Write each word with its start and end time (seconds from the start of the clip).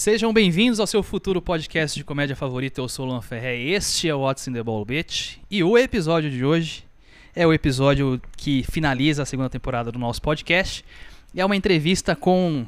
Sejam 0.00 0.32
bem-vindos 0.32 0.80
ao 0.80 0.86
seu 0.86 1.02
futuro 1.02 1.42
podcast 1.42 1.94
de 1.94 2.02
comédia 2.02 2.34
favorito. 2.34 2.80
Eu 2.80 2.88
sou 2.88 3.04
o 3.04 3.08
Luan 3.10 3.20
Ferré. 3.20 3.58
Este 3.58 4.08
é 4.08 4.14
o 4.14 4.20
What's 4.20 4.48
in 4.48 4.52
the 4.54 4.62
Ball 4.62 4.82
Bitch. 4.82 5.36
E 5.50 5.62
o 5.62 5.76
episódio 5.76 6.30
de 6.30 6.42
hoje 6.42 6.86
é 7.36 7.46
o 7.46 7.52
episódio 7.52 8.18
que 8.34 8.62
finaliza 8.62 9.22
a 9.22 9.26
segunda 9.26 9.50
temporada 9.50 9.92
do 9.92 9.98
nosso 9.98 10.22
podcast. 10.22 10.82
É 11.36 11.44
uma 11.44 11.54
entrevista 11.54 12.16
com 12.16 12.66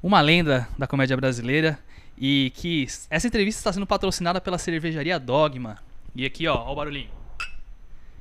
uma 0.00 0.20
lenda 0.20 0.68
da 0.78 0.86
comédia 0.86 1.16
brasileira. 1.16 1.76
E 2.16 2.52
que 2.54 2.86
essa 3.10 3.26
entrevista 3.26 3.58
está 3.58 3.72
sendo 3.72 3.84
patrocinada 3.84 4.40
pela 4.40 4.56
cervejaria 4.56 5.18
Dogma. 5.18 5.78
E 6.14 6.24
aqui, 6.24 6.46
ó, 6.46 6.54
ó 6.54 6.70
o 6.70 6.76
barulhinho. 6.76 7.10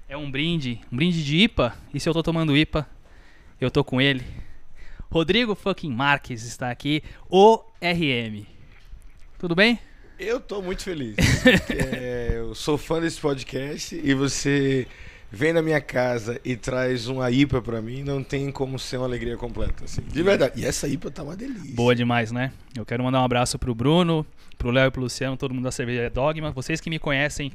É 0.07 0.18
um 0.18 0.31
brinde, 0.31 0.81
um 0.91 0.95
brinde 0.95 1.23
de 1.23 1.38
IPA. 1.38 1.75
E 1.93 2.00
se 2.00 2.09
eu 2.09 2.13
tô 2.13 2.23
tomando 2.23 2.57
IPA, 2.57 2.89
eu 3.61 3.70
tô 3.70 3.84
com 3.84 4.02
ele. 4.02 4.25
Rodrigo 5.12 5.55
fucking 5.55 5.91
Marques 5.91 6.44
está 6.44 6.70
aqui, 6.70 7.02
o 7.28 7.64
RM. 7.82 8.46
Tudo 9.39 9.55
bem? 9.55 9.80
Eu 10.20 10.39
tô 10.39 10.61
muito 10.61 10.83
feliz. 10.83 11.16
é, 11.97 12.33
eu 12.36 12.54
sou 12.54 12.78
fã 12.78 13.02
desse 13.02 13.19
podcast 13.19 14.00
e 14.04 14.14
você 14.14 14.86
vem 15.32 15.52
na 15.52 15.64
minha 15.64 15.82
casa 15.82 16.39
e 16.46 16.56
traz 16.56 17.07
uma 17.07 17.32
IPA 17.32 17.60
pra 17.60 17.82
mim, 17.82 18.04
não 18.04 18.24
tem 18.24 18.52
como 18.52 18.78
ser 18.78 18.97
uma 18.97 19.07
alegria 19.07 19.36
completa. 19.36 19.86
Assim. 19.86 20.02
De 20.02 20.21
verdade. 20.21 20.61
E 20.61 20.66
essa 20.66 20.88
IPA 20.88 21.10
tá 21.10 21.24
uma 21.24 21.36
delícia. 21.36 21.74
Boa 21.74 21.96
demais, 21.96 22.32
né? 22.32 22.52
Eu 22.78 22.86
quero 22.86 23.04
mandar 23.04 23.21
um 23.21 23.25
abraço 23.25 23.57
pro 23.57 23.74
Bruno, 23.74 24.24
pro 24.60 24.69
Léo 24.69 24.89
e 24.89 24.91
pro 24.91 25.02
Luciano, 25.02 25.36
todo 25.36 25.55
mundo 25.55 25.64
da 25.64 25.71
Cerveja 25.71 26.07
Dogma. 26.11 26.52
Vocês 26.52 26.80
que 26.80 26.89
me 26.89 27.00
conhecem, 27.00 27.52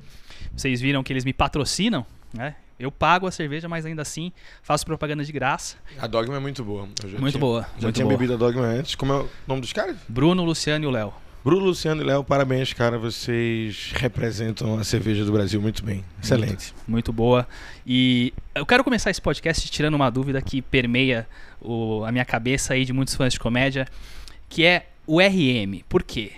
vocês 0.56 0.80
viram 0.80 1.04
que 1.04 1.12
eles 1.12 1.24
me 1.24 1.32
patrocinam, 1.32 2.04
né? 2.32 2.56
Eu 2.78 2.90
pago 2.90 3.26
a 3.26 3.30
cerveja, 3.30 3.68
mas 3.68 3.86
ainda 3.86 4.02
assim 4.02 4.32
faço 4.62 4.84
propaganda 4.84 5.24
de 5.24 5.32
graça. 5.32 5.76
A 5.98 6.06
Dogma 6.06 6.36
é 6.36 6.40
muito 6.40 6.64
boa. 6.64 6.82
muito 6.82 7.30
tinha, 7.30 7.40
boa. 7.40 7.62
Já 7.78 7.82
muito 7.82 7.94
tinha 7.94 8.04
boa. 8.04 8.16
bebido 8.16 8.34
a 8.34 8.36
Dogma 8.36 8.62
antes. 8.62 8.94
Como 8.94 9.12
é 9.12 9.16
o 9.16 9.28
nome 9.46 9.60
dos 9.60 9.72
caras? 9.72 9.96
Bruno, 10.08 10.44
Luciano 10.44 10.84
e 10.84 10.88
o 10.88 10.90
Léo. 10.90 11.12
Bruno, 11.44 11.66
Luciano 11.66 12.00
e 12.00 12.04
Léo, 12.06 12.24
parabéns, 12.24 12.72
cara. 12.72 12.98
Vocês 12.98 13.92
representam 13.94 14.78
a 14.78 14.84
cerveja 14.84 15.24
do 15.26 15.30
Brasil 15.30 15.60
muito 15.60 15.84
bem. 15.84 16.02
Excelente. 16.22 16.72
Muito, 16.72 16.90
muito 16.90 17.12
boa. 17.12 17.46
E 17.86 18.32
eu 18.54 18.64
quero 18.64 18.82
começar 18.82 19.10
esse 19.10 19.20
podcast 19.20 19.70
tirando 19.70 19.94
uma 19.94 20.10
dúvida 20.10 20.40
que 20.40 20.62
permeia 20.62 21.28
o, 21.60 22.02
a 22.04 22.10
minha 22.10 22.24
cabeça 22.24 22.72
aí 22.72 22.84
de 22.84 22.94
muitos 22.94 23.14
fãs 23.14 23.34
de 23.34 23.38
comédia, 23.38 23.86
que 24.48 24.64
é 24.64 24.86
o 25.06 25.20
RM. 25.20 25.82
Por 25.86 26.02
quê? 26.02 26.32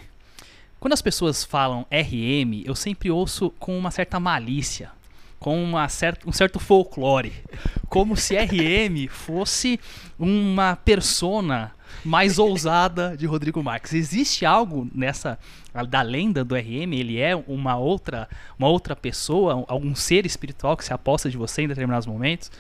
Quando 0.81 0.93
as 0.93 1.01
pessoas 1.01 1.45
falam 1.45 1.87
RM, 1.91 2.65
eu 2.65 2.75
sempre 2.75 3.09
ouço 3.09 3.51
com 3.59 3.79
uma 3.79 3.93
certa 3.93 4.19
malícia 4.19 4.91
com 5.39 5.63
uma 5.63 5.89
certa, 5.89 6.29
um 6.29 6.33
certo 6.33 6.59
folclore. 6.59 7.33
Como 7.89 8.17
se 8.17 8.37
RM 8.37 9.09
fosse 9.09 9.79
uma 10.19 10.77
persona 10.77 11.73
mais 12.05 12.39
ousada 12.39 13.17
de 13.17 13.27
Rodrigo 13.27 13.63
Marques. 13.63 13.93
Existe 13.93 14.45
algo 14.45 14.89
nessa 14.95 15.39
da 15.89 16.03
lenda 16.03 16.45
do 16.45 16.55
RM? 16.55 16.93
Ele 16.93 17.19
é 17.19 17.35
uma 17.37 17.77
outra, 17.77 18.29
uma 18.59 18.69
outra 18.69 18.95
pessoa, 18.97 19.65
algum 19.69 19.95
ser 19.95 20.25
espiritual 20.25 20.77
que 20.77 20.85
se 20.85 20.93
aposta 20.93 21.29
de 21.29 21.37
você 21.37 21.63
em 21.63 21.69
determinados 21.69 22.07
momentos? 22.07 22.51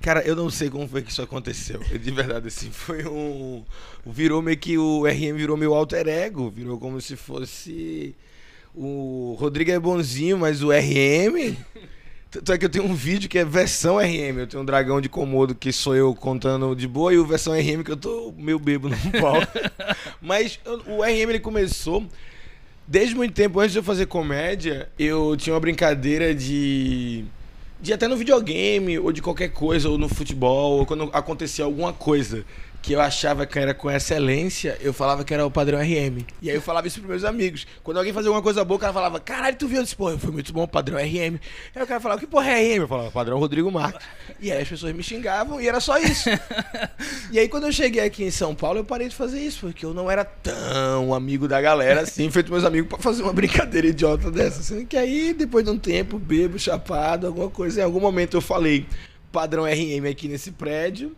Cara, 0.00 0.20
eu 0.22 0.34
não 0.34 0.50
sei 0.50 0.68
como 0.68 0.86
foi 0.88 1.02
que 1.02 1.10
isso 1.10 1.22
aconteceu. 1.22 1.78
De 1.80 2.10
verdade, 2.10 2.48
assim, 2.48 2.70
foi 2.70 3.06
um. 3.06 3.64
Virou 4.04 4.42
meio 4.42 4.58
que 4.58 4.76
o 4.76 5.04
RM 5.06 5.36
virou 5.36 5.56
meu 5.56 5.74
alter 5.74 6.08
ego. 6.08 6.50
Virou 6.50 6.78
como 6.78 7.00
se 7.00 7.16
fosse. 7.16 8.14
O 8.74 9.36
Rodrigo 9.38 9.70
é 9.70 9.78
bonzinho, 9.78 10.38
mas 10.38 10.62
o 10.62 10.70
RM. 10.70 11.56
Tanto 12.32 12.50
é 12.50 12.56
que 12.56 12.64
eu 12.64 12.70
tenho 12.70 12.86
um 12.86 12.94
vídeo 12.94 13.28
que 13.28 13.38
é 13.38 13.44
versão 13.44 13.98
RM. 13.98 14.38
Eu 14.38 14.46
tenho 14.46 14.62
um 14.62 14.64
dragão 14.64 15.02
de 15.02 15.08
Komodo 15.08 15.54
que 15.54 15.70
sou 15.70 15.94
eu 15.94 16.14
contando 16.14 16.74
de 16.74 16.88
boa 16.88 17.12
e 17.12 17.18
o 17.18 17.26
versão 17.26 17.52
RM 17.52 17.82
que 17.84 17.92
eu 17.92 17.96
tô 17.96 18.32
meio 18.38 18.58
bebo 18.58 18.88
no 18.88 18.96
palco. 19.20 19.46
Mas 20.18 20.58
o 20.86 21.02
RM 21.02 21.28
ele 21.28 21.38
começou 21.38 22.06
desde 22.88 23.14
muito 23.14 23.34
tempo 23.34 23.60
antes 23.60 23.72
de 23.72 23.80
eu 23.80 23.82
fazer 23.82 24.06
comédia. 24.06 24.88
Eu 24.98 25.36
tinha 25.36 25.52
uma 25.52 25.60
brincadeira 25.60 26.34
de 26.34 27.26
de 27.82 27.92
até 27.92 28.08
no 28.08 28.16
videogame 28.16 28.98
ou 28.98 29.12
de 29.12 29.20
qualquer 29.20 29.48
coisa 29.48 29.90
ou 29.90 29.98
no 29.98 30.08
futebol 30.08 30.78
ou 30.78 30.86
quando 30.86 31.10
acontecia 31.12 31.64
alguma 31.64 31.92
coisa 31.92 32.46
que 32.82 32.92
eu 32.92 33.00
achava 33.00 33.46
que 33.46 33.56
era 33.56 33.72
com 33.72 33.88
excelência, 33.88 34.76
eu 34.80 34.92
falava 34.92 35.24
que 35.24 35.32
era 35.32 35.46
o 35.46 35.50
padrão 35.50 35.78
RM. 35.78 36.26
E 36.42 36.50
aí 36.50 36.56
eu 36.56 36.60
falava 36.60 36.88
isso 36.88 36.98
pros 36.98 37.08
meus 37.08 37.24
amigos. 37.24 37.64
Quando 37.84 37.98
alguém 37.98 38.12
fazia 38.12 38.28
alguma 38.28 38.42
coisa 38.42 38.64
boa, 38.64 38.76
o 38.76 38.80
cara 38.80 38.92
falava, 38.92 39.20
caralho, 39.20 39.56
tu 39.56 39.68
viu? 39.68 39.78
Eu 39.78 39.84
disse, 39.84 39.94
pô, 39.94 40.18
foi 40.18 40.32
muito 40.32 40.52
bom, 40.52 40.66
padrão 40.66 40.98
RM. 40.98 41.38
Aí 41.76 41.82
o 41.82 41.86
cara 41.86 42.00
falava, 42.00 42.20
que 42.20 42.26
porra 42.26 42.50
é 42.50 42.74
RM? 42.74 42.82
Eu 42.82 42.88
falava, 42.88 43.10
padrão 43.12 43.38
Rodrigo 43.38 43.70
Marques. 43.70 44.04
E 44.40 44.50
aí 44.50 44.60
as 44.60 44.68
pessoas 44.68 44.92
me 44.92 45.02
xingavam 45.02 45.60
e 45.60 45.68
era 45.68 45.78
só 45.78 45.96
isso. 45.96 46.28
e 47.30 47.38
aí 47.38 47.48
quando 47.48 47.68
eu 47.68 47.72
cheguei 47.72 48.02
aqui 48.02 48.24
em 48.24 48.32
São 48.32 48.52
Paulo, 48.52 48.80
eu 48.80 48.84
parei 48.84 49.08
de 49.08 49.14
fazer 49.14 49.38
isso, 49.38 49.60
porque 49.60 49.86
eu 49.86 49.94
não 49.94 50.10
era 50.10 50.24
tão 50.24 51.14
amigo 51.14 51.46
da 51.46 51.60
galera 51.60 52.00
assim, 52.00 52.28
feito 52.32 52.50
meus 52.50 52.64
amigos 52.64 52.88
pra 52.88 52.98
fazer 52.98 53.22
uma 53.22 53.32
brincadeira 53.32 53.86
idiota 53.86 54.28
dessa. 54.28 54.58
Assim, 54.58 54.84
que 54.84 54.96
aí, 54.96 55.32
depois 55.32 55.64
de 55.64 55.70
um 55.70 55.78
tempo, 55.78 56.18
bebo, 56.18 56.58
chapado, 56.58 57.28
alguma 57.28 57.48
coisa, 57.48 57.80
em 57.80 57.84
algum 57.84 58.00
momento 58.00 58.36
eu 58.36 58.40
falei, 58.40 58.86
padrão 59.30 59.62
RM 59.64 60.10
aqui 60.10 60.26
nesse 60.26 60.50
prédio. 60.50 61.14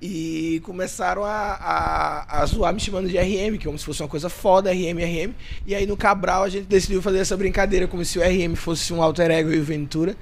E 0.00 0.60
começaram 0.64 1.24
a, 1.24 1.28
a, 1.30 2.42
a 2.42 2.46
zoar 2.46 2.72
me 2.72 2.78
chamando 2.78 3.08
de 3.08 3.18
RM, 3.18 3.58
que 3.58 3.64
como 3.64 3.78
se 3.78 3.84
fosse 3.84 4.00
uma 4.00 4.08
coisa 4.08 4.28
foda, 4.28 4.72
RM, 4.72 4.98
RM. 4.98 5.34
E 5.66 5.74
aí 5.74 5.86
no 5.86 5.96
Cabral 5.96 6.44
a 6.44 6.48
gente 6.48 6.66
decidiu 6.66 7.02
fazer 7.02 7.18
essa 7.18 7.36
brincadeira 7.36 7.88
como 7.88 8.04
se 8.04 8.18
o 8.18 8.22
RM 8.22 8.54
fosse 8.54 8.92
um 8.92 9.02
alter 9.02 9.30
ego 9.30 9.52
e 9.52 9.58
o 9.58 9.64
Ventura. 9.64 10.16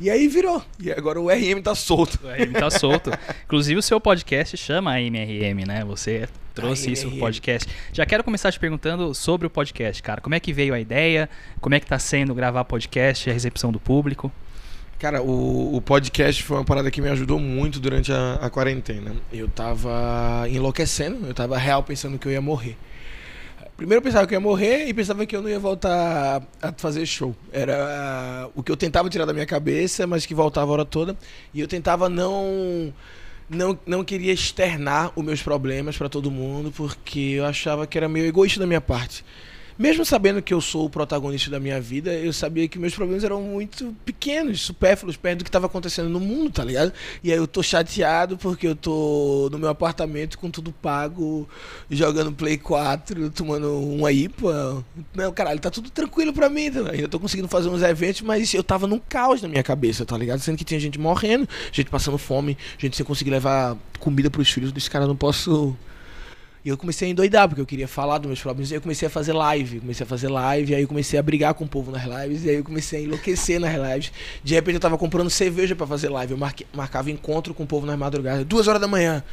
E 0.00 0.10
aí 0.10 0.26
virou. 0.26 0.60
E 0.80 0.90
agora 0.90 1.20
o 1.20 1.28
RM 1.28 1.62
tá 1.62 1.74
solto. 1.74 2.18
O 2.24 2.28
RM 2.28 2.52
tá 2.58 2.70
solto. 2.70 3.10
Inclusive 3.44 3.78
o 3.78 3.82
seu 3.82 4.00
podcast 4.00 4.56
chama 4.56 4.98
MRM, 5.00 5.64
né? 5.66 5.84
Você 5.84 6.28
trouxe 6.54 6.90
isso 6.90 7.08
pro 7.08 7.18
podcast. 7.18 7.68
Já 7.92 8.04
quero 8.04 8.24
começar 8.24 8.50
te 8.50 8.58
perguntando 8.58 9.14
sobre 9.14 9.46
o 9.46 9.50
podcast, 9.50 10.02
cara. 10.02 10.20
Como 10.20 10.34
é 10.34 10.40
que 10.40 10.52
veio 10.52 10.74
a 10.74 10.80
ideia? 10.80 11.28
Como 11.60 11.74
é 11.74 11.80
que 11.80 11.86
tá 11.86 11.98
sendo 11.98 12.34
gravar 12.34 12.64
podcast, 12.64 13.30
a 13.30 13.32
recepção 13.32 13.70
do 13.70 13.78
público? 13.78 14.32
Cara, 15.02 15.20
o, 15.20 15.74
o, 15.74 15.80
podcast 15.80 16.44
foi 16.44 16.58
uma 16.58 16.64
parada 16.64 16.88
que 16.88 17.02
me 17.02 17.08
ajudou 17.08 17.40
muito 17.40 17.80
durante 17.80 18.12
a, 18.12 18.34
a, 18.34 18.48
quarentena. 18.48 19.12
Eu 19.32 19.48
tava 19.48 20.46
enlouquecendo, 20.48 21.26
eu 21.26 21.34
tava 21.34 21.58
real 21.58 21.82
pensando 21.82 22.16
que 22.20 22.28
eu 22.28 22.30
ia 22.30 22.40
morrer. 22.40 22.76
Primeiro 23.76 23.98
eu 23.98 24.02
pensava 24.04 24.28
que 24.28 24.32
eu 24.32 24.36
ia 24.36 24.40
morrer 24.40 24.86
e 24.86 24.94
pensava 24.94 25.26
que 25.26 25.34
eu 25.34 25.42
não 25.42 25.48
ia 25.48 25.58
voltar 25.58 26.40
a 26.62 26.72
fazer 26.76 27.04
show. 27.04 27.34
Era 27.52 28.48
o 28.54 28.62
que 28.62 28.70
eu 28.70 28.76
tentava 28.76 29.10
tirar 29.10 29.24
da 29.24 29.32
minha 29.32 29.44
cabeça, 29.44 30.06
mas 30.06 30.24
que 30.24 30.36
voltava 30.36 30.70
a 30.70 30.72
hora 30.74 30.84
toda. 30.84 31.16
E 31.52 31.58
eu 31.58 31.66
tentava 31.66 32.08
não 32.08 32.94
não, 33.50 33.76
não 33.84 34.04
queria 34.04 34.32
externar 34.32 35.10
os 35.16 35.24
meus 35.24 35.42
problemas 35.42 35.98
para 35.98 36.08
todo 36.08 36.30
mundo, 36.30 36.70
porque 36.70 37.18
eu 37.18 37.44
achava 37.44 37.88
que 37.88 37.98
era 37.98 38.08
meio 38.08 38.26
egoísta 38.26 38.60
da 38.60 38.68
minha 38.68 38.80
parte. 38.80 39.24
Mesmo 39.78 40.04
sabendo 40.04 40.42
que 40.42 40.52
eu 40.52 40.60
sou 40.60 40.86
o 40.86 40.90
protagonista 40.90 41.50
da 41.50 41.58
minha 41.58 41.80
vida, 41.80 42.12
eu 42.12 42.32
sabia 42.32 42.68
que 42.68 42.78
meus 42.78 42.94
problemas 42.94 43.24
eram 43.24 43.40
muito 43.42 43.94
pequenos, 44.04 44.60
supérfluos, 44.60 45.16
perto 45.16 45.38
do 45.38 45.44
que 45.44 45.48
estava 45.48 45.66
acontecendo 45.66 46.08
no 46.08 46.20
mundo, 46.20 46.50
tá 46.50 46.64
ligado? 46.64 46.92
E 47.22 47.32
aí 47.32 47.38
eu 47.38 47.46
tô 47.46 47.62
chateado 47.62 48.36
porque 48.36 48.66
eu 48.66 48.76
tô 48.76 49.48
no 49.50 49.58
meu 49.58 49.68
apartamento 49.68 50.38
com 50.38 50.50
tudo 50.50 50.72
pago, 50.72 51.48
jogando 51.90 52.32
Play 52.32 52.58
4, 52.58 53.30
tomando 53.30 53.78
uma 53.78 54.12
IPA. 54.12 54.84
Não, 55.14 55.32
caralho, 55.32 55.60
tá 55.60 55.70
tudo 55.70 55.90
tranquilo 55.90 56.32
pra 56.32 56.48
mim. 56.48 56.70
Tá? 56.70 56.90
Ainda 56.90 57.08
tô 57.08 57.18
conseguindo 57.18 57.48
fazer 57.48 57.68
uns 57.68 57.82
eventos, 57.82 58.20
mas 58.22 58.52
eu 58.54 58.62
tava 58.62 58.86
num 58.86 58.98
caos 58.98 59.42
na 59.42 59.48
minha 59.48 59.62
cabeça, 59.62 60.04
tá 60.04 60.16
ligado? 60.16 60.40
Sendo 60.40 60.56
que 60.56 60.64
tinha 60.64 60.80
gente 60.80 60.98
morrendo, 60.98 61.48
gente 61.72 61.90
passando 61.90 62.18
fome, 62.18 62.56
gente 62.78 62.96
sem 62.96 63.04
conseguir 63.04 63.30
levar 63.30 63.76
comida 63.98 64.30
pros 64.30 64.50
filhos 64.50 64.72
desse 64.72 64.90
cara, 64.90 65.06
não 65.06 65.16
posso 65.16 65.76
e 66.64 66.68
eu 66.68 66.76
comecei 66.76 67.08
a 67.08 67.10
endoidar, 67.10 67.48
porque 67.48 67.60
eu 67.60 67.66
queria 67.66 67.88
falar 67.88 68.18
dos 68.18 68.28
meus 68.28 68.40
problemas. 68.40 68.70
E 68.70 68.74
eu 68.74 68.80
comecei 68.80 69.08
a 69.08 69.10
fazer 69.10 69.32
live. 69.32 69.80
Comecei 69.80 70.04
a 70.04 70.06
fazer 70.06 70.28
live, 70.28 70.74
aí 70.74 70.82
eu 70.82 70.88
comecei 70.88 71.18
a 71.18 71.22
brigar 71.22 71.54
com 71.54 71.64
o 71.64 71.68
povo 71.68 71.90
nas 71.90 72.04
lives, 72.04 72.44
e 72.44 72.50
aí 72.50 72.56
eu 72.56 72.64
comecei 72.64 73.00
a 73.00 73.02
enlouquecer 73.02 73.58
nas 73.58 73.74
lives. 73.74 74.12
De 74.44 74.54
repente 74.54 74.74
eu 74.74 74.80
tava 74.80 74.96
comprando 74.96 75.28
cerveja 75.28 75.74
para 75.74 75.86
fazer 75.86 76.08
live. 76.08 76.32
Eu 76.32 76.38
marquei, 76.38 76.66
marcava 76.72 77.10
encontro 77.10 77.52
com 77.52 77.64
o 77.64 77.66
povo 77.66 77.84
nas 77.84 77.98
madrugadas, 77.98 78.44
duas 78.44 78.68
horas 78.68 78.80
da 78.80 78.86
manhã. 78.86 79.24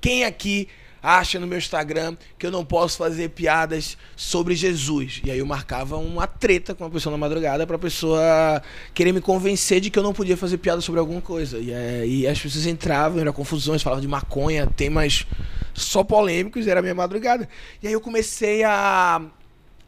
Quem 0.00 0.24
aqui 0.24 0.68
acha 1.06 1.38
no 1.38 1.46
meu 1.46 1.56
Instagram 1.56 2.16
que 2.36 2.44
eu 2.44 2.50
não 2.50 2.64
posso 2.64 2.98
fazer 2.98 3.28
piadas 3.30 3.96
sobre 4.16 4.56
Jesus. 4.56 5.22
E 5.24 5.30
aí 5.30 5.38
eu 5.38 5.46
marcava 5.46 5.96
uma 5.96 6.26
treta 6.26 6.74
com 6.74 6.82
uma 6.82 6.90
pessoa 6.90 7.12
na 7.12 7.16
madrugada 7.16 7.64
pra 7.64 7.78
pessoa 7.78 8.60
querer 8.92 9.12
me 9.12 9.20
convencer 9.20 9.80
de 9.80 9.88
que 9.88 9.96
eu 9.96 10.02
não 10.02 10.12
podia 10.12 10.36
fazer 10.36 10.58
piada 10.58 10.80
sobre 10.80 10.98
alguma 10.98 11.20
coisa. 11.20 11.58
E, 11.58 12.24
é, 12.26 12.28
as 12.28 12.40
pessoas 12.40 12.66
entravam, 12.66 13.20
era 13.20 13.32
confusões, 13.32 13.82
falavam 13.82 14.02
de 14.02 14.08
maconha, 14.08 14.66
temas 14.66 15.24
só 15.72 16.02
polêmicos, 16.02 16.66
era 16.66 16.82
minha 16.82 16.94
madrugada. 16.94 17.48
E 17.80 17.86
aí 17.86 17.92
eu 17.92 18.00
comecei 18.00 18.64
a 18.64 19.22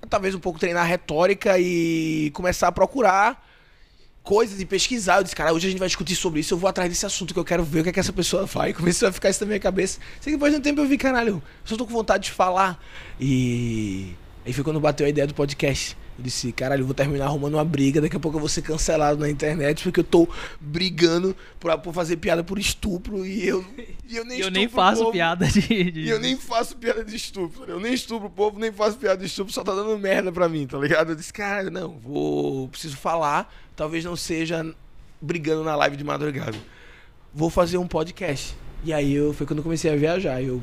talvez 0.08 0.36
um 0.36 0.40
pouco 0.40 0.60
treinar 0.60 0.86
retórica 0.86 1.58
e 1.58 2.30
começar 2.32 2.68
a 2.68 2.72
procurar 2.72 3.44
coisas 4.28 4.60
e 4.60 4.66
pesquisar. 4.66 5.16
Eu 5.16 5.22
disse, 5.22 5.34
cara, 5.34 5.54
hoje 5.54 5.66
a 5.66 5.70
gente 5.70 5.78
vai 5.78 5.88
discutir 5.88 6.14
sobre 6.14 6.40
isso, 6.40 6.52
eu 6.52 6.58
vou 6.58 6.68
atrás 6.68 6.90
desse 6.90 7.06
assunto 7.06 7.32
que 7.32 7.40
eu 7.40 7.44
quero 7.44 7.64
ver 7.64 7.80
o 7.80 7.82
que 7.82 7.88
é 7.88 7.92
que 7.94 7.98
essa 7.98 8.12
pessoa 8.12 8.46
faz. 8.46 8.76
Comecei 8.76 9.08
a 9.08 9.10
ficar 9.10 9.30
isso 9.30 9.40
na 9.40 9.46
minha 9.46 9.58
cabeça. 9.58 9.98
Sei 10.20 10.32
que 10.34 10.36
depois 10.36 10.52
de 10.52 10.58
um 10.58 10.60
tempo 10.60 10.82
eu 10.82 10.86
vi, 10.86 10.98
caralho, 10.98 11.36
eu 11.36 11.42
só 11.64 11.78
tô 11.78 11.86
com 11.86 11.92
vontade 11.94 12.24
de 12.24 12.32
falar. 12.32 12.78
E 13.18 14.12
aí 14.44 14.52
foi 14.52 14.62
quando 14.62 14.78
bateu 14.78 15.06
a 15.06 15.08
ideia 15.08 15.26
do 15.26 15.32
podcast. 15.32 15.96
Eu 16.18 16.24
disse, 16.24 16.50
caralho, 16.50 16.82
eu 16.82 16.86
vou 16.86 16.94
terminar 16.94 17.26
arrumando 17.26 17.54
uma 17.54 17.64
briga, 17.64 18.00
daqui 18.00 18.16
a 18.16 18.18
pouco 18.20 18.36
eu 18.36 18.40
vou 18.40 18.48
ser 18.48 18.62
cancelado 18.62 19.20
na 19.20 19.30
internet 19.30 19.84
porque 19.84 20.00
eu 20.00 20.04
tô 20.04 20.28
brigando 20.60 21.36
por, 21.60 21.78
por 21.78 21.94
fazer 21.94 22.16
piada 22.16 22.42
por 22.42 22.58
estupro 22.58 23.24
e 23.24 23.46
eu, 23.46 23.64
e 24.08 24.16
eu 24.16 24.24
nem 24.26 24.38
Eu 24.38 24.48
estupro 24.48 24.58
nem 24.58 24.68
faço 24.68 25.00
povo. 25.02 25.12
piada 25.12 25.46
de. 25.46 25.60
de- 25.92 26.00
E 26.00 26.08
eu 26.10 26.18
nem 26.18 26.36
faço 26.36 26.76
piada 26.76 27.04
de 27.04 27.14
estupro. 27.14 27.64
Eu 27.68 27.78
nem 27.78 27.94
estupro 27.94 28.26
o 28.26 28.30
povo, 28.30 28.58
nem 28.58 28.72
faço 28.72 28.98
piada 28.98 29.18
de 29.18 29.26
estupro, 29.26 29.52
só 29.52 29.62
tá 29.62 29.72
dando 29.72 29.96
merda 29.96 30.32
pra 30.32 30.48
mim, 30.48 30.66
tá 30.66 30.76
ligado? 30.76 31.10
Eu 31.12 31.14
disse, 31.16 31.32
cara, 31.32 31.70
não, 31.70 31.96
vou. 31.98 32.66
Preciso 32.68 32.96
falar. 32.96 33.54
Talvez 33.76 34.04
não 34.04 34.16
seja 34.16 34.66
brigando 35.22 35.62
na 35.62 35.76
live 35.76 35.96
de 35.96 36.02
madrugada. 36.02 36.58
Vou 37.32 37.48
fazer 37.48 37.78
um 37.78 37.86
podcast. 37.86 38.56
E 38.84 38.92
aí 38.92 39.14
eu, 39.14 39.32
foi 39.32 39.46
quando 39.46 39.58
eu 39.58 39.62
comecei 39.62 39.92
a 39.92 39.94
viajar. 39.96 40.42
Eu 40.42 40.60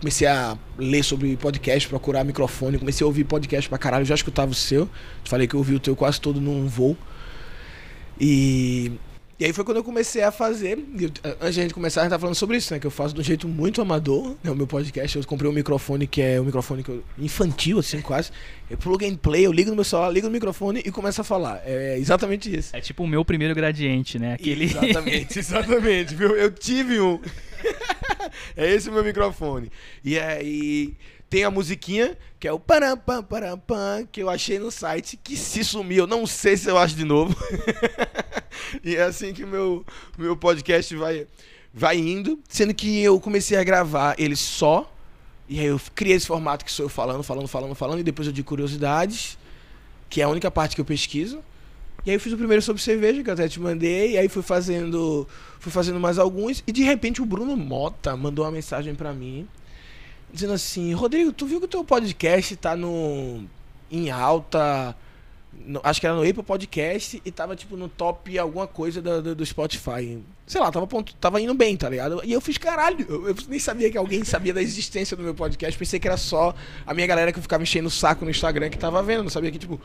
comecei 0.00 0.26
a 0.26 0.56
ler 0.78 1.02
sobre 1.02 1.36
podcast, 1.36 1.88
procurar 1.88 2.24
microfone, 2.24 2.78
comecei 2.78 3.04
a 3.04 3.06
ouvir 3.06 3.24
podcast 3.24 3.68
pra 3.68 3.78
caralho. 3.78 4.02
Eu 4.02 4.06
já 4.06 4.14
escutava 4.14 4.50
o 4.50 4.54
seu. 4.54 4.86
Te 5.24 5.30
falei 5.30 5.46
que 5.46 5.54
eu 5.54 5.58
ouvi 5.58 5.74
o 5.74 5.80
teu 5.80 5.94
quase 5.96 6.20
todo 6.20 6.40
num 6.40 6.66
voo. 6.66 6.96
E. 8.20 8.92
E 9.40 9.44
aí 9.44 9.52
foi 9.52 9.64
quando 9.64 9.78
eu 9.78 9.82
comecei 9.84 10.22
a 10.22 10.30
fazer. 10.30 10.78
eu- 11.00 11.10
antes 11.40 11.54
de 11.54 11.60
a 11.60 11.62
gente 11.64 11.74
começar, 11.74 12.02
a 12.02 12.04
gente 12.04 12.12
tá 12.12 12.18
falando 12.18 12.36
sobre 12.36 12.56
isso, 12.58 12.72
né? 12.72 12.78
Que 12.78 12.86
eu 12.86 12.92
faço 12.92 13.12
de 13.12 13.20
um 13.20 13.24
jeito 13.24 13.48
muito 13.48 13.82
amador, 13.82 14.36
né? 14.44 14.52
O 14.52 14.54
meu 14.54 14.68
podcast. 14.68 15.18
Eu 15.18 15.24
comprei 15.26 15.50
um 15.50 15.54
microfone 15.54 16.06
que 16.06 16.22
é 16.22 16.40
um 16.40 16.44
microfone 16.44 16.84
que 16.84 16.90
eu- 16.90 17.02
infantil, 17.18 17.80
assim, 17.80 18.00
quase. 18.00 18.30
Eu 18.70 18.78
plug 18.78 19.04
and 19.04 19.16
play, 19.16 19.44
eu 19.44 19.50
ligo 19.50 19.70
no 19.70 19.74
meu 19.74 19.84
celular, 19.84 20.10
ligo 20.10 20.28
no 20.28 20.32
microfone 20.32 20.80
e 20.84 20.92
começo 20.92 21.20
a 21.22 21.24
falar. 21.24 21.60
É 21.64 21.98
exatamente 21.98 22.56
isso. 22.56 22.70
É 22.76 22.80
tipo 22.80 23.02
o 23.02 23.08
meu 23.08 23.24
primeiro 23.24 23.52
gradiente, 23.52 24.16
né? 24.16 24.34
Aquele. 24.34 24.66
Exatamente, 24.66 25.36
exatamente, 25.40 26.14
viu? 26.14 26.36
Eu 26.36 26.50
tive 26.52 27.00
um. 27.00 27.18
é 28.56 28.70
esse 28.70 28.88
o 28.88 28.92
meu 28.92 29.04
microfone. 29.04 29.70
E 30.04 30.18
aí 30.18 30.96
tem 31.32 31.44
a 31.44 31.50
musiquinha, 31.50 32.16
que 32.38 32.46
é 32.46 32.52
o 32.52 32.60
param 32.60 32.94
pam 32.94 33.22
param 33.22 33.58
pam, 33.58 34.06
que 34.12 34.22
eu 34.22 34.28
achei 34.28 34.58
no 34.58 34.70
site, 34.70 35.16
que 35.16 35.34
se 35.34 35.64
sumiu, 35.64 36.06
não 36.06 36.26
sei 36.26 36.58
se 36.58 36.68
eu 36.68 36.76
acho 36.76 36.94
de 36.94 37.04
novo. 37.04 37.34
e 38.84 38.96
é 38.96 39.02
assim 39.02 39.32
que 39.32 39.42
o 39.42 39.48
meu, 39.48 39.82
meu 40.18 40.36
podcast 40.36 40.94
vai, 40.94 41.26
vai 41.72 41.96
indo, 41.96 42.38
sendo 42.48 42.74
que 42.74 43.02
eu 43.02 43.18
comecei 43.18 43.56
a 43.56 43.64
gravar 43.64 44.14
ele 44.18 44.36
só, 44.36 44.92
e 45.48 45.58
aí 45.58 45.66
eu 45.66 45.80
criei 45.94 46.16
esse 46.16 46.26
formato 46.26 46.64
que 46.64 46.70
sou 46.70 46.84
eu 46.84 46.90
falando, 46.90 47.22
falando, 47.22 47.48
falando, 47.48 47.74
falando, 47.74 48.00
e 48.00 48.02
depois 48.02 48.26
eu 48.26 48.32
de 48.32 48.42
curiosidades, 48.42 49.38
que 50.10 50.20
é 50.20 50.24
a 50.24 50.28
única 50.28 50.50
parte 50.50 50.74
que 50.74 50.82
eu 50.82 50.84
pesquiso. 50.84 51.42
E 52.04 52.10
aí 52.10 52.16
eu 52.16 52.20
fiz 52.20 52.32
o 52.32 52.36
primeiro 52.36 52.60
sobre 52.60 52.82
cerveja, 52.82 53.22
que 53.22 53.30
eu 53.30 53.34
até 53.34 53.48
te 53.48 53.60
mandei, 53.60 54.12
e 54.12 54.18
aí 54.18 54.28
fui 54.28 54.42
fazendo, 54.42 55.26
fui 55.62 55.70
fazendo 55.70 56.00
mais 56.00 56.18
alguns, 56.18 56.60
e 56.66 56.72
de 56.72 56.82
repente 56.82 57.22
o 57.22 57.24
Bruno 57.24 57.56
Mota 57.56 58.16
mandou 58.16 58.44
uma 58.44 58.50
mensagem 58.50 58.96
pra 58.96 59.12
mim, 59.12 59.46
dizendo 60.32 60.54
assim, 60.54 60.92
Rodrigo, 60.92 61.32
tu 61.32 61.46
viu 61.46 61.60
que 61.60 61.66
o 61.66 61.68
teu 61.68 61.84
podcast 61.84 62.56
tá 62.56 62.74
no 62.74 63.44
em 63.88 64.10
alta, 64.10 64.96
no- 65.64 65.80
acho 65.84 66.00
que 66.00 66.06
era 66.06 66.16
no 66.16 66.28
Apple 66.28 66.42
Podcast, 66.42 67.22
e 67.24 67.30
tava 67.30 67.54
tipo 67.54 67.76
no 67.76 67.88
top 67.88 68.36
alguma 68.40 68.66
coisa 68.66 69.00
do, 69.00 69.22
do, 69.22 69.34
do 69.36 69.46
Spotify. 69.46 70.18
Sei 70.48 70.60
lá, 70.60 70.72
tava, 70.72 70.84
ponto- 70.88 71.14
tava 71.14 71.40
indo 71.40 71.54
bem, 71.54 71.76
tá 71.76 71.88
ligado? 71.88 72.20
E 72.24 72.32
eu 72.32 72.40
fiz, 72.40 72.58
caralho, 72.58 73.06
eu, 73.08 73.28
eu 73.28 73.36
nem 73.48 73.60
sabia 73.60 73.88
que 73.88 73.96
alguém 73.96 74.24
sabia 74.24 74.52
da 74.52 74.60
existência 74.60 75.16
do 75.16 75.22
meu 75.22 75.34
podcast, 75.34 75.78
pensei 75.78 76.00
que 76.00 76.08
era 76.08 76.16
só 76.16 76.52
a 76.84 76.92
minha 76.92 77.06
galera 77.06 77.32
que 77.32 77.40
ficava 77.40 77.62
enchendo 77.62 77.86
o 77.86 77.90
saco 77.90 78.24
no 78.24 78.32
Instagram 78.32 78.68
que 78.68 78.78
tava 78.78 79.00
vendo, 79.00 79.22
não 79.22 79.30
sabia 79.30 79.52
que, 79.52 79.58
tipo, 79.60 79.80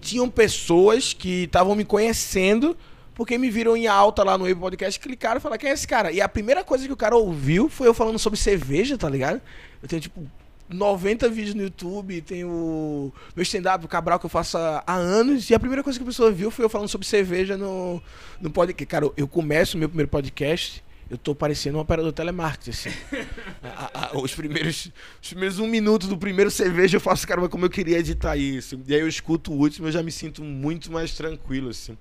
tinham 0.00 0.28
pessoas 0.30 1.12
que 1.12 1.42
estavam 1.44 1.74
me 1.74 1.84
conhecendo 1.84 2.76
porque 3.18 3.36
me 3.36 3.50
viram 3.50 3.76
em 3.76 3.88
alta 3.88 4.22
lá 4.22 4.38
no 4.38 4.44
Apple 4.44 4.54
Podcast, 4.60 4.98
clicaram 5.00 5.36
e 5.38 5.40
falaram, 5.40 5.58
quem 5.60 5.68
é 5.70 5.72
esse 5.74 5.86
cara? 5.88 6.12
E 6.12 6.20
a 6.20 6.28
primeira 6.28 6.62
coisa 6.62 6.86
que 6.86 6.92
o 6.92 6.96
cara 6.96 7.16
ouviu 7.16 7.68
foi 7.68 7.88
eu 7.88 7.92
falando 7.92 8.18
sobre 8.18 8.38
cerveja, 8.38 8.96
tá 8.96 9.10
ligado? 9.10 9.42
Eu 9.82 9.88
tenho, 9.88 10.00
tipo, 10.00 10.24
90 10.70 11.28
vídeos 11.28 11.54
no 11.54 11.62
YouTube, 11.62 12.20
tenho 12.20 13.12
meu 13.34 13.42
stand-up, 13.42 13.84
o 13.84 13.88
Cabral, 13.88 14.20
que 14.20 14.26
eu 14.26 14.30
faço 14.30 14.56
há, 14.56 14.94
anos, 14.94 15.50
e 15.50 15.54
a 15.54 15.58
primeira 15.58 15.82
coisa 15.82 15.98
que 15.98 16.02
a 16.02 16.06
pessoa 16.06 16.30
viu 16.30 16.50
foi 16.50 16.64
eu 16.64 16.68
falando 16.68 16.88
sobre 16.88 17.06
cerveja 17.08 17.56
no, 17.56 18.00
no 18.40 18.50
podcast. 18.50 18.86
Cara, 18.86 19.10
eu 19.16 19.26
começo 19.26 19.76
o 19.76 19.80
meu 19.80 19.88
primeiro 19.88 20.08
podcast, 20.10 20.84
eu 21.10 21.18
tô 21.18 21.34
parecendo 21.34 21.78
um 21.78 21.80
operador 21.80 22.12
telemarketing, 22.12 22.70
assim. 22.70 22.90
A- 23.64 24.10
a- 24.12 24.18
os, 24.18 24.32
primeiros, 24.34 24.90
os 25.20 25.28
primeiros 25.30 25.58
um 25.58 25.66
minuto 25.66 26.06
do 26.06 26.16
primeiro 26.16 26.50
cerveja 26.50 26.96
eu 26.98 27.00
faço, 27.00 27.26
cara, 27.26 27.40
mas 27.40 27.50
como 27.50 27.64
eu 27.64 27.70
queria 27.70 27.98
editar 27.98 28.36
isso. 28.36 28.80
E 28.86 28.94
aí 28.94 29.00
eu 29.00 29.08
escuto 29.08 29.52
o 29.52 29.56
último 29.56 29.88
eu 29.88 29.92
já 29.92 30.02
me 30.04 30.12
sinto 30.12 30.44
muito 30.44 30.92
mais 30.92 31.14
tranquilo, 31.14 31.70
assim. 31.70 31.96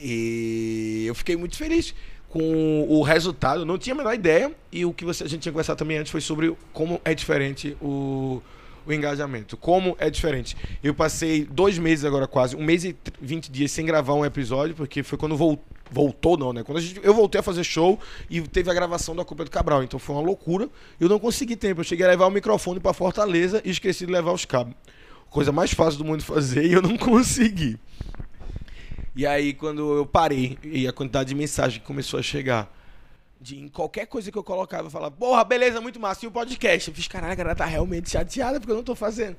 E 0.00 1.04
eu 1.06 1.14
fiquei 1.14 1.36
muito 1.36 1.56
feliz 1.56 1.94
com 2.28 2.86
o 2.88 3.02
resultado. 3.02 3.66
Não 3.66 3.76
tinha 3.76 3.94
a 3.94 3.96
menor 3.96 4.14
ideia. 4.14 4.50
E 4.72 4.84
o 4.84 4.92
que 4.92 5.04
você, 5.04 5.24
a 5.24 5.28
gente 5.28 5.42
tinha 5.42 5.52
conversado 5.52 5.78
também 5.78 5.98
antes 5.98 6.10
foi 6.10 6.20
sobre 6.20 6.54
como 6.72 7.00
é 7.04 7.14
diferente 7.14 7.76
o, 7.82 8.40
o 8.86 8.92
engajamento. 8.92 9.56
Como 9.56 9.96
é 9.98 10.08
diferente. 10.08 10.56
Eu 10.82 10.94
passei 10.94 11.44
dois 11.44 11.78
meses 11.78 12.04
agora 12.04 12.26
quase, 12.26 12.56
um 12.56 12.64
mês 12.64 12.84
e 12.84 12.96
20 13.20 13.50
dias 13.50 13.70
sem 13.72 13.84
gravar 13.84 14.14
um 14.14 14.24
episódio, 14.24 14.74
porque 14.74 15.02
foi 15.02 15.18
quando 15.18 15.36
vol- 15.36 15.62
voltou, 15.90 16.36
não, 16.38 16.52
né? 16.52 16.62
Quando 16.62 16.80
gente, 16.80 17.00
eu 17.02 17.12
voltei 17.12 17.40
a 17.40 17.42
fazer 17.42 17.64
show 17.64 17.98
e 18.30 18.40
teve 18.40 18.70
a 18.70 18.74
gravação 18.74 19.14
da 19.14 19.24
Copa 19.24 19.44
do 19.44 19.50
Cabral. 19.50 19.82
Então 19.82 19.98
foi 19.98 20.14
uma 20.16 20.22
loucura. 20.22 20.68
Eu 20.98 21.08
não 21.08 21.18
consegui 21.18 21.56
tempo. 21.56 21.80
Eu 21.80 21.84
cheguei 21.84 22.06
a 22.06 22.08
levar 22.08 22.26
o 22.26 22.30
microfone 22.30 22.80
para 22.80 22.92
Fortaleza 22.94 23.60
e 23.64 23.70
esqueci 23.70 24.06
de 24.06 24.12
levar 24.12 24.32
os 24.32 24.44
cabos. 24.44 24.74
Coisa 25.28 25.52
mais 25.52 25.72
fácil 25.72 25.98
do 25.98 26.04
mundo 26.04 26.22
fazer 26.24 26.64
e 26.64 26.72
eu 26.72 26.80
não 26.82 26.96
consegui. 26.98 27.76
E 29.20 29.26
aí, 29.26 29.52
quando 29.52 29.98
eu 29.98 30.06
parei 30.06 30.56
e 30.64 30.88
a 30.88 30.92
quantidade 30.94 31.28
de 31.28 31.34
mensagem 31.34 31.78
que 31.78 31.84
começou 31.84 32.18
a 32.18 32.22
chegar, 32.22 32.74
de 33.38 33.58
em 33.60 33.68
qualquer 33.68 34.06
coisa 34.06 34.32
que 34.32 34.38
eu 34.38 34.42
colocava, 34.42 34.86
eu 34.86 34.90
falava, 34.90 35.10
porra, 35.14 35.44
beleza, 35.44 35.78
muito 35.78 36.00
massa, 36.00 36.24
e 36.24 36.28
o 36.28 36.30
podcast? 36.30 36.88
Eu 36.88 36.94
fiz, 36.94 37.06
caralho, 37.06 37.32
a 37.32 37.34
galera 37.34 37.54
tá 37.54 37.66
realmente 37.66 38.08
chateada 38.08 38.58
porque 38.58 38.72
eu 38.72 38.76
não 38.76 38.82
tô 38.82 38.94
fazendo. 38.94 39.36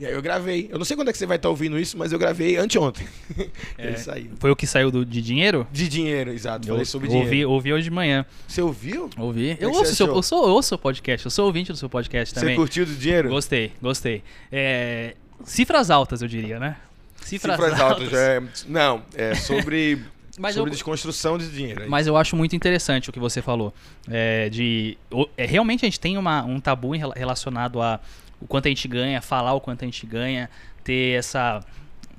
E 0.00 0.04
aí 0.04 0.12
eu 0.12 0.20
gravei. 0.20 0.68
Eu 0.68 0.78
não 0.78 0.84
sei 0.84 0.96
quando 0.96 1.10
é 1.10 1.12
que 1.12 1.18
você 1.18 1.26
vai 1.26 1.36
estar 1.36 1.48
ouvindo 1.48 1.78
isso, 1.78 1.96
mas 1.96 2.10
eu 2.10 2.18
gravei 2.18 2.56
anteontem. 2.56 3.06
É. 3.78 3.86
Ele 3.86 3.98
saiu. 3.98 4.32
Foi 4.40 4.50
o 4.50 4.56
que 4.56 4.66
saiu 4.66 4.90
do, 4.90 5.06
de 5.06 5.22
dinheiro? 5.22 5.64
De 5.70 5.88
dinheiro, 5.88 6.32
exato. 6.32 6.66
Eu 6.66 6.72
Falei 6.74 6.84
sobre 6.84 7.06
ouvi, 7.06 7.20
dinheiro. 7.30 7.50
ouvi 7.52 7.72
hoje 7.72 7.84
de 7.84 7.90
manhã. 7.92 8.26
Você 8.48 8.60
ouviu? 8.60 9.08
Ouvi. 9.16 9.50
é 9.50 9.54
que 9.54 9.64
Eu 9.64 9.70
você 9.70 9.78
ouço, 9.78 9.94
seu, 9.94 10.06
eu, 10.08 10.22
sou, 10.24 10.48
eu 10.48 10.54
ouço 10.54 10.74
o 10.74 10.78
podcast, 10.78 11.24
eu 11.24 11.30
sou 11.30 11.46
ouvinte 11.46 11.70
do 11.70 11.78
seu 11.78 11.88
podcast 11.88 12.34
Você 12.34 12.40
também. 12.40 12.56
curtiu 12.56 12.84
do 12.84 12.96
dinheiro? 12.96 13.28
Gostei, 13.28 13.70
gostei. 13.80 14.24
É, 14.50 15.14
cifras 15.44 15.88
altas, 15.88 16.20
eu 16.20 16.26
diria, 16.26 16.58
né? 16.58 16.76
Cifras, 17.24 17.56
Cifras 17.56 17.80
altas. 17.80 18.12
é- 18.12 18.42
Não, 18.68 19.02
é 19.14 19.34
sobre, 19.34 20.02
sobre 20.54 20.70
eu- 20.70 20.74
desconstrução 20.74 21.38
de 21.38 21.48
dinheiro. 21.50 21.84
Mas 21.88 22.06
eu 22.06 22.16
acho 22.16 22.34
muito 22.36 22.54
interessante 22.56 23.08
o 23.10 23.12
que 23.12 23.18
você 23.20 23.40
falou. 23.42 23.72
É, 24.08 24.48
de, 24.48 24.96
é, 25.36 25.44
realmente 25.46 25.84
a 25.84 25.88
gente 25.88 26.00
tem 26.00 26.16
uma, 26.18 26.42
um 26.44 26.60
tabu 26.60 26.92
relacionado 26.92 27.80
a 27.82 28.00
o 28.40 28.46
quanto 28.46 28.66
a 28.66 28.68
gente 28.70 28.88
ganha, 28.88 29.20
falar 29.20 29.52
o 29.52 29.60
quanto 29.60 29.82
a 29.82 29.84
gente 29.84 30.06
ganha, 30.06 30.48
ter 30.82 31.18
essa, 31.18 31.60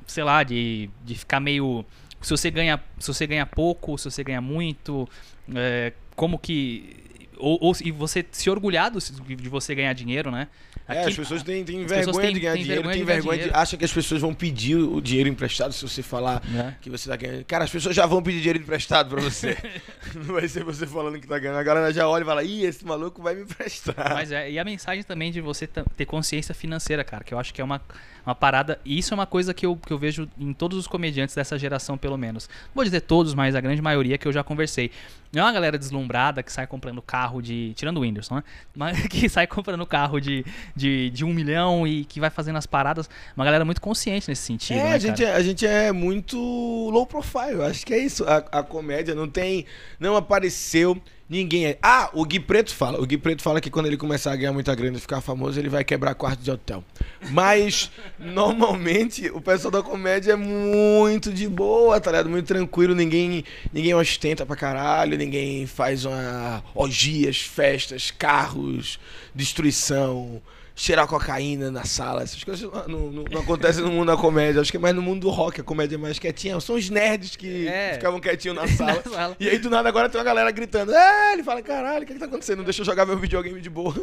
sei 0.06 0.24
lá, 0.24 0.44
de, 0.44 0.88
de 1.04 1.16
ficar 1.16 1.40
meio. 1.40 1.84
Se 2.22 2.30
você 2.30 2.52
ganha, 2.52 2.80
se 3.00 3.08
você 3.12 3.26
ganha 3.26 3.44
pouco, 3.46 3.98
se 3.98 4.06
você 4.06 4.24
ganha 4.24 4.40
muito, 4.40 5.10
é, 5.56 5.94
como 6.16 6.38
que. 6.38 6.96
Ou, 7.40 7.58
ou- 7.60 7.74
e 7.84 7.90
você 7.92 8.24
se 8.32 8.52
orgulhar 8.52 8.92
do- 8.92 9.00
de 9.00 9.50
você 9.50 9.74
ganhar 9.74 9.94
dinheiro, 9.94 10.30
né? 10.30 10.48
É, 10.88 11.00
Aqui- 11.00 11.10
as 11.10 11.16
pessoas 11.16 11.44
têm, 11.44 11.64
têm 11.64 11.84
as 11.84 11.92
pessoas 11.92 12.06
vergonha 12.18 12.26
têm- 12.26 12.34
de 12.34 12.40
ganhar 12.40 12.54
têm 12.54 12.64
dinheiro, 12.64 12.90
têm 12.92 13.04
vergonha 13.06 13.38
de. 13.38 13.44
dinheiro. 13.44 13.58
Acham 13.58 13.80
que 13.80 13.86
as 13.86 13.94
pessoas 13.94 14.20
vão 14.20 14.34
pedir 14.34 14.76
o 14.76 15.00
dinheiro 15.00 15.30
emprestado 15.30 15.72
se 15.74 15.82
você 15.88 16.02
falar 16.04 16.42
né? 16.50 16.76
que 16.82 16.90
você 16.90 17.08
tá 17.10 17.16
ganhando. 17.16 17.46
Cara, 17.46 17.64
as 17.64 17.70
pessoas 17.70 17.96
já 17.96 18.06
vão 18.06 18.22
pedir 18.22 18.40
dinheiro 18.40 18.60
emprestado 18.60 19.10
pra 19.10 19.22
você. 19.22 19.58
Não 20.16 20.34
vai 20.34 20.48
ser 20.48 20.64
você 20.64 20.86
falando 20.86 21.20
que 21.20 21.28
tá 21.28 21.40
ganhando. 21.40 21.58
A 21.60 21.64
galera 21.64 21.94
já 21.94 22.08
olha 22.10 22.24
e 22.24 22.26
fala, 22.26 22.44
ih, 22.44 22.64
esse 22.66 22.84
maluco 22.86 23.22
vai 23.22 23.36
me 23.36 23.44
emprestar. 23.44 24.14
Mas 24.14 24.32
é, 24.32 24.52
e 24.52 24.60
a 24.60 24.66
mensagem 24.66 25.04
também 25.04 25.32
de 25.32 25.40
você 25.40 25.66
ter 25.68 26.06
consciência 26.06 26.54
financeira, 26.54 27.04
cara, 27.04 27.24
que 27.24 27.34
eu 27.34 27.40
acho 27.40 27.54
que 27.54 27.62
é 27.62 27.64
uma, 27.64 27.80
uma 28.26 28.36
parada, 28.36 28.80
e 28.86 28.98
isso 28.98 29.14
é 29.14 29.16
uma 29.16 29.26
coisa 29.26 29.54
que 29.54 29.66
eu, 29.66 29.76
que 29.76 29.92
eu 29.92 29.98
vejo 29.98 30.28
em 30.38 30.54
todos 30.54 30.78
os 30.78 30.88
comediantes 30.88 31.36
dessa 31.36 31.58
geração, 31.58 31.98
pelo 31.98 32.18
menos. 32.18 32.48
Não 32.68 32.76
vou 32.76 32.84
dizer 32.84 33.02
todos, 33.02 33.34
mas 33.34 33.56
a 33.56 33.62
grande 33.62 33.82
maioria 33.82 34.18
que 34.18 34.28
eu 34.28 34.32
já 34.32 34.44
conversei. 34.44 34.92
Não 35.34 35.44
é 35.44 35.46
uma 35.46 35.54
galera 35.54 35.78
deslumbrada 35.78 36.44
que 36.44 36.52
sai 36.52 36.68
comprando 36.68 37.02
carro 37.02 37.42
de. 37.42 37.74
Tirando 37.76 37.98
o 37.98 38.02
Whindersson, 38.02 38.36
né? 38.36 38.44
Mas 38.76 39.00
que 39.08 39.30
sai 39.30 39.48
comprando 39.48 39.86
carro 39.86 40.20
de, 40.20 40.46
de, 40.76 41.10
de 41.10 41.24
um 41.24 41.34
milhão 41.34 41.88
e 41.88 42.04
que 42.04 42.20
vai 42.20 42.30
fazendo 42.30 42.58
as 42.58 42.66
paradas. 42.66 43.10
Uma 43.36 43.46
galera 43.46 43.64
muito 43.64 43.80
consciente 43.80 44.28
nesse 44.28 44.44
sentido. 44.44 44.78
É, 44.78 44.84
né, 44.84 44.94
a, 44.94 44.98
gente 44.98 45.24
é, 45.24 45.34
a 45.34 45.42
gente 45.42 45.66
é 45.66 45.92
muito 45.92 46.38
low 46.38 47.06
profile. 47.06 47.64
Acho 47.64 47.86
que 47.86 47.94
é 47.94 48.00
isso. 48.00 48.26
A, 48.26 48.38
a 48.38 48.64
comédia 48.64 49.16
não 49.16 49.28
tem. 49.28 49.66
Não 50.00 50.18
apareceu 50.18 51.02
ninguém. 51.32 51.66
é- 51.68 51.80
Ah, 51.82 52.10
o 52.14 52.26
Gui 52.26 52.40
Preto 52.40 52.76
fala. 52.76 53.00
O 53.02 53.06
Gui 53.06 53.18
Preto 53.18 53.42
fala 53.42 53.62
que 53.62 53.70
quando 53.70 53.86
ele 53.88 53.96
começar 53.98 54.34
a 54.34 54.36
ganhar 54.36 54.52
muita 54.52 54.76
grana 54.76 54.98
e 54.98 55.00
ficar 55.00 55.22
famoso, 55.22 55.58
ele 55.60 55.70
vai 55.70 55.84
quebrar 55.84 56.14
quarto 56.14 56.42
de 56.42 56.52
hotel. 56.52 56.84
Mas, 57.32 57.90
normalmente, 58.20 59.30
o 59.32 59.40
pessoal 59.42 59.72
da 59.72 59.82
comédia 59.82 60.34
é 60.34 60.36
muito 60.36 61.32
de 61.32 61.48
boa, 61.48 62.00
tá 62.02 62.12
ligado? 62.12 62.30
Muito 62.30 62.46
tranquilo. 62.46 62.94
Ninguém, 62.94 63.44
ninguém 63.72 63.94
ostenta 63.96 64.46
pra 64.46 64.56
caralho. 64.56 65.18
Ninguém 65.18 65.66
faz 65.66 66.06
uma 66.06 66.64
orgias, 66.76 67.38
festas, 67.42 68.12
carros, 68.12 69.00
destruição 69.34 70.42
cheirar 70.76 71.06
cocaína 71.08 71.70
na 71.70 71.84
sala, 71.84 72.24
essas 72.24 72.44
coisas 72.44 72.70
não, 72.88 73.12
não, 73.12 73.24
não 73.30 73.42
acontecem 73.42 73.84
no 73.84 73.92
mundo 73.92 74.08
da 74.08 74.18
comédia. 74.18 74.62
Acho 74.62 74.72
que 74.72 74.78
é 74.78 74.80
mais 74.80 74.96
no 74.96 75.02
mundo 75.02 75.22
do 75.22 75.30
rock, 75.30 75.62
a 75.62 75.64
comédia 75.64 75.96
é 75.96 75.98
mais 75.98 76.18
quietinha. 76.18 76.60
São 76.60 76.76
os 76.76 76.90
nerds 76.90 77.36
que 77.36 77.68
É. 77.68 77.94
ficavam 77.94 78.20
quietinhos 78.20 78.56
na 78.58 78.68
sala. 78.76 79.02
Na 79.06 79.12
sala. 79.12 79.36
E 79.40 79.48
aí 79.50 79.58
do 79.60 79.70
nada 79.70 79.90
agora 79.90 80.10
tem 80.10 80.18
uma 80.20 80.26
galera 80.26 80.50
gritando. 80.52 80.94
É, 80.94 81.34
ele 81.34 81.44
fala, 81.44 81.62
caralho, 81.62 82.04
o 82.04 82.08
que, 82.08 82.14
que 82.14 82.20
tá 82.20 82.26
acontecendo? 82.26 82.64
Deixa 82.64 82.82
eu 82.82 82.86
jogar 82.86 83.06
meu 83.06 83.18
videogame 83.18 83.60
de 83.62 83.70
boa. 83.70 83.94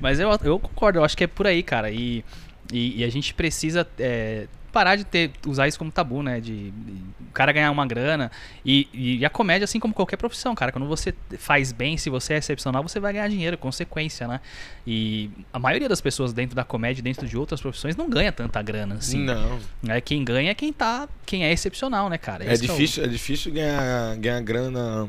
Mas 0.00 0.18
eu, 0.20 0.30
eu 0.42 0.58
concordo, 0.58 0.98
eu 1.00 1.04
acho 1.04 1.16
que 1.16 1.24
é 1.24 1.26
por 1.26 1.46
aí, 1.46 1.62
cara. 1.62 1.90
E, 1.90 2.24
e, 2.72 3.00
e 3.00 3.04
a 3.04 3.10
gente 3.10 3.34
precisa 3.34 3.86
é, 3.98 4.46
parar 4.74 4.96
de 4.96 5.04
ter, 5.04 5.30
usar 5.46 5.68
isso 5.68 5.78
como 5.78 5.92
tabu, 5.92 6.20
né? 6.20 6.40
De, 6.40 6.72
de 6.72 6.92
o 7.30 7.32
cara 7.32 7.52
ganhar 7.52 7.70
uma 7.70 7.86
grana. 7.86 8.30
E, 8.64 8.88
e, 8.92 9.24
a 9.24 9.30
comédia, 9.30 9.64
assim 9.64 9.78
como 9.78 9.94
qualquer 9.94 10.16
profissão, 10.16 10.52
cara, 10.54 10.72
quando 10.72 10.88
você 10.88 11.14
faz 11.38 11.70
bem, 11.70 11.96
se 11.96 12.10
você 12.10 12.34
é 12.34 12.38
excepcional, 12.38 12.82
você 12.82 12.98
vai 12.98 13.12
ganhar 13.12 13.28
dinheiro, 13.28 13.56
consequência, 13.56 14.26
né? 14.26 14.40
E 14.84 15.30
a 15.52 15.58
maioria 15.60 15.88
das 15.88 16.00
pessoas 16.00 16.32
dentro 16.32 16.56
da 16.56 16.64
comédia, 16.64 17.02
dentro 17.02 17.26
de 17.26 17.38
outras 17.38 17.60
profissões, 17.60 17.94
não 17.94 18.10
ganha 18.10 18.32
tanta 18.32 18.60
grana, 18.60 18.96
assim. 18.96 19.20
Não. 19.20 19.60
É, 19.88 20.00
quem 20.00 20.24
ganha 20.24 20.50
é 20.50 20.54
quem 20.54 20.72
tá, 20.72 21.08
quem 21.24 21.44
é 21.44 21.52
excepcional, 21.52 22.10
né, 22.10 22.18
cara? 22.18 22.44
É 22.44 22.52
Esse 22.52 22.62
que 22.62 22.68
difícil, 22.68 23.04
é 23.04 23.06
difícil 23.06 23.52
ganhar, 23.52 24.16
ganhar 24.16 24.40
grana, 24.40 25.08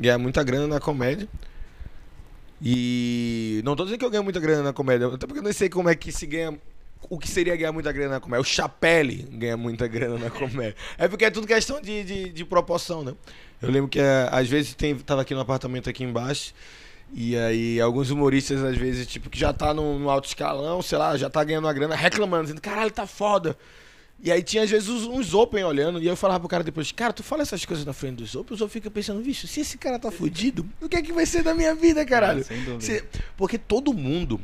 ganhar 0.00 0.18
muita 0.18 0.42
grana 0.42 0.66
na 0.66 0.80
comédia. 0.80 1.28
E 2.64 3.60
não 3.64 3.76
tô 3.76 3.84
dizendo 3.84 3.98
que 3.98 4.04
eu 4.04 4.10
ganho 4.10 4.24
muita 4.24 4.40
grana 4.40 4.62
na 4.62 4.72
comédia, 4.72 5.08
até 5.08 5.26
porque 5.26 5.40
eu 5.40 5.44
não 5.44 5.52
sei 5.52 5.68
como 5.68 5.90
é 5.90 5.94
que 5.94 6.10
se 6.10 6.26
ganha. 6.26 6.58
O 7.10 7.18
que 7.18 7.28
seria 7.28 7.54
ganhar 7.56 7.72
muita 7.72 7.92
grana 7.92 8.14
na 8.14 8.20
comédia? 8.20 8.40
O 8.40 8.44
Chapelle 8.44 9.16
ganha 9.32 9.56
muita 9.56 9.86
grana 9.86 10.18
na 10.18 10.30
comédia. 10.30 10.74
É 10.96 11.08
porque 11.08 11.24
é 11.24 11.30
tudo 11.30 11.46
questão 11.46 11.80
de, 11.80 12.02
de, 12.04 12.28
de 12.32 12.44
proporção, 12.44 13.04
né? 13.04 13.14
Eu 13.60 13.70
lembro 13.70 13.88
que 13.88 14.00
eh, 14.00 14.28
às 14.30 14.48
vezes 14.48 14.74
tem, 14.74 14.94
tava 14.96 15.22
aqui 15.22 15.34
no 15.34 15.40
apartamento 15.40 15.90
aqui 15.90 16.02
embaixo. 16.04 16.54
E 17.14 17.36
aí, 17.36 17.78
alguns 17.80 18.10
humoristas, 18.10 18.62
às 18.62 18.76
vezes, 18.76 19.06
tipo, 19.06 19.28
que 19.28 19.38
já 19.38 19.52
tá 19.52 19.74
no, 19.74 19.98
no 19.98 20.08
alto 20.08 20.26
escalão, 20.28 20.80
sei 20.80 20.96
lá, 20.96 21.14
já 21.16 21.28
tá 21.28 21.44
ganhando 21.44 21.64
uma 21.66 21.72
grana, 21.72 21.94
reclamando, 21.94 22.44
dizendo, 22.44 22.60
caralho, 22.62 22.90
tá 22.90 23.06
foda. 23.06 23.54
E 24.24 24.32
aí 24.32 24.42
tinha, 24.42 24.62
às 24.62 24.70
vezes, 24.70 24.88
uns, 24.88 25.04
uns 25.04 25.34
open 25.34 25.62
olhando, 25.64 26.00
e 26.02 26.06
eu 26.06 26.16
falava 26.16 26.40
pro 26.40 26.48
cara 26.48 26.64
depois, 26.64 26.90
cara, 26.92 27.12
tu 27.12 27.22
fala 27.22 27.42
essas 27.42 27.64
coisas 27.66 27.84
na 27.84 27.92
frente 27.92 28.16
dos 28.16 28.34
open, 28.34 28.54
os 28.54 28.60
open 28.62 28.72
ficam 28.72 28.90
pensando, 28.90 29.20
bicho, 29.20 29.46
se 29.46 29.60
esse 29.60 29.76
cara 29.76 29.98
tá 29.98 30.10
fudido, 30.10 30.66
o 30.80 30.88
que 30.88 30.96
é 30.96 31.02
que 31.02 31.12
vai 31.12 31.26
ser 31.26 31.42
da 31.42 31.52
minha 31.54 31.74
vida, 31.74 32.02
caralho? 32.06 32.40
É, 32.40 32.44
sem 32.44 32.58
dúvida. 32.62 32.80
Se- 32.80 33.04
porque 33.36 33.58
todo 33.58 33.92
mundo, 33.92 34.40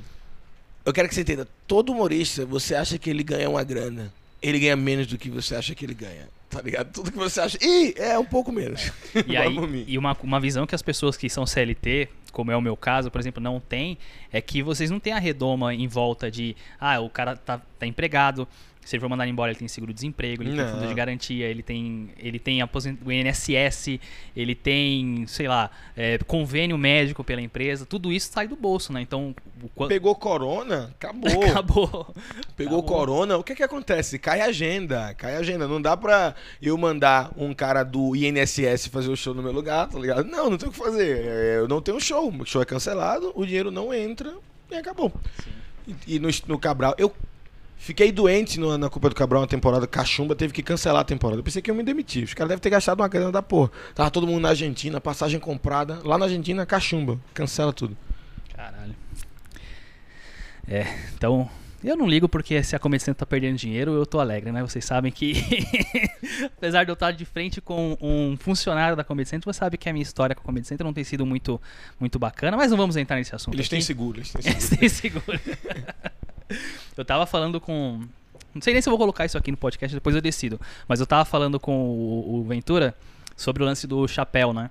eu 0.89 0.93
quero 0.93 1.09
que 1.09 1.15
você 1.15 1.21
entenda, 1.21 1.47
todo 1.67 1.93
humorista, 1.93 2.47
você 2.47 2.75
acha 2.75 2.99
que 2.99 3.11
ele 3.11 3.23
ganha 3.23 3.49
uma 3.49 3.63
grana, 3.63 4.13
ele 4.41 4.59
ganha 4.59 4.75
menos 4.75 5.07
do 5.07 5.19
que 5.19 5.29
você 5.29 5.55
acha 5.55 5.75
que 5.75 5.85
ele 5.85 5.95
ganha. 5.95 6.29
Tá 6.49 6.63
ligado? 6.63 6.91
Tudo 6.91 7.13
que 7.13 7.19
você 7.19 7.43
acha. 7.43 7.59
Ih, 7.61 7.93
é 7.99 8.19
um 8.19 8.25
pouco 8.25 8.51
menos. 8.51 8.91
E, 9.27 9.37
aí, 9.37 9.85
e 9.87 9.99
uma, 9.99 10.17
uma 10.23 10.41
visão 10.41 10.67
que 10.67 10.75
as 10.75 10.81
pessoas 10.81 11.15
que 11.15 11.29
são 11.29 11.45
CLT, 11.45 12.09
como 12.33 12.51
é 12.51 12.57
o 12.57 12.61
meu 12.63 12.75
caso, 12.75 13.11
por 13.11 13.21
exemplo, 13.21 13.43
não 13.43 13.61
tem, 13.61 13.99
é 14.33 14.41
que 14.41 14.63
vocês 14.63 14.91
não 14.91 14.99
têm 14.99 15.13
a 15.13 15.19
redoma 15.19 15.75
em 15.75 15.87
volta 15.87 16.31
de, 16.31 16.57
ah, 16.81 17.01
o 17.01 17.11
cara 17.11 17.37
tá, 17.37 17.61
tá 17.79 17.87
empregado, 17.87 18.49
se 18.89 18.97
ele 18.97 19.03
for 19.03 19.09
mandar 19.11 19.29
embora, 19.29 19.51
ele 19.51 19.59
tem 19.59 19.69
seguro-desemprego, 19.69 20.43
ele 20.43 20.57
tem 20.57 20.65
Não. 20.65 20.73
fundo 20.73 20.89
de 20.89 20.95
garantia, 20.95 21.47
ele 21.47 21.63
tem, 21.63 22.09
ele 22.19 22.39
tem 22.39 22.63
aposent... 22.63 22.99
o 23.05 23.13
INSS, 23.13 24.01
ele 24.35 24.55
tem, 24.55 25.27
sei 25.27 25.47
lá, 25.47 25.71
é, 25.95 26.17
convênio 26.27 26.79
médico 26.79 27.23
pela 27.23 27.43
empresa, 27.43 27.85
tudo 27.85 28.11
isso 28.11 28.31
sai 28.33 28.49
do 28.49 28.57
bolso, 28.57 28.91
né? 28.91 29.03
Então, 29.03 29.35
o 29.63 29.69
quanto... 29.69 29.91
Pegou 29.91 30.15
corona, 30.15 30.91
acabou. 30.99 31.45
Acabou. 31.45 32.15
Pegou 32.57 32.79
Acabou. 32.79 32.83
corona, 32.83 33.37
o 33.37 33.45
que 33.45 33.55
que 33.55 33.63
acontece? 33.63 34.19
Cai 34.19 34.41
a 34.41 34.47
agenda, 34.47 35.13
cai 35.19 35.37
a 35.37 35.41
agenda. 35.41 35.69
Não 35.69 35.83
dá 35.83 35.95
pra 35.95 36.35
eu 36.63 36.79
mandar 36.79 37.31
um 37.37 37.53
cara 37.53 37.83
do 37.83 38.17
INSS 38.17 38.87
fazer 38.87 39.11
o 39.11 39.17
show 39.17 39.35
no 39.35 39.43
meu 39.43 39.53
lugar, 39.53 39.87
tá 39.87 39.99
ligado? 39.99 40.25
Não, 40.25 40.49
não 40.49 40.57
tem 40.57 40.67
o 40.67 40.73
que 40.73 40.79
fazer. 40.79 41.27
É, 41.27 41.59
Eu 41.59 41.69
não 41.69 41.83
tenho 41.83 42.01
show, 42.01 42.33
o 42.33 42.47
show 42.47 42.63
é 42.63 42.65
cancelado, 42.65 43.33
o 43.35 43.45
dinheiro 43.45 43.71
não 43.71 43.93
entra 43.93 44.35
e 44.71 44.77
acabou. 44.77 45.13
E, 45.87 46.17
e 46.17 46.19
no, 46.19 46.31
no 46.47 46.59
Cabral, 46.59 46.95
eu 46.97 47.13
fiquei 47.79 48.13
doente 48.13 48.61
no- 48.61 48.77
na 48.77 48.91
Copa 48.91 49.09
do 49.09 49.15
Cabral 49.15 49.43
uma 49.43 49.49
temporada, 49.49 49.87
Cachumba 49.87 50.35
teve 50.35 50.53
que 50.53 50.63
cancelar 50.63 51.01
a 51.01 51.05
temporada. 51.05 51.41
Eu 51.41 51.45
pensei 51.45 51.63
que 51.63 51.71
eu 51.71 51.75
me 51.75 51.83
demiti. 51.83 52.23
Os 52.25 52.35
caras 52.35 52.49
devem 52.51 52.61
ter 52.61 52.71
gastado 52.71 53.01
uma 53.01 53.09
grana 53.09 53.33
da 53.33 53.41
porra. 53.43 53.71
Tava 53.95 54.11
todo 54.11 54.27
mundo 54.27 54.41
na 54.43 54.51
Argentina, 54.51 55.01
passagem 55.01 55.41
comprada. 55.41 56.01
Lá 56.05 56.19
na 56.19 56.27
Argentina, 56.27 56.67
Cachumba. 56.67 57.19
Cancela 57.33 57.73
tudo. 57.73 57.97
Caralho. 58.55 58.95
É, 60.71 60.87
então, 61.15 61.49
eu 61.83 61.97
não 61.97 62.07
ligo 62.07 62.29
porque 62.29 62.63
se 62.63 62.77
a 62.77 62.81
Central 62.81 63.15
tá 63.15 63.25
perdendo 63.25 63.57
dinheiro, 63.57 63.93
eu 63.95 64.05
tô 64.05 64.21
alegre, 64.21 64.53
né? 64.53 64.61
Vocês 64.63 64.85
sabem 64.85 65.11
que, 65.11 65.33
apesar 66.59 66.85
de 66.85 66.91
eu 66.91 66.95
estar 66.95 67.13
de 67.13 67.25
frente 67.25 67.61
com 67.61 67.97
um 68.01 68.37
funcionário 68.37 68.97
da 68.97 69.03
Comedy 69.05 69.31
você 69.31 69.53
sabe 69.53 69.79
que 69.79 69.89
a 69.89 69.93
minha 69.93 70.03
história 70.03 70.35
com 70.35 70.43
a 70.43 70.45
Comedy 70.45 70.69
não 70.81 70.93
tem 70.93 71.05
sido 71.05 71.25
muito, 71.25 71.59
muito 71.99 72.19
bacana, 72.19 72.57
mas 72.57 72.71
não 72.71 72.77
vamos 72.77 72.97
entrar 72.97 73.17
nesse 73.17 73.35
assunto 73.35 73.55
Eles 73.55 73.69
têm 73.69 73.79
aqui. 73.79 73.87
seguro, 73.87 74.19
eles 74.19 74.31
têm 74.33 74.43
seguro. 74.43 74.59
Eles 74.59 74.79
têm 74.79 74.89
seguro. 74.89 75.41
Eu 76.97 77.05
tava 77.05 77.27
falando 77.27 77.61
com... 77.61 78.01
Não 78.55 78.63
sei 78.63 78.73
nem 78.73 78.83
se 78.83 78.89
eu 78.89 78.91
vou 78.91 78.99
colocar 78.99 79.25
isso 79.25 79.37
aqui 79.37 79.51
no 79.51 79.57
podcast, 79.57 79.95
depois 79.95 80.17
eu 80.17 80.23
decido. 80.23 80.61
Mas 80.87 81.01
eu 81.01 81.07
tava 81.07 81.25
falando 81.25 81.61
com 81.61 81.73
o, 81.73 82.41
o 82.41 82.45
Ventura 82.45 82.95
sobre 83.37 83.63
o 83.63 83.67
lance 83.67 83.87
do 83.87 84.07
chapéu, 84.09 84.53
né? 84.53 84.71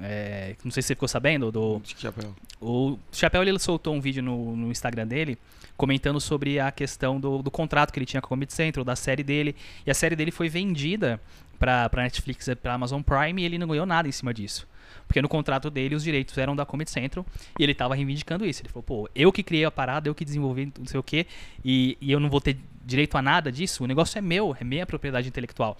É, 0.00 0.56
não 0.64 0.70
sei 0.70 0.82
se 0.82 0.88
você 0.88 0.94
ficou 0.94 1.08
sabendo 1.08 1.52
do, 1.52 1.80
De 1.80 1.94
chapéu. 1.98 2.34
o 2.60 2.98
Chapéu 3.12 3.42
ele 3.42 3.58
soltou 3.58 3.94
um 3.94 4.00
vídeo 4.00 4.22
no, 4.22 4.56
no 4.56 4.70
Instagram 4.70 5.06
dele 5.06 5.38
comentando 5.76 6.20
sobre 6.20 6.58
a 6.60 6.70
questão 6.70 7.18
do, 7.18 7.42
do 7.42 7.50
contrato 7.50 7.92
que 7.92 7.98
ele 7.98 8.06
tinha 8.06 8.20
com 8.20 8.26
a 8.26 8.28
Comedy 8.28 8.52
Central, 8.52 8.84
da 8.84 8.94
série 8.94 9.22
dele. 9.22 9.56
E 9.86 9.90
a 9.90 9.94
série 9.94 10.14
dele 10.14 10.30
foi 10.30 10.48
vendida 10.48 11.20
pra, 11.58 11.88
pra 11.88 12.02
Netflix 12.02 12.48
e 12.48 12.54
pra 12.54 12.74
Amazon 12.74 13.02
Prime 13.02 13.42
e 13.42 13.44
ele 13.44 13.58
não 13.58 13.66
ganhou 13.66 13.86
nada 13.86 14.08
em 14.08 14.12
cima 14.12 14.32
disso. 14.32 14.66
Porque 15.06 15.20
no 15.20 15.28
contrato 15.28 15.70
dele 15.70 15.94
os 15.94 16.02
direitos 16.02 16.36
eram 16.38 16.56
da 16.56 16.64
Comedy 16.64 16.90
Central 16.90 17.24
e 17.58 17.62
ele 17.62 17.74
tava 17.74 17.94
reivindicando 17.94 18.46
isso. 18.46 18.62
Ele 18.62 18.68
falou, 18.68 18.82
pô, 18.82 19.10
eu 19.14 19.32
que 19.32 19.42
criei 19.42 19.64
a 19.64 19.70
parada, 19.70 20.08
eu 20.08 20.14
que 20.14 20.24
desenvolvi 20.24 20.72
não 20.78 20.86
sei 20.86 20.98
o 20.98 21.02
quê, 21.02 21.26
e, 21.64 21.96
e 22.00 22.10
eu 22.10 22.20
não 22.20 22.28
vou 22.28 22.40
ter 22.40 22.56
direito 22.84 23.16
a 23.16 23.22
nada 23.22 23.50
disso, 23.50 23.84
o 23.84 23.86
negócio 23.86 24.18
é 24.18 24.20
meu, 24.20 24.56
é 24.58 24.64
minha 24.64 24.84
propriedade 24.84 25.28
intelectual. 25.28 25.76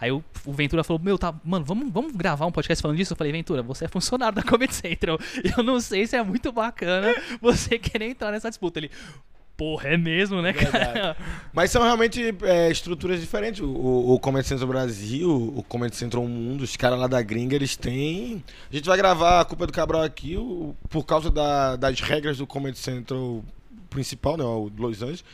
Aí 0.00 0.10
o, 0.10 0.22
o 0.44 0.52
Ventura 0.52 0.84
falou, 0.84 1.02
meu, 1.02 1.18
tá, 1.18 1.34
mano, 1.44 1.64
vamos, 1.64 1.92
vamos 1.92 2.12
gravar 2.12 2.46
um 2.46 2.52
podcast 2.52 2.80
falando 2.80 2.96
disso? 2.96 3.12
Eu 3.12 3.16
falei, 3.16 3.32
Ventura, 3.32 3.62
você 3.62 3.86
é 3.86 3.88
funcionário 3.88 4.36
da 4.36 4.42
Comedy 4.42 4.74
Central. 4.74 5.18
Eu 5.56 5.62
não 5.62 5.80
sei 5.80 6.06
se 6.06 6.16
é 6.16 6.22
muito 6.22 6.52
bacana 6.52 7.14
você 7.40 7.78
querer 7.78 8.10
entrar 8.10 8.30
nessa 8.30 8.48
disputa. 8.48 8.78
Ele, 8.78 8.90
porra, 9.56 9.90
é 9.90 9.96
mesmo, 9.96 10.42
né, 10.42 10.52
cara? 10.52 10.70
Verdade. 10.92 11.18
Mas 11.52 11.70
são 11.70 11.82
realmente 11.82 12.34
é, 12.42 12.70
estruturas 12.70 13.20
diferentes. 13.20 13.60
O, 13.60 13.66
o, 13.66 14.14
o 14.14 14.18
Comedy 14.20 14.46
Central 14.48 14.68
Brasil, 14.68 15.30
o 15.56 15.62
Comedy 15.62 15.96
Central 15.96 16.26
Mundo, 16.26 16.62
os 16.62 16.76
caras 16.76 16.98
lá 16.98 17.06
da 17.06 17.22
gringa, 17.22 17.54
eles 17.54 17.76
têm. 17.76 18.42
A 18.70 18.74
gente 18.74 18.86
vai 18.86 18.96
gravar 18.96 19.40
a 19.40 19.44
Culpa 19.44 19.66
do 19.66 19.72
Cabral 19.72 20.02
aqui 20.02 20.36
o- 20.36 20.74
por 20.88 21.04
causa 21.04 21.30
da- 21.30 21.76
das 21.76 22.00
regras 22.00 22.38
do 22.38 22.46
Comedy 22.46 22.78
Central 22.78 23.44
principal, 23.90 24.36
né? 24.36 24.44
O 24.44 24.70
Los 24.76 25.02
Angeles. 25.02 25.24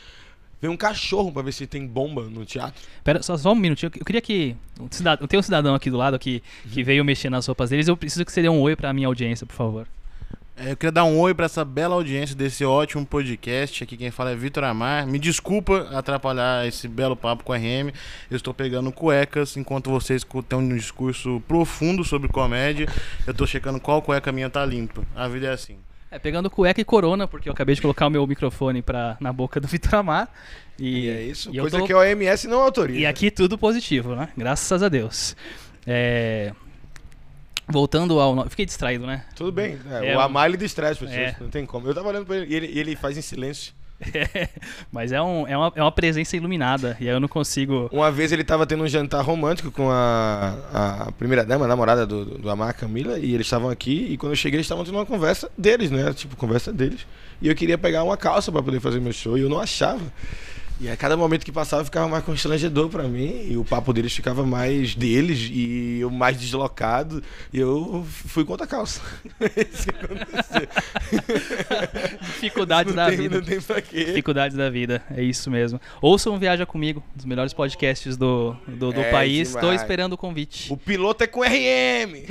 Vem 0.61 0.69
um 0.69 0.77
cachorro 0.77 1.31
pra 1.31 1.41
ver 1.41 1.51
se 1.53 1.65
tem 1.65 1.87
bomba 1.87 2.21
no 2.25 2.45
teatro. 2.45 2.79
Pera, 3.03 3.23
só, 3.23 3.35
só 3.35 3.51
um 3.51 3.55
minutinho. 3.55 3.91
Eu 3.97 4.05
queria 4.05 4.21
que. 4.21 4.55
Um 4.79 4.87
cidadão, 4.91 5.27
tem 5.27 5.39
um 5.39 5.41
cidadão 5.41 5.73
aqui 5.73 5.89
do 5.89 5.97
lado 5.97 6.19
que, 6.19 6.43
que 6.71 6.83
veio 6.83 7.03
mexer 7.03 7.31
nas 7.31 7.47
roupas 7.47 7.71
deles. 7.71 7.87
Eu 7.87 7.97
preciso 7.97 8.23
que 8.23 8.31
você 8.31 8.43
dê 8.43 8.49
um 8.49 8.61
oi 8.61 8.75
pra 8.75 8.93
minha 8.93 9.07
audiência, 9.07 9.47
por 9.47 9.55
favor. 9.55 9.87
É, 10.63 10.71
eu 10.73 10.77
queria 10.77 10.91
dar 10.91 11.05
um 11.05 11.17
oi 11.19 11.33
pra 11.33 11.45
essa 11.45 11.65
bela 11.65 11.95
audiência 11.95 12.35
desse 12.35 12.63
ótimo 12.63 13.03
podcast. 13.05 13.83
Aqui 13.83 13.97
quem 13.97 14.11
fala 14.11 14.31
é 14.31 14.35
Vitor 14.35 14.63
Amar. 14.63 15.07
Me 15.07 15.17
desculpa 15.17 15.87
atrapalhar 15.91 16.67
esse 16.67 16.87
belo 16.87 17.15
papo 17.15 17.43
com 17.43 17.51
a 17.51 17.57
RM. 17.57 17.89
Eu 18.29 18.37
estou 18.37 18.53
pegando 18.53 18.91
cuecas 18.91 19.57
enquanto 19.57 19.89
vocês 19.89 20.23
têm 20.47 20.59
um 20.59 20.75
discurso 20.75 21.41
profundo 21.47 22.03
sobre 22.03 22.27
comédia. 22.29 22.87
Eu 23.25 23.33
tô 23.33 23.47
checando 23.47 23.79
qual 23.79 24.01
cueca 24.03 24.31
minha 24.31 24.49
tá 24.49 24.63
limpa. 24.63 25.03
A 25.15 25.27
vida 25.27 25.47
é 25.47 25.51
assim. 25.53 25.77
É, 26.11 26.19
pegando 26.19 26.49
cueca 26.49 26.79
e 26.79 26.83
corona, 26.85 27.25
porque 27.27 27.47
eu 27.49 27.53
acabei 27.53 27.73
de 27.73 27.81
colocar 27.81 28.05
o 28.05 28.09
meu 28.09 28.27
microfone 28.27 28.81
pra, 28.81 29.15
na 29.19 29.31
boca 29.33 29.59
do 29.59 29.65
Vitor 29.69 29.95
Amar. 29.95 30.29
E, 30.77 31.05
E 31.05 31.09
é 31.09 31.21
isso. 31.23 31.49
e 31.51 31.57
eu 31.57 31.63
coisa 31.63 31.79
tô- 31.79 31.85
que 31.85 31.93
a 31.93 31.97
OMS 31.97 32.47
não 32.47 32.59
autoriza. 32.59 32.99
E 32.99 33.05
aqui 33.05 33.31
tudo 33.31 33.57
positivo, 33.57 34.15
né? 34.15 34.29
Graças 34.37 34.83
a 34.83 34.89
Deus. 34.89 35.35
É, 35.87 36.51
Voltando 37.71 38.19
ao. 38.19 38.49
Fiquei 38.49 38.65
distraído, 38.65 39.07
né? 39.07 39.23
Tudo 39.35 39.51
bem. 39.51 39.77
É, 39.89 40.11
É, 40.11 40.17
o 40.17 40.19
Amar 40.19 40.47
ele 40.47 40.57
distrai 40.57 40.91
as 40.91 40.97
pessoas. 40.97 41.17
É. 41.17 41.35
Não 41.39 41.49
tem 41.49 41.65
como. 41.65 41.87
Eu 41.87 41.93
tava 41.93 42.09
olhando 42.09 42.25
pra 42.25 42.37
ele 42.37 42.47
e 42.47 42.55
ele, 42.55 42.79
ele 42.79 42.95
faz 42.95 43.17
em 43.17 43.21
silêncio. 43.21 43.73
Mas 44.91 45.11
é, 45.11 45.21
um, 45.21 45.47
é, 45.47 45.55
uma, 45.55 45.71
é 45.75 45.81
uma 45.81 45.91
presença 45.91 46.35
iluminada. 46.35 46.97
E 46.99 47.07
aí 47.07 47.15
eu 47.15 47.19
não 47.19 47.27
consigo. 47.27 47.89
Uma 47.91 48.11
vez 48.11 48.31
ele 48.31 48.43
tava 48.43 48.65
tendo 48.65 48.83
um 48.83 48.87
jantar 48.87 49.23
romântico 49.23 49.71
com 49.71 49.89
a, 49.91 50.55
a 51.07 51.11
primeira 51.11 51.45
dama, 51.45 51.65
a 51.65 51.67
namorada 51.67 52.05
do, 52.05 52.25
do 52.25 52.49
Amar, 52.49 52.75
Camila, 52.75 53.19
e 53.19 53.33
eles 53.33 53.45
estavam 53.45 53.69
aqui, 53.69 54.07
e 54.11 54.17
quando 54.17 54.31
eu 54.33 54.35
cheguei 54.35 54.57
eles 54.57 54.65
estavam 54.65 54.83
tendo 54.83 54.95
uma 54.95 55.05
conversa 55.05 55.49
deles, 55.57 55.91
né? 55.91 56.11
Tipo, 56.13 56.35
conversa 56.35 56.73
deles. 56.73 57.05
E 57.41 57.47
eu 57.47 57.55
queria 57.55 57.77
pegar 57.77 58.03
uma 58.03 58.17
calça 58.17 58.51
pra 58.51 58.61
poder 58.61 58.79
fazer 58.79 58.99
meu 58.99 59.13
show, 59.13 59.37
e 59.37 59.41
eu 59.41 59.49
não 59.49 59.59
achava. 59.59 60.01
E 60.81 60.89
a 60.89 60.97
cada 60.97 61.15
momento 61.15 61.45
que 61.45 61.51
passava 61.51 61.85
ficava 61.85 62.07
mais 62.07 62.23
constrangedor 62.23 62.89
pra 62.89 63.03
mim, 63.03 63.45
e 63.47 63.55
o 63.55 63.63
papo 63.63 63.93
deles 63.93 64.11
ficava 64.15 64.43
mais 64.43 64.95
deles, 64.95 65.47
e 65.51 65.99
eu 65.99 66.09
mais 66.09 66.39
deslocado, 66.39 67.21
e 67.53 67.59
eu 67.59 68.03
fui 68.09 68.43
contra 68.43 68.65
a 68.65 68.67
calça. 68.67 68.99
Isso 69.71 69.83
que 69.83 69.89
aconteceu. 69.91 70.67
Dificuldades 72.19 72.95
da 72.95 73.09
tem, 73.09 73.17
vida. 73.17 73.35
Não 73.35 73.45
tem 73.45 73.61
pra 73.61 73.79
quê. 73.79 74.05
Dificuldades 74.05 74.57
da 74.57 74.71
vida, 74.71 75.03
é 75.11 75.21
isso 75.21 75.51
mesmo. 75.51 75.79
Ouçam 76.01 76.39
Viaja 76.39 76.65
Comigo, 76.65 77.03
um 77.13 77.17
dos 77.17 77.25
melhores 77.25 77.53
podcasts 77.53 78.17
do, 78.17 78.55
do, 78.67 78.91
do 78.91 79.01
É 79.01 79.11
país. 79.11 79.53
Estou 79.53 79.71
esperando 79.71 80.13
o 80.13 80.17
convite. 80.17 80.73
O 80.73 80.77
piloto 80.77 81.23
é 81.23 81.27
com 81.27 81.41
RM! 81.41 82.25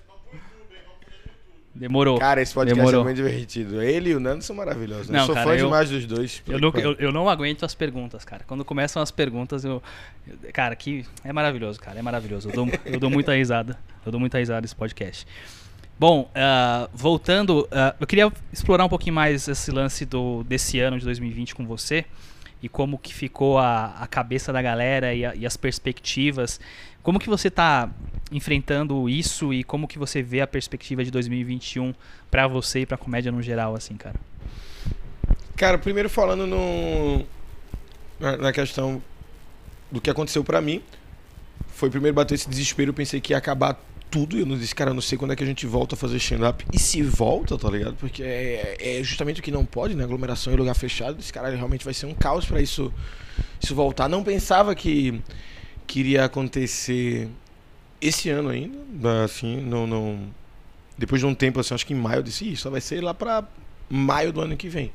Demorou. 1.78 2.18
Cara, 2.18 2.40
esse 2.40 2.54
podcast 2.54 2.78
Demorou. 2.78 3.00
é 3.02 3.04
muito 3.04 3.16
divertido. 3.16 3.82
Ele 3.82 4.10
e 4.10 4.14
o 4.14 4.20
Nando 4.20 4.42
são 4.42 4.56
maravilhosos. 4.56 5.08
né? 5.08 5.18
Não, 5.18 5.22
eu 5.22 5.26
sou 5.26 5.34
cara, 5.34 5.46
fã 5.46 5.54
eu- 5.56 5.64
demais 5.66 5.90
dos 5.90 6.06
dois. 6.06 6.42
Eu 6.48 6.58
não, 6.58 6.72
eu, 6.74 6.92
eu 6.94 7.12
não 7.12 7.28
aguento 7.28 7.64
as 7.64 7.74
perguntas, 7.74 8.24
cara. 8.24 8.44
Quando 8.46 8.64
começam 8.64 9.02
as 9.02 9.10
perguntas, 9.10 9.64
eu. 9.64 9.82
Cara, 10.52 10.74
que 10.74 11.04
é 11.22 11.32
maravilhoso, 11.32 11.78
cara. 11.78 11.98
É 11.98 12.02
maravilhoso. 12.02 12.48
Eu 12.48 12.54
dou, 12.54 12.68
eu 12.84 12.98
dou 12.98 13.10
muita 13.10 13.34
risada. 13.34 13.78
Eu 14.04 14.10
dou 14.10 14.20
muita 14.20 14.38
risada 14.38 14.62
nesse 14.62 14.74
podcast. 14.74 15.26
Bom, 15.98 16.30
ah, 16.34 16.88
voltando, 16.92 17.66
ah, 17.70 17.94
eu 17.98 18.06
queria 18.06 18.30
explorar 18.52 18.84
um 18.84 18.88
pouquinho 18.88 19.14
mais 19.14 19.48
esse 19.48 19.70
lance 19.70 20.04
do, 20.04 20.44
desse 20.44 20.78
ano 20.78 20.98
de 20.98 21.04
2020 21.04 21.54
com 21.54 21.66
você. 21.66 22.04
E 22.62 22.68
como 22.68 22.98
que 22.98 23.14
ficou 23.14 23.58
a, 23.58 23.94
a 23.98 24.06
cabeça 24.06 24.52
da 24.52 24.62
galera 24.62 25.14
e, 25.14 25.24
a, 25.24 25.34
e 25.34 25.46
as 25.46 25.56
perspectivas. 25.56 26.60
Como 27.02 27.18
que 27.18 27.28
você 27.28 27.48
está 27.48 27.90
enfrentando 28.32 29.08
isso 29.08 29.52
e 29.52 29.62
como 29.62 29.86
que 29.86 29.98
você 29.98 30.22
vê 30.22 30.40
a 30.40 30.46
perspectiva 30.46 31.04
de 31.04 31.10
2021 31.10 31.94
para 32.30 32.48
você 32.48 32.80
e 32.80 32.86
para 32.86 32.96
comédia 32.96 33.30
no 33.30 33.40
geral, 33.40 33.74
assim, 33.76 33.96
cara? 33.96 34.16
Cara, 35.56 35.78
primeiro 35.78 36.10
falando 36.10 36.46
no 36.46 37.24
na, 38.18 38.52
questão 38.52 39.02
do 39.90 40.00
que 40.00 40.10
aconteceu 40.10 40.42
para 40.42 40.60
mim, 40.60 40.82
foi 41.68 41.90
primeiro 41.90 42.14
bater 42.14 42.34
esse 42.34 42.48
desespero, 42.48 42.92
pensei 42.92 43.20
que 43.20 43.32
ia 43.32 43.38
acabar 43.38 43.78
tudo. 44.10 44.38
Eu 44.38 44.46
não 44.46 44.56
disse, 44.56 44.74
cara, 44.74 44.90
eu 44.90 44.94
não 44.94 45.00
sei 45.00 45.18
quando 45.18 45.32
é 45.32 45.36
que 45.36 45.42
a 45.42 45.46
gente 45.46 45.66
volta 45.66 45.94
a 45.94 45.98
fazer 45.98 46.16
stand-up. 46.16 46.64
E 46.72 46.78
se 46.78 47.02
volta, 47.02 47.56
tá 47.58 47.70
ligado? 47.70 47.94
Porque 47.96 48.22
é, 48.22 48.98
é 48.98 49.02
justamente 49.02 49.40
o 49.40 49.42
que 49.42 49.50
não 49.50 49.64
pode, 49.64 49.94
né? 49.94 50.04
Aglomeração 50.04 50.52
em 50.52 50.56
lugar 50.56 50.74
fechado. 50.74 51.18
Esse 51.20 51.32
cara 51.32 51.54
realmente 51.54 51.84
vai 51.84 51.94
ser 51.94 52.06
um 52.06 52.14
caos 52.14 52.44
para 52.46 52.60
isso, 52.60 52.92
isso 53.60 53.74
voltar. 53.74 54.08
Não 54.08 54.22
pensava 54.22 54.74
que 54.74 55.20
queria 55.86 56.24
acontecer 56.24 57.28
esse 58.00 58.28
ano 58.28 58.48
ainda. 58.48 59.24
Assim, 59.24 59.60
não, 59.60 59.86
não. 59.86 60.28
Depois 60.98 61.20
de 61.20 61.26
um 61.26 61.34
tempo, 61.34 61.60
assim, 61.60 61.74
acho 61.74 61.86
que 61.86 61.92
em 61.92 61.96
maio 61.96 62.18
eu 62.18 62.22
disse, 62.22 62.50
isso 62.50 62.70
vai 62.70 62.80
ser 62.80 63.02
lá 63.02 63.12
pra 63.12 63.46
maio 63.88 64.32
do 64.32 64.40
ano 64.40 64.56
que 64.56 64.68
vem. 64.68 64.92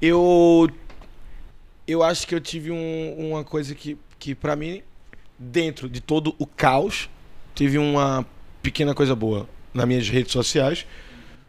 Eu. 0.00 0.68
Eu 1.86 2.02
acho 2.02 2.26
que 2.26 2.34
eu 2.34 2.40
tive 2.40 2.70
um, 2.70 3.30
uma 3.30 3.42
coisa 3.42 3.74
que, 3.74 3.96
que 4.18 4.34
para 4.34 4.54
mim, 4.54 4.82
dentro 5.38 5.88
de 5.88 6.02
todo 6.02 6.34
o 6.38 6.46
caos, 6.46 7.08
tive 7.58 7.76
uma 7.76 8.24
pequena 8.62 8.94
coisa 8.94 9.16
boa 9.16 9.48
nas 9.74 9.84
minhas 9.84 10.08
redes 10.08 10.30
sociais. 10.30 10.86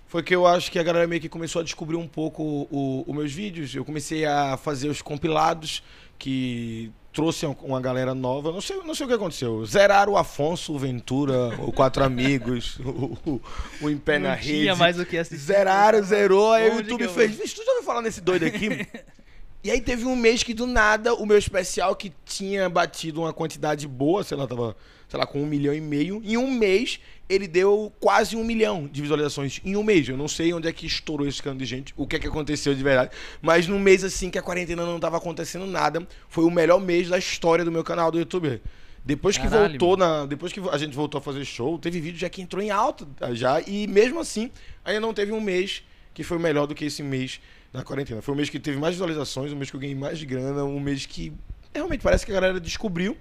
Foi 0.07 0.23
que 0.23 0.33
eu 0.33 0.47
acho 0.47 0.71
que 0.71 0.79
a 0.79 0.83
galera 0.83 1.05
meio 1.05 1.21
que 1.21 1.29
começou 1.29 1.59
a 1.59 1.63
descobrir 1.63 1.97
um 1.97 2.07
pouco 2.07 2.67
os 2.71 3.15
meus 3.15 3.31
vídeos. 3.31 3.75
Eu 3.75 3.85
comecei 3.85 4.25
a 4.25 4.57
fazer 4.57 4.89
os 4.89 5.03
compilados 5.03 5.83
que 6.17 6.91
trouxe 7.13 7.45
uma 7.45 7.79
galera 7.79 8.15
nova. 8.15 8.51
Não 8.51 8.59
sei, 8.59 8.77
não 8.77 8.95
sei 8.95 9.05
o 9.05 9.09
que 9.09 9.13
aconteceu. 9.13 9.63
Zeraram 9.67 10.13
o 10.13 10.17
Afonso, 10.17 10.73
o 10.73 10.79
Ventura, 10.79 11.53
o 11.59 11.71
Quatro 11.71 12.03
Amigos, 12.03 12.79
o, 12.83 13.15
o, 13.23 13.41
o 13.81 13.89
Em 13.89 13.97
Pé 13.97 14.17
na 14.17 14.33
Rede. 14.33 14.61
Tinha 14.61 14.75
mais 14.75 14.99
o 14.99 15.05
que 15.05 15.15
assistir. 15.15 15.45
Zeraram, 15.45 16.01
zerou. 16.01 16.53
Aí 16.53 16.71
o 16.71 16.77
YouTube 16.77 17.07
fez. 17.09 17.37
Tu 17.53 17.63
já 17.63 17.71
ouviu 17.71 17.85
falar 17.85 18.01
nesse 18.01 18.19
doido 18.19 18.47
aqui? 18.47 18.67
E 19.61 19.69
aí 19.69 19.81
teve 19.81 20.05
um 20.05 20.15
mês 20.15 20.41
que 20.41 20.53
do 20.53 20.65
nada 20.65 21.13
o 21.13 21.25
meu 21.25 21.37
especial 21.37 21.93
que 21.93 22.13
tinha 22.23 22.69
batido 22.69 23.19
uma 23.19 23.33
quantidade 23.33 23.85
boa, 23.89 24.23
sei 24.23 24.37
lá, 24.37 24.47
tava, 24.47 24.73
sei 25.09 25.19
lá, 25.19 25.25
com 25.25 25.41
um 25.41 25.45
milhão 25.45 25.73
e 25.73 25.81
meio. 25.81 26.21
Em 26.23 26.37
um 26.37 26.49
mês 26.51 26.99
ele 27.27 27.47
deu 27.47 27.91
quase 27.99 28.35
um 28.35 28.43
milhão 28.43 28.87
de 28.87 29.01
visualizações. 29.01 29.59
Em 29.63 29.75
um 29.75 29.83
mês. 29.83 30.07
Eu 30.07 30.17
não 30.17 30.27
sei 30.27 30.53
onde 30.53 30.67
é 30.67 30.73
que 30.73 30.85
estourou 30.85 31.27
esse 31.27 31.41
cano 31.41 31.59
de 31.59 31.65
gente, 31.65 31.93
o 31.97 32.07
que 32.07 32.15
é 32.15 32.19
que 32.19 32.27
aconteceu 32.27 32.73
de 32.73 32.81
verdade. 32.81 33.11
Mas 33.41 33.67
num 33.67 33.77
mês 33.79 34.03
assim 34.03 34.29
que 34.29 34.37
a 34.37 34.41
quarentena 34.41 34.85
não 34.85 34.99
tava 34.99 35.17
acontecendo 35.17 35.65
nada, 35.65 36.07
foi 36.27 36.43
o 36.43 36.51
melhor 36.51 36.79
mês 36.79 37.09
da 37.09 37.17
história 37.17 37.65
do 37.65 37.71
meu 37.71 37.83
canal 37.83 38.11
do 38.11 38.17
YouTube. 38.17 38.61
Depois 39.03 39.37
que 39.37 39.47
Caralho, 39.47 39.69
voltou 39.69 39.97
mano. 39.97 40.21
na. 40.21 40.25
Depois 40.25 40.51
que 40.51 40.59
a 40.59 40.77
gente 40.77 40.95
voltou 40.95 41.19
a 41.19 41.21
fazer 41.21 41.45
show, 41.45 41.77
teve 41.79 41.99
vídeo 41.99 42.19
já 42.19 42.29
que 42.29 42.41
entrou 42.41 42.61
em 42.61 42.69
alta 42.69 43.07
já. 43.33 43.61
E 43.61 43.87
mesmo 43.87 44.19
assim, 44.19 44.51
ainda 44.83 44.99
não 44.99 45.13
teve 45.13 45.31
um 45.31 45.41
mês 45.41 45.83
que 46.13 46.23
foi 46.23 46.37
melhor 46.37 46.67
do 46.67 46.75
que 46.75 46.85
esse 46.85 47.01
mês 47.01 47.39
na 47.71 47.83
quarentena. 47.83 48.21
Foi 48.21 48.33
o 48.33 48.37
mês 48.37 48.49
que 48.49 48.59
teve 48.59 48.77
mais 48.77 48.95
visualizações, 48.95 49.51
o 49.51 49.55
mês 49.55 49.69
que 49.69 49.75
eu 49.75 49.79
ganhei 49.79 49.95
mais 49.95 50.19
de 50.19 50.25
grana, 50.25 50.63
um 50.63 50.79
mês 50.79 51.05
que 51.05 51.31
realmente 51.73 52.01
parece 52.01 52.25
que 52.25 52.31
a 52.31 52.35
galera 52.35 52.59
descobriu. 52.59 53.15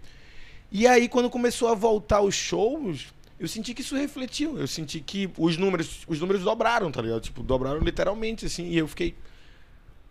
E 0.71 0.87
aí, 0.87 1.09
quando 1.09 1.31
começou 1.31 1.69
a 1.69 1.75
voltar 1.75 2.21
os 2.21 2.35
shows, 2.35 3.07
eu 3.41 3.49
senti 3.49 3.73
que 3.73 3.81
isso 3.81 3.97
refletiu. 3.97 4.59
Eu 4.59 4.67
senti 4.67 5.01
que 5.01 5.31
os 5.39 5.57
números, 5.57 6.01
os 6.07 6.21
números 6.21 6.43
dobraram, 6.43 6.91
tá 6.91 7.01
ligado? 7.01 7.21
Tipo, 7.21 7.43
dobraram 7.43 7.81
literalmente, 7.81 8.47
assim. 8.47 8.69
E 8.69 8.79
eu 8.79 8.87
fiquei. 8.89 9.15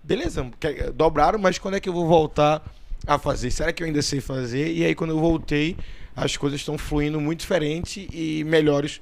Beleza, 0.04 0.50
dobraram, 0.96 1.38
mas 1.38 1.58
quando 1.60 1.76
é 1.76 1.80
que 1.80 1.90
eu 1.90 1.94
vou 1.94 2.08
voltar 2.08 2.64
a 3.06 3.20
fazer? 3.20 3.52
Será 3.52 3.74
que 3.74 3.84
eu 3.84 3.88
ainda 3.88 4.02
sei 4.02 4.22
fazer? 4.22 4.72
E 4.72 4.84
aí, 4.84 4.96
quando 4.96 5.12
eu 5.12 5.20
voltei, 5.20 5.78
as 6.16 6.38
coisas 6.38 6.60
estão 6.60 6.78
fluindo 6.78 7.20
muito 7.20 7.42
diferente 7.42 8.08
e 8.12 8.44
melhores 8.46 9.02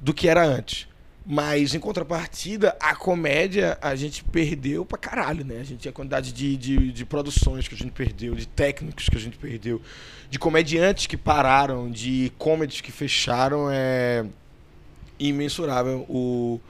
do 0.00 0.12
que 0.12 0.28
era 0.28 0.44
antes. 0.44 0.86
Mas, 1.24 1.72
em 1.72 1.78
contrapartida, 1.78 2.76
a 2.80 2.96
comédia 2.96 3.78
a 3.80 3.94
gente 3.94 4.24
perdeu 4.24 4.84
pra 4.84 4.98
caralho, 4.98 5.44
né? 5.44 5.60
A 5.60 5.64
gente 5.64 5.88
a 5.88 5.92
quantidade 5.92 6.32
de, 6.32 6.56
de, 6.56 6.92
de, 6.92 7.04
produções 7.04 7.68
que 7.68 7.76
a 7.76 7.78
gente 7.78 7.92
perdeu, 7.92 8.34
de 8.34 8.46
técnicos 8.46 9.08
que 9.08 9.16
a 9.16 9.20
gente 9.20 9.38
perdeu, 9.38 9.80
de 10.28 10.38
comediantes 10.38 11.06
que 11.06 11.16
pararam, 11.16 11.88
de 11.88 12.32
comedies 12.38 12.80
que 12.80 12.90
fecharam, 12.90 13.68
é 13.70 14.26
imensurável 15.16 16.04
o, 16.08 16.60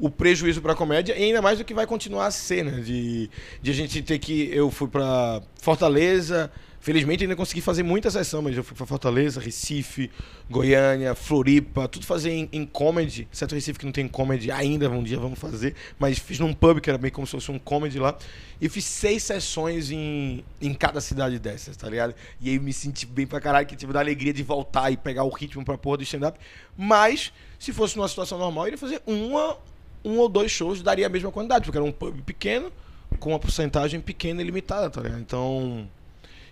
o 0.00 0.10
prejuízo 0.10 0.60
pra 0.60 0.74
comédia, 0.74 1.16
e 1.16 1.22
ainda 1.22 1.40
mais 1.40 1.58
do 1.58 1.64
que 1.64 1.72
vai 1.72 1.86
continuar 1.86 2.26
a 2.26 2.30
ser, 2.32 2.64
né? 2.64 2.80
De, 2.80 3.30
de 3.62 3.70
a 3.70 3.74
gente 3.74 4.02
ter 4.02 4.18
que. 4.18 4.50
Eu 4.52 4.68
fui 4.68 4.88
pra 4.88 5.40
Fortaleza 5.60 6.50
Felizmente 6.82 7.22
ainda 7.22 7.36
consegui 7.36 7.60
fazer 7.60 7.84
muita 7.84 8.10
sessão, 8.10 8.42
mas 8.42 8.56
eu 8.56 8.64
fui 8.64 8.76
para 8.76 8.84
Fortaleza, 8.84 9.40
Recife, 9.40 10.10
Goiânia, 10.50 11.14
Floripa, 11.14 11.86
tudo 11.86 12.04
fazer 12.04 12.32
em, 12.32 12.48
em 12.52 12.66
comedy. 12.66 13.28
Certo 13.30 13.54
Recife 13.54 13.78
que 13.78 13.84
não 13.84 13.92
tem 13.92 14.08
comedy 14.08 14.50
ainda, 14.50 14.90
um 14.90 15.00
dia 15.00 15.16
vamos 15.16 15.38
fazer. 15.38 15.76
Mas 15.96 16.18
fiz 16.18 16.40
num 16.40 16.52
pub 16.52 16.80
que 16.80 16.90
era 16.90 16.98
bem 16.98 17.08
como 17.08 17.24
se 17.24 17.30
fosse 17.30 17.52
um 17.52 17.58
comedy 17.58 18.00
lá. 18.00 18.18
E 18.60 18.68
fiz 18.68 18.84
seis 18.84 19.22
sessões 19.22 19.92
em, 19.92 20.44
em 20.60 20.74
cada 20.74 21.00
cidade 21.00 21.38
dessas, 21.38 21.76
tá 21.76 21.88
ligado? 21.88 22.16
E 22.40 22.50
aí 22.50 22.58
me 22.58 22.72
senti 22.72 23.06
bem 23.06 23.28
pra 23.28 23.40
caralho, 23.40 23.64
que 23.64 23.76
tive 23.76 23.92
da 23.92 24.00
alegria 24.00 24.32
de 24.32 24.42
voltar 24.42 24.90
e 24.90 24.96
pegar 24.96 25.22
o 25.22 25.30
ritmo 25.30 25.64
pra 25.64 25.78
porra 25.78 25.98
do 25.98 26.02
stand-up. 26.02 26.36
Mas, 26.76 27.32
se 27.60 27.72
fosse 27.72 27.96
numa 27.96 28.08
situação 28.08 28.38
normal, 28.38 28.64
eu 28.64 28.68
iria 28.70 28.78
fazer 28.78 29.00
uma, 29.06 29.56
um 30.04 30.18
ou 30.18 30.28
dois 30.28 30.50
shows, 30.50 30.82
daria 30.82 31.06
a 31.06 31.08
mesma 31.08 31.30
quantidade, 31.30 31.64
porque 31.64 31.78
era 31.78 31.84
um 31.84 31.92
pub 31.92 32.22
pequeno, 32.22 32.72
com 33.20 33.28
uma 33.28 33.38
porcentagem 33.38 34.00
pequena 34.00 34.42
e 34.42 34.44
limitada, 34.44 34.90
tá 34.90 35.00
ligado? 35.00 35.20
Então. 35.20 35.88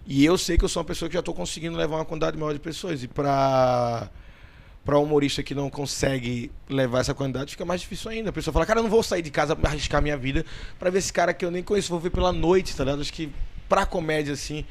E 0.07 0.25
eu 0.25 0.37
sei 0.37 0.57
que 0.59 0.65
eu 0.65 0.69
sou 0.69 0.81
uma 0.81 0.87
pessoa 0.87 1.09
que 1.09 1.15
já 1.15 1.21
estou 1.21 1.35
conseguindo 1.35 1.77
levar 1.77 1.97
uma 1.97 2.05
quantidade 2.05 2.37
maior 2.37 2.53
de 2.53 2.59
pessoas. 2.59 3.03
E 3.03 3.09
para 3.09 4.11
para 4.83 4.99
um 4.99 5.03
humorista 5.03 5.43
que 5.43 5.55
não 5.55 5.69
consegue 5.69 6.51
levar 6.69 7.01
essa 7.01 7.13
quantidade, 7.13 7.51
fica 7.51 7.67
mais 7.67 7.83
difícil 7.83 8.11
ainda. 8.11 8.31
A 8.31 8.33
pessoa 8.33 8.53
fala, 8.53 8.65
cara, 8.65 8.79
eu 8.79 8.83
não 8.83 8.91
vou 8.91 9.03
sair 9.03 9.21
de 9.21 9.31
casa 9.31 9.57
arriscar 9.63 10.01
minha 10.01 10.17
vida 10.17 10.45
para 10.79 10.91
ver 10.91 10.99
esse 10.99 11.13
cara 11.13 11.35
que 11.35 11.45
eu 11.45 11.51
nem 11.51 11.63
conheço, 11.63 11.91
vou 11.91 12.01
ver 12.01 12.11
pela 12.11 12.33
noite, 12.33 12.75
tá 12.75 12.83
ligado? 12.83 13.03
Acho 13.03 13.13
que 13.13 13.31
pra 13.69 13.85
comédia, 13.85 14.33
assim, 14.33 14.65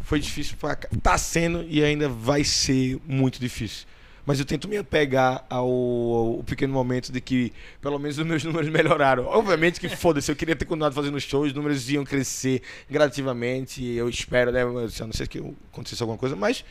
foi 0.00 0.18
difícil. 0.18 0.56
Pra... 0.56 0.76
Tá 0.76 1.18
sendo 1.18 1.62
e 1.68 1.84
ainda 1.84 2.08
vai 2.08 2.42
ser 2.42 2.98
muito 3.06 3.38
difícil 3.38 3.86
mas 4.26 4.38
eu 4.38 4.44
tento 4.44 4.68
me 4.68 4.76
apegar 4.76 5.44
ao, 5.48 5.68
ao, 5.68 6.44
pequeno 6.44 6.72
momento 6.72 7.12
de 7.12 7.20
que 7.20 7.52
pelo 7.80 7.98
menos 7.98 8.18
os 8.18 8.26
meus 8.26 8.44
números 8.44 8.68
melhoraram. 8.68 9.26
Obviamente 9.26 9.80
que 9.80 9.88
foda-se, 9.88 10.30
eu 10.30 10.36
queria 10.36 10.56
ter 10.56 10.64
continuado 10.64 10.94
fazendo 10.94 11.20
shows, 11.20 11.48
os 11.48 11.54
números 11.54 11.88
iam 11.90 12.04
crescer 12.04 12.62
gradativamente, 12.90 13.84
eu 13.84 14.08
espero, 14.08 14.52
né? 14.52 14.62
Eu 14.62 14.72
não 14.72 14.88
sei 15.12 15.26
se 15.26 15.38
acontecesse 15.70 16.02
alguma 16.02 16.18
coisa, 16.18 16.36
mas 16.36 16.64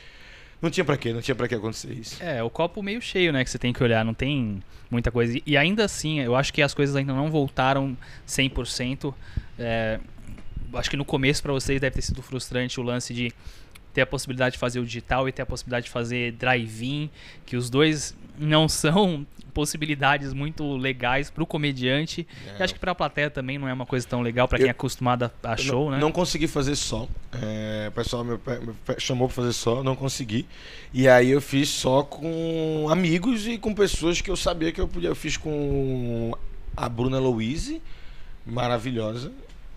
não 0.62 0.70
tinha 0.70 0.84
para 0.84 0.98
quê, 0.98 1.14
não 1.14 1.22
tinha 1.22 1.36
para 1.36 1.48
que 1.48 1.56
acontecer 1.56 1.94
isso. 1.94 2.22
É, 2.22 2.44
o 2.44 2.50
copo 2.50 2.84
meio 2.84 3.02
cheio, 3.02 3.32
né, 3.32 3.44
que 3.44 3.50
você 3.50 3.58
tem 3.58 3.72
que 3.72 3.82
olhar, 3.82 4.04
não 4.04 4.14
tem 4.14 4.62
muita 4.92 5.12
coisa. 5.12 5.40
E 5.46 5.56
ainda 5.56 5.86
assim, 5.86 6.20
eu 6.20 6.36
acho 6.36 6.54
que 6.54 6.62
as 6.62 6.74
coisas 6.74 6.96
ainda 6.96 7.14
não 7.14 7.32
voltaram 7.32 7.98
100%. 8.28 9.14
É, 9.58 10.00
acho 10.74 10.90
que 10.90 10.98
no 10.98 11.06
começo 11.06 11.42
para 11.42 11.54
vocês 11.54 11.80
deve 11.80 11.96
ter 11.96 12.02
sido 12.02 12.22
frustrante 12.22 12.80
o 12.80 12.84
lance 12.84 13.14
de 13.14 13.32
ter 13.93 14.02
a 14.02 14.06
possibilidade 14.06 14.54
de 14.54 14.60
fazer 14.60 14.80
o 14.80 14.86
digital 14.86 15.28
e 15.28 15.32
ter 15.32 15.41
a 15.41 15.45
possibilidade 15.45 15.86
de 15.86 15.91
fazer 15.91 16.32
drive-in, 16.34 17.10
que 17.45 17.56
os 17.56 17.69
dois 17.69 18.15
não 18.38 18.67
são 18.69 19.25
possibilidades 19.54 20.34
muito 20.34 20.78
legais 20.78 21.30
para 21.30 21.43
o 21.43 21.45
comediante. 21.45 22.25
É. 22.47 22.60
E 22.60 22.63
acho 22.63 22.73
que 22.73 22.80
para 22.80 22.91
a 22.91 22.95
plateia 22.95 23.30
também 23.30 23.58
não 23.58 23.67
é 23.67 23.73
uma 23.73 23.86
coisa 23.86 24.08
tão 24.08 24.21
legal 24.21 24.47
para 24.47 24.58
quem 24.58 24.67
é 24.67 24.71
acostumado 24.71 25.30
a 25.43 25.58
show, 25.58 25.86
não, 25.86 25.91
né? 25.91 25.97
Não 25.97 26.12
consegui 26.12 26.47
fazer 26.47 26.75
só. 26.75 27.08
É, 27.34 27.88
o 27.89 27.91
pessoal 27.91 28.23
me, 28.23 28.34
me 28.34 28.99
chamou 28.99 29.28
para 29.28 29.36
fazer 29.36 29.54
só, 29.54 29.84
não 29.84 29.95
consegui. 29.95 30.47
E 30.93 31.08
aí 31.08 31.32
eu 31.32 31.41
fiz 31.41 31.69
só 31.69 32.04
com 32.04 32.88
amigos 32.89 33.47
e 33.47 33.58
com 33.58 33.73
pessoas 33.73 34.21
que 34.21 34.32
eu 34.32 34.38
sabia 34.38 34.71
que 34.71 34.80
eu 34.80 34.88
podia. 34.88 35.10
Eu 35.10 35.15
fiz 35.15 35.36
com 35.36 36.32
a 36.78 36.88
Bruna 36.88 37.19
Louise, 37.19 37.82
maravilhosa. 38.45 39.32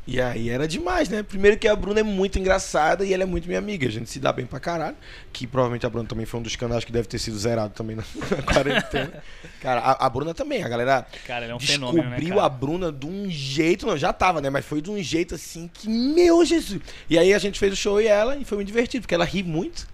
E 0.05 0.21
aí 0.21 0.51
era 0.51 0.67
demais, 0.67 1.09
né? 1.09 1.23
Primeiro 1.23 1.57
que 1.57 1.69
a 1.69 1.77
Bruna 1.77 2.01
é 2.01 2.03
muito 2.03 2.37
engraçada 2.37 3.05
e 3.05 3.15
ela 3.15 3.23
é 3.23 3.27
muito 3.27 3.47
minha 3.47 3.59
amiga. 3.59 3.87
A 3.87 3.91
gente 3.91 4.11
se 4.11 4.19
dá 4.19 4.33
bem 4.33 4.45
pra 4.45 4.59
caralho. 4.59 4.97
Que 5.33 5.47
provavelmente 5.47 5.87
a 5.87 5.91
Bruna 5.91 6.09
também 6.09 6.27
foi 6.27 6.41
um 6.41 6.43
dos 6.43 6.57
canais 6.57 6.85
que 6.85 6.91
deve 6.91 7.07
ter 7.07 7.21
sido 7.21 7.39
zerado 7.39 7.73
também 7.73 7.95
na 7.95 8.03
quarentena. 8.43 9.23
Cara, 9.61 9.81
a, 9.81 10.07
a, 10.07 10.11
Bruna 10.11 10.35
também. 10.35 10.65
A 10.65 10.69
galera 10.69 11.07
cara, 11.25 11.47
é 11.47 11.55
um 11.55 11.59
descobriu 11.59 12.03
fenômeno, 12.03 12.35
né, 12.35 12.41
a 12.41 12.49
Bruna 12.49 12.91
de 12.91 13.07
um 13.07 13.31
jeito. 13.31 13.87
Não, 13.87 13.97
já 13.97 14.13
tava, 14.13 14.41
né? 14.41 14.51
Mas 14.51 14.65
foi 14.65 14.83
de 14.83 14.91
um 14.91 15.01
jeito 15.01 15.37
assim 15.37 15.71
que, 15.73 15.89
meu 15.89 16.45
Jesus. 16.45 16.81
E 17.09 17.17
aí 17.17 17.33
a 17.33 17.39
gente 17.39 17.61
fez 17.61 17.73
o 17.73 17.77
show 17.77 18.01
e 18.01 18.09
ela 18.09 18.37
e 18.37 18.45
foi 18.45 18.57
muito 18.57 18.67
divertido, 18.67 19.03
porque 19.03 19.15
ela 19.15 19.25
ri 19.25 19.45
muito. 19.45 19.87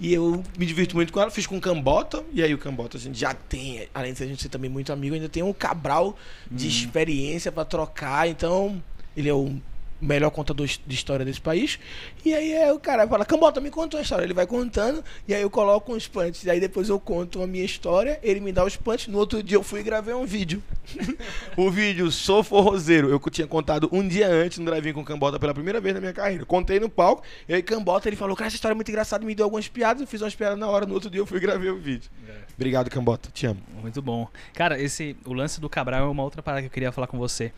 E 0.00 0.14
eu 0.14 0.42
me 0.56 0.64
divirto 0.64 0.96
muito 0.96 1.12
com 1.12 1.20
ela, 1.20 1.30
fiz 1.30 1.46
com 1.46 1.58
o 1.58 1.60
Cambota, 1.60 2.24
e 2.32 2.42
aí 2.42 2.54
o 2.54 2.58
Cambota 2.58 2.96
a 2.96 3.00
gente 3.00 3.20
já 3.20 3.34
tem, 3.34 3.86
além 3.92 4.14
de 4.14 4.22
a 4.22 4.26
gente 4.26 4.40
ser 4.40 4.48
também 4.48 4.70
muito 4.70 4.90
amigo, 4.90 5.14
ainda 5.14 5.28
tem 5.28 5.42
um 5.42 5.52
Cabral 5.52 6.16
de 6.50 6.64
hum. 6.64 6.70
experiência 6.70 7.52
para 7.52 7.66
trocar, 7.66 8.26
então 8.26 8.82
ele 9.16 9.28
é 9.28 9.34
um 9.34 9.60
melhor 10.00 10.30
contador 10.30 10.66
de 10.66 10.94
história 10.94 11.24
desse 11.24 11.40
país. 11.40 11.78
E 12.24 12.32
aí 12.32 12.52
é, 12.52 12.72
o 12.72 12.78
cara 12.78 13.06
fala, 13.06 13.24
Cambota, 13.24 13.60
me 13.60 13.70
conta 13.70 13.96
uma 13.96 14.02
história. 14.02 14.24
Ele 14.24 14.32
vai 14.32 14.46
contando, 14.46 15.04
e 15.28 15.34
aí 15.34 15.42
eu 15.42 15.50
coloco 15.50 15.94
uns 15.94 16.08
punts. 16.08 16.44
E 16.44 16.50
aí 16.50 16.58
depois 16.58 16.88
eu 16.88 16.98
conto 16.98 17.42
a 17.42 17.46
minha 17.46 17.64
história, 17.64 18.18
ele 18.22 18.40
me 18.40 18.52
dá 18.52 18.64
os 18.64 18.76
punts. 18.76 19.08
No 19.08 19.18
outro 19.18 19.42
dia 19.42 19.56
eu 19.56 19.62
fui 19.62 19.80
e 19.80 19.82
gravei 19.82 20.14
um 20.14 20.24
vídeo. 20.24 20.62
o 21.56 21.70
vídeo 21.70 22.10
Sou 22.10 22.42
Forrozeiro. 22.42 23.10
Eu 23.10 23.20
tinha 23.30 23.46
contado 23.46 23.88
um 23.92 24.06
dia 24.06 24.28
antes 24.28 24.58
no 24.58 24.64
drive 24.64 24.92
com 24.92 25.02
o 25.02 25.04
Cambota 25.04 25.38
pela 25.38 25.54
primeira 25.54 25.80
vez 25.80 25.94
na 25.94 26.00
minha 26.00 26.12
carreira. 26.12 26.44
Contei 26.44 26.80
no 26.80 26.88
palco, 26.88 27.22
e 27.48 27.54
aí 27.54 27.62
Cambota 27.62 28.08
ele 28.08 28.16
falou, 28.16 28.34
cara, 28.34 28.48
essa 28.48 28.56
história 28.56 28.72
é 28.72 28.76
muito 28.76 28.88
engraçada, 28.88 29.24
me 29.24 29.34
deu 29.34 29.44
algumas 29.44 29.68
piadas, 29.68 30.00
eu 30.00 30.06
fiz 30.06 30.20
umas 30.20 30.34
piadas 30.34 30.58
na 30.58 30.68
hora, 30.68 30.86
no 30.86 30.94
outro 30.94 31.10
dia 31.10 31.20
eu 31.20 31.26
fui 31.26 31.38
e 31.38 31.40
gravei 31.40 31.70
o 31.70 31.78
vídeo. 31.78 32.10
É. 32.28 32.50
Obrigado, 32.54 32.90
Cambota. 32.90 33.30
Te 33.32 33.46
amo. 33.46 33.60
Muito 33.80 34.02
bom. 34.02 34.28
Cara, 34.54 34.80
esse, 34.80 35.16
o 35.24 35.32
lance 35.32 35.60
do 35.60 35.68
Cabral 35.68 36.06
é 36.06 36.10
uma 36.10 36.22
outra 36.22 36.42
parada 36.42 36.62
que 36.62 36.66
eu 36.66 36.72
queria 36.72 36.92
falar 36.92 37.06
com 37.06 37.18
você. 37.18 37.52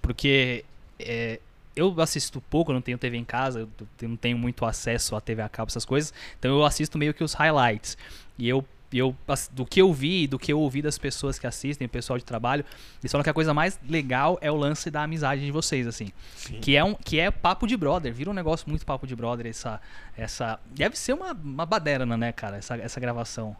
Porque 0.00 0.64
é, 1.04 1.40
eu 1.76 2.00
assisto 2.00 2.40
pouco, 2.40 2.70
eu 2.70 2.74
não 2.74 2.80
tenho 2.80 2.96
TV 2.96 3.16
em 3.16 3.24
casa, 3.24 3.68
eu 4.00 4.08
não 4.08 4.16
tenho 4.16 4.38
muito 4.38 4.64
acesso 4.64 5.16
a 5.16 5.20
TV 5.20 5.42
a 5.42 5.48
cabo, 5.48 5.70
essas 5.70 5.84
coisas. 5.84 6.12
Então 6.38 6.50
eu 6.50 6.64
assisto 6.64 6.96
meio 6.96 7.12
que 7.12 7.24
os 7.24 7.34
highlights. 7.34 7.98
E 8.38 8.48
eu, 8.48 8.64
eu 8.92 9.14
do 9.52 9.66
que 9.66 9.82
eu 9.82 9.92
vi, 9.92 10.26
do 10.26 10.38
que 10.38 10.52
eu 10.52 10.60
ouvi 10.60 10.80
das 10.80 10.98
pessoas 10.98 11.38
que 11.38 11.46
assistem, 11.46 11.86
o 11.86 11.90
pessoal 11.90 12.18
de 12.18 12.24
trabalho, 12.24 12.64
eles 13.02 13.10
falam 13.10 13.24
que 13.24 13.30
a 13.30 13.34
coisa 13.34 13.52
mais 13.52 13.78
legal 13.88 14.38
é 14.40 14.50
o 14.50 14.56
lance 14.56 14.90
da 14.90 15.02
amizade 15.02 15.44
de 15.44 15.50
vocês, 15.50 15.86
assim. 15.86 16.08
Sim. 16.36 16.60
Que 16.60 16.76
é 16.76 16.84
um 16.84 16.94
que 16.94 17.18
é 17.18 17.30
papo 17.30 17.66
de 17.66 17.76
brother, 17.76 18.12
vira 18.12 18.30
um 18.30 18.34
negócio 18.34 18.68
muito 18.68 18.86
papo 18.86 19.06
de 19.06 19.16
brother 19.16 19.46
essa 19.46 19.80
essa 20.16 20.60
deve 20.70 20.96
ser 20.96 21.12
uma 21.12 21.32
uma 21.32 21.66
baderna, 21.66 22.16
né, 22.16 22.30
cara, 22.30 22.56
essa 22.56 22.76
essa 22.76 23.00
gravação. 23.00 23.56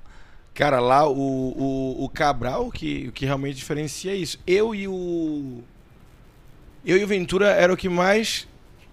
Cara, 0.55 0.79
lá 0.79 1.09
o, 1.09 1.13
o, 1.17 2.05
o 2.05 2.09
Cabral, 2.09 2.71
que, 2.71 3.11
que 3.11 3.27
realmente 3.27 3.57
diferencia 3.57 4.13
é 4.13 4.15
isso. 4.15 4.39
Eu 4.47 4.73
e 4.73 4.87
o 4.87 5.65
eu 6.85 6.99
e 6.99 7.05
o 7.05 7.07
Ventura 7.07 7.49
era 7.51 7.73
o 7.73 7.77
que 7.77 7.89
mais 7.89 8.47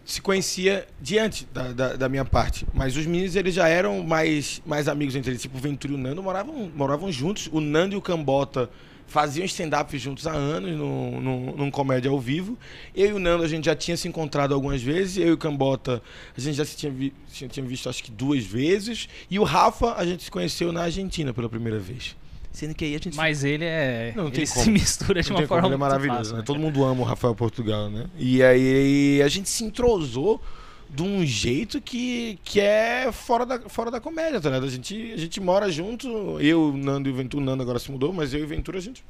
se 0.04 0.22
conhecia 0.22 0.88
diante 1.00 1.48
da, 1.54 1.72
da, 1.72 1.96
da, 1.96 2.10
minha 2.10 2.26
parte. 2.26 2.66
Mas 2.74 2.96
os 2.98 3.06
meninos 3.06 3.36
eles 3.36 3.54
já 3.54 3.68
eram 3.68 4.04
mais, 4.04 4.62
mais 4.66 4.88
amigos 4.88 5.16
entre 5.16 5.32
eles. 5.32 5.42
Tipo, 5.42 5.58
o 5.58 5.62
Ventura 5.62 5.94
e 5.94 5.96
o 5.96 6.00
Nando 6.00 6.24
moravam, 6.24 6.72
moravam 6.76 7.12
juntos. 7.12 7.50
O 7.52 7.60
Nando 7.60 7.96
e 7.96 7.98
o 7.98 8.02
Cambota 8.02 8.70
faziam 9.08 9.46
stand-up 9.46 9.98
juntos 9.98 10.26
há 10.26 10.32
anos 10.32 10.72
no, 10.78 11.20
no, 11.20 11.58
num 11.58 11.72
comédia 11.72 12.10
ao 12.10 12.20
vivo. 12.20 12.58
Eu 12.96 13.10
e 13.10 13.14
o 13.14 13.20
Nando 13.20 13.44
a 13.44 13.48
gente 13.48 13.66
já 13.66 13.76
tinha 13.76 13.96
se 13.96 14.08
encontrado 14.08 14.54
algumas 14.54 14.82
vezes. 14.82 15.18
Eu 15.18 15.28
e 15.28 15.32
o 15.34 15.38
Cambota 15.38 16.02
a 16.36 16.42
gente 16.42 16.56
já 16.56 16.66
se 16.66 16.76
tinha, 16.76 16.92
vi, 16.92 17.14
tinha 17.30 17.66
visto 17.66 17.90
acho 17.90 18.04
que 18.04 18.12
duas 18.12 18.44
vezes. 18.44 19.08
E 19.30 19.38
o 19.38 19.44
Rafa 19.44 19.96
a 19.96 20.06
gente 20.06 20.24
se 20.24 20.32
conheceu 20.32 20.72
na 20.72 20.84
Argentina 20.84 21.34
pela 21.34 21.50
primeira 21.50 21.78
vez. 21.80 22.16
Sendo 22.52 22.76
que 22.76 22.84
aí 22.84 22.96
a 22.96 23.00
gente. 23.00 23.16
Mas 23.16 23.44
ele 23.44 23.64
é. 23.64 24.14
Não, 24.16 24.26
não 24.26 24.32
ele 24.32 24.46
se 24.46 24.70
mistura 24.70 25.22
de 25.22 25.30
não 25.30 25.38
uma 25.38 25.48
forma. 25.48 25.64
Como, 25.64 25.74
ele 25.74 25.76
é 25.76 25.78
maravilhoso, 25.78 26.18
fácil, 26.18 26.34
né? 26.34 26.40
né? 26.40 26.46
Todo 26.46 26.60
mundo 26.60 26.84
ama 26.84 27.02
o 27.02 27.06
Rafael 27.06 27.34
Portugal, 27.34 27.90
né? 27.90 28.08
E 28.18 28.44
aí 28.44 29.22
a 29.22 29.28
gente 29.28 29.50
se 29.50 29.64
entrosou 29.64 30.42
de 30.90 31.02
um 31.02 31.26
jeito 31.26 31.80
que, 31.80 32.38
que 32.44 32.60
é 32.60 33.10
fora 33.14 33.46
da, 33.46 33.60
fora 33.62 33.90
da 33.90 34.02
comédia, 34.02 34.42
tá 34.42 34.50
ligado? 34.50 34.66
A 34.66 34.70
gente, 34.70 35.14
a 35.14 35.18
gente 35.18 35.40
mora 35.40 35.72
junto, 35.72 36.40
eu, 36.42 36.74
Nando 36.76 37.08
e 37.08 37.12
o 37.14 37.16
Ventura, 37.16 37.42
o 37.42 37.46
Nando 37.46 37.64
agora 37.64 37.80
se 37.80 37.90
mudou, 37.90 38.12
mas 38.12 38.34
eu 38.34 38.42
e 38.42 38.44
o 38.44 38.48
Ventura 38.48 38.78
a 38.78 38.82
gente 38.82 39.02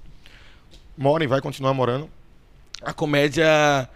mora 0.95 1.23
e 1.23 1.27
vai 1.27 1.41
continuar 1.41 1.73
morando. 1.73 2.08
A 2.84 2.93
comédia, 2.93 3.89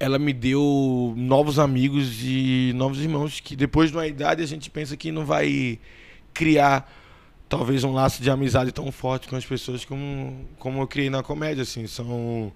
ela 0.00 0.18
me 0.18 0.32
deu 0.32 1.12
novos 1.14 1.58
amigos 1.58 2.22
e 2.22 2.72
novos 2.74 3.00
irmãos 3.00 3.40
que 3.40 3.54
depois 3.54 3.90
de 3.90 3.96
uma 3.96 4.06
idade 4.06 4.42
a 4.42 4.46
gente 4.46 4.70
pensa 4.70 4.96
que 4.96 5.12
não 5.12 5.26
vai 5.26 5.78
criar 6.32 6.90
talvez 7.48 7.84
um 7.84 7.92
laço 7.92 8.22
de 8.22 8.30
amizade 8.30 8.72
tão 8.72 8.90
forte 8.90 9.28
com 9.28 9.36
as 9.36 9.44
pessoas 9.44 9.84
como, 9.84 10.46
como 10.58 10.80
eu 10.80 10.86
criei 10.86 11.10
na 11.10 11.22
comédia, 11.22 11.62
assim. 11.62 11.86
São. 11.86 12.52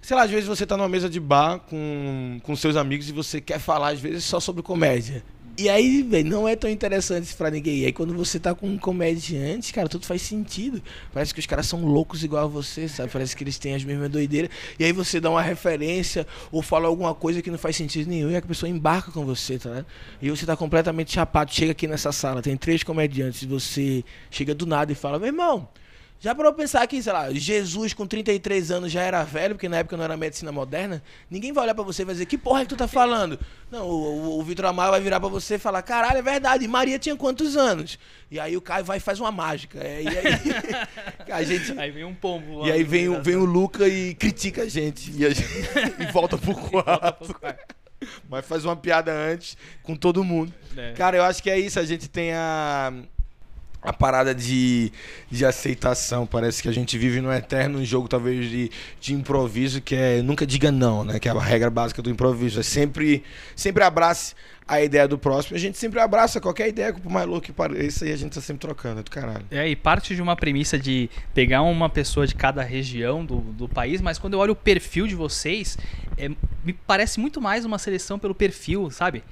Sei 0.00 0.16
lá, 0.16 0.24
às 0.24 0.30
vezes 0.30 0.46
você 0.46 0.66
tá 0.66 0.76
numa 0.76 0.88
mesa 0.88 1.08
de 1.08 1.18
bar 1.18 1.60
com, 1.60 2.38
com 2.42 2.54
seus 2.54 2.76
amigos 2.76 3.08
e 3.08 3.12
você 3.12 3.40
quer 3.40 3.58
falar, 3.58 3.88
às 3.88 4.00
vezes, 4.00 4.24
só 4.24 4.38
sobre 4.38 4.62
comédia. 4.62 5.24
E 5.56 5.68
aí, 5.68 6.02
velho, 6.02 6.28
não 6.28 6.48
é 6.48 6.56
tão 6.56 6.68
interessante 6.68 7.32
para 7.34 7.48
ninguém. 7.48 7.78
E 7.78 7.86
aí, 7.86 7.92
quando 7.92 8.12
você 8.12 8.40
tá 8.40 8.52
com 8.52 8.66
um 8.66 8.76
comediante, 8.76 9.72
cara, 9.72 9.88
tudo 9.88 10.04
faz 10.04 10.20
sentido. 10.22 10.82
Parece 11.12 11.32
que 11.32 11.38
os 11.38 11.46
caras 11.46 11.66
são 11.66 11.84
loucos 11.84 12.24
igual 12.24 12.44
a 12.44 12.48
você, 12.48 12.88
sabe? 12.88 13.12
Parece 13.12 13.36
que 13.36 13.44
eles 13.44 13.56
têm 13.56 13.72
as 13.72 13.84
mesmas 13.84 14.10
doideiras. 14.10 14.50
E 14.76 14.84
aí 14.84 14.90
você 14.90 15.20
dá 15.20 15.30
uma 15.30 15.42
referência 15.42 16.26
ou 16.50 16.60
fala 16.60 16.88
alguma 16.88 17.14
coisa 17.14 17.40
que 17.40 17.52
não 17.52 17.58
faz 17.58 17.76
sentido 17.76 18.08
nenhum 18.08 18.32
e 18.32 18.36
a 18.36 18.42
pessoa 18.42 18.68
embarca 18.68 19.12
com 19.12 19.24
você, 19.24 19.56
tá? 19.56 19.70
Né? 19.70 19.84
E 20.20 20.28
você 20.28 20.44
tá 20.44 20.56
completamente 20.56 21.12
chapado. 21.12 21.54
Chega 21.54 21.70
aqui 21.70 21.86
nessa 21.86 22.10
sala, 22.10 22.42
tem 22.42 22.56
três 22.56 22.82
comediantes 22.82 23.44
você 23.44 24.04
chega 24.30 24.54
do 24.54 24.66
nada 24.66 24.90
e 24.90 24.94
fala: 24.96 25.20
meu 25.20 25.28
irmão. 25.28 25.68
Já 26.20 26.34
para 26.34 26.50
pensar 26.52 26.86
que, 26.86 27.02
sei 27.02 27.12
lá, 27.12 27.30
Jesus 27.32 27.92
com 27.92 28.06
33 28.06 28.70
anos 28.70 28.90
já 28.90 29.02
era 29.02 29.22
velho, 29.24 29.54
porque 29.54 29.68
na 29.68 29.78
época 29.78 29.94
não 29.96 30.04
era 30.04 30.16
medicina 30.16 30.50
moderna, 30.50 31.02
ninguém 31.30 31.52
vai 31.52 31.64
olhar 31.64 31.74
para 31.74 31.84
você 31.84 32.00
e 32.00 32.04
vai 32.06 32.14
dizer, 32.14 32.24
que 32.24 32.38
porra 32.38 32.60
é 32.60 32.62
que 32.62 32.70
tu 32.70 32.76
tá 32.76 32.88
falando? 32.88 33.38
Não, 33.70 33.86
o, 33.86 33.92
o, 33.92 34.38
o 34.38 34.42
Vitor 34.42 34.64
Amar 34.64 34.90
vai 34.90 35.02
virar 35.02 35.20
para 35.20 35.28
você 35.28 35.56
e 35.56 35.58
falar, 35.58 35.82
caralho, 35.82 36.18
é 36.18 36.22
verdade, 36.22 36.66
Maria 36.66 36.98
tinha 36.98 37.14
quantos 37.14 37.58
anos? 37.58 37.98
E 38.30 38.40
aí 38.40 38.56
o 38.56 38.62
Caio 38.62 38.84
vai 38.84 38.96
e 38.96 39.00
faz 39.00 39.20
uma 39.20 39.30
mágica. 39.30 39.78
É, 39.82 40.02
e 40.02 40.08
aí, 40.08 40.24
a 41.30 41.42
gente, 41.42 41.78
aí 41.78 41.90
vem 41.90 42.04
um 42.04 42.14
pombo. 42.14 42.66
E 42.66 42.72
aí 42.72 42.82
vem, 42.82 43.08
o, 43.08 43.22
vem 43.22 43.36
o 43.36 43.44
Luca 43.44 43.86
e 43.86 44.14
critica 44.14 44.62
a 44.62 44.68
gente. 44.68 45.12
E, 45.14 45.26
a 45.26 45.28
gente, 45.28 45.46
e 46.00 46.06
volta 46.10 46.38
pro 46.38 46.54
quarto. 46.54 47.36
Mas 48.28 48.46
faz 48.46 48.64
uma 48.64 48.76
piada 48.76 49.12
antes 49.12 49.56
com 49.82 49.94
todo 49.94 50.24
mundo. 50.24 50.52
É. 50.76 50.92
Cara, 50.92 51.18
eu 51.18 51.24
acho 51.24 51.42
que 51.42 51.50
é 51.50 51.58
isso. 51.58 51.78
A 51.78 51.84
gente 51.84 52.08
tem 52.08 52.32
a 52.32 52.92
a 53.84 53.92
parada 53.92 54.34
de, 54.34 54.90
de 55.30 55.44
aceitação. 55.44 56.26
Parece 56.26 56.62
que 56.62 56.68
a 56.68 56.72
gente 56.72 56.96
vive 56.96 57.20
num 57.20 57.32
eterno 57.32 57.84
jogo, 57.84 58.08
talvez, 58.08 58.50
de, 58.50 58.70
de 58.98 59.12
improviso, 59.12 59.82
que 59.82 59.94
é 59.94 60.22
nunca 60.22 60.46
diga 60.46 60.72
não, 60.72 61.04
né? 61.04 61.20
Que 61.20 61.28
é 61.28 61.32
a 61.32 61.38
regra 61.38 61.70
básica 61.70 62.00
do 62.00 62.08
improviso. 62.08 62.58
É 62.58 62.62
sempre, 62.62 63.22
sempre 63.54 63.84
abrace 63.84 64.34
a 64.66 64.80
ideia 64.80 65.06
do 65.06 65.18
próximo. 65.18 65.56
A 65.56 65.60
gente 65.60 65.76
sempre 65.76 66.00
abraça 66.00 66.40
qualquer 66.40 66.68
ideia, 66.68 66.94
por 66.94 67.12
mais 67.12 67.26
louco 67.26 67.42
que 67.42 67.52
pareça, 67.52 68.06
e 68.06 68.12
a 68.12 68.16
gente 68.16 68.32
tá 68.32 68.40
sempre 68.40 68.60
trocando, 68.60 69.00
é 69.00 69.02
do 69.02 69.10
caralho. 69.10 69.44
É, 69.50 69.68
e 69.68 69.76
parte 69.76 70.16
de 70.16 70.22
uma 70.22 70.34
premissa 70.34 70.78
de 70.78 71.10
pegar 71.34 71.62
uma 71.62 71.90
pessoa 71.90 72.26
de 72.26 72.34
cada 72.34 72.62
região 72.62 73.24
do, 73.24 73.36
do 73.36 73.68
país, 73.68 74.00
mas 74.00 74.18
quando 74.18 74.34
eu 74.34 74.40
olho 74.40 74.52
o 74.52 74.56
perfil 74.56 75.06
de 75.06 75.14
vocês, 75.14 75.76
é, 76.16 76.30
me 76.64 76.72
parece 76.72 77.20
muito 77.20 77.40
mais 77.40 77.66
uma 77.66 77.78
seleção 77.78 78.18
pelo 78.18 78.34
perfil, 78.34 78.90
sabe? 78.90 79.22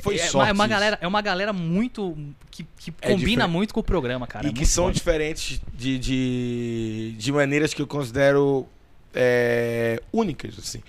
Foi 0.00 0.16
é, 0.16 0.18
sorte. 0.18 0.50
É 0.50 0.52
uma, 0.52 0.66
galera, 0.66 0.98
é 1.00 1.06
uma 1.06 1.20
galera 1.20 1.52
muito. 1.52 2.16
que, 2.50 2.64
que 2.78 2.94
é 3.02 3.10
combina 3.10 3.48
muito 3.48 3.74
com 3.74 3.80
o 3.80 3.84
programa, 3.84 4.26
cara. 4.26 4.46
E 4.46 4.50
é 4.50 4.52
que 4.52 4.64
são 4.64 4.84
bom. 4.84 4.92
diferentes 4.92 5.60
de, 5.74 5.98
de, 5.98 7.14
de 7.18 7.32
maneiras 7.32 7.74
que 7.74 7.82
eu 7.82 7.86
considero 7.86 8.68
é, 9.14 10.00
únicas, 10.12 10.58
assim. 10.58 10.80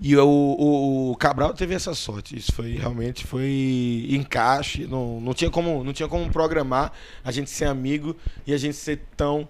E 0.00 0.16
o, 0.16 0.26
o, 0.26 1.10
o, 1.10 1.16
Cabral 1.16 1.54
teve 1.54 1.74
essa 1.74 1.94
sorte. 1.94 2.36
Isso 2.36 2.52
foi 2.52 2.72
realmente 2.72 3.26
foi 3.26 4.06
encaixe. 4.10 4.86
Não, 4.86 5.20
não, 5.20 5.32
tinha 5.32 5.50
como, 5.50 5.82
não 5.82 5.92
tinha 5.92 6.08
como 6.08 6.30
programar 6.30 6.92
a 7.24 7.32
gente 7.32 7.50
ser 7.50 7.66
amigo 7.66 8.16
e 8.46 8.52
a 8.52 8.58
gente 8.58 8.76
ser 8.76 9.00
tão 9.16 9.48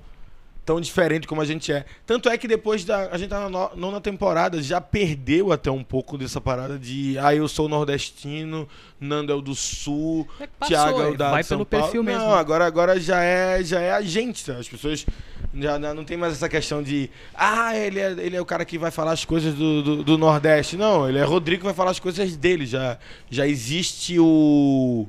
tão 0.71 0.81
diferente 0.81 1.27
como 1.27 1.41
a 1.41 1.45
gente 1.45 1.73
é. 1.73 1.85
Tanto 2.07 2.29
é 2.29 2.39
que 2.39 2.47
depois 2.47 2.85
da. 2.85 3.09
A 3.11 3.19
gente 3.19 3.31
tá 3.31 3.49
na 3.49 3.71
nona 3.75 4.01
temporada, 4.01 4.63
já 4.63 4.81
perdeu 4.81 5.51
até 5.51 5.69
um 5.69 5.83
pouco 5.83 6.17
dessa 6.17 6.41
parada 6.41 6.79
de. 6.79 7.19
Ah, 7.19 7.35
eu 7.35 7.49
sou 7.49 7.69
nordestino, 7.69 8.69
Nando 9.01 9.33
é 9.33 9.35
o 9.35 9.41
do 9.41 9.53
sul, 9.53 10.29
é 10.39 10.47
Thiago 10.65 11.03
é 11.03 11.09
o 11.09 11.17
da 11.17 11.33
Vai 11.33 11.43
São 11.43 11.59
pelo 11.59 11.67
Paulo. 11.67 11.87
perfil 11.87 12.05
não, 12.05 12.13
mesmo. 12.13 12.33
agora, 12.33 12.65
agora 12.65 13.01
já, 13.01 13.21
é, 13.21 13.65
já 13.65 13.81
é 13.81 13.91
a 13.91 14.01
gente, 14.01 14.47
tá? 14.47 14.59
As 14.59 14.69
pessoas. 14.69 15.05
Já 15.53 15.77
não 15.81 16.05
tem 16.05 16.17
mais 16.17 16.35
essa 16.35 16.49
questão 16.49 16.81
de. 16.81 17.11
Ah, 17.35 17.77
ele 17.77 17.99
é, 17.99 18.13
ele 18.13 18.37
é 18.37 18.41
o 18.41 18.47
cara 18.47 18.65
que 18.65 18.79
vai 18.79 18.93
falar 18.93 19.11
as 19.11 19.25
coisas 19.25 19.53
do, 19.53 19.83
do, 19.83 20.05
do 20.05 20.17
Nordeste. 20.17 20.77
Não, 20.77 21.09
ele 21.09 21.19
é 21.19 21.25
Rodrigo 21.25 21.63
que 21.63 21.67
vai 21.67 21.75
falar 21.75 21.91
as 21.91 21.99
coisas 21.99 22.37
dele. 22.37 22.65
Já, 22.65 22.97
já 23.29 23.45
existe 23.45 24.21
o 24.21 25.09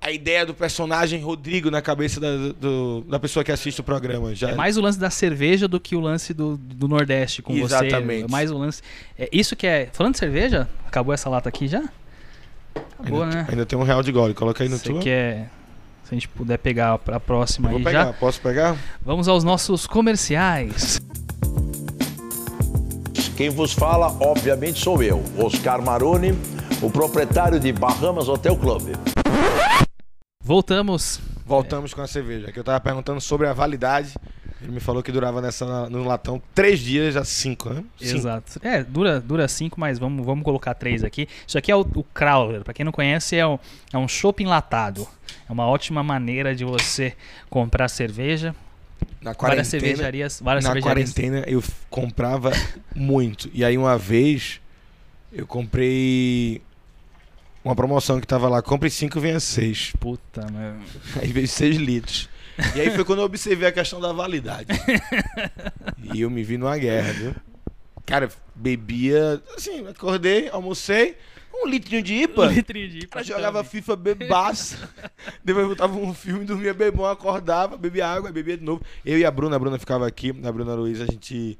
a 0.00 0.10
ideia 0.10 0.46
do 0.46 0.54
personagem 0.54 1.20
Rodrigo 1.20 1.70
na 1.70 1.82
cabeça 1.82 2.20
da, 2.20 2.28
do, 2.58 3.04
da 3.08 3.18
pessoa 3.18 3.42
que 3.42 3.50
assiste 3.50 3.80
o 3.80 3.84
programa. 3.84 4.34
Já. 4.34 4.50
É 4.50 4.54
mais 4.54 4.76
o 4.76 4.80
lance 4.80 4.98
da 4.98 5.10
cerveja 5.10 5.66
do 5.66 5.80
que 5.80 5.96
o 5.96 6.00
lance 6.00 6.32
do, 6.32 6.56
do 6.56 6.86
Nordeste 6.86 7.42
com 7.42 7.52
Exatamente. 7.52 7.78
você. 7.80 7.86
Exatamente. 7.86 8.24
É 8.24 8.30
mais 8.30 8.50
o 8.50 8.58
lance. 8.58 8.82
É, 9.18 9.28
isso 9.32 9.56
que 9.56 9.66
é. 9.66 9.88
Falando 9.92 10.12
de 10.12 10.18
cerveja, 10.18 10.68
acabou 10.86 11.12
essa 11.12 11.28
lata 11.28 11.48
aqui 11.48 11.66
já? 11.66 11.82
Acabou, 12.98 13.24
ainda, 13.24 13.34
né? 13.34 13.46
Ainda 13.50 13.66
tem 13.66 13.78
um 13.78 13.82
real 13.82 14.02
de 14.02 14.12
gole. 14.12 14.34
Coloca 14.34 14.62
aí 14.62 14.68
no 14.68 14.78
quer. 14.78 15.50
Se 16.04 16.14
a 16.14 16.16
gente 16.16 16.28
puder 16.28 16.58
pegar 16.58 16.98
a 17.12 17.20
próxima 17.20 17.68
Vou 17.68 17.78
aí 17.78 17.84
pegar. 17.84 18.06
já. 18.06 18.12
Posso 18.14 18.40
pegar? 18.40 18.76
Vamos 19.02 19.28
aos 19.28 19.44
nossos 19.44 19.86
comerciais. 19.86 21.00
Quem 23.36 23.50
vos 23.50 23.72
fala, 23.72 24.16
obviamente, 24.20 24.82
sou 24.82 25.00
eu, 25.00 25.22
Oscar 25.38 25.80
Maroni, 25.80 26.36
o 26.82 26.90
proprietário 26.90 27.60
de 27.60 27.72
Bahamas 27.72 28.28
Hotel 28.28 28.56
Club. 28.56 28.96
Voltamos. 30.48 31.20
Voltamos 31.44 31.92
com 31.92 32.00
a 32.00 32.06
cerveja. 32.06 32.50
Que 32.50 32.58
eu 32.58 32.64
tava 32.64 32.80
perguntando 32.80 33.20
sobre 33.20 33.46
a 33.46 33.52
validade. 33.52 34.14
Ele 34.62 34.72
me 34.72 34.80
falou 34.80 35.02
que 35.02 35.12
durava 35.12 35.42
nessa 35.42 35.90
no 35.90 36.02
latão 36.02 36.40
três 36.54 36.80
dias, 36.80 37.12
já 37.12 37.22
cinco, 37.22 37.68
né? 37.68 37.84
Exato. 38.00 38.58
É, 38.62 38.82
dura, 38.82 39.20
dura 39.20 39.46
cinco, 39.46 39.78
mas 39.78 39.98
vamos, 39.98 40.24
vamos 40.24 40.42
colocar 40.42 40.72
três 40.72 41.04
aqui. 41.04 41.28
Isso 41.46 41.58
aqui 41.58 41.70
é 41.70 41.76
o, 41.76 41.80
o 41.80 42.02
Crowler. 42.02 42.64
Para 42.64 42.72
quem 42.72 42.82
não 42.82 42.92
conhece, 42.92 43.36
é, 43.36 43.46
o, 43.46 43.60
é 43.92 43.98
um 43.98 44.08
shopping 44.08 44.46
latado. 44.46 45.06
É 45.46 45.52
uma 45.52 45.66
ótima 45.66 46.02
maneira 46.02 46.54
de 46.54 46.64
você 46.64 47.14
comprar 47.50 47.88
cerveja. 47.88 48.56
Na 49.20 49.34
várias 49.34 49.68
cervejarias. 49.68 50.40
Várias 50.42 50.64
na 50.64 50.72
cervejarias. 50.72 51.12
quarentena 51.12 51.44
eu 51.46 51.62
comprava 51.90 52.52
muito. 52.94 53.50
E 53.52 53.62
aí 53.62 53.76
uma 53.76 53.98
vez 53.98 54.62
Eu 55.30 55.46
comprei 55.46 56.62
uma 57.68 57.76
promoção 57.76 58.18
que 58.18 58.26
tava 58.26 58.48
lá, 58.48 58.62
compre 58.62 58.88
5, 58.88 59.20
venha 59.20 59.38
6. 59.38 59.92
Puta, 60.00 60.46
mano. 60.50 60.82
Aí 61.20 61.30
veio 61.30 61.46
6 61.46 61.76
litros. 61.76 62.28
E 62.74 62.80
aí 62.80 62.90
foi 62.90 63.04
quando 63.04 63.20
eu 63.20 63.24
observei 63.24 63.68
a 63.68 63.72
questão 63.72 64.00
da 64.00 64.12
validade. 64.12 64.66
e 66.12 66.22
eu 66.22 66.28
me 66.28 66.42
vi 66.42 66.58
numa 66.58 66.76
guerra, 66.76 67.12
viu? 67.12 67.34
Cara, 68.04 68.28
bebia, 68.52 69.40
assim, 69.56 69.86
acordei, 69.86 70.48
almocei, 70.48 71.16
um 71.54 71.68
litrinho 71.68 72.02
de 72.02 72.14
IPA. 72.14 72.46
Um 72.46 72.50
litrinho 72.50 72.88
de 72.88 73.06
Cara, 73.06 73.24
jogava 73.24 73.62
FIFA 73.62 73.94
bebaça. 73.94 74.90
Depois 75.44 75.68
botava 75.68 75.96
um 75.96 76.12
filme, 76.12 76.44
dormia 76.44 76.74
bebão, 76.74 77.06
acordava, 77.06 77.76
bebia 77.76 78.08
água, 78.08 78.32
bebia 78.32 78.56
de 78.56 78.64
novo. 78.64 78.82
Eu 79.04 79.18
e 79.18 79.24
a 79.24 79.30
Bruna, 79.30 79.54
a 79.54 79.58
Bruna 79.58 79.78
ficava 79.78 80.04
aqui, 80.04 80.30
a 80.42 80.50
Bruna 80.50 80.74
Luiz, 80.74 81.00
a 81.00 81.06
gente 81.06 81.56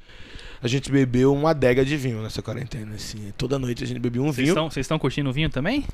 a 0.62 0.68
gente 0.68 0.90
bebeu 0.90 1.32
uma 1.32 1.50
adega 1.50 1.84
de 1.84 1.96
vinho 1.96 2.22
nessa 2.22 2.42
quarentena, 2.42 2.94
assim. 2.94 3.32
Toda 3.36 3.58
noite 3.58 3.84
a 3.84 3.86
gente 3.86 4.00
bebia 4.00 4.22
um 4.22 4.32
Vocês 4.32 4.48
vinho. 4.48 4.70
vocês 4.70 4.84
estão 4.84 4.98
curtindo 4.98 5.32
vinho 5.32 5.48
também? 5.48 5.84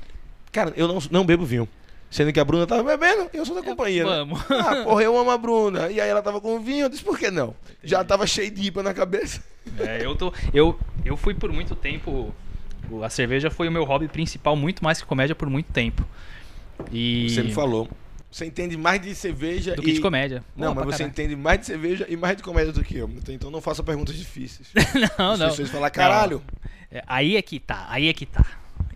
Cara, 0.51 0.73
eu 0.75 0.87
não, 0.87 0.99
não 1.11 1.25
bebo 1.25 1.45
vinho. 1.45 1.67
Sendo 2.09 2.31
que 2.31 2.39
a 2.39 2.45
Bruna 2.45 2.65
tava 2.65 2.83
bebendo, 2.83 3.29
eu 3.33 3.45
sou 3.45 3.55
da 3.55 3.63
companhia, 3.63 4.05
né? 4.05 4.17
Vamos. 4.19 4.39
Ah, 4.49 4.83
porra, 4.85 5.03
eu 5.03 5.17
amo 5.17 5.31
a 5.31 5.37
Bruna. 5.37 5.89
E 5.91 5.99
aí 5.99 6.09
ela 6.09 6.21
tava 6.21 6.39
com 6.39 6.59
vinho, 6.59 6.85
eu 6.85 6.89
disse, 6.89 7.03
por 7.03 7.19
que 7.19 7.29
não? 7.29 7.53
Já 7.83 8.03
tava 8.03 8.25
cheio 8.25 8.49
de 8.49 8.67
IPA 8.67 8.83
na 8.83 8.93
cabeça. 8.93 9.43
É, 9.79 10.05
eu 10.05 10.15
tô. 10.15 10.31
Eu, 10.53 10.79
eu 11.03 11.17
fui 11.17 11.33
por 11.33 11.51
muito 11.51 11.75
tempo. 11.75 12.33
A 13.03 13.09
cerveja 13.09 13.49
foi 13.49 13.67
o 13.67 13.71
meu 13.71 13.83
hobby 13.83 14.07
principal, 14.07 14.55
muito 14.55 14.83
mais 14.83 15.01
que 15.01 15.07
comédia 15.07 15.35
por 15.35 15.49
muito 15.49 15.71
tempo. 15.71 16.05
E. 16.91 17.29
Você 17.29 17.43
me 17.43 17.51
falou. 17.51 17.89
Você 18.35 18.45
entende 18.45 18.75
mais 18.75 19.01
de 19.01 19.15
cerveja 19.15 19.75
Do 19.75 19.81
e... 19.81 19.85
que 19.85 19.93
de 19.93 20.01
comédia. 20.01 20.43
Não, 20.57 20.75
mas 20.75 20.83
você 20.83 20.97
caralho. 20.97 21.09
entende 21.09 21.35
mais 21.37 21.57
de 21.61 21.67
cerveja 21.67 22.05
e 22.09 22.17
mais 22.17 22.35
de 22.35 22.43
comédia 22.43 22.73
do 22.73 22.83
que 22.83 22.97
eu. 22.97 23.09
Então 23.29 23.49
não 23.49 23.61
faça 23.61 23.81
perguntas 23.81 24.13
difíceis. 24.13 24.67
Não, 25.17 25.31
As 25.31 25.39
não. 25.39 25.47
pessoas 25.47 25.69
falam, 25.69 25.89
caralho. 25.89 26.43
É, 26.91 27.01
aí 27.07 27.37
é 27.37 27.41
que 27.41 27.61
tá, 27.61 27.85
aí 27.87 28.09
é 28.09 28.13
que 28.13 28.25
tá. 28.25 28.45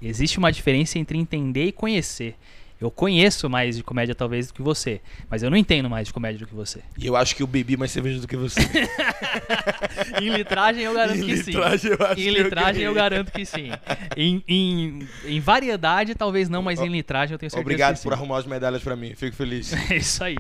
Existe 0.02 0.38
uma 0.38 0.52
diferença 0.52 0.99
entre 0.99 1.17
entender 1.17 1.67
e 1.67 1.71
conhecer. 1.71 2.36
Eu 2.80 2.89
conheço 2.89 3.50
mais 3.50 3.76
de 3.76 3.84
comédia 3.84 4.15
talvez 4.15 4.48
do 4.48 4.54
que 4.54 4.62
você, 4.62 5.02
mas 5.30 5.44
eu 5.44 5.50
não 5.50 5.58
entendo 5.58 5.89
mais 5.89 6.08
de 6.08 6.13
comédia 6.13 6.39
do 6.39 6.48
que 6.48 6.56
você. 6.56 6.80
E 6.98 7.06
eu 7.06 7.15
acho 7.15 7.36
que 7.36 7.44
eu 7.44 7.48
bebi 7.48 7.76
mais 7.76 7.92
cerveja 7.92 8.20
do 8.22 8.28
que 8.28 8.38
você. 8.38 8.62
Em 10.22 10.30
litragem 10.30 10.84
eu 10.84 10.94
garanto 10.94 11.18
Em 11.20 11.26
que 11.26 11.34
litragem, 11.36 11.80
sim. 11.80 11.88
eu 12.00 12.06
acho 12.06 12.20
em 12.20 12.26
eu 12.28 12.44
litragem 12.44 12.84
eu, 12.84 12.94
ganhei. 12.94 13.10
garanto 13.10 13.32
que 13.32 13.46
sim. 13.46 13.70
Em, 14.15 14.44
em, 14.48 15.08
em 15.26 15.39
variedade 15.39 16.15
talvez 16.15 16.48
não, 16.50 16.62
mas 16.62 16.80
em 16.80 16.88
litragem 16.88 17.34
eu 17.34 17.39
tenho 17.39 17.50
certeza 17.50 17.62
Obrigado 17.62 17.98
que 17.98 18.04
por 18.04 18.13
sim. 18.13 18.18
arrumar 18.18 18.38
as 18.39 18.46
medalhas 18.46 18.82
pra 18.82 18.96
mim. 18.96 19.13
Fico 19.15 19.36
feliz. 19.36 19.74
É 19.92 19.98
isso 19.98 20.24
aí. 20.24 20.38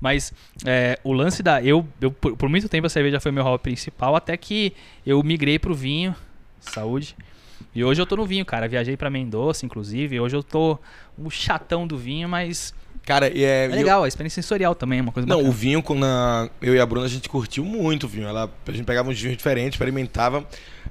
Mas 0.00 0.32
é, 0.64 0.98
o 1.04 1.12
lance 1.12 1.42
da. 1.42 1.62
Eu, 1.62 1.86
eu 2.00 2.10
por, 2.10 2.36
por 2.36 2.48
muito 2.48 2.68
tempo 2.68 2.86
a 2.86 2.90
cerveja 2.90 3.20
foi 3.20 3.30
meu 3.32 3.44
hobby 3.44 3.62
principal, 3.62 4.14
até 4.16 4.36
que 4.36 4.72
eu 5.06 5.22
migrei 5.22 5.58
pro 5.58 5.74
vinho. 5.74 6.14
Saúde. 6.60 7.16
E 7.74 7.84
hoje 7.84 8.00
eu 8.00 8.06
tô 8.06 8.16
no 8.16 8.24
vinho, 8.26 8.44
cara. 8.44 8.68
Viajei 8.68 8.96
pra 8.96 9.10
Mendoza, 9.10 9.64
inclusive. 9.66 10.18
Hoje 10.20 10.36
eu 10.36 10.42
tô 10.42 10.78
o 11.18 11.30
chatão 11.30 11.86
do 11.86 11.96
vinho, 11.96 12.28
mas 12.28 12.74
Cara, 13.04 13.26
é. 13.28 13.38
é 13.38 13.66
e 13.66 13.70
eu- 13.70 13.76
legal. 13.76 14.04
A 14.04 14.08
experiência 14.08 14.42
sensorial 14.42 14.74
também 14.74 14.98
é 14.98 15.02
uma 15.02 15.12
coisa 15.12 15.26
Não, 15.28 15.36
bacana. 15.36 15.50
o 15.50 15.56
vinho, 15.56 15.82
quando 15.82 16.04
a- 16.04 16.48
eu 16.60 16.74
e 16.74 16.80
a 16.80 16.86
Bruna, 16.86 17.06
a 17.06 17.08
gente 17.08 17.28
curtiu 17.28 17.64
muito 17.64 18.04
o 18.04 18.08
vinho. 18.08 18.26
Ela, 18.28 18.50
a 18.66 18.70
gente 18.72 18.84
pegava 18.84 19.10
uns 19.10 19.20
vinhos 19.20 19.36
diferentes, 19.36 19.74
experimentava. 19.74 20.44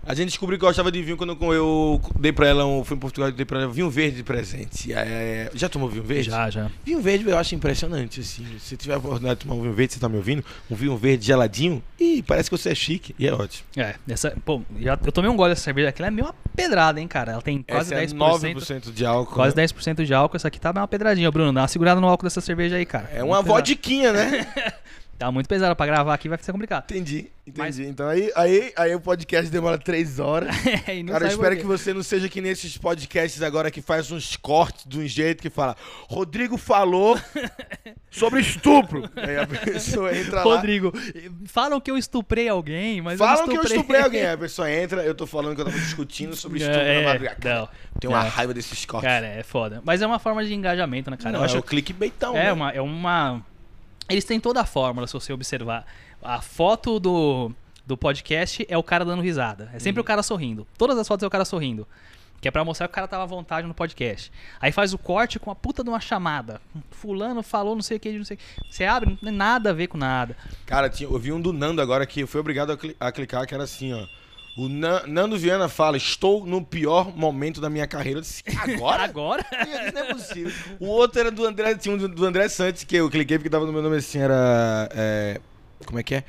A 0.06 0.14
gente 0.14 0.30
descobriu 0.30 0.58
que 0.58 0.66
gostava 0.66 0.92
de 0.92 1.02
vinho 1.02 1.18
quando 1.18 1.38
eu 1.54 2.02
dei 2.20 2.32
pra 2.32 2.48
ela, 2.48 2.66
um, 2.66 2.84
fui 2.84 2.98
em 2.98 3.00
Portugal 3.00 3.30
e 3.30 3.32
dei 3.32 3.46
pra 3.46 3.62
ela 3.62 3.72
vinho 3.72 3.90
verde 3.90 4.18
de 4.18 4.24
presente. 4.24 4.92
É, 4.92 5.50
já 5.54 5.70
tomou 5.70 5.88
vinho 5.90 6.04
verde? 6.04 6.30
Já, 6.30 6.50
já. 6.50 6.72
Vinho 6.84 7.02
verde 7.02 7.30
eu 7.30 7.38
acho 7.38 7.54
impressionante, 7.56 8.22
assim. 8.22 8.46
Se 8.60 8.76
tiver 8.78 8.96
a 8.96 8.98
oportunidade 8.98 9.40
de 9.40 9.46
tomar 9.46 9.56
um 9.56 9.62
vinho 9.62 9.74
verde, 9.74 9.94
você 9.94 10.00
tá 10.00 10.10
me 10.10 10.18
ouvindo? 10.18 10.44
Um 10.70 10.76
vinho 10.76 10.98
verde 10.98 11.26
geladinho, 11.26 11.84
ih, 12.00 12.24
parece 12.24 12.50
que 12.50 12.58
você 12.58 12.70
é 12.70 12.76
chique. 12.76 13.16
E 13.18 13.28
é 13.28 13.34
ótimo. 13.34 13.66
É, 13.78 13.96
essa, 14.10 14.36
pô, 14.44 14.62
já, 14.80 14.98
eu 15.06 15.12
tomei 15.12 15.30
um 15.30 15.36
gole 15.36 15.52
dessa 15.52 15.64
cerveja 15.64 15.90
aqui, 15.90 16.02
ela 16.02 16.08
é 16.08 16.12
meio 16.12 16.28
uma 16.28 16.36
pedrada, 16.56 17.00
hein, 17.00 17.08
cara. 17.08 17.34
Ela 17.34 17.42
tem 17.42 17.62
quase 17.62 17.94
Essa 17.94 18.04
é 18.04 18.08
10%. 18.08 18.18
9% 18.18 18.94
de 18.94 19.06
álcool. 19.06 19.36
Quase 19.36 19.56
né? 19.56 19.64
10% 19.64 20.04
de 20.04 20.14
álcool. 20.14 20.36
Essa 20.36 20.48
aqui 20.48 20.60
tá 20.60 20.72
uma 20.72 20.88
pedradinha, 20.88 21.32
Bruno. 21.32 21.54
Dá 21.54 21.62
uma 21.62 21.68
segurada 21.68 22.00
no 22.02 22.08
álcool 22.08 22.26
dessa 22.26 22.42
cerveja 22.42 22.76
aí, 22.76 22.86
cara. 22.86 23.10
É 23.14 23.24
uma 23.24 23.38
pesada. 23.38 23.54
vodiquinha, 23.54 24.14
né? 24.14 24.48
Tá 25.22 25.32
muito 25.32 25.48
pesada 25.48 25.76
pra 25.76 25.86
gravar 25.86 26.16
aqui, 26.16 26.28
vai 26.28 26.36
ser 26.42 26.52
complicado. 26.52 26.86
entendi, 26.86 27.28
entendi. 27.46 27.58
Mas- 27.60 27.78
Então 27.78 28.08
aí, 28.08 28.32
aí, 28.36 28.74
aí 28.76 28.96
o 28.96 29.00
podcast 29.00 29.52
demora 29.52 29.78
três 29.78 30.18
horas. 30.18 30.50
Cara, 31.08 31.26
eu 31.26 31.30
espero 31.30 31.58
que 31.58 31.64
você 31.64 31.94
não 31.94 32.02
seja 32.02 32.28
que 32.28 32.42
nesses 32.42 32.76
podcasts 32.76 33.40
agora 33.44 33.70
que 33.70 33.84
faz 33.84 34.12
uns 34.12 34.36
cortes 34.36 34.84
de 34.88 34.98
um 34.98 35.06
jeito 35.08 35.40
que 35.40 35.50
fala 35.52 35.78
Rodrigo 36.10 36.58
falou 36.58 37.20
sobre 38.10 38.40
estupro. 38.42 39.08
Aí 39.16 39.38
a 39.38 39.46
pessoa 39.46 40.12
entra 40.18 40.38
lá. 40.38 40.42
Rodrigo, 40.44 40.92
falam 41.46 41.80
que 41.80 41.92
eu 41.92 42.00
estuprei 42.00 42.50
alguém, 42.50 43.00
mas 43.00 43.20
Falam 43.20 43.42
eu 43.44 43.48
que 43.48 43.54
não 43.54 43.62
eu 43.62 43.68
estuprei 43.68 44.02
alguém. 44.02 44.22
Aí 44.26 44.34
a 44.34 44.38
pessoa 44.40 44.72
entra, 44.72 45.04
eu 45.04 45.14
tô 45.14 45.28
falando 45.28 45.54
que 45.54 45.62
eu 45.62 45.66
tava 45.66 45.78
discutindo 45.78 46.36
sobre 46.36 46.58
estupro 46.58 46.82
É, 46.82 47.02
na 47.04 47.10
madrugada. 47.10 47.36
Cara, 47.40 47.60
não. 47.60 47.70
Tenho 48.00 48.14
uma 48.14 48.26
É. 48.26 48.28
raiva 48.28 48.56
desses 48.56 48.84
cortes. 48.86 49.08
Cara, 49.08 49.28
é 49.28 49.44
foda. 49.44 49.84
Mas 49.86 50.02
é 50.02 50.08
uma 50.08 50.18
forma 50.18 50.44
de 50.44 50.52
engajamento, 50.52 51.12
né, 51.12 51.18
cara? 51.18 51.32
Não, 51.34 51.42
eu 51.42 51.46
acho 51.46 51.58
é 51.58 51.60
o 51.60 51.64
clickbaitão. 51.64 52.36
é 52.36 52.46
né? 52.46 52.54
uma, 52.54 52.72
é 52.72 52.82
uma. 52.82 53.46
Eles 54.12 54.26
têm 54.26 54.40
toda 54.40 54.62
a 54.62 54.66
fórmula, 54.66 55.08
se 55.08 55.14
você 55.14 55.32
observar. 55.34 55.86
A 56.22 56.42
foto 56.42 57.00
do, 57.00 57.52
do 57.86 57.98
podcast 57.98 58.66
é 58.70 58.78
o 58.78 58.84
cara 58.84 59.04
dando 59.06 59.22
risada. 59.22 59.70
É 59.72 59.74
Uhum. 59.76 59.80
sempre 59.80 60.02
o 60.02 60.04
cara 60.04 60.22
sorrindo. 60.24 60.68
Todas 60.78 60.98
as 60.98 61.08
fotos 61.08 61.24
é 61.24 61.28
o 61.28 61.30
cara 61.30 61.46
sorrindo. 61.46 61.88
Que 62.40 62.48
é 62.48 62.52
pra 62.52 62.66
mostrar 62.66 62.88
que 62.88 62.92
o 62.92 62.96
cara 62.96 63.08
tava 63.08 63.22
à 63.24 63.26
vontade 63.28 63.68
no 63.68 63.74
podcast. 63.74 64.32
Aí 64.60 64.72
faz 64.72 64.94
o 64.94 64.98
corte 64.98 65.38
com 65.38 65.52
a 65.52 65.56
puta 65.56 65.84
de 65.84 65.90
uma 65.90 66.00
chamada. 66.00 66.60
Fulano 66.90 67.44
falou 67.44 67.76
não 67.76 67.84
sei 67.84 67.98
o 67.98 68.00
que, 68.00 68.12
não 68.18 68.26
sei 68.26 68.36
o 68.36 68.40
que. 68.40 68.44
Você 68.74 68.84
abre, 68.84 69.10
não 69.12 69.16
tem 69.18 69.32
nada 69.32 69.70
a 69.70 69.74
ver 69.74 69.86
com 69.88 69.98
nada. 69.98 70.36
Cara, 70.66 70.92
eu 71.00 71.20
vi 71.20 71.32
um 71.32 71.40
do 71.40 71.54
Nando 71.54 71.82
agora 71.84 72.04
que 72.06 72.22
eu 72.22 72.28
fui 72.28 72.40
obrigado 72.42 72.76
a 73.00 73.12
clicar, 73.12 73.46
que 73.46 73.54
era 73.54 73.64
assim, 73.64 73.94
ó. 73.94 74.08
O 74.58 74.68
Nan- 74.68 75.04
Nando 75.08 75.38
Viana 75.38 75.70
fala, 75.70 75.96
estou 75.96 76.46
no 76.46 76.62
pior 76.64 77.16
momento 77.16 77.62
da 77.62 77.70
minha 77.70 77.88
carreira. 77.88 78.20
Eu 78.20 78.22
disse, 78.22 78.44
agora? 78.60 79.04
Agora? 79.04 79.46
Não 79.94 80.02
é 80.02 80.14
possível. 80.14 80.52
O 80.80 80.88
outro 80.88 81.20
era 81.22 81.32
do 81.32 81.46
André, 81.46 81.74
tinha 81.76 81.96
um 81.96 81.98
do, 81.98 82.08
do 82.10 82.26
André 82.26 82.50
Santos, 82.50 82.84
que 82.84 82.96
eu 82.98 83.10
cliquei 83.10 83.38
porque 83.38 83.50
tava 83.50 83.66
no 83.66 83.72
meu 83.72 83.82
nome 83.82 83.96
assim, 83.98 84.20
era. 84.20 84.90
é, 84.94 85.40
como 85.86 86.00
é 86.00 86.04
que 86.04 86.16
é? 86.16 86.24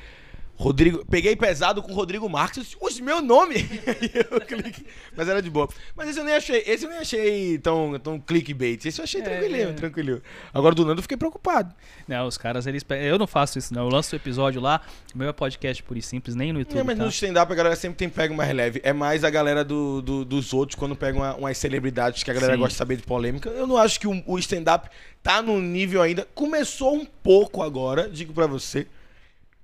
Rodrigo. 0.55 1.03
Peguei 1.09 1.35
pesado 1.35 1.81
com 1.81 1.93
Rodrigo 1.93 2.29
Marques. 2.29 2.75
Oxe, 2.79 3.01
meu 3.01 3.21
nome! 3.21 3.55
Mas 5.15 5.27
era 5.27 5.41
de 5.41 5.49
boa. 5.49 5.67
Mas 5.95 6.09
esse 6.09 6.19
eu 6.19 6.23
nem 6.23 6.35
achei. 6.35 6.63
Esse 6.65 6.85
eu 6.85 6.89
nem 6.89 6.99
achei 6.99 7.57
tão, 7.57 7.97
tão 7.99 8.19
clickbait. 8.19 8.85
Esse 8.85 8.99
eu 9.01 9.03
achei 9.03 9.21
É, 9.21 9.23
tranquilinho, 9.23 9.69
é. 9.69 9.73
tranquilinho. 9.73 10.21
Agora 10.53 10.75
do 10.75 10.85
Nando 10.85 10.99
eu 10.99 11.01
fiquei 11.01 11.17
preocupado. 11.17 11.73
Não, 12.07 12.27
os 12.27 12.37
caras, 12.37 12.67
eles. 12.67 12.85
Eu 12.89 13.17
não 13.17 13.27
faço 13.27 13.57
isso, 13.57 13.73
não. 13.73 13.83
Eu 13.83 13.89
lanço 13.89 14.15
o 14.15 14.17
episódio 14.17 14.61
lá. 14.61 14.81
O 15.13 15.17
meu 15.17 15.29
é 15.29 15.33
podcast 15.33 15.81
puro 15.83 15.99
e 15.99 16.01
simples, 16.01 16.35
nem 16.35 16.53
no 16.53 16.59
YouTube. 16.59 16.79
É, 16.79 16.83
mas 16.83 16.97
tá? 16.97 17.03
no 17.03 17.09
stand-up 17.09 17.51
a 17.51 17.55
galera 17.55 17.75
sempre 17.75 17.97
tem 17.97 18.09
pego 18.09 18.33
mais 18.35 18.53
leve. 18.53 18.79
É 18.83 18.93
mais 18.93 19.23
a 19.23 19.29
galera 19.29 19.63
do, 19.63 20.01
do- 20.01 20.25
dos 20.25 20.53
outros 20.53 20.77
quando 20.77 20.95
pegam 20.95 21.21
uma- 21.21 21.35
umas 21.35 21.57
celebridades 21.57 22.23
que 22.23 22.31
a 22.31 22.33
galera 22.33 22.53
Sim. 22.53 22.59
gosta 22.59 22.73
de 22.73 22.77
saber 22.77 22.97
de 22.97 23.03
polêmica. 23.03 23.49
Eu 23.49 23.65
não 23.67 23.77
acho 23.77 23.99
que 23.99 24.07
o, 24.07 24.23
o 24.27 24.37
stand-up 24.39 24.87
tá 25.21 25.41
no 25.41 25.59
nível 25.59 26.01
ainda. 26.01 26.27
Começou 26.35 26.95
um 26.95 27.05
pouco 27.05 27.61
agora, 27.63 28.07
digo 28.09 28.33
pra 28.33 28.45
você. 28.47 28.87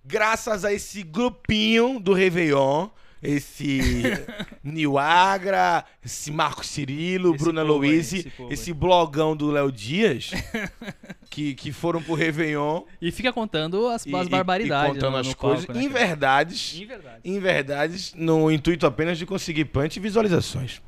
Graças 0.10 0.66
a 0.66 0.74
esse 0.74 1.04
grupinho 1.04 2.00
do 2.00 2.14
Réveillon. 2.14 2.90
Esse 3.22 3.80
Niagra, 4.64 5.84
esse 6.04 6.32
Marco 6.32 6.66
Cirilo, 6.66 7.36
Esse 7.36 7.44
Bruna 7.44 7.62
Luiz, 7.64 8.14
esse 8.14 8.32
esse 8.50 8.74
blogão 8.74 9.36
do 9.36 9.52
Léo 9.52 9.70
Dias, 9.72 10.32
que, 11.30 11.54
que 11.54 11.72
foram 11.74 12.02
pro 12.02 12.14
Réveillon 12.14 12.84
E 13.02 13.12
fica 13.12 13.34
contando 13.34 13.90
as, 13.90 14.06
e, 14.06 14.16
as 14.16 14.26
e- 14.26 14.30
barbaridades. 14.30 14.92
e 14.92 14.94
contando 14.94 15.12
no- 15.12 15.18
as 15.18 15.28
no 15.28 15.36
coisas 15.36 15.66
palco, 15.66 15.78
né, 15.80 15.86
em 15.86 15.90
verdades 15.90 16.76
Em 16.80 16.86
verdade. 16.86 17.20
em 17.26 17.40
verdades, 17.42 18.14
no 18.16 18.50
intuito 18.50 18.86
apenas 18.88 19.18
de 19.18 19.26
conseguir 19.26 19.66
punch 19.66 19.98
e 19.98 20.00
visualizações. 20.02 20.82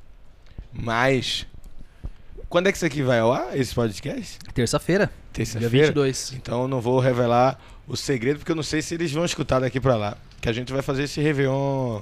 Mas. 0.72 1.46
Quando 2.48 2.68
é 2.68 2.72
que 2.72 2.78
isso 2.78 2.86
aqui 2.86 3.02
vai 3.02 3.20
ao 3.20 3.32
ar, 3.32 3.58
esse 3.58 3.74
podcast? 3.76 4.38
Terça-feira, 4.54 5.06
dia 5.08 5.14
Terça-feira? 5.34 5.88
22. 5.88 6.34
Então 6.34 6.62
eu 6.64 6.68
não 6.70 6.80
vou 6.82 7.00
revelar 7.00 7.58
o 7.92 7.98
segredo, 7.98 8.40
porque 8.40 8.52
eu 8.52 8.56
não 8.56 8.64
sei 8.64 8.82
se 8.82 8.94
eles 8.96 9.12
vão 9.12 9.26
escutar 9.26 9.60
daqui 9.60 9.80
pra 9.80 9.96
lá. 9.96 10.18
Que 10.40 10.50
a 10.50 10.54
gente 10.54 10.72
vai 10.72 10.82
fazer 10.82 11.04
esse 11.04 11.22
Réveillon. 11.22 12.02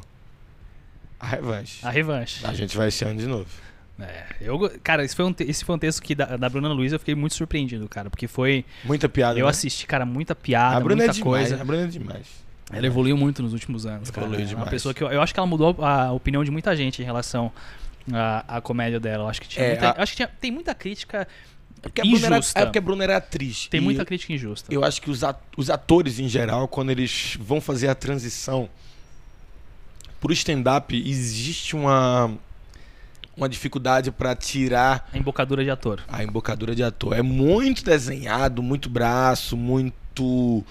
A 1.20 1.28
revanche. 1.28 1.86
A 1.86 1.90
revanche. 1.90 2.46
A 2.46 2.54
gente 2.54 2.76
vai 2.78 2.88
esse 2.88 3.04
ano 3.04 3.20
de 3.20 3.28
novo. 3.28 3.48
É, 4.00 4.24
eu, 4.40 4.58
cara, 4.82 5.04
esse 5.04 5.14
foi, 5.14 5.26
um, 5.26 5.36
esse 5.40 5.66
foi 5.66 5.76
um 5.76 5.80
texto 5.80 6.02
que 6.02 6.16
da, 6.16 6.38
da 6.38 6.48
Bruna 6.48 6.70
Luiz 6.70 6.94
eu 6.94 7.00
fiquei 7.00 7.16
muito 7.16 7.36
surpreendido, 7.36 7.90
cara. 7.90 8.10
Porque 8.10 8.28
foi. 8.28 8.64
Muita 8.86 9.10
piada. 9.10 9.38
Eu 9.38 9.44
né? 9.46 9.50
assisti, 9.50 9.86
cara, 9.86 10.06
muita 10.06 10.34
piada, 10.34 10.78
A 10.78 10.80
Bruna 10.80 11.04
é 11.04 11.08
muita 11.08 11.14
demais. 11.14 11.48
coisa. 11.50 11.62
A 11.62 11.66
Bruna 11.66 11.84
é 11.84 11.88
demais. 11.88 12.28
Ela 12.72 12.86
evoluiu 12.86 13.18
muito 13.18 13.44
nos 13.44 13.52
últimos 13.52 13.86
anos, 13.86 14.10
cara. 14.12 14.26
Evoluiu 14.28 14.44
É 14.44 14.46
uma 14.46 14.50
demais. 14.56 14.70
pessoa 14.70 14.94
que 14.94 15.04
eu, 15.04 15.10
eu 15.12 15.22
acho 15.22 15.34
que 15.34 15.40
ela 15.40 15.48
mudou 15.48 15.76
a 15.84 16.12
opinião 16.14 16.44
de 16.46 16.52
muita 16.52 16.74
gente 16.78 17.02
em 17.02 17.06
relação 17.06 17.52
à, 18.14 18.58
à 18.58 18.62
comédia 18.62 19.00
dela. 19.02 19.26
Eu 19.26 19.28
acho 19.30 19.42
que 19.42 19.50
tinha 19.50 19.66
É, 19.66 19.70
muita, 19.72 19.92
a- 19.92 19.96
eu 19.98 20.04
acho 20.04 20.12
que 20.14 20.16
tinha- 20.18 20.28
tem 20.40 20.52
muita 20.52 20.74
crítica 20.74 21.28
É 21.82 21.88
porque 21.90 22.02
a 22.02 22.04
Bruna 22.04 22.26
era, 22.26 22.38
injusta. 22.38 22.60
é 22.60 22.66
porque 22.66 22.78
a 22.78 22.82
Bruna 22.82 23.04
era 23.04 23.18
atriz. 23.18 23.68
Tem 23.68 23.80
muita 23.82 24.06
crítica 24.06 24.34
injusta. 24.34 24.74
Eu 24.74 24.84
acho 24.84 25.02
que 25.02 25.10
os, 25.10 25.22
os 25.58 25.70
atores, 25.70 26.20
em 26.20 26.28
geral, 26.28 26.68
quando 26.68 26.90
eles 26.90 27.38
vão 27.40 27.62
fazer 27.62 27.88
a 27.88 27.96
transição 27.96 28.70
pro 30.20 30.34
stand-up, 30.34 30.96
existe 30.96 31.76
uma, 31.76 32.32
uma 33.36 33.48
dificuldade 33.48 34.12
pra 34.12 34.36
tirar 34.36 35.10
A 35.14 35.18
embocadura 35.18 35.64
de 35.64 35.70
ator. 35.70 36.04
a 36.08 36.24
embocadura 36.24 36.76
de 36.76 36.84
ator. 36.84 37.14
É 37.14 37.22
muito 37.22 37.84
desenhado, 37.84 38.62
muito 38.62 38.90
braço, 38.90 39.56
muito. 39.56 40.64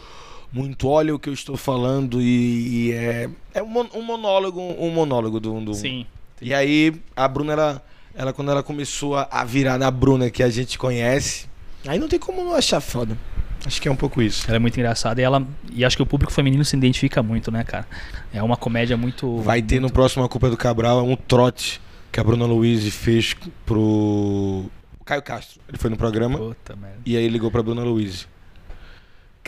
Muito 0.50 0.88
olha 0.88 1.14
o 1.14 1.18
que 1.18 1.28
eu 1.28 1.34
estou 1.34 1.58
falando 1.58 2.22
e, 2.22 2.88
e 2.88 2.92
é. 2.92 3.30
É 3.52 3.62
um, 3.62 3.80
um 3.94 4.02
monólogo, 4.02 4.60
um 4.60 4.90
monólogo 4.90 5.38
do, 5.38 5.60
do, 5.60 5.74
Sim. 5.74 6.06
E 6.40 6.54
aí, 6.54 6.94
a 7.14 7.28
Bruna, 7.28 7.52
ela, 7.52 7.84
ela 8.18 8.32
quando 8.32 8.50
ela 8.50 8.64
começou 8.64 9.14
a, 9.16 9.44
virar 9.44 9.78
na 9.78 9.88
Bruna 9.92 10.28
que 10.28 10.42
a 10.42 10.50
gente 10.50 10.76
conhece, 10.76 11.46
aí 11.86 12.00
não 12.00 12.08
tem 12.08 12.18
como 12.18 12.44
não 12.44 12.52
achar 12.52 12.80
foda. 12.80 13.16
Acho 13.64 13.80
que 13.80 13.86
é 13.86 13.90
um 13.90 13.96
pouco 13.96 14.20
isso. 14.20 14.44
Ela 14.48 14.56
é 14.56 14.58
muito 14.58 14.76
engraçada 14.76 15.20
e 15.20 15.24
ela. 15.24 15.46
E 15.72 15.84
acho 15.84 15.96
que 15.96 16.02
o 16.02 16.06
público 16.06 16.32
feminino 16.32 16.64
se 16.64 16.76
identifica 16.76 17.22
muito, 17.22 17.50
né, 17.50 17.62
cara? 17.62 17.86
É 18.32 18.42
uma 18.42 18.56
comédia 18.56 18.96
muito. 18.96 19.38
Vai 19.38 19.62
ter 19.62 19.80
no 19.80 19.90
próximo 19.90 20.24
A 20.24 20.28
Culpa 20.28 20.48
é 20.48 20.50
do 20.50 20.56
Cabral 20.56 21.04
um 21.04 21.16
trote 21.16 21.80
que 22.10 22.18
a 22.18 22.24
Bruna 22.24 22.44
Luiz 22.44 22.92
fez 22.94 23.36
pro 23.64 24.64
Caio 25.04 25.22
Castro. 25.22 25.60
Ele 25.68 25.78
foi 25.78 25.90
no 25.90 25.96
programa 25.96 26.38
Puta 26.38 26.74
merda. 26.74 26.98
e 27.06 27.16
aí 27.16 27.28
ligou 27.28 27.50
pra 27.50 27.62
Bruna 27.62 27.82
Luiz. 27.82 28.26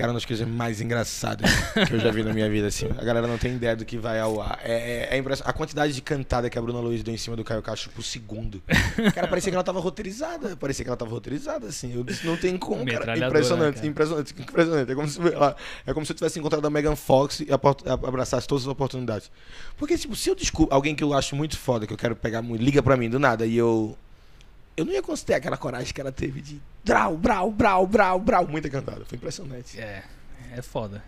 Cara, 0.00 0.08
uma 0.12 0.14
das 0.14 0.24
coisas 0.24 0.46
mais 0.48 0.80
engraçadas 0.80 1.50
que 1.86 1.92
eu 1.94 2.00
já 2.00 2.10
vi 2.10 2.22
na 2.22 2.32
minha 2.32 2.48
vida, 2.48 2.66
assim. 2.68 2.86
A 2.98 3.04
galera 3.04 3.26
não 3.26 3.36
tem 3.38 3.54
ideia 3.54 3.76
do 3.76 3.84
que 3.84 3.98
vai 3.98 4.18
ao 4.18 4.40
ar. 4.40 4.58
É, 4.64 5.08
é, 5.12 5.14
é 5.14 5.18
impressionante. 5.18 5.50
A 5.50 5.52
quantidade 5.52 5.92
de 5.92 6.00
cantada 6.00 6.48
que 6.48 6.58
a 6.58 6.62
Bruna 6.62 6.80
Luiz 6.80 7.02
deu 7.02 7.12
em 7.12 7.18
cima 7.18 7.36
do 7.36 7.44
Caio 7.44 7.60
Castro 7.62 7.90
por 7.90 8.02
segundo. 8.02 8.62
Cara, 9.14 9.28
parecia 9.28 9.50
que 9.50 9.56
ela 9.56 9.64
tava 9.64 9.78
roteirizada. 9.80 10.56
Parecia 10.56 10.84
que 10.84 10.88
ela 10.88 10.96
tava 10.96 11.10
roteirizada, 11.10 11.66
assim. 11.66 11.94
Eu 11.94 12.02
disse, 12.02 12.26
não 12.26 12.36
tem 12.36 12.56
como, 12.56 12.78
cara. 12.84 12.98
Metralhadora, 12.98 13.28
Impressionante, 13.28 13.74
cara. 13.76 13.86
impressionante, 13.86 14.34
impressionante. 14.40 14.90
É 14.90 14.94
como, 14.94 15.08
se, 15.08 15.20
ela- 15.20 15.56
é 15.86 15.92
como 15.94 16.06
se 16.06 16.12
eu 16.12 16.16
tivesse 16.16 16.38
encontrado 16.38 16.66
a 16.66 16.70
Megan 16.70 16.96
Fox 16.96 17.40
e 17.40 17.48
abraçasse 18.06 18.48
todas 18.48 18.64
as 18.64 18.68
oportunidades. 18.68 19.30
Porque, 19.76 19.98
tipo, 19.98 20.16
se 20.16 20.28
eu 20.30 20.34
descubro 20.34 20.74
alguém 20.74 20.94
que 20.94 21.04
eu 21.04 21.12
acho 21.12 21.36
muito 21.36 21.58
foda, 21.58 21.86
que 21.86 21.92
eu 21.92 21.98
quero 21.98 22.16
pegar 22.16 22.40
muito, 22.42 22.62
liga 22.62 22.82
pra 22.82 22.96
mim 22.96 23.10
do 23.10 23.18
nada 23.18 23.44
e 23.46 23.56
eu. 23.56 23.96
Eu 24.80 24.86
não 24.86 24.94
ia 24.94 25.02
considerar 25.02 25.36
aquela 25.36 25.58
coragem 25.58 25.92
que 25.92 26.00
ela 26.00 26.10
teve 26.10 26.40
de. 26.40 26.58
Brau, 26.82 27.14
brau, 27.14 27.52
brau, 27.52 27.86
brau, 27.86 28.18
brau. 28.18 28.48
Muita 28.48 28.70
cantada. 28.70 29.04
Foi 29.04 29.16
impressionante. 29.16 29.78
É, 29.78 30.02
é 30.56 30.62
foda. 30.62 31.04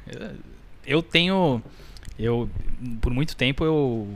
Eu, 0.85 1.03
tenho. 1.03 1.63
Eu, 2.19 2.51
por 3.01 3.15
muito 3.15 3.35
tempo, 3.35 3.65
eu. 3.65 4.07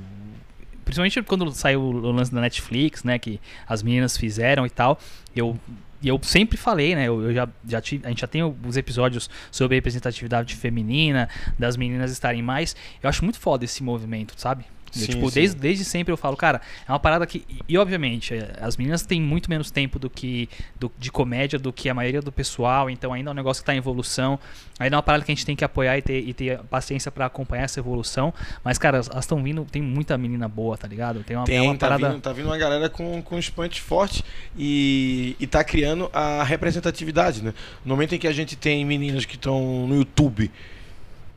Principalmente 0.84 1.22
quando 1.22 1.50
saiu 1.52 1.80
o 1.80 2.12
lance 2.12 2.30
da 2.30 2.42
Netflix, 2.42 3.02
né? 3.02 3.18
Que 3.18 3.40
as 3.66 3.82
meninas 3.82 4.18
fizeram 4.18 4.66
e 4.66 4.70
tal. 4.70 5.00
Eu. 5.34 5.58
Eu 6.04 6.20
sempre 6.22 6.58
falei, 6.58 6.94
né? 6.94 7.08
Eu, 7.08 7.22
eu 7.22 7.32
já, 7.32 7.48
já 7.66 7.78
a 7.78 7.80
gente 7.80 8.20
já 8.20 8.26
tem 8.26 8.42
os 8.44 8.76
episódios 8.76 9.30
sobre 9.50 9.76
representatividade 9.76 10.54
feminina, 10.54 11.30
das 11.58 11.78
meninas 11.78 12.12
estarem 12.12 12.42
mais. 12.42 12.76
Eu 13.02 13.08
acho 13.08 13.24
muito 13.24 13.40
foda 13.40 13.64
esse 13.64 13.82
movimento, 13.82 14.34
sabe? 14.36 14.66
Sim, 14.90 15.06
tipo, 15.06 15.28
sim. 15.28 15.34
desde, 15.34 15.56
desde 15.56 15.84
sempre 15.84 16.12
eu 16.12 16.16
falo, 16.16 16.36
cara, 16.36 16.60
é 16.88 16.92
uma 16.92 16.98
parada 16.98 17.26
que. 17.26 17.44
E, 17.68 17.76
obviamente, 17.76 18.34
é, 18.34 18.52
as 18.60 18.76
meninas 18.76 19.02
têm 19.02 19.20
muito 19.20 19.50
menos 19.50 19.70
tempo 19.70 19.98
do 19.98 20.08
que 20.08 20.48
do- 20.78 20.90
de 20.98 21.10
comédia 21.10 21.58
do 21.58 21.72
que 21.72 21.88
a 21.88 21.94
maioria 21.94 22.22
do 22.22 22.32
pessoal, 22.32 22.88
então 22.88 23.12
ainda 23.12 23.30
é 23.30 23.32
um 23.32 23.34
negócio 23.34 23.62
que 23.62 23.66
tá 23.66 23.74
em 23.74 23.78
evolução. 23.78 24.38
Ainda 24.78 24.94
é 24.94 24.98
uma 24.98 25.02
parada 25.02 25.24
que 25.24 25.32
a 25.32 25.34
gente 25.34 25.44
tem 25.46 25.56
que 25.56 25.64
apoiar 25.64 25.96
e 25.98 26.02
ter, 26.02 26.20
e 26.20 26.34
ter 26.34 26.58
paciência 26.64 27.10
pra 27.10 27.26
acompanhar 27.26 27.64
essa 27.64 27.80
evolução. 27.80 28.32
Mas, 28.62 28.76
cara, 28.78 28.98
elas 28.98 29.24
estão 29.24 29.42
vindo, 29.42 29.64
tem 29.64 29.80
muita 29.82 30.16
menina 30.18 30.46
boa, 30.48 30.76
tá 30.76 30.86
ligado? 30.86 31.22
Tem 31.24 31.36
uma, 31.36 31.44
é 31.44 31.46
Tem, 31.46 31.60
uma 31.62 31.74
tá, 31.76 31.86
parada. 31.88 32.10
vindo, 32.10 32.20
tá 32.20 32.32
vindo 32.32 32.46
uma 32.46 32.58
galera 32.58 32.88
com, 32.90 33.22
com 33.22 33.40
punch 33.54 33.80
forte 33.80 34.22
e, 34.56 35.34
e 35.40 35.46
tá 35.46 35.62
criando 35.64 36.10
a 36.12 36.42
representatividade, 36.44 37.42
né? 37.42 37.54
No 37.84 37.94
momento 37.94 38.14
em 38.14 38.18
que 38.18 38.26
a 38.28 38.32
gente 38.32 38.54
tem 38.56 38.84
meninas 38.84 39.24
que 39.24 39.36
estão 39.36 39.86
no 39.86 39.96
YouTube, 39.96 40.50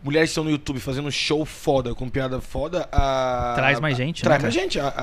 mulheres 0.01 0.29
que 0.29 0.31
estão 0.31 0.43
no 0.43 0.49
YouTube 0.49 0.79
fazendo 0.79 1.11
show 1.11 1.43
foda, 1.45 1.93
com 1.93 2.07
piada 2.09 2.39
foda, 2.39 2.87
a... 2.91 3.53
Traz 3.55 3.79
mais 3.79 3.97
gente, 3.97 4.23
Traz 4.23 4.39
né, 4.41 4.43
mais 4.43 4.53
gente. 4.53 4.79
A, 4.79 4.93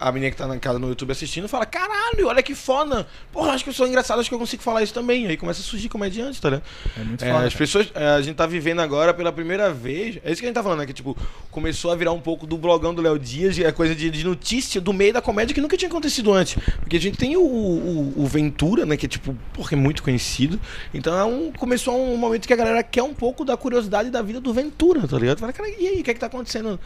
a, 0.00 0.08
a 0.08 0.12
menina 0.12 0.30
que 0.30 0.36
tá 0.36 0.46
na 0.46 0.58
casa 0.58 0.78
no 0.78 0.88
YouTube 0.88 1.12
assistindo 1.12 1.48
fala, 1.48 1.66
caralho, 1.66 2.28
olha 2.28 2.42
que 2.42 2.54
foda. 2.54 3.06
Porra, 3.30 3.52
acho 3.52 3.62
que 3.64 3.70
eu 3.70 3.74
sou 3.74 3.86
engraçado, 3.86 4.20
acho 4.20 4.28
que 4.28 4.34
eu 4.34 4.38
consigo 4.38 4.62
falar 4.62 4.82
isso 4.82 4.94
também. 4.94 5.26
Aí 5.26 5.36
começa 5.36 5.60
a 5.60 5.64
surgir 5.64 5.88
comediante, 5.88 6.40
tá 6.40 6.48
ligado? 6.48 6.64
É 6.98 7.04
muito 7.04 7.22
É, 7.24 7.30
foda. 7.32 7.46
as 7.46 7.52
cara. 7.52 7.58
pessoas, 7.58 7.92
é, 7.94 8.06
a 8.06 8.22
gente 8.22 8.36
tá 8.36 8.46
vivendo 8.46 8.80
agora 8.80 9.12
pela 9.12 9.30
primeira 9.32 9.70
vez. 9.72 10.18
É 10.24 10.32
isso 10.32 10.40
que 10.40 10.46
a 10.46 10.48
gente 10.48 10.54
tá 10.54 10.62
falando, 10.62 10.78
né? 10.78 10.86
Que 10.86 10.94
tipo, 10.94 11.16
começou 11.50 11.90
a 11.92 11.96
virar 11.96 12.12
um 12.12 12.20
pouco 12.20 12.46
do 12.46 12.56
blogão 12.56 12.94
do 12.94 13.02
Léo 13.02 13.18
Dias, 13.18 13.58
é 13.58 13.70
coisa 13.70 13.94
de, 13.94 14.08
de 14.10 14.24
notícia 14.24 14.80
do 14.80 14.92
meio 14.92 15.12
da 15.12 15.20
comédia 15.20 15.54
que 15.54 15.60
nunca 15.60 15.76
tinha 15.76 15.88
acontecido 15.90 16.32
antes. 16.32 16.54
Porque 16.80 16.96
a 16.96 17.00
gente 17.00 17.18
tem 17.18 17.36
o, 17.36 17.42
o, 17.42 18.14
o 18.16 18.26
Ventura, 18.26 18.86
né? 18.86 18.96
Que 18.96 19.04
é 19.04 19.08
tipo, 19.08 19.36
porque 19.52 19.74
é 19.74 19.78
muito 19.78 20.02
conhecido. 20.02 20.58
Então 20.94 21.18
é 21.18 21.24
um, 21.24 21.52
começou 21.52 21.94
um 22.02 22.16
momento 22.16 22.46
que 22.46 22.52
a 22.52 22.56
galera 22.56 22.82
quer 22.82 23.02
um 23.02 23.12
pouco 23.12 23.44
da 23.44 23.56
curiosidade 23.58 24.08
da 24.08 24.21
vida 24.22 24.40
do 24.40 24.52
Ventura, 24.52 25.06
tá 25.06 25.18
ligado? 25.18 25.40
Cara, 25.52 25.68
e 25.68 25.88
aí, 25.88 26.00
o 26.00 26.04
que 26.04 26.10
é 26.10 26.14
que 26.14 26.20
tá 26.20 26.26
acontecendo 26.26 26.78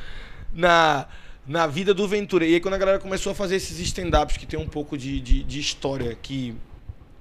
na. 0.52 1.06
Na 1.46 1.64
vida 1.64 1.94
do 1.94 2.08
Ventura. 2.08 2.44
E 2.44 2.54
aí, 2.54 2.60
quando 2.60 2.74
a 2.74 2.78
galera 2.78 2.98
começou 2.98 3.30
a 3.30 3.34
fazer 3.36 3.54
esses 3.54 3.78
stand-ups 3.78 4.36
que 4.36 4.44
tem 4.44 4.58
um 4.58 4.66
pouco 4.66 4.98
de, 4.98 5.20
de, 5.20 5.44
de 5.44 5.60
história, 5.60 6.18
que 6.20 6.56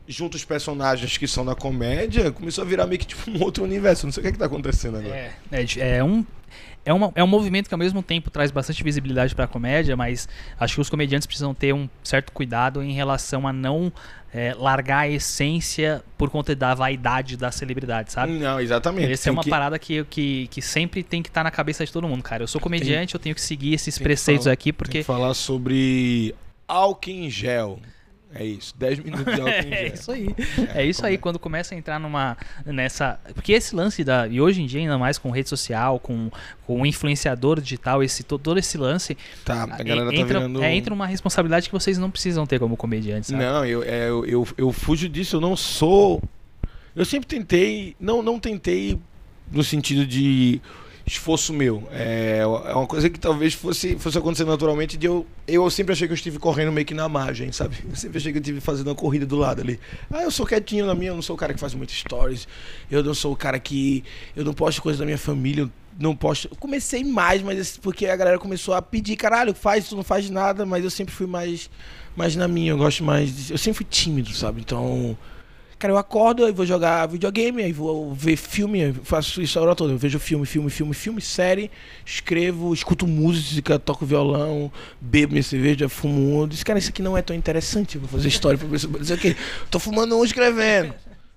junto 0.08 0.36
os 0.36 0.46
personagens 0.46 1.18
que 1.18 1.28
são 1.28 1.46
da 1.46 1.56
comédia, 1.56 2.32
começou 2.32 2.64
a 2.64 2.68
virar 2.68 2.88
meio 2.88 3.00
que 3.00 3.08
tipo 3.08 3.30
um 3.30 3.42
outro 3.44 3.64
universo. 3.64 4.06
Não 4.06 4.14
sei 4.14 4.22
o 4.22 4.24
que 4.24 4.30
é 4.30 4.32
que 4.32 4.38
tá 4.38 4.46
acontecendo 4.46 4.98
agora. 4.98 5.16
É, 5.16 5.34
é, 5.52 5.98
é 5.98 6.04
um. 6.04 6.26
É, 6.86 6.94
uma, 6.94 7.12
é 7.16 7.24
um 7.24 7.28
movimento 7.28 7.68
que 7.68 7.74
ao 7.74 7.78
mesmo 7.80 8.04
tempo 8.04 8.30
traz 8.30 8.52
bastante 8.52 8.84
visibilidade 8.84 9.34
pra 9.34 9.48
comédia, 9.48 9.98
mas 9.98 10.30
acho 10.60 10.76
que 10.76 10.82
os 10.82 10.90
comediantes 10.90 11.26
precisam 11.26 11.54
ter 11.54 11.74
um 11.74 11.90
certo 12.04 12.32
cuidado 12.32 12.84
em 12.84 12.94
relação 12.94 13.48
a 13.48 13.52
não 13.52 13.92
é, 14.32 14.54
largar 14.54 15.00
a 15.00 15.08
essência 15.10 16.04
por 16.18 16.30
conta 16.30 16.56
da 16.56 16.76
vaidade 16.76 17.38
da 17.38 17.52
celebridade, 17.52 18.12
sabe? 18.12 18.34
Não, 18.34 18.60
exatamente. 18.60 19.12
Essa 19.12 19.24
é 19.24 19.26
Tem 19.26 19.34
uma 19.34 19.44
que- 19.44 19.50
parada 19.50 19.80
que, 19.80 20.04
que, 20.06 20.48
que 20.48 20.62
sempre 20.62 21.02
tem 21.02 21.24
que 21.24 21.30
estar 21.30 21.44
na 21.44 21.50
cabeça 21.52 21.86
de 21.86 21.92
todo 21.92 22.08
mundo, 22.08 22.22
cara. 22.22 22.44
Eu 22.44 22.48
sou 22.48 22.62
comediante, 22.62 23.16
eu 23.16 23.20
tenho 23.20 23.34
que 23.34 23.42
seguir 23.42 23.74
esses 23.74 23.96
tem 23.96 24.04
preceitos 24.04 24.44
falar- 24.44 24.54
aqui, 24.54 24.72
Tem 24.72 24.74
porque. 24.74 24.98
que 25.00 25.04
falar 25.04 25.34
sobre 25.34 26.36
álcool 26.68 27.10
em 27.10 27.30
gel. 27.30 27.80
É 28.38 28.44
isso. 28.44 28.76
10 28.78 29.00
minutos 29.00 29.34
de 29.34 29.42
álcool 29.42 29.50
em 29.50 29.70
gel. 29.70 29.72
É 29.86 29.88
isso 29.94 30.12
aí. 30.12 30.36
É 30.74 30.86
isso 30.86 31.06
aí, 31.06 31.18
quando 31.18 31.40
começa 31.40 31.74
a 31.74 31.78
entrar 31.78 32.00
numa. 32.00 32.38
nessa. 32.66 33.18
Porque 33.34 33.54
esse 33.54 33.74
lance 33.76 34.04
da. 34.04 34.28
E 34.28 34.42
hoje 34.42 34.62
em 34.62 34.66
dia, 34.66 34.82
ainda 34.82 34.98
mais 34.98 35.18
com 35.18 35.32
rede 35.32 35.48
social, 35.48 36.00
com, 36.00 36.30
com 36.68 36.82
o 36.82 36.86
influenciador 36.86 37.62
digital, 37.62 38.04
esse, 38.04 38.24
to- 38.24 38.38
todo 38.38 38.58
esse 38.60 38.78
lance. 38.78 39.18
Tá, 39.46 39.64
a 39.64 39.82
galera 39.84 40.10
tá 40.10 40.16
entra, 40.16 40.40
virando... 40.40 40.62
é, 40.62 40.76
entra 40.76 40.94
uma 40.94 41.08
responsabilidade 41.08 41.68
que 41.70 41.74
vocês 41.74 41.98
não 41.98 42.12
precisam 42.12 42.46
ter 42.46 42.60
como 42.60 42.76
comediantes, 42.76 43.30
sabe? 43.30 43.44
Não, 43.44 43.66
eu, 43.66 43.82
é, 43.84 44.10
eu, 44.10 44.26
eu, 44.26 44.48
eu 44.58 44.72
fujo 44.74 45.08
disso, 45.08 45.38
eu 45.38 45.42
não 45.42 45.56
sou. 45.56 46.22
Eu 46.94 47.06
sempre 47.06 47.28
tentei. 47.28 47.96
Não, 48.00 48.22
não 48.22 48.38
tentei 48.40 49.00
no 49.52 49.64
sentido 49.64 50.06
de 50.06 50.60
esforço 51.06 51.54
meu. 51.54 51.88
É, 51.92 52.40
é 52.40 52.74
uma 52.74 52.88
coisa 52.88 53.10
que 53.10 53.20
talvez 53.20 53.54
fosse, 53.54 53.96
fosse 53.98 54.18
acontecer 54.18 54.44
naturalmente. 54.46 54.98
De 54.98 55.06
eu, 55.06 55.26
eu 55.48 55.70
sempre 55.70 55.94
achei 55.94 56.08
que 56.08 56.12
eu 56.12 56.16
estive 56.16 56.40
correndo 56.40 56.72
meio 56.72 56.86
que 56.86 56.94
na 56.94 57.08
margem, 57.08 57.52
sabe? 57.52 57.78
Eu 57.88 57.96
sempre 57.96 58.18
achei 58.18 58.32
que 58.32 58.38
eu 58.40 58.42
estive 58.42 58.60
fazendo 58.60 58.88
uma 58.88 58.96
corrida 58.96 59.26
do 59.26 59.36
lado 59.36 59.62
ali. 59.62 59.80
Ah, 60.12 60.24
eu 60.24 60.32
sou 60.32 60.46
quietinho 60.46 60.86
na 60.86 60.96
minha, 60.96 61.12
eu 61.12 61.16
não 61.16 61.22
sou 61.22 61.36
o 61.36 61.40
cara 61.40 61.54
que 61.54 61.60
faz 61.60 61.74
muitas 61.76 61.96
stories. 61.98 62.48
Eu 62.90 63.04
não 63.04 63.14
sou 63.14 63.34
o 63.34 63.36
cara 63.36 63.60
que. 63.60 64.04
Eu 64.36 64.44
não 64.44 64.54
posto 64.54 64.82
coisas 64.82 65.00
da 65.00 65.06
minha 65.06 65.18
família. 65.18 65.70
Não 65.98 66.16
posto. 66.16 66.50
Eu 66.52 66.58
comecei 66.58 67.04
mais, 67.04 67.42
mas 67.42 67.78
porque 67.78 68.08
a 68.08 68.16
galera 68.16 68.38
começou 68.38 68.74
a 68.74 68.82
pedir, 68.82 69.16
caralho, 69.16 69.54
faz, 69.54 69.88
tu 69.88 69.96
não 69.96 70.04
faz 70.04 70.30
nada, 70.30 70.66
mas 70.66 70.84
eu 70.84 70.90
sempre 70.90 71.14
fui 71.14 71.28
mais 71.28 71.70
mais 72.18 72.36
na 72.36 72.48
minha, 72.48 72.72
eu 72.72 72.78
gosto 72.78 73.04
mais. 73.04 73.34
de- 73.48 73.54
eu 73.54 73.58
sempre 73.58 73.78
fui 73.78 73.86
tímido, 73.90 74.32
sabe? 74.32 74.60
Então. 74.62 75.18
Cara, 75.86 75.94
eu 75.94 76.00
acordo, 76.00 76.44
aí 76.44 76.52
vou 76.52 76.66
jogar 76.66 77.06
videogame, 77.06 77.62
aí 77.62 77.72
vou 77.72 78.12
ver 78.12 78.36
filme, 78.36 78.92
faço 79.04 79.40
isso 79.40 79.60
a 79.60 79.62
hora 79.62 79.76
toda. 79.76 79.94
Eu 79.94 80.00
vejo 80.00 80.18
filme, 80.18 80.44
filme, 80.44 80.68
filme, 80.68 80.96
filme, 80.96 81.22
série, 81.22 81.70
escrevo, 82.04 82.74
escuto 82.74 83.06
música, 83.06 83.78
toco 83.78 84.04
violão, 84.04 84.72
bebo 85.00 85.34
minha 85.34 85.44
cerveja, 85.44 85.88
fumo 85.88 86.42
um. 86.42 86.48
Disse, 86.48 86.66
cara, 86.66 86.80
isso 86.80 86.90
aqui 86.90 87.04
não 87.04 87.16
é 87.16 87.22
tão 87.22 87.36
interessante. 87.36 88.00
Vou 88.00 88.10
fazer 88.10 88.30
história 88.30 88.58
pra 88.58 88.68
pessoa 88.68 88.98
dizer 88.98 89.14
o 89.14 89.18
quê? 89.20 89.36
Tô 89.70 89.78
fumando 89.78 90.18
um 90.18 90.26
escrevendo. 90.26 90.96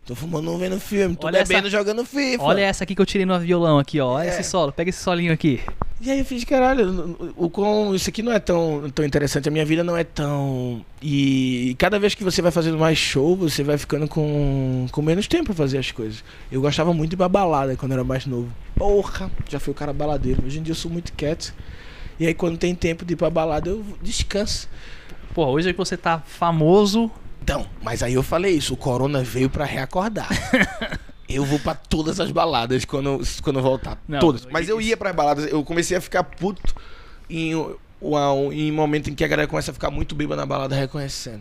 Tô 0.09 0.15
fumando 0.15 0.51
um 0.51 0.57
vendo 0.57 0.81
filme, 0.81 1.15
tô 1.15 1.27
Olha 1.27 1.43
bebendo 1.43 1.69
essa- 1.69 1.77
jogando 1.77 2.03
FIFA. 2.03 2.43
Olha 2.43 2.63
essa 2.63 2.83
aqui 2.83 2.95
que 2.95 3.03
eu 3.03 3.05
tirei 3.05 3.27
no 3.27 3.39
violão 3.39 3.79
aqui, 3.79 4.01
ó. 4.01 4.13
Olha 4.15 4.29
É. 4.31 4.41
esse 4.41 4.43
solo, 4.49 4.73
pega 4.73 4.89
esse 4.89 5.03
solinho 5.03 5.31
aqui. 5.35 5.61
E 6.01 6.11
aí 6.11 6.21
eu 6.21 6.25
fiz, 6.25 6.45
caralho, 6.45 7.35
o, 7.37 7.51
quão- 7.51 7.95
isso 7.95 8.09
aqui 8.09 8.23
não 8.23 8.33
é 8.33 8.39
tão, 8.39 8.89
tão 8.95 9.05
interessante, 9.05 9.49
a 9.49 9.53
minha 9.53 9.67
vida 9.67 9.85
não 9.85 9.95
é 9.95 10.05
tão. 10.05 10.81
E 11.03 11.77
cada 11.79 11.99
vez 11.99 12.15
que 12.15 12.25
você 12.25 12.41
vai 12.41 12.51
fazendo 12.51 12.79
mais 12.79 12.97
show, 12.97 13.37
você 13.37 13.63
vai 13.63 13.77
ficando 13.77 14.09
com, 14.09 14.87
com 14.91 15.03
menos 15.03 15.27
tempo 15.27 15.45
pra 15.47 15.55
fazer 15.55 15.77
as 15.77 15.91
coisas. 15.91 16.25
Eu 16.51 16.63
gostava 16.63 16.95
muito 16.95 17.11
de 17.11 17.15
ir 17.15 17.19
pra 17.19 17.29
balada 17.29 17.77
quando 17.77 17.93
era 17.93 18.03
mais 18.03 18.25
novo. 18.25 18.49
Porra, 18.77 19.31
já 19.47 19.61
fui 19.61 19.73
o 19.73 19.75
cara 19.75 19.93
baladeiro. 19.93 20.43
Hoje 20.47 20.59
em 20.59 20.63
dia 20.63 20.73
eu 20.73 20.77
sou 20.77 20.91
muito 20.91 21.13
quieto. 21.13 21.53
E 22.19 22.27
aí 22.27 22.33
quando 22.33 22.57
tem 22.57 22.75
tempo 22.75 23.05
de 23.05 23.13
ir 23.13 23.17
pra 23.17 23.29
balada, 23.29 23.69
eu 23.69 23.85
descanso. 24.01 24.71
Pô, 25.35 25.45
hoje 25.49 25.69
é 25.69 25.73
que 25.73 25.79
você 25.79 25.99
tá 25.99 26.19
famoso. 26.27 27.11
Então, 27.49 27.67
mas 27.83 28.03
aí 28.03 28.13
eu 28.13 28.23
falei 28.23 28.53
isso, 28.53 28.75
o 28.75 28.77
corona 28.77 29.23
veio 29.25 29.49
pra 29.49 29.65
reacordar. 29.65 30.29
eu 31.27 31.47
vou 31.47 31.59
pra 31.59 31.75
todas 31.75 32.21
as 32.21 32.31
baladas 32.31 32.85
quando, 32.85 33.21
quando 33.43 33.63
voltar. 33.63 33.97
Não, 34.07 34.19
todas. 34.19 34.45
Mas 34.45 34.65
isso- 34.65 34.73
eu 34.73 34.83
ia 34.83 34.99
pras 34.99 35.15
baladas, 35.17 35.51
eu 35.51 35.65
comecei 35.65 35.97
a 35.97 36.01
ficar 36.03 36.23
puto 36.25 36.75
em, 37.31 37.57
um- 37.57 38.53
em 38.53 38.71
momento 38.71 39.09
em 39.09 39.15
que 39.15 39.25
a 39.25 39.29
galera 39.29 39.49
começa 39.49 39.71
a 39.71 39.75
ficar 39.75 39.91
muito 39.91 40.15
bêbada 40.15 40.43
na 40.43 40.47
balada 40.47 40.77
reconhecendo. 40.77 41.41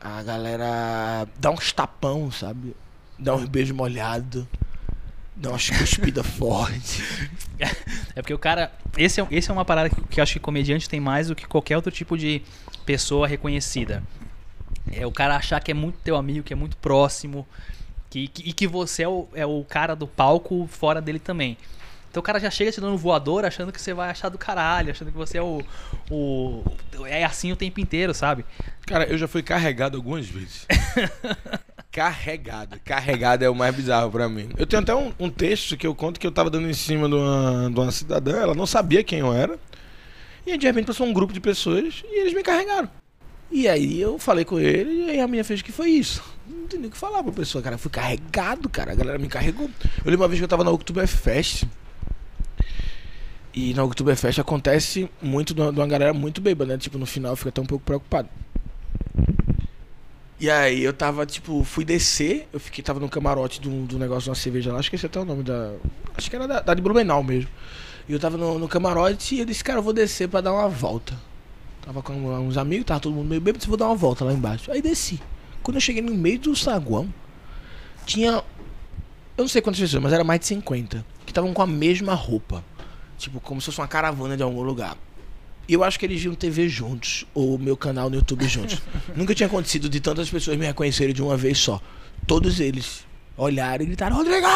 A 0.00 0.22
galera 0.22 1.26
dá 1.40 1.50
uns 1.50 1.72
tapão, 1.72 2.30
sabe? 2.30 2.76
Dá 3.18 3.34
uns 3.34 3.48
beijos 3.48 3.74
molhados. 3.76 4.44
Dá 5.34 5.48
umas 5.50 5.68
cuspidas 5.70 6.24
fortes. 6.38 7.02
É 8.14 8.22
porque 8.22 8.32
o 8.34 8.38
cara. 8.38 8.70
Esse 8.96 9.20
é, 9.20 9.26
esse 9.32 9.50
é 9.50 9.52
uma 9.52 9.64
parada 9.64 9.90
que, 9.90 10.00
que 10.02 10.20
eu 10.20 10.22
acho 10.22 10.34
que 10.34 10.38
comediante 10.38 10.88
tem 10.88 11.00
mais 11.00 11.26
do 11.26 11.34
que 11.34 11.48
qualquer 11.48 11.74
outro 11.76 11.90
tipo 11.90 12.16
de 12.16 12.42
pessoa 12.86 13.26
reconhecida. 13.26 14.02
É 14.92 15.06
o 15.06 15.12
cara 15.12 15.36
achar 15.36 15.60
que 15.60 15.70
é 15.70 15.74
muito 15.74 15.96
teu 16.02 16.16
amigo, 16.16 16.42
que 16.42 16.52
é 16.52 16.56
muito 16.56 16.76
próximo. 16.76 17.46
Que, 18.08 18.26
que- 18.28 18.48
e 18.48 18.52
que 18.52 18.66
você 18.66 19.04
é 19.04 19.08
o, 19.08 19.28
é 19.34 19.46
o 19.46 19.64
cara 19.68 19.94
do 19.94 20.06
palco 20.06 20.68
fora 20.70 21.00
dele 21.00 21.18
também. 21.20 21.56
Então 22.10 22.20
o 22.20 22.24
cara 22.24 22.40
já 22.40 22.50
chega 22.50 22.72
te 22.72 22.80
dando 22.80 22.98
voador 22.98 23.44
achando 23.44 23.70
que 23.70 23.80
você 23.80 23.94
vai 23.94 24.10
achar 24.10 24.28
do 24.28 24.36
caralho, 24.36 24.90
achando 24.90 25.12
que 25.12 25.16
você 25.16 25.38
é 25.38 25.42
o. 25.42 25.62
o 26.10 26.64
é 27.06 27.22
assim 27.22 27.52
o 27.52 27.56
tempo 27.56 27.78
inteiro, 27.78 28.12
sabe? 28.12 28.44
Cara, 28.84 29.04
eu 29.04 29.16
já 29.16 29.28
fui 29.28 29.44
carregado 29.44 29.96
algumas 29.96 30.26
vezes. 30.26 30.66
carregado. 31.92 32.78
Carregado 32.84 33.44
é 33.44 33.48
o 33.50 33.54
mais 33.54 33.74
bizarro 33.74 34.10
pra 34.10 34.28
mim. 34.28 34.48
Eu 34.56 34.66
tenho 34.66 34.82
até 34.82 34.94
um, 34.94 35.12
um 35.20 35.30
texto 35.30 35.76
que 35.76 35.86
eu 35.86 35.94
conto 35.94 36.18
que 36.18 36.26
eu 36.26 36.32
tava 36.32 36.50
dando 36.50 36.68
em 36.68 36.74
cima 36.74 37.08
de 37.08 37.14
uma, 37.14 37.70
de 37.72 37.78
uma 37.80 37.92
cidadã, 37.92 38.40
ela 38.40 38.54
não 38.54 38.66
sabia 38.66 39.04
quem 39.04 39.20
eu 39.20 39.32
era. 39.32 39.58
E 40.46 40.56
de 40.56 40.66
repente 40.66 40.86
passou 40.86 41.06
um 41.06 41.12
grupo 41.12 41.32
de 41.32 41.40
pessoas 41.40 42.02
e 42.04 42.20
eles 42.20 42.32
me 42.32 42.42
carregaram. 42.42 42.88
E 43.50 43.68
aí 43.68 44.00
eu 44.00 44.18
falei 44.18 44.44
com 44.44 44.60
ele 44.60 45.12
e 45.12 45.20
a 45.20 45.26
minha 45.26 45.42
fez 45.42 45.60
que 45.60 45.72
foi 45.72 45.90
isso. 45.90 46.22
Não 46.48 46.68
tem 46.68 46.78
nem 46.78 46.88
o 46.88 46.92
que 46.92 46.96
falar 46.96 47.22
pra 47.22 47.32
pessoa, 47.32 47.62
cara. 47.62 47.74
Eu 47.74 47.78
fui 47.78 47.90
carregado, 47.90 48.68
cara. 48.68 48.92
A 48.92 48.94
galera 48.94 49.18
me 49.18 49.28
carregou. 49.28 49.68
Eu 50.04 50.10
lembro 50.10 50.22
uma 50.22 50.28
vez 50.28 50.38
que 50.38 50.44
eu 50.44 50.48
tava 50.48 50.62
na 50.62 50.70
Oktoberfest. 50.70 51.64
E 53.52 53.74
na 53.74 53.82
Oktoberfest 53.82 54.38
acontece 54.38 55.10
muito 55.20 55.52
de 55.52 55.60
uma, 55.60 55.86
galera 55.86 56.14
muito 56.14 56.40
bêbada, 56.40 56.74
né? 56.74 56.78
Tipo, 56.78 56.96
no 56.96 57.06
final 57.06 57.34
fica 57.34 57.48
até 57.48 57.60
um 57.60 57.66
pouco 57.66 57.84
preocupado. 57.84 58.28
E 60.38 60.48
aí 60.48 60.82
eu 60.82 60.92
tava, 60.92 61.26
tipo, 61.26 61.64
fui 61.64 61.84
descer, 61.84 62.48
eu 62.52 62.60
fiquei, 62.60 62.82
tava 62.82 63.00
no 63.00 63.08
camarote 63.08 63.60
do, 63.60 63.84
do 63.84 63.98
negócio 63.98 64.22
de 64.22 64.30
uma 64.30 64.36
cerveja 64.36 64.72
lá, 64.72 64.80
é 64.80 65.06
até 65.06 65.20
o 65.20 65.24
nome 65.24 65.42
da. 65.42 65.74
Acho 66.16 66.30
que 66.30 66.36
era 66.36 66.46
da, 66.46 66.60
da 66.60 66.72
de 66.72 66.80
Blumenau 66.80 67.22
mesmo. 67.22 67.50
E 68.08 68.12
eu 68.12 68.18
tava 68.18 68.38
no, 68.38 68.58
no 68.58 68.68
camarote 68.68 69.34
e 69.34 69.40
eu 69.40 69.44
disse, 69.44 69.62
cara, 69.62 69.80
eu 69.80 69.82
vou 69.82 69.92
descer 69.92 70.28
pra 70.28 70.40
dar 70.40 70.52
uma 70.52 70.68
volta. 70.68 71.14
Tava 71.82 72.02
com 72.02 72.12
uns 72.12 72.56
amigos, 72.56 72.86
tava 72.86 73.00
todo 73.00 73.14
mundo 73.14 73.28
meio 73.28 73.40
bêbado, 73.40 73.64
vou 73.66 73.76
dar 73.76 73.86
uma 73.86 73.96
volta 73.96 74.24
lá 74.24 74.32
embaixo. 74.32 74.70
Aí 74.70 74.82
desci. 74.82 75.20
Quando 75.62 75.76
eu 75.76 75.80
cheguei 75.80 76.02
no 76.02 76.14
meio 76.14 76.38
do 76.38 76.54
saguão, 76.56 77.12
tinha. 78.04 78.42
Eu 79.36 79.44
não 79.44 79.48
sei 79.48 79.62
quantas 79.62 79.80
pessoas, 79.80 80.02
mas 80.02 80.12
era 80.12 80.24
mais 80.24 80.40
de 80.40 80.46
50. 80.46 81.04
Que 81.24 81.30
estavam 81.30 81.52
com 81.54 81.62
a 81.62 81.66
mesma 81.66 82.14
roupa. 82.14 82.64
Tipo, 83.16 83.40
como 83.40 83.60
se 83.60 83.66
fosse 83.66 83.80
uma 83.80 83.88
caravana 83.88 84.36
de 84.36 84.42
algum 84.42 84.62
lugar. 84.62 84.96
E 85.68 85.74
eu 85.74 85.84
acho 85.84 85.98
que 85.98 86.04
eles 86.04 86.20
viam 86.20 86.34
TV 86.34 86.68
juntos, 86.68 87.24
ou 87.32 87.56
meu 87.56 87.76
canal 87.76 88.10
no 88.10 88.16
YouTube 88.16 88.46
juntos. 88.48 88.82
Nunca 89.14 89.34
tinha 89.34 89.46
acontecido 89.46 89.88
de 89.88 90.00
tantas 90.00 90.28
pessoas 90.28 90.56
me 90.56 90.66
reconhecerem 90.66 91.14
de 91.14 91.22
uma 91.22 91.36
vez 91.36 91.58
só. 91.58 91.80
Todos 92.26 92.60
eles 92.60 93.06
olharam 93.36 93.84
e 93.84 93.86
gritaram, 93.86 94.16
Rodrigo! 94.16 94.46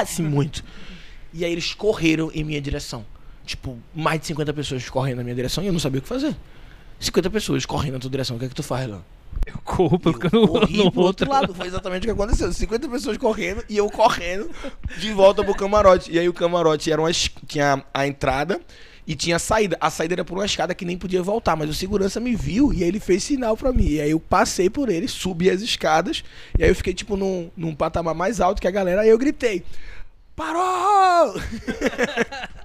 Assim, 0.00 0.22
muito. 0.22 0.64
E 1.34 1.44
aí 1.44 1.52
eles 1.52 1.74
correram 1.74 2.30
em 2.34 2.44
minha 2.44 2.60
direção. 2.60 3.04
Tipo, 3.44 3.78
mais 3.94 4.20
de 4.20 4.26
50 4.28 4.52
pessoas 4.52 4.88
correndo 4.88 5.16
na 5.16 5.24
minha 5.24 5.34
direção 5.34 5.64
e 5.64 5.66
eu 5.66 5.72
não 5.72 5.80
sabia 5.80 5.98
o 5.98 6.02
que 6.02 6.08
fazer. 6.08 6.36
50 7.02 7.30
pessoas 7.30 7.66
correndo 7.66 7.94
na 7.94 7.98
tua 7.98 8.10
direção, 8.10 8.36
o 8.36 8.38
que 8.38 8.44
é 8.44 8.48
que 8.48 8.54
tu 8.54 8.62
faz, 8.62 8.88
lá? 8.88 9.00
Eu 9.44 9.58
corro 9.64 9.94
Eu 9.94 10.12
porque 10.12 10.28
no, 10.76 10.92
pro 10.92 11.02
outro 11.02 11.28
lado. 11.28 11.52
Foi 11.52 11.66
exatamente 11.66 12.02
o 12.02 12.04
que 12.04 12.10
aconteceu. 12.10 12.52
50 12.52 12.88
pessoas 12.88 13.16
correndo 13.16 13.64
e 13.68 13.76
eu 13.76 13.90
correndo 13.90 14.48
de 14.98 15.12
volta 15.12 15.42
pro 15.42 15.54
camarote. 15.54 16.12
E 16.12 16.18
aí 16.18 16.28
o 16.28 16.32
camarote 16.32 16.92
era 16.92 17.00
uma, 17.00 17.10
tinha 17.12 17.84
a 17.92 18.06
entrada 18.06 18.60
e 19.04 19.16
tinha 19.16 19.36
a 19.36 19.38
saída. 19.40 19.76
A 19.80 19.90
saída 19.90 20.14
era 20.14 20.24
por 20.24 20.34
uma 20.38 20.46
escada 20.46 20.74
que 20.76 20.84
nem 20.84 20.96
podia 20.96 21.22
voltar, 21.22 21.56
mas 21.56 21.68
o 21.68 21.74
segurança 21.74 22.20
me 22.20 22.36
viu 22.36 22.72
e 22.72 22.84
aí 22.84 22.88
ele 22.88 23.00
fez 23.00 23.24
sinal 23.24 23.56
pra 23.56 23.72
mim. 23.72 23.88
E 23.88 24.00
aí 24.00 24.12
eu 24.12 24.20
passei 24.20 24.70
por 24.70 24.88
ele, 24.88 25.08
subi 25.08 25.50
as 25.50 25.60
escadas 25.60 26.22
e 26.56 26.62
aí 26.62 26.70
eu 26.70 26.76
fiquei 26.76 26.94
tipo 26.94 27.16
num, 27.16 27.50
num 27.56 27.74
patamar 27.74 28.14
mais 28.14 28.40
alto 28.40 28.62
que 28.62 28.68
a 28.68 28.72
galera. 28.72 29.00
Aí 29.00 29.08
eu 29.08 29.18
gritei: 29.18 29.64
Parou! 30.36 31.34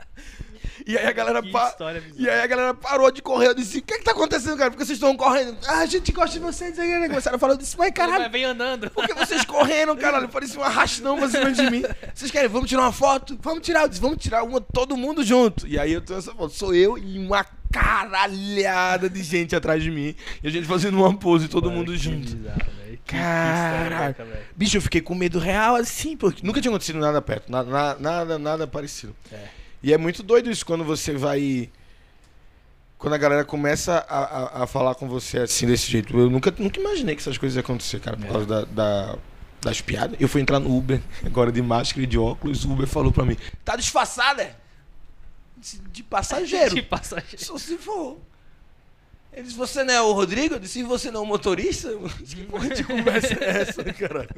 e 0.88 0.98
aí 0.98 1.06
a 1.06 1.12
galera 1.12 1.42
Que 1.42 1.52
pa-. 1.52 1.76
E 2.18 2.30
aí 2.30 2.42
a 2.42 2.48
galera 2.48 2.74
parou 2.74 3.12
de 3.12 3.22
correr. 3.22 3.48
Eu 3.48 3.54
disse: 3.54 3.80
O 3.80 3.82
que 3.82 3.94
é 3.94 3.98
que 3.98 4.04
tá 4.04 4.12
acontecendo, 4.12 4.58
cara? 4.58 4.72
Por 4.72 4.78
que 4.78 4.86
vocês 4.86 4.98
estão 4.98 5.16
correndo? 5.16 5.58
Ah, 5.68 5.80
a 5.80 5.86
gente 5.86 6.12
gosta 6.12 6.32
de 6.32 6.40
vocês. 6.40 6.80
Aí 6.80 7.08
começaram 7.10 7.36
a 7.36 7.40
falar. 7.40 7.54
Eu 7.54 7.58
disse: 7.58 7.78
Mas 7.78 7.92
caralho, 7.92 8.30
vem 8.32 8.46
andando. 8.46 8.90
por 8.92 9.06
que 9.06 9.14
vocês 9.14 9.44
correram, 9.46 9.96
caralho? 9.96 10.30
Parecia 10.30 10.60
um 10.60 10.64
arrastão 10.64 11.18
pra 11.18 11.30
cima 11.30 11.52
de 11.52 11.70
mim. 11.70 11.84
Vocês 12.14 12.32
querem? 12.32 12.50
Vamos 12.50 12.70
tirar 12.70 12.82
uma 12.84 12.92
foto? 12.92 13.38
Vamos 13.42 13.64
tirar. 13.66 13.82
Eu 13.82 13.88
disse, 13.90 14.02
vamos 14.02 14.18
tirar 14.18 14.44
uma 14.44 14.62
todo 14.62 14.96
mundo 14.98 15.24
junto. 15.24 15.68
E 15.68 15.78
aí 15.78 15.92
eu 15.94 16.02
tenho 16.02 16.20
essa 16.20 16.34
foto. 16.34 16.54
Sou 16.54 16.74
eu 16.74 16.98
e 16.98 17.20
uma 17.20 17.46
caralhada 17.72 19.10
de 19.10 19.22
gente 19.24 19.56
atrás 19.56 19.82
de 19.84 19.92
mim. 19.92 20.16
E 20.44 20.48
a 20.48 20.52
gente 20.52 20.66
fazendo 20.66 20.98
uma 20.98 21.16
pose, 21.18 21.48
todo 21.48 21.70
mundo 21.70 21.92
Que 21.92 21.98
junto. 21.98 22.36
bizarro, 22.36 22.60
velho. 22.78 23.00
Bicho, 24.56 24.78
eu 24.78 24.82
fiquei 24.82 25.02
com 25.02 25.16
medo 25.16 25.40
real 25.40 25.76
assim, 25.76 26.16
porque 26.18 26.46
nunca 26.46 26.62
tinha 26.62 26.72
acontecido 26.72 27.00
nada 27.00 27.22
perto. 27.22 27.52
Nada, 27.52 27.70
nada, 27.70 28.00
nada, 28.00 28.40
nada 28.40 28.68
parecido. 28.68 29.16
É. 29.32 29.48
E 29.84 29.94
é 29.94 29.98
muito 29.98 30.24
doido 30.24 30.50
isso 30.50 30.66
quando 30.66 30.84
você 30.84 31.14
vai. 31.14 31.70
Quando 32.98 33.14
a 33.14 33.18
galera 33.18 33.46
começa 33.46 33.98
a, 34.10 34.18
a, 34.60 34.64
a 34.64 34.68
falar 34.68 34.96
com 34.96 35.08
você 35.08 35.40
assim, 35.40 35.68
desse 35.68 35.90
jeito. 35.92 36.18
Eu 36.18 36.30
nunca, 36.30 36.52
nunca 36.58 36.80
imaginei 36.80 37.16
que 37.16 37.22
essas 37.22 37.38
coisas 37.38 37.56
iam 37.56 37.62
acontecer, 37.62 38.00
cara, 38.00 38.18
por 38.18 38.26
É. 38.26 38.32
causa 38.32 38.46
da, 38.48 38.62
da- 38.66 39.18
das 39.62 39.82
piadas. 39.82 40.18
Eu 40.20 40.28
fui 40.28 40.42
entrar 40.42 40.60
no 40.60 40.76
Uber, 40.76 41.00
agora 41.26 41.52
de 41.52 41.62
máscara 41.62 42.02
e 42.04 42.08
de 42.08 42.18
óculos. 42.18 42.66
O 42.66 42.72
Uber 42.72 42.88
falou 42.88 43.12
pra 43.12 43.24
mim: 43.26 43.38
Tá 43.64 43.76
disfarçada? 43.76 44.42
é?" 44.44 44.56
Disse, 45.58 45.80
De 45.92 46.02
passageiro. 46.04 46.74
De 46.76 46.82
passageiro. 46.82 47.44
Só 47.44 47.58
se 47.58 47.78
for. 47.78 48.18
Ele 49.34 49.44
disse, 49.44 49.56
você 49.56 49.84
não 49.84 49.94
é 49.94 50.02
o 50.02 50.14
Rodrigo? 50.14 50.56
Eu 50.56 50.60
disse, 50.60 50.80
e 50.80 50.84
você 50.84 51.12
não 51.12 51.20
é 51.20 51.24
o 51.24 51.28
motorista? 51.28 51.90
Que 52.26 52.44
porra 52.46 52.70
de 52.70 52.84
conversa 52.84 53.36
é 53.36 53.62
essa, 53.62 53.84
caralho? 53.94 54.30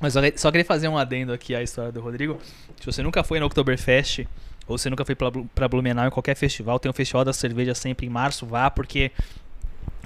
Mas 0.00 0.14
só, 0.36 0.50
queria 0.50 0.64
fazer 0.64 0.88
um 0.88 0.96
adendo 0.96 1.32
aqui 1.32 1.54
à 1.54 1.62
história 1.62 1.90
do 1.90 2.00
Rodrigo. 2.00 2.38
Se 2.78 2.86
você 2.86 3.02
nunca 3.02 3.24
foi 3.24 3.40
no 3.40 3.46
Oktoberfest, 3.46 4.26
ou 4.66 4.78
você 4.78 4.88
nunca 4.88 5.04
foi 5.04 5.16
pra 5.16 5.68
Blumenau 5.68 6.06
em 6.06 6.10
qualquer 6.10 6.36
festival, 6.36 6.78
tem 6.78 6.90
o 6.90 6.94
Festival 6.94 7.24
da 7.24 7.32
Cerveja 7.32 7.74
sempre 7.74 8.06
em 8.06 8.10
março, 8.10 8.46
vá, 8.46 8.70
porque, 8.70 9.10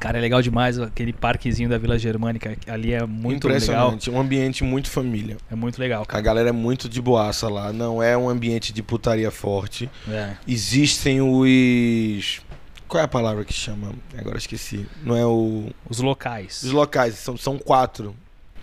cara, 0.00 0.16
é 0.16 0.20
legal 0.20 0.40
demais 0.40 0.78
aquele 0.78 1.12
parquezinho 1.12 1.68
da 1.68 1.76
Vila 1.76 1.98
Germânica. 1.98 2.56
Ali 2.66 2.92
é 2.94 3.04
muito 3.04 3.46
legal. 3.48 3.58
Impressionante, 3.88 4.10
um 4.10 4.18
ambiente 4.20 4.64
muito 4.64 4.88
família. 4.88 5.36
É 5.50 5.54
muito 5.54 5.78
legal, 5.78 6.02
A 6.04 6.06
cara. 6.06 6.22
galera 6.22 6.48
é 6.48 6.52
muito 6.52 6.88
de 6.88 7.02
boaça 7.02 7.48
lá, 7.48 7.72
não 7.72 8.02
é 8.02 8.16
um 8.16 8.28
ambiente 8.30 8.72
de 8.72 8.82
putaria 8.82 9.30
forte. 9.30 9.90
É. 10.08 10.34
Existem 10.48 11.20
os. 11.20 12.40
Qual 12.88 13.00
é 13.00 13.04
a 13.04 13.08
palavra 13.08 13.44
que 13.44 13.52
chama? 13.54 13.92
Agora 14.16 14.38
esqueci. 14.38 14.86
Não 15.02 15.16
é 15.16 15.26
o. 15.26 15.70
Os 15.88 15.98
locais. 15.98 16.62
Os 16.62 16.70
locais, 16.72 17.14
são, 17.16 17.36
são 17.36 17.58
quatro. 17.58 18.14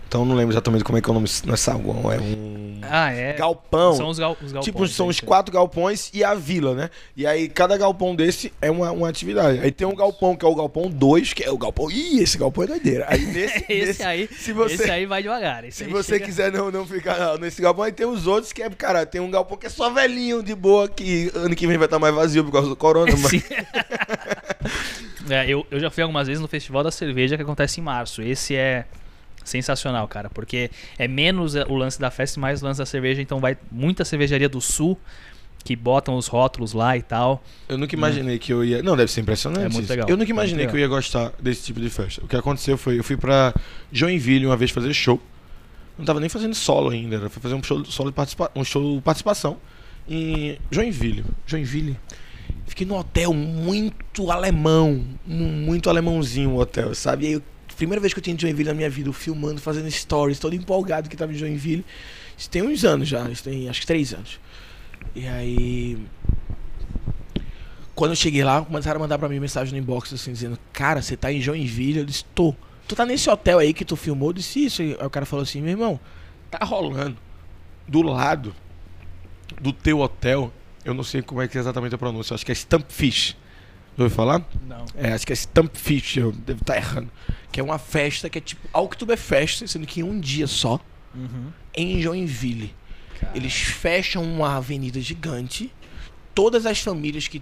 Então 0.09 0.25
não 0.25 0.33
lembro 0.35 0.51
exatamente 0.51 0.83
como 0.83 0.97
é 0.97 1.01
que 1.01 1.07
é 1.07 1.11
o 1.11 1.13
nome. 1.13 1.29
Não 1.45 1.53
é 1.53 1.57
saguão, 1.57 2.11
é 2.11 2.19
um. 2.19 2.79
Ah, 2.81 3.13
é. 3.13 3.33
Galpão. 3.33 3.93
São 3.93 4.09
os, 4.09 4.17
gal, 4.17 4.31
os 4.41 4.51
galpões. 4.51 4.65
Tipo, 4.65 4.87
são 4.87 5.05
os 5.07 5.19
quatro 5.19 5.53
galpões 5.53 6.09
e 6.11 6.23
a 6.23 6.33
vila, 6.33 6.73
né? 6.73 6.89
E 7.15 7.27
aí, 7.27 7.47
cada 7.47 7.77
galpão 7.77 8.15
desse 8.15 8.51
é 8.59 8.71
uma, 8.71 8.91
uma 8.91 9.07
atividade. 9.07 9.59
Aí 9.59 9.71
tem 9.71 9.85
um 9.85 9.93
galpão 9.95 10.35
que 10.35 10.43
é 10.43 10.47
o 10.49 10.55
galpão 10.55 10.89
2, 10.89 11.33
que 11.33 11.43
é 11.43 11.51
o 11.51 11.57
galpão. 11.59 11.91
Ih, 11.91 12.23
esse 12.23 12.39
galpão 12.39 12.63
é 12.63 12.67
doideira. 12.67 13.05
Aí 13.07 13.21
nesse. 13.27 13.57
Esse 13.69 13.85
nesse- 13.85 14.03
aí, 14.03 14.27
se 14.35 14.51
você- 14.51 14.73
esse 14.73 14.89
aí 14.89 15.05
vai 15.05 15.21
devagar. 15.21 15.63
Se 15.69 15.83
você 15.83 16.13
chega- 16.13 16.25
quiser 16.25 16.51
não, 16.51 16.71
não 16.71 16.87
ficar 16.87 17.37
nesse 17.37 17.61
galpão, 17.61 17.83
aí 17.83 17.91
tem 17.91 18.07
os 18.07 18.25
outros 18.25 18.51
que 18.51 18.63
é, 18.63 18.69
cara, 18.71 19.05
tem 19.05 19.21
um 19.21 19.29
galpão 19.29 19.57
que 19.59 19.67
é 19.67 19.69
só 19.69 19.91
velhinho, 19.91 20.41
de 20.41 20.55
boa, 20.55 20.89
que 20.89 21.31
ano 21.35 21.55
que 21.55 21.67
vem 21.67 21.77
vai 21.77 21.85
estar 21.85 21.99
mais 21.99 22.15
vazio 22.15 22.43
por 22.43 22.51
causa 22.51 22.67
do 22.67 22.75
corona. 22.75 23.11
Mas... 23.11 23.29
Sim. 23.29 23.43
É, 25.29 25.47
eu, 25.47 25.63
eu 25.69 25.79
já 25.79 25.91
fui 25.91 26.01
algumas 26.01 26.25
vezes 26.27 26.41
no 26.41 26.47
Festival 26.47 26.83
da 26.83 26.89
Cerveja 26.89 27.35
que 27.35 27.43
acontece 27.43 27.79
em 27.79 27.83
março. 27.83 28.19
Esse 28.19 28.55
é 28.55 28.85
sensacional, 29.49 30.07
cara, 30.07 30.29
porque 30.29 30.69
é 30.97 31.07
menos 31.07 31.55
o 31.55 31.75
lance 31.75 31.99
da 31.99 32.09
festa 32.11 32.39
e 32.39 32.41
mais 32.41 32.61
o 32.61 32.65
lance 32.65 32.77
da 32.77 32.85
cerveja. 32.85 33.21
Então 33.21 33.39
vai 33.39 33.57
muita 33.71 34.05
cervejaria 34.05 34.47
do 34.47 34.61
sul 34.61 34.97
que 35.63 35.75
botam 35.75 36.15
os 36.15 36.27
rótulos 36.27 36.71
lá 36.73 36.95
e 36.95 37.01
tal. 37.01 37.43
Eu 37.67 37.77
nunca 37.77 37.93
imaginei 37.93 38.39
que 38.39 38.53
eu 38.53 38.63
ia. 38.63 38.81
Não, 38.81 38.95
deve 38.95 39.11
ser 39.11 39.21
impressionante. 39.21 39.65
É 39.65 39.69
muito 39.69 39.81
isso. 39.83 39.91
legal, 39.91 40.07
Eu 40.07 40.15
nunca 40.15 40.31
imaginei 40.31 40.59
legal. 40.65 40.71
que 40.71 40.77
eu 40.77 40.81
ia 40.81 40.87
gostar 40.87 41.33
desse 41.39 41.63
tipo 41.63 41.79
de 41.81 41.89
festa. 41.89 42.23
O 42.23 42.27
que 42.27 42.35
aconteceu 42.35 42.77
foi, 42.77 42.97
eu 42.99 43.03
fui 43.03 43.17
pra 43.17 43.53
Joinville 43.91 44.45
uma 44.45 44.55
vez 44.55 44.71
fazer 44.71 44.93
show. 44.93 45.21
Não 45.97 46.05
tava 46.05 46.21
nem 46.21 46.29
fazendo 46.29 46.55
solo 46.55 46.91
ainda, 46.91 47.17
era 47.17 47.29
fui 47.29 47.41
fazer 47.41 47.55
um 47.55 47.61
show 47.61 47.83
solo 47.83 48.09
de 48.09 48.15
participa... 48.15 48.49
um 48.55 48.63
show 48.63 49.01
participação 49.01 49.57
em 50.07 50.57
Joinville. 50.71 51.25
Joinville. 51.45 51.97
Fiquei 52.65 52.87
num 52.87 52.95
hotel 52.95 53.33
muito 53.33 54.31
alemão, 54.31 55.03
muito 55.25 55.89
alemãozinho 55.89 56.51
o 56.51 56.59
hotel, 56.59 56.95
sabe? 56.95 57.25
E 57.25 57.27
aí, 57.27 57.33
eu- 57.33 57.43
primeira 57.79 58.01
vez 58.01 58.13
que 58.13 58.19
eu 58.19 58.23
tinha 58.23 58.37
Joinville 58.37 58.69
na 58.69 58.75
minha 58.75 58.89
vida, 58.89 59.11
filmando, 59.13 59.59
fazendo 59.61 59.89
stories, 59.89 60.37
todo 60.37 60.53
empolgado 60.53 61.09
que 61.09 61.15
tava 61.15 61.31
em 61.31 61.35
Joinville. 61.35 61.85
Isso 62.37 62.49
tem 62.49 62.61
uns 62.61 62.83
anos 62.83 63.07
já, 63.07 63.27
isso 63.29 63.43
tem 63.43 63.69
acho 63.69 63.81
que 63.81 63.87
três 63.87 64.13
anos. 64.13 64.39
E 65.15 65.25
aí 65.27 65.97
quando 67.95 68.11
eu 68.11 68.15
cheguei 68.15 68.43
lá, 68.43 68.61
começaram 68.61 68.97
a 68.97 69.01
mandar 69.01 69.17
pra 69.17 69.27
mim 69.27 69.39
mensagem 69.39 69.73
no 69.73 69.79
inbox 69.79 70.13
assim, 70.13 70.31
dizendo, 70.31 70.57
cara, 70.71 71.01
você 71.01 71.17
tá 71.17 71.31
em 71.31 71.41
Joinville? 71.41 71.99
Eu 71.99 72.05
disse, 72.05 72.23
tô. 72.33 72.53
Tu 72.87 72.95
tá 72.95 73.05
nesse 73.05 73.29
hotel 73.29 73.59
aí 73.59 73.73
que 73.73 73.83
tu 73.83 73.95
filmou? 73.95 74.29
Eu 74.29 74.33
disse 74.33 74.65
isso. 74.65 74.81
Aí 74.81 74.95
o 75.05 75.09
cara 75.09 75.25
falou 75.25 75.43
assim, 75.43 75.61
meu 75.61 75.71
irmão, 75.71 75.99
tá 76.49 76.65
rolando 76.65 77.17
do 77.87 78.01
lado 78.01 78.55
do 79.59 79.73
teu 79.73 79.99
hotel, 79.99 80.51
eu 80.85 80.93
não 80.93 81.03
sei 81.03 81.21
como 81.21 81.41
é 81.41 81.47
que 81.47 81.57
é 81.57 81.61
exatamente 81.61 81.93
a 81.95 81.97
pronúncia, 81.97 82.33
acho 82.33 82.45
que 82.45 82.51
é 82.51 82.55
Stampfish. 82.55 83.35
Já 83.99 84.03
ouviu 84.05 84.15
falar? 84.15 84.41
Não. 84.65 84.85
É, 84.95 85.11
acho 85.11 85.27
que 85.27 85.33
é 85.33 85.35
Stampfish, 85.35 86.17
eu 86.17 86.31
devo 86.31 86.61
estar 86.61 86.77
errando. 86.77 87.11
Que 87.51 87.59
é 87.59 87.63
uma 87.63 87.77
festa 87.77 88.29
que 88.29 88.37
é 88.37 88.41
tipo 88.41 88.65
Oktoberfest, 88.71 89.67
sendo 89.67 89.85
que 89.85 89.99
em 89.99 90.03
um 90.03 90.17
dia 90.19 90.47
só, 90.47 90.79
Uhum. 91.13 91.51
em 91.75 92.01
Joinville. 92.01 92.73
Cara. 93.19 93.35
Eles 93.35 93.53
fecham 93.53 94.23
uma 94.23 94.55
avenida 94.55 95.01
gigante. 95.01 95.69
Todas 96.33 96.65
as 96.65 96.79
famílias 96.79 97.27
que. 97.27 97.41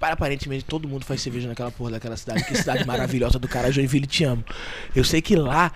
Para 0.00 0.14
aparentemente 0.14 0.64
todo 0.64 0.88
mundo 0.88 1.04
faz 1.04 1.20
cerveja 1.20 1.46
naquela 1.48 1.70
porra 1.70 1.90
daquela 1.92 2.16
cidade. 2.16 2.42
Que 2.44 2.56
cidade 2.56 2.84
maravilhosa 2.88 3.38
do 3.38 3.46
cara, 3.46 3.70
Joinville, 3.70 4.06
te 4.06 4.24
amo. 4.24 4.42
Eu 4.96 5.04
sei 5.04 5.20
que 5.20 5.36
lá 5.36 5.72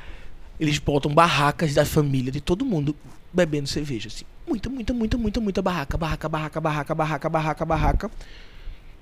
eles 0.58 0.78
botam 0.78 1.12
barracas 1.12 1.74
da 1.74 1.84
família 1.84 2.32
de 2.32 2.40
todo 2.40 2.64
mundo 2.64 2.96
bebendo 3.32 3.68
cerveja, 3.68 4.08
assim. 4.08 4.24
Muita, 4.48 4.70
muita, 4.70 4.94
muita, 4.94 5.18
muita, 5.18 5.40
muita 5.40 5.60
barraca, 5.62 5.98
barraca, 5.98 6.28
barraca, 6.28 6.60
barraca, 6.60 6.94
barraca, 6.94 7.28
barraca, 7.28 7.64
barraca. 7.66 8.10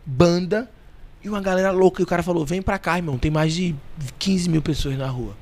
Banda. 0.05 0.69
E 1.25 1.29
uma 1.29 1.41
galera 1.41 1.71
louca. 1.71 2.03
E 2.03 2.05
o 2.05 2.07
cara 2.07 2.23
falou: 2.23 2.45
vem 2.45 2.61
pra 2.63 2.79
cá, 2.79 2.97
irmão. 2.97 3.17
Tem 3.19 3.31
mais 3.31 3.55
de 3.55 3.75
15 4.19 4.49
mil 4.51 4.61
pessoas 4.63 4.97
na 4.99 5.09
rua. 5.09 5.35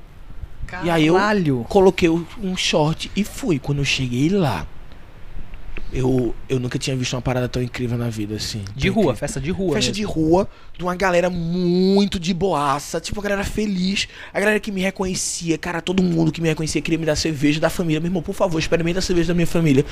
E 0.83 0.89
aí 0.89 1.05
eu- 1.05 1.13
Caralho. 1.15 1.65
Coloquei 1.69 2.09
um 2.09 2.55
short 2.57 3.11
e 3.15 3.23
fui. 3.23 3.59
Quando 3.59 3.79
eu 3.79 3.85
cheguei 3.85 4.29
lá, 4.29 4.65
eu, 5.91 6.33
eu 6.49 6.59
nunca 6.59 6.79
tinha 6.79 6.95
visto 6.95 7.13
uma 7.13 7.21
parada 7.21 7.47
tão 7.47 7.61
incrível 7.61 7.95
na 7.97 8.09
vida 8.09 8.35
assim. 8.35 8.63
De 8.75 8.87
rua, 8.89 9.01
incrível. 9.01 9.15
festa 9.15 9.39
de 9.39 9.51
rua. 9.51 9.73
Festa 9.75 9.91
mesmo. 9.91 9.93
de 9.95 10.03
rua, 10.03 10.49
de 10.75 10.83
uma 10.83 10.95
galera 10.95 11.29
muito 11.29 12.19
de 12.19 12.33
boaça, 12.33 12.99
tipo, 12.99 13.19
a 13.19 13.23
galera 13.23 13.43
feliz, 13.43 14.07
a 14.33 14.39
galera 14.39 14.59
que 14.59 14.71
me 14.71 14.81
reconhecia, 14.81 15.55
cara, 15.59 15.79
todo 15.81 16.01
mundo 16.01 16.31
que 16.31 16.41
me 16.41 16.47
reconhecia 16.47 16.81
queria 16.81 16.97
me 16.97 17.05
dar 17.05 17.15
cerveja 17.15 17.59
da 17.59 17.69
família. 17.69 17.99
Meu 17.99 18.07
irmão, 18.07 18.23
por 18.23 18.33
favor, 18.33 18.57
experimenta 18.57 18.97
a 18.97 19.01
cerveja 19.03 19.27
da 19.27 19.33
minha 19.35 19.45
família. 19.45 19.85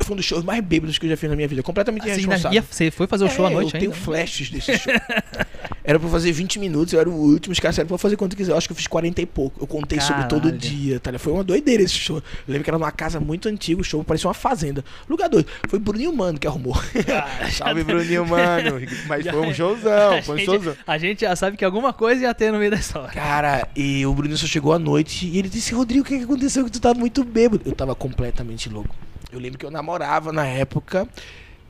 Foi 0.00 0.14
um 0.14 0.16
dos 0.16 0.24
shows 0.26 0.44
mais 0.44 0.62
bêbados 0.62 0.98
que 0.98 1.06
eu 1.06 1.10
já 1.10 1.16
fiz 1.16 1.28
na 1.28 1.34
minha 1.36 1.48
vida, 1.48 1.62
completamente 1.62 2.02
Assim, 2.02 2.20
irresponsável. 2.22 2.54
ia- 2.56 2.64
você 2.68 2.90
foi 2.90 3.06
fazer 3.06 3.24
o 3.24 3.30
show 3.30 3.44
É, 3.44 3.48
à 3.48 3.50
noite 3.50 3.74
eu 3.74 3.78
ainda? 3.78 3.78
tenho 3.78 3.92
flashes 3.92 4.50
desse 4.50 4.78
show. 4.78 4.92
era 5.82 5.98
pra 5.98 6.08
fazer 6.08 6.32
20 6.32 6.58
minutos, 6.58 6.92
eu 6.92 7.00
era 7.00 7.08
o 7.08 7.12
último, 7.14 7.52
os 7.52 7.58
caras 7.60 7.76
pra 7.78 7.98
fazer 7.98 8.16
quanto 8.16 8.36
quiser. 8.36 8.52
Eu 8.52 8.56
acho 8.56 8.68
que 8.68 8.72
eu 8.72 8.76
fiz 8.76 8.86
40 8.86 9.20
e 9.22 9.26
pouco. 9.26 9.60
Eu 9.62 9.66
contei 9.66 9.98
sobre 10.00 10.24
todo 10.24 10.42
Caralho. 10.42 10.58
dia, 10.58 11.00
tá 11.00 11.10
ligado? 11.10 11.22
Foi 11.22 11.32
uma 11.32 11.42
doideira 11.44 11.82
esse 11.82 11.94
show. 11.94 12.16
Eu 12.18 12.22
lembro 12.48 12.62
que 12.64 12.70
era 12.70 12.78
numa 12.78 12.92
casa 12.92 13.18
muito 13.18 13.48
antiga, 13.48 13.80
o 13.80 13.84
show 13.84 14.02
parecia 14.04 14.28
uma 14.28 14.34
fazenda. 14.34 14.84
Lugar 15.08 15.28
doido. 15.28 15.48
Foi 15.68 15.78
Bruninho 15.78 16.12
Mano 16.14 16.38
que 16.38 16.46
arrumou. 16.46 16.76
Salve, 17.52 17.82
Bruninho, 17.84 18.26
mano. 18.26 18.80
Mas 19.08 19.26
foi 19.26 19.40
um 19.40 19.54
showzão, 19.54 20.18
a, 20.18 20.22
foi 20.22 20.34
um 20.34 20.38
gente, 20.38 20.46
showzão. 20.46 20.76
a 20.86 20.98
gente 20.98 21.20
já 21.22 21.34
sabe 21.34 21.56
que 21.56 21.64
alguma 21.64 21.92
coisa 21.92 22.22
ia 22.22 22.34
ter 22.34 22.52
no 22.52 22.58
meio 22.58 22.70
da 22.70 22.76
história. 22.76 23.10
Cara, 23.12 23.66
e 23.74 24.04
o 24.06 24.14
Bruninho 24.14 24.36
só 24.38 24.46
chegou 24.46 24.72
à 24.72 24.78
noite 24.78 25.26
e 25.26 25.38
ele 25.38 25.48
disse: 25.48 25.74
Rodrigo, 25.74 26.02
o 26.02 26.04
que, 26.06 26.18
que 26.18 26.24
aconteceu? 26.24 26.64
Que 26.64 26.70
tu 26.70 26.80
tá 26.80 26.94
muito 26.94 27.24
bêbado. 27.24 27.62
Eu 27.64 27.72
tava 27.72 27.94
completamente 27.94 28.68
louco. 28.68 28.94
Eu 29.36 29.40
lembro 29.40 29.58
que 29.58 29.66
eu 29.66 29.70
namorava 29.70 30.32
na 30.32 30.46
época. 30.46 31.06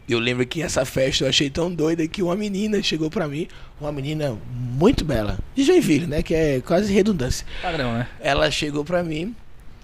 Eu 0.09 0.21
lembro 0.21 0.47
que 0.47 0.63
essa 0.63 0.85
festa 0.85 1.25
eu 1.25 1.29
achei 1.29 1.51
tão 1.51 1.73
doida 1.75 2.07
que 2.07 2.23
uma 2.23 2.37
menina 2.37 2.81
chegou 2.81 3.11
pra 3.11 3.27
mim, 3.27 3.49
uma 3.81 3.91
menina 3.91 4.39
muito 4.55 5.05
bela, 5.05 5.37
de 5.53 5.65
Joinville, 5.65 6.07
né? 6.07 6.23
Que 6.23 6.33
é 6.33 6.61
quase 6.61 6.93
redundância. 6.93 7.45
Padrão, 7.61 7.93
né? 7.93 8.09
Ela 8.21 8.49
chegou 8.53 8.85
pra 8.85 9.03
mim 9.03 9.35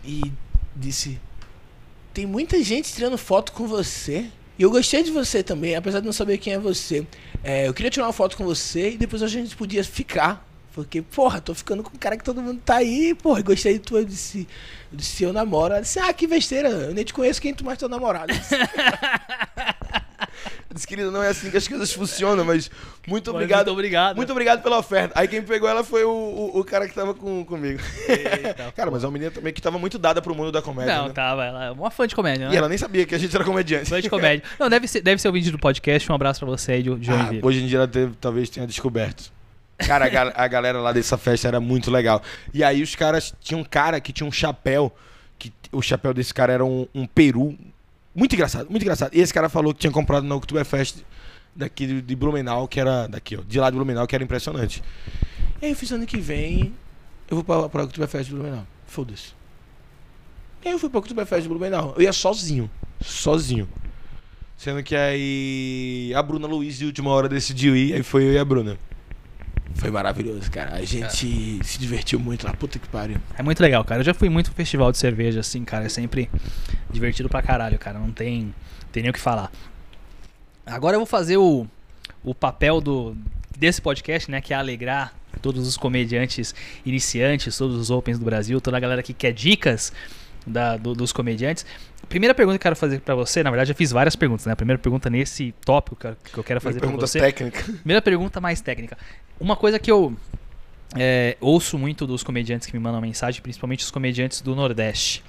e 0.05 0.23
disse: 0.77 1.19
Tem 2.15 2.25
muita 2.25 2.63
gente 2.63 2.93
tirando 2.93 3.19
foto 3.19 3.51
com 3.51 3.67
você. 3.67 4.27
E 4.57 4.63
eu 4.63 4.71
gostei 4.71 5.03
de 5.03 5.11
você 5.11 5.43
também, 5.43 5.75
apesar 5.75 5.99
de 5.99 6.07
não 6.07 6.13
saber 6.13 6.39
quem 6.39 6.53
é 6.53 6.59
você. 6.61 7.05
É, 7.43 7.67
eu 7.67 7.75
queria 7.75 7.91
tirar 7.91 8.07
uma 8.07 8.13
foto 8.13 8.37
com 8.37 8.45
você 8.45 8.93
e 8.93 8.97
depois 8.97 9.25
a 9.25 9.27
gente 9.27 9.57
podia 9.57 9.83
ficar. 9.83 10.49
Porque, 10.75 11.03
porra, 11.03 11.41
tô 11.41 11.55
ficando 11.55 11.83
com 11.83 11.95
o 11.95 11.99
cara 11.99 12.17
que 12.17 12.25
todo 12.25 12.41
mundo 12.43 12.61
tá 12.65 12.77
aí, 12.77 13.15
porra, 13.15 13.43
gostei 13.43 13.75
de 13.75 13.81
tu. 13.81 13.99
Eu 13.99 14.05
disse, 14.05 14.49
eu 14.91 14.97
disse, 14.97 15.23
eu 15.23 15.33
namoro. 15.33 15.75
Ela 15.75 15.83
disse, 15.83 15.99
ah, 15.99 16.13
que 16.13 16.27
besteira, 16.27 16.69
eu 16.71 16.95
nem 16.95 17.05
te 17.05 17.13
conheço 17.13 17.41
quem 17.43 17.53
tu 17.55 17.65
mais 17.65 17.79
teu 17.79 17.89
namorado. 17.89 18.33
Eu 18.33 18.39
disse, 18.39 18.55
Eu 20.71 20.75
disse, 20.75 20.87
querida, 20.87 21.11
não 21.11 21.23
é 21.23 21.29
assim 21.29 21.51
que 21.51 21.57
as 21.59 21.69
coisas 21.69 21.93
funcionam, 21.93 22.43
mas 22.47 22.71
muito 23.07 23.31
obrigado. 23.31 23.67
Muito 23.67 23.73
obrigado. 23.73 24.17
Muito 24.17 24.33
obrigado 24.33 24.63
pela 24.63 24.79
oferta. 24.79 25.13
Aí 25.21 25.29
quem 25.29 25.43
pegou 25.43 25.69
ela 25.69 25.85
foi 25.85 26.03
o, 26.05 26.11
o, 26.11 26.61
o 26.61 26.65
cara 26.65 26.89
que 26.89 26.95
tava 26.95 27.13
com, 27.13 27.45
comigo. 27.45 27.79
Eita, 28.09 28.73
Cara, 28.75 28.91
mas 28.91 29.05
é 29.05 29.07
uma 29.07 29.13
menina 29.13 29.31
também 29.31 29.53
que 29.53 29.61
tava 29.61 29.79
muito 29.79 29.99
dada 29.99 30.23
pro 30.23 30.35
mundo 30.35 30.51
da 30.51 30.63
comédia. 30.63 30.97
Não, 30.97 31.09
né? 31.09 31.13
tava. 31.13 31.45
Ela 31.45 31.65
é 31.67 31.71
uma 31.71 31.91
fã 31.91 32.07
de 32.07 32.15
comédia, 32.15 32.49
né? 32.49 32.55
E 32.55 32.57
ela 32.57 32.71
nem 32.71 32.79
sabia 32.79 33.05
que 33.05 33.15
a 33.15 33.19
gente 33.19 33.35
era 33.37 33.45
comediante. 33.45 33.91
Fã 33.91 34.01
de 34.01 34.09
comédia. 34.09 34.43
Não, 34.59 34.71
deve 34.71 34.89
ser, 34.89 35.03
deve 35.03 35.21
ser 35.21 35.29
o 35.29 35.33
vídeo 35.33 35.53
do 35.53 35.59
podcast. 35.59 36.11
Um 36.11 36.15
abraço 36.15 36.41
pra 36.41 36.49
você 36.49 36.73
aí 36.73 36.83
de 36.83 36.95
de 36.95 37.11
Ah, 37.11 37.17
Joinville. 37.19 37.41
hoje 37.45 37.63
em 37.63 37.67
dia 37.67 37.77
ela 37.79 37.89
teve- 37.89 38.15
talvez 38.19 38.49
tenha 38.49 38.67
descoberto. 38.67 39.31
Cara, 39.87 40.07
a, 40.07 40.45
a 40.45 40.49
galera 40.49 40.81
lá 40.81 40.93
dessa 40.93 41.17
festa 41.19 41.49
era 41.49 41.61
muito 41.61 41.91
legal. 41.91 42.23
E 42.53 42.63
aí 42.63 42.83
os 42.83 42.95
caras. 42.95 43.35
Tinha 43.41 43.59
um 43.59 43.65
cara 43.65 44.01
que 44.01 44.13
tinha 44.13 44.27
um 44.27 44.33
chapéu. 44.33 44.95
Que 45.39 45.53
o 45.73 45.83
chapéu 45.83 46.15
desse 46.15 46.33
cara 46.33 46.53
era 46.53 46.65
um, 46.65 46.87
um 46.95 47.07
peru. 47.07 47.57
Muito 48.15 48.35
engraçado, 48.35 48.71
muito 48.71 48.83
engraçado. 48.83 49.15
E 49.15 49.21
esse 49.21 49.33
cara 49.33 49.49
falou 49.49 49.73
que 49.73 49.81
tinha 49.81 49.93
comprado 49.93 50.25
na 50.25 50.35
Oktoberfest 50.35 50.99
daqui 51.55 51.87
de, 51.87 52.03
de 52.03 52.17
Blumenau, 52.17 52.69
que 52.69 52.79
era. 52.79 53.07
Daqui, 53.07 53.37
ó. 53.37 53.41
De 53.47 53.59
lá 53.59 53.71
de 53.71 53.77
Blumenau, 53.77 54.07
que 54.07 54.15
era 54.15 54.23
impressionante. 54.23 54.83
E 55.61 55.67
aí 55.67 55.73
eu 55.73 55.77
fiz 55.77 55.91
ano 55.93 56.07
que 56.07 56.19
vem. 56.19 56.75
Eu 57.29 57.37
vou 57.37 57.45
pra, 57.45 57.69
pra 57.69 57.85
Oktoberfest 57.85 58.29
de 58.29 58.35
Blumenau. 58.35 58.67
Foda-se. 58.87 59.33
E 60.65 60.69
aí 60.69 60.75
eu 60.75 60.79
fui 60.79 60.91
pra 60.91 61.01
Oktoberfest 61.01 61.43
de 61.43 61.49
Blumenau. 61.49 61.95
Eu 61.97 62.03
ia 62.03 62.13
sozinho. 62.13 62.71
Sozinho. 63.01 63.69
Sendo 64.57 64.81
que 64.83 64.95
aí 64.95 66.13
a 66.15 66.23
Bruna 66.23 66.47
Luiz 66.47 66.79
de 66.79 66.87
última 66.87 67.11
hora 67.11 67.29
decidiu 67.29 67.75
ir, 67.75 67.95
aí 67.95 68.03
foi 68.05 68.23
eu 68.25 68.33
e 68.33 68.39
a 68.39 68.45
Bruna. 68.45 68.79
Foi 69.75 69.91
maravilhoso, 69.91 70.51
cara. 70.51 70.75
A 70.77 70.85
gente 70.85 71.61
se 71.65 71.79
divertiu 71.79 72.19
muito 72.19 72.47
lá, 72.47 72.53
puta 72.53 72.79
que 72.79 72.89
pariu. 72.89 73.19
É 73.37 73.43
muito 73.43 73.61
legal, 73.61 73.85
cara. 73.85 74.01
Eu 74.01 74.05
já 74.05 74.15
fui 74.15 74.29
muito 74.29 74.53
festival 74.53 74.93
de 74.93 74.99
cerveja, 74.99 75.41
assim, 75.41 75.65
cara. 75.65 75.87
É 75.87 75.89
sempre 75.89 76.31
divertido 76.91 77.29
pra 77.29 77.43
caralho, 77.43 77.79
cara. 77.79 77.99
Não 77.99 78.13
tem, 78.13 78.55
tem 78.91 79.03
nem 79.03 79.11
o 79.11 79.13
que 79.13 79.21
falar. 79.21 79.51
Agora 80.65 80.95
eu 80.95 81.01
vou 81.01 81.07
fazer 81.07 81.37
o, 81.37 81.67
o 82.23 82.35
papel 82.35 82.81
do 82.81 83.17
desse 83.57 83.81
podcast, 83.81 84.31
né? 84.31 84.41
Que 84.41 84.55
é 84.55 84.57
alegrar 84.57 85.15
todos 85.41 85.67
os 85.67 85.77
comediantes 85.77 86.55
iniciantes, 86.85 87.57
todos 87.57 87.77
os 87.77 87.91
opens 87.91 88.19
do 88.19 88.25
Brasil, 88.25 88.61
toda 88.61 88.77
a 88.77 88.81
galera 88.81 89.03
que 89.03 89.13
quer 89.13 89.33
dicas 89.33 89.93
da- 90.47 90.77
do- 90.77 90.95
dos 90.95 91.13
comediantes. 91.13 91.65
Primeira 92.09 92.35
pergunta 92.35 92.59
que 92.59 92.61
eu 92.61 92.71
quero 92.71 92.77
fazer 92.77 93.01
pra 93.01 93.15
você, 93.15 93.43
na 93.43 93.51
verdade 93.51 93.73
eu 93.73 93.77
fiz 93.77 93.91
várias 93.91 94.15
perguntas, 94.17 94.45
né? 94.47 94.53
A 94.53 94.57
primeira 94.57 94.79
pergunta 94.81 95.09
nesse 95.09 95.55
tópico 95.65 95.97
que 95.97 96.07
eu- 96.07 96.17
que 96.33 96.39
eu 96.39 96.45
quero 96.45 96.61
fazer 96.61 96.79
pra 96.79 96.89
pergunta 96.89 97.07
você. 97.07 97.19
técnica. 97.21 97.63
Primeira 97.83 98.03
pergunta 98.03 98.41
mais 98.41 98.61
técnica. 98.61 98.97
Uma 99.41 99.57
coisa 99.57 99.79
que 99.79 99.91
eu 99.91 100.15
é, 100.95 101.37
ouço 101.41 101.79
muito 101.79 102.07
dos 102.07 102.23
comediantes 102.23 102.67
que 102.67 102.73
me 102.75 102.79
mandam 102.83 103.01
mensagem, 103.01 103.41
principalmente 103.41 103.83
os 103.85 103.91
comediantes 103.91 104.41
do 104.43 104.55
Nordeste. 104.55 105.25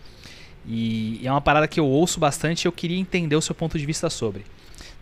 E 0.68 1.22
é 1.24 1.32
uma 1.32 1.42
parada 1.42 1.68
que 1.68 1.80
eu 1.80 1.86
ouço 1.86 2.20
bastante 2.20 2.64
e 2.64 2.68
eu 2.68 2.72
queria 2.72 2.98
entender 3.00 3.36
o 3.36 3.42
seu 3.42 3.54
ponto 3.56 3.78
de 3.78 3.86
vista 3.86 4.10
sobre. 4.10 4.44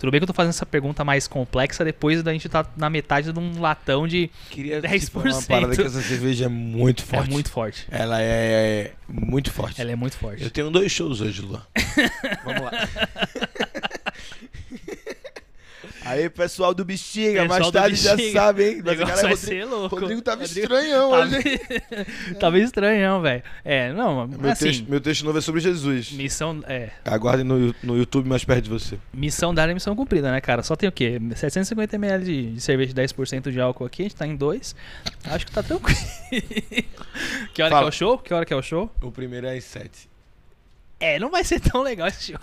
Tudo 0.02 0.10
bem 0.10 0.20
que 0.20 0.24
eu 0.24 0.28
tô 0.28 0.34
fazendo 0.34 0.50
essa 0.50 0.66
pergunta 0.66 1.06
mais 1.06 1.28
complexa 1.28 1.86
depois 1.86 2.24
da 2.24 2.34
gente 2.34 2.48
estar 2.48 2.74
na 2.76 2.90
metade 2.90 3.32
de 3.32 3.38
um 3.38 3.62
latão 3.62 4.08
de. 4.08 4.32
Queria 4.50 4.82
10%. 4.82 5.00
te 5.00 5.28
uma 5.28 5.42
parada 5.44 5.76
que 5.76 5.82
essa 5.84 6.02
cerveja 6.02 6.46
é 6.46 6.48
muito 6.48 7.04
forte. 7.04 7.30
É 7.30 7.32
muito 7.32 7.52
forte. 7.52 7.88
Ela 7.92 8.20
é 8.20 8.94
muito 9.08 9.52
forte. 9.52 9.80
Ela 9.80 9.92
é 9.92 9.96
muito 9.96 10.18
forte. 10.18 10.42
Eu 10.42 10.50
tenho 10.50 10.72
dois 10.72 10.92
shows 10.92 11.22
hoje, 11.22 11.44
Luan. 11.44 11.62
Vamos 12.44 12.64
lá. 12.64 12.72
Aí, 16.12 16.30
pessoal 16.30 16.74
do 16.74 16.84
Bexiga, 16.84 17.42
Pessoal 17.44 17.60
mais 17.60 17.72
tarde 17.72 17.96
já 17.96 18.18
sabe, 18.34 18.64
hein? 18.70 18.82
O 18.82 18.86
Mas, 18.86 19.00
cara, 19.00 19.06
vai 19.14 19.16
Rodrigo, 19.32 19.38
ser 19.38 19.66
louco. 19.66 19.96
Rodrigo 20.00 20.22
tava 20.22 20.42
Rodrigo 20.42 20.60
estranhão 20.62 21.10
tava- 21.12 21.24
hoje, 21.24 21.36
hein? 21.38 22.36
Tava 22.40 22.60
estranhão, 22.60 23.22
velho. 23.22 23.44
É, 23.64 23.94
não, 23.94 24.28
Meu, 24.28 24.52
assim. 24.52 24.66
texto, 24.66 24.90
meu 24.90 25.00
texto 25.02 25.24
novo 25.26 25.38
é 25.38 25.42
sobre 25.42 25.62
Jesus. 25.62 26.12
Missão, 26.12 26.62
é, 26.68 26.90
Aguardem 27.06 27.46
no, 27.46 27.74
no 27.84 27.98
YouTube 27.98 28.28
mais 28.28 28.44
perto 28.44 28.64
de 28.66 28.70
você. 28.70 28.98
missão 29.14 29.54
dada 29.54 29.72
é 29.72 29.74
missão 29.74 29.96
cumprida, 29.96 30.32
né, 30.32 30.42
cara? 30.42 30.64
Só 30.64 30.76
tem 30.76 30.90
o 30.90 30.92
quê? 30.92 31.20
750ml 31.20 32.24
de, 32.24 32.52
de 32.54 32.62
cerveja 32.62 32.94
de 32.94 33.02
10% 33.02 33.52
de 33.52 33.60
álcool 33.62 33.86
aqui, 33.86 34.02
a 34.02 34.06
gente 34.06 34.16
tá 34.16 34.28
em 34.28 34.36
dois. 34.36 34.76
Acho 35.26 35.46
que 35.46 35.52
tá 35.52 35.64
tranquilo. 35.64 35.98
que 37.54 37.62
hora 37.62 37.72
Fala. 37.72 37.82
que 37.84 37.86
é 37.86 37.90
o 37.90 37.92
show? 37.92 38.18
Que 38.18 38.34
hora 38.34 38.46
que 38.46 38.54
é 38.54 38.58
o 38.58 38.62
show? 38.62 38.90
O 39.02 39.12
primeiro 39.12 39.48
é 39.48 39.58
às 39.58 39.64
sete. 39.64 40.11
É, 41.02 41.18
não 41.20 41.30
vai 41.32 41.44
ser 41.44 41.60
tão 41.60 41.82
legal 41.82 42.08
esse 42.08 42.32
show. 42.32 42.40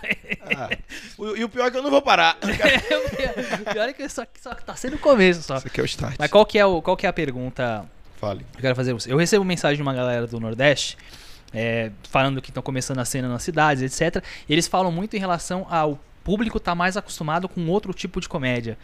Ah, 0.57 0.69
o- 1.17 1.37
e 1.37 1.45
o 1.45 1.49
pior 1.49 1.67
é 1.67 1.71
que 1.71 1.77
eu 1.77 1.83
não 1.83 1.91
vou 1.91 2.03
parar. 2.03 2.37
o 2.43 3.73
pior 3.73 3.89
é 3.89 3.93
que 3.93 4.09
só, 4.09 4.25
só 4.41 4.55
tá 4.55 4.75
sendo 4.77 4.97
o 4.97 4.99
começo 4.99 5.43
só. 5.43 5.57
Isso 5.59 5.67
aqui 5.69 5.81
é 5.81 5.83
o 5.83 5.87
start. 5.87 6.17
Mas 6.19 6.31
qual 6.31 6.45
que 6.45 6.59
é, 6.59 6.67
o, 6.67 6.83
qual 6.83 6.97
que 6.97 7.07
é 7.07 7.09
a 7.09 7.13
pergunta 7.13 7.87
Fale. 8.21 8.41
que 8.53 8.59
eu 8.59 8.63
quero 8.63 8.75
fazer 8.77 8.93
você? 8.93 9.13
Eu 9.13 9.17
recebo 9.17 9.45
mensagem 9.45 9.77
de 9.77 9.83
uma 9.83 9.95
galera 9.95 10.27
do 10.27 10.41
Nordeste 10.41 10.99
é, 11.55 11.91
falando 12.11 12.43
que 12.43 12.51
estão 12.51 12.63
começando 12.63 12.99
a 12.99 13.05
cena 13.05 13.29
nas 13.29 13.43
cidades, 13.43 13.83
etc. 13.83 14.23
E 14.49 14.53
eles 14.53 14.67
falam 14.67 14.91
muito 14.93 15.15
em 15.17 15.21
relação 15.21 15.67
ao 15.71 15.99
público 16.25 16.59
estar 16.59 16.75
mais 16.75 16.97
acostumado 16.97 17.49
com 17.49 17.67
outro 17.69 17.95
tipo 17.95 18.21
de 18.21 18.29
comédia. 18.29 18.77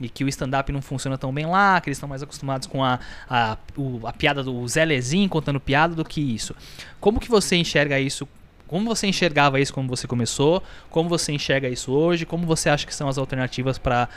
E 0.00 0.08
que 0.08 0.24
o 0.24 0.28
stand-up 0.28 0.70
não 0.72 0.82
funciona 0.82 1.16
tão 1.16 1.32
bem 1.32 1.46
lá, 1.46 1.80
que 1.80 1.88
eles 1.88 1.96
estão 1.96 2.08
mais 2.08 2.22
acostumados 2.22 2.66
com 2.66 2.82
a, 2.84 2.98
a, 3.30 3.56
o- 3.76 4.00
a 4.06 4.12
piada 4.12 4.42
do 4.42 4.66
Zé 4.68 4.84
Lezinho 4.84 5.28
contando 5.28 5.60
piada 5.60 5.94
do 5.94 6.04
que 6.04 6.20
isso. 6.20 6.54
Como 7.00 7.20
que 7.20 7.28
você 7.28 7.56
enxerga 7.56 7.98
isso? 8.00 8.26
Como 8.72 8.86
você 8.86 9.06
enxergava 9.06 9.60
isso 9.60 9.70
quando 9.70 9.90
você 9.90 10.06
começou? 10.06 10.62
Como 10.88 11.06
você 11.06 11.30
enxerga 11.30 11.68
isso 11.68 11.92
hoje? 11.92 12.24
Como 12.24 12.46
você 12.46 12.70
acha 12.70 12.86
que 12.86 12.94
são 12.94 13.06
as 13.06 13.18
alternativas 13.18 13.76
para 13.76 14.08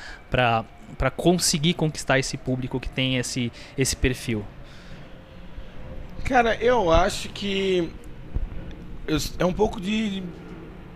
conseguir 1.17 1.73
conquistar 1.73 2.19
esse 2.19 2.37
público 2.37 2.79
que 2.79 2.87
tem 2.87 3.17
esse, 3.17 3.51
esse 3.77 3.97
perfil? 3.97 4.45
Cara, 6.23 6.55
eu 6.55 6.89
acho 6.89 7.27
que 7.33 7.89
é 9.37 9.45
um 9.45 9.51
pouco 9.51 9.81
de, 9.81 10.23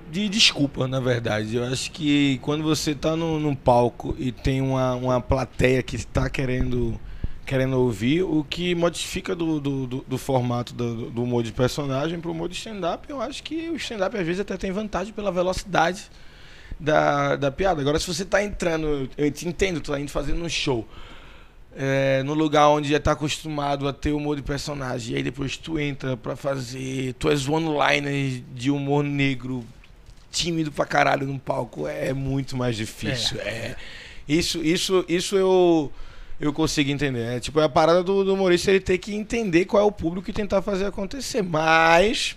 de 0.10 0.30
desculpa, 0.30 0.88
na 0.88 1.02
verdade. 1.02 1.58
Eu 1.58 1.66
acho 1.66 1.92
que 1.92 2.40
quando 2.42 2.64
você 2.64 2.96
tá 2.96 3.14
no, 3.14 3.42
num 3.42 3.56
palco 3.56 4.16
e 4.18 4.32
tem 4.32 4.62
uma, 4.62 4.96
uma 4.96 5.20
plateia 5.20 5.84
que 5.84 5.98
está 5.98 6.30
querendo, 6.30 6.98
querendo 7.50 7.80
ouvir, 7.80 8.22
o 8.22 8.46
que 8.48 8.76
modifica 8.76 9.36
do, 9.36 9.60
do, 9.60 9.88
do- 9.88 10.06
do 10.08 10.18
formato 10.20 10.72
do, 10.72 11.10
do 11.10 11.24
humor 11.24 11.42
de 11.42 11.52
personagem 11.52 12.20
para 12.20 12.30
o 12.30 12.32
humor 12.32 12.48
de 12.48 12.56
stand-up, 12.56 13.10
eu 13.10 13.20
acho 13.20 13.42
que 13.42 13.70
o 13.72 13.76
stand-up 13.76 14.16
às 14.16 14.24
vezes 14.24 14.40
até 14.40 14.56
tem 14.56 14.72
vantagem 14.72 15.12
pela 15.12 15.32
velocidade 15.32 16.04
da, 16.80 17.36
da 17.36 17.50
piada. 17.52 17.82
Agora, 17.82 17.98
se 18.00 18.06
você 18.06 18.24
tá 18.24 18.44
entrando, 18.44 19.10
eu 19.18 19.32
te 19.32 19.48
entendo, 19.48 19.82
tu 19.82 19.92
tá 19.92 20.00
indo 20.00 20.12
fazendo 20.12 20.44
um 20.44 20.48
show 20.48 20.88
é, 21.76 22.22
no 22.24 22.36
lugar 22.36 22.68
onde 22.70 22.90
já 22.90 23.00
tá 23.00 23.14
acostumado 23.14 23.88
a 23.88 23.94
ter 23.94 24.12
humor 24.12 24.36
de 24.36 24.44
personagem. 24.44 25.14
E 25.14 25.18
aí 25.18 25.24
depois 25.24 25.58
tu 25.58 25.80
entra 25.80 26.16
pra 26.16 26.36
fazer 26.36 27.14
tuas 27.14 27.48
one-liners 27.48 28.44
de 28.54 28.70
humor 28.70 29.04
negro 29.04 29.66
tímido 30.32 30.72
pra 30.72 30.86
caralho 30.86 31.26
no 31.26 31.40
palco 31.40 31.88
é 31.88 32.14
muito 32.14 32.56
mais 32.56 32.76
difícil. 32.78 33.40
É. 33.42 33.76
Isso, 34.28 34.64
isso, 34.64 35.04
isso 35.10 35.36
eu, 35.36 35.92
eu 36.40 36.54
consigo 36.54 36.90
entender. 36.90 37.38
É 37.38 37.40
tipo, 37.40 37.60
é 37.60 37.64
a 37.66 37.70
parada 37.70 38.04
do, 38.04 38.24
do 38.24 38.34
humorista 38.34 38.72
ele 38.72 38.80
ter 38.80 38.98
que 38.98 39.14
entender 39.14 39.66
qual 39.66 39.84
é 39.84 39.86
o 39.86 39.92
público 39.92 40.30
e 40.30 40.34
tentar 40.34 40.62
fazer 40.62 40.86
acontecer. 40.86 41.42
Mas. 41.42 42.36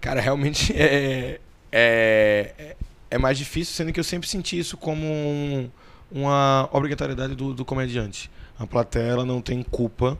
Cara, 0.00 0.20
realmente 0.20 0.72
é, 0.76 1.40
é, 1.72 2.76
é 3.10 3.18
mais 3.18 3.36
difícil, 3.38 3.74
sendo 3.74 3.92
que 3.92 4.00
eu 4.00 4.04
sempre 4.04 4.28
senti 4.28 4.58
isso 4.58 4.76
como 4.76 5.04
um, 5.06 5.70
uma 6.10 6.68
obrigatoriedade 6.72 7.34
do, 7.34 7.52
do 7.52 7.64
comediante. 7.64 8.30
A 8.58 8.66
plateia 8.66 9.04
ela 9.10 9.24
não 9.24 9.40
tem 9.42 9.62
culpa. 9.62 10.18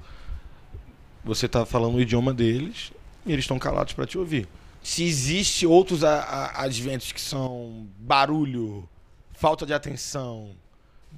Você 1.24 1.48
tá 1.48 1.64
falando 1.66 1.96
o 1.96 2.00
idioma 2.00 2.32
deles 2.32 2.92
e 3.24 3.32
eles 3.32 3.44
estão 3.44 3.58
calados 3.58 3.92
para 3.92 4.06
te 4.06 4.16
ouvir. 4.18 4.46
Se 4.82 5.02
existe 5.02 5.66
outros 5.66 6.04
a- 6.04 6.20
a- 6.20 6.62
adventos 6.62 7.10
que 7.10 7.20
são 7.20 7.88
barulho, 7.98 8.88
falta 9.32 9.66
de 9.66 9.74
atenção, 9.74 10.50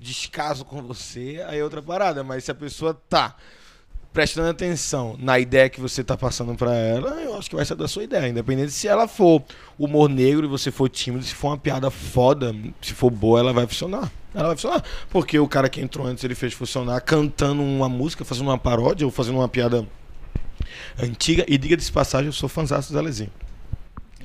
descaso 0.00 0.64
com 0.64 0.82
você, 0.82 1.44
aí 1.46 1.58
é 1.58 1.64
outra 1.64 1.82
parada. 1.82 2.22
Mas 2.22 2.44
se 2.44 2.50
a 2.50 2.54
pessoa 2.54 2.94
tá 3.08 3.36
prestando 4.12 4.48
atenção 4.48 5.16
na 5.18 5.38
ideia 5.38 5.68
que 5.68 5.80
você 5.80 6.02
tá 6.02 6.16
passando 6.16 6.54
para 6.54 6.74
ela, 6.74 7.20
eu 7.20 7.36
acho 7.36 7.48
que 7.48 7.56
vai 7.56 7.64
ser 7.64 7.74
da 7.74 7.86
sua 7.86 8.04
ideia. 8.04 8.28
Independente 8.28 8.72
se 8.72 8.88
ela 8.88 9.06
for 9.06 9.42
humor 9.78 10.08
negro 10.08 10.46
e 10.46 10.48
você 10.48 10.70
for 10.70 10.88
tímido, 10.88 11.24
se 11.24 11.34
for 11.34 11.48
uma 11.48 11.58
piada 11.58 11.90
foda, 11.90 12.54
se 12.80 12.94
for 12.94 13.10
boa, 13.10 13.38
ela 13.38 13.52
vai 13.52 13.66
funcionar. 13.66 14.10
Ela 14.34 14.48
vai 14.48 14.56
funcionar. 14.56 14.82
Porque 15.10 15.38
o 15.38 15.48
cara 15.48 15.68
que 15.68 15.80
entrou 15.80 16.06
antes, 16.06 16.24
ele 16.24 16.34
fez 16.34 16.52
funcionar 16.52 17.00
cantando 17.00 17.62
uma 17.62 17.88
música, 17.88 18.24
fazendo 18.24 18.48
uma 18.48 18.58
paródia 18.58 19.06
ou 19.06 19.10
fazendo 19.10 19.38
uma 19.38 19.48
piada 19.48 19.86
antiga. 20.98 21.44
E 21.46 21.56
diga 21.56 21.76
de 21.76 21.92
passagem, 21.92 22.26
eu 22.26 22.32
sou 22.32 22.48
fãzão 22.48 22.78
do 22.78 22.84
Zelezinho. 22.84 23.30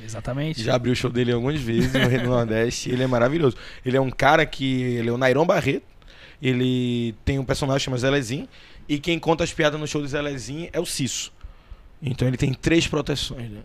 Exatamente. 0.03 0.63
Já 0.63 0.75
abri 0.75 0.91
o 0.91 0.95
show 0.95 1.09
dele 1.09 1.31
algumas 1.31 1.59
vezes 1.59 1.93
no 1.93 2.07
Reino 2.07 2.29
Nordeste. 2.29 2.89
Ele 2.89 3.03
é 3.03 3.07
maravilhoso. 3.07 3.55
Ele 3.85 3.97
é 3.97 4.01
um 4.01 4.09
cara 4.09 4.45
que. 4.45 4.81
Ele 4.81 5.09
é 5.09 5.11
o 5.11 5.17
Nairon 5.17 5.45
Barreto. 5.45 5.85
Ele 6.41 7.15
tem 7.23 7.39
um 7.39 7.45
personagem 7.45 7.79
que 7.79 7.85
chama 7.85 7.97
Zelezinho. 7.97 8.47
E 8.87 8.99
quem 8.99 9.17
conta 9.17 9.43
as 9.43 9.53
piadas 9.53 9.79
no 9.79 9.87
show 9.87 10.01
do 10.01 10.07
Zelezinho 10.07 10.69
é 10.73 10.79
o 10.79 10.85
Cisso. 10.85 11.31
Então 12.01 12.27
ele 12.27 12.35
tem 12.35 12.53
três 12.53 12.85
proteções, 12.85 13.49
né? 13.49 13.61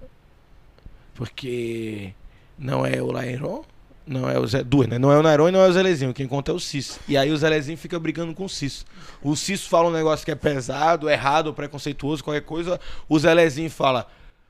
Porque 1.14 2.12
não 2.56 2.86
é 2.86 3.02
o 3.02 3.10
Nairon, 3.10 3.64
não 4.06 4.30
é 4.30 4.38
o 4.38 4.46
Zé. 4.46 4.62
Duas, 4.62 4.86
né? 4.86 4.96
Não 4.96 5.10
é 5.10 5.18
o 5.18 5.22
Nairon 5.22 5.48
e 5.48 5.52
não 5.52 5.60
é 5.60 5.68
o 5.68 5.72
Zelezinho. 5.72 6.14
Quem 6.14 6.28
conta 6.28 6.52
é 6.52 6.54
o 6.54 6.60
Cisso. 6.60 7.00
E 7.08 7.16
aí 7.16 7.32
o 7.32 7.36
Zelezinho 7.36 7.76
fica 7.76 7.98
brigando 7.98 8.32
com 8.32 8.44
o 8.44 8.48
Cisso. 8.48 8.84
O 9.22 9.34
Cisso 9.34 9.68
fala 9.68 9.88
um 9.88 9.92
negócio 9.92 10.24
que 10.24 10.30
é 10.30 10.36
pesado, 10.36 11.10
errado, 11.10 11.52
preconceituoso, 11.52 12.22
qualquer 12.22 12.42
coisa. 12.42 12.80
O 13.08 13.18
Zelezinho 13.18 13.70
fala. 13.70 14.06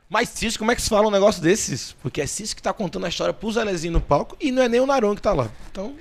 Mas 0.08 0.30
Cisso, 0.30 0.58
como 0.58 0.70
é 0.70 0.74
que 0.74 0.80
se 0.82 0.88
fala 0.88 1.06
um 1.06 1.10
negócio 1.10 1.42
desses? 1.42 1.92
Porque 2.02 2.20
é 2.20 2.26
Cisso 2.26 2.56
que 2.56 2.62
tá 2.62 2.72
contando 2.72 3.04
a 3.04 3.08
história 3.08 3.34
pro 3.34 3.50
Zelezinho 3.52 3.92
no 3.92 4.00
palco 4.00 4.36
e 4.40 4.50
não 4.50 4.62
é 4.62 4.68
nem 4.68 4.80
o 4.80 4.86
Naron 4.86 5.14
que 5.14 5.20
tá 5.22 5.32
lá. 5.34 5.50
Então, 5.70 5.94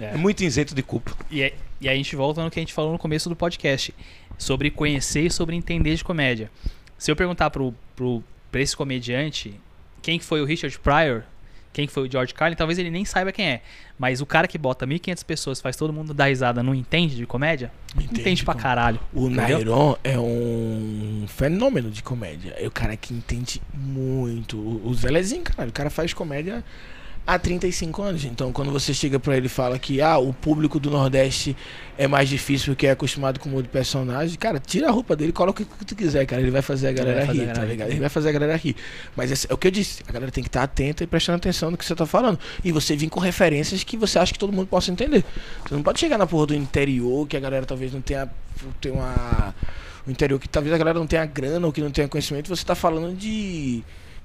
É. 0.00 0.06
é 0.06 0.16
muito 0.16 0.42
isento 0.42 0.74
de 0.74 0.82
culpa. 0.82 1.12
E, 1.30 1.42
aí- 1.42 1.54
e 1.80 1.88
a 1.88 1.94
gente 1.94 2.16
volta 2.16 2.42
no 2.42 2.50
que 2.50 2.58
a 2.58 2.62
gente 2.62 2.72
falou 2.72 2.92
no 2.92 2.98
começo 2.98 3.28
do 3.28 3.36
podcast. 3.36 3.94
Sobre 4.38 4.70
conhecer 4.70 5.26
e 5.26 5.30
sobre 5.30 5.54
entender 5.56 5.94
de 5.96 6.04
comédia. 6.04 6.50
Se 6.98 7.10
eu 7.10 7.16
perguntar 7.16 7.50
pro, 7.50 7.74
pro, 7.94 8.22
pra 8.50 8.60
esse 8.60 8.76
comediante 8.76 9.58
quem 10.02 10.18
que 10.18 10.24
foi 10.24 10.40
o 10.40 10.44
Richard 10.44 10.78
Pryor, 10.78 11.22
quem 11.76 11.86
que 11.86 11.92
foi 11.92 12.08
o 12.08 12.10
George 12.10 12.32
Carlin, 12.32 12.56
talvez 12.56 12.78
ele 12.78 12.90
nem 12.90 13.04
saiba 13.04 13.30
quem 13.30 13.46
é. 13.46 13.60
Mas 13.98 14.22
o 14.22 14.26
cara 14.26 14.48
que 14.48 14.56
bota 14.56 14.86
1.500 14.86 15.22
pessoas, 15.24 15.60
faz 15.60 15.76
todo 15.76 15.92
mundo 15.92 16.14
dar 16.14 16.26
risada, 16.26 16.62
não 16.62 16.74
entende 16.74 17.14
de 17.14 17.26
comédia? 17.26 17.70
Entende, 18.00 18.42
pra 18.44 18.54
como- 18.54 18.62
caralho. 18.62 18.98
O 19.12 19.26
Entendeu? 19.28 19.58
Nairon 19.58 19.96
é 20.02 20.18
um 20.18 21.26
fenômeno 21.28 21.90
de 21.90 22.02
comédia. 22.02 22.54
É 22.58 22.66
o 22.66 22.70
cara 22.70 22.96
que 22.96 23.12
entende 23.12 23.60
muito. 23.74 24.56
O 24.58 24.94
Zelezinho, 24.94 25.42
cara, 25.42 25.68
o 25.68 25.72
cara 25.72 25.90
faz 25.90 26.14
comédia 26.14 26.64
há 27.26 27.38
35 27.38 28.02
anos. 28.02 28.24
Então, 28.24 28.52
quando 28.52 28.70
você 28.70 28.94
chega 28.94 29.18
pra 29.18 29.36
ele 29.36 29.46
e 29.46 29.48
fala 29.48 29.78
que 29.78 30.00
ah, 30.00 30.16
o 30.18 30.32
público 30.32 30.78
do 30.78 30.90
Nordeste 30.90 31.56
é 31.98 32.06
mais 32.06 32.28
difícil 32.28 32.72
porque 32.74 32.86
é 32.86 32.90
acostumado 32.92 33.40
com 33.40 33.54
o 33.54 33.62
de 33.62 33.68
personagem, 33.68 34.38
cara, 34.38 34.60
tira 34.60 34.88
a 34.88 34.90
roupa 34.90 35.16
dele, 35.16 35.32
coloca 35.32 35.62
o 35.62 35.66
que 35.66 35.84
tu 35.84 35.96
quiser, 35.96 36.24
cara. 36.26 36.40
Ele 36.40 36.50
vai 36.50 36.62
fazer 36.62 36.88
a 36.88 36.92
galera 36.92 37.26
fazer 37.26 37.38
rir, 37.38 37.44
a 37.44 37.46
tá 37.48 37.52
galera 37.54 37.72
ligado? 37.72 37.86
rir. 37.88 37.92
Ele 37.94 38.00
vai 38.00 38.08
fazer 38.08 38.28
a 38.28 38.32
galera 38.32 38.56
rir. 38.56 38.76
Mas 39.16 39.30
esse- 39.32 39.46
é 39.50 39.54
o 39.54 39.56
que 39.58 39.66
eu 39.66 39.70
disse, 39.70 40.02
a 40.06 40.12
galera 40.12 40.30
tem 40.30 40.44
que 40.44 40.48
estar 40.48 40.62
atenta 40.62 41.02
e 41.02 41.06
prestando 41.06 41.36
atenção 41.36 41.70
no 41.70 41.76
que 41.76 41.84
você 41.84 41.94
tá 41.94 42.06
falando. 42.06 42.38
E 42.64 42.70
você 42.70 42.94
vir 42.96 43.08
com 43.08 43.18
referências 43.18 43.82
que 43.82 43.96
você 43.96 44.18
acha 44.18 44.32
que 44.32 44.38
todo 44.38 44.52
mundo 44.52 44.66
possa 44.68 44.90
entender. 44.90 45.24
Você 45.66 45.74
não 45.74 45.82
pode 45.82 45.98
chegar 45.98 46.18
na 46.18 46.26
porra 46.26 46.46
do 46.46 46.54
interior, 46.54 47.26
que 47.26 47.36
a 47.36 47.40
galera 47.40 47.66
talvez 47.66 47.92
não 47.92 48.00
tenha, 48.00 48.28
tenha 48.80 48.94
uma. 48.94 49.54
O 50.06 50.10
interior 50.10 50.38
que 50.38 50.48
talvez 50.48 50.72
a 50.72 50.78
galera 50.78 50.98
não 50.98 51.06
tenha 51.06 51.26
grana 51.26 51.66
ou 51.66 51.72
que 51.72 51.80
não 51.80 51.90
tenha 51.90 52.06
conhecimento, 52.06 52.48
você 52.48 52.64
tá 52.64 52.74
falando 52.76 53.16
de. 53.16 53.82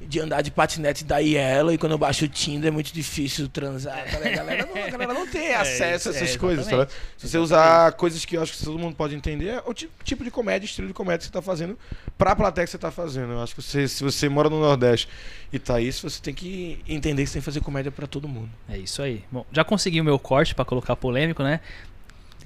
De 0.07 0.19
andar 0.19 0.41
de 0.41 0.51
patinete 0.51 1.05
da 1.05 1.19
Yellow 1.19 1.71
e 1.73 1.77
quando 1.77 1.93
eu 1.93 1.97
baixo 1.97 2.25
o 2.25 2.27
Tinder 2.27 2.67
é 2.67 2.71
muito 2.71 2.91
difícil 2.93 3.47
transar. 3.47 4.03
tá? 4.09 4.17
A 4.17 4.29
galera 4.29 4.65
não, 4.65 4.83
a 4.83 4.89
galera 4.89 5.13
não 5.13 5.27
tem 5.27 5.53
acesso 5.55 6.09
a 6.09 6.11
essas 6.13 6.35
é, 6.35 6.37
coisas. 6.37 6.65
tá 6.65 6.71
exatamente. 6.75 6.93
Se 7.17 7.29
você 7.29 7.37
usar 7.37 7.91
coisas 7.93 8.25
que 8.25 8.35
eu 8.35 8.41
acho 8.41 8.53
que 8.57 8.63
todo 8.65 8.77
mundo 8.79 8.95
pode 8.95 9.15
entender, 9.15 9.47
é 9.49 9.63
o 9.65 9.73
ti- 9.73 9.89
tipo 10.03 10.23
de 10.23 10.31
comédia, 10.31 10.65
estilo 10.65 10.87
de 10.87 10.93
comédia 10.93 11.19
que 11.19 11.25
você 11.25 11.31
tá 11.31 11.41
fazendo 11.41 11.77
pra 12.17 12.35
plateia 12.35 12.65
que 12.65 12.71
você 12.71 12.77
tá 12.77 12.91
fazendo. 12.91 13.33
Eu 13.33 13.41
acho 13.41 13.55
que 13.55 13.61
você, 13.61 13.87
se 13.87 14.03
você 14.03 14.27
mora 14.27 14.49
no 14.49 14.59
Nordeste 14.59 15.07
e 15.53 15.59
tá 15.59 15.79
isso, 15.79 16.09
você 16.09 16.21
tem 16.21 16.33
que 16.33 16.79
entender 16.87 17.23
que 17.23 17.27
você 17.29 17.33
tem 17.33 17.41
que 17.41 17.45
fazer 17.45 17.61
comédia 17.61 17.91
pra 17.91 18.07
todo 18.07 18.27
mundo. 18.27 18.49
É 18.67 18.77
isso 18.77 19.01
aí. 19.01 19.23
Bom, 19.31 19.45
já 19.51 19.63
consegui 19.63 20.01
o 20.01 20.03
meu 20.03 20.17
corte 20.19 20.53
pra 20.55 20.65
colocar 20.65 20.95
polêmico, 20.95 21.43
né? 21.43 21.59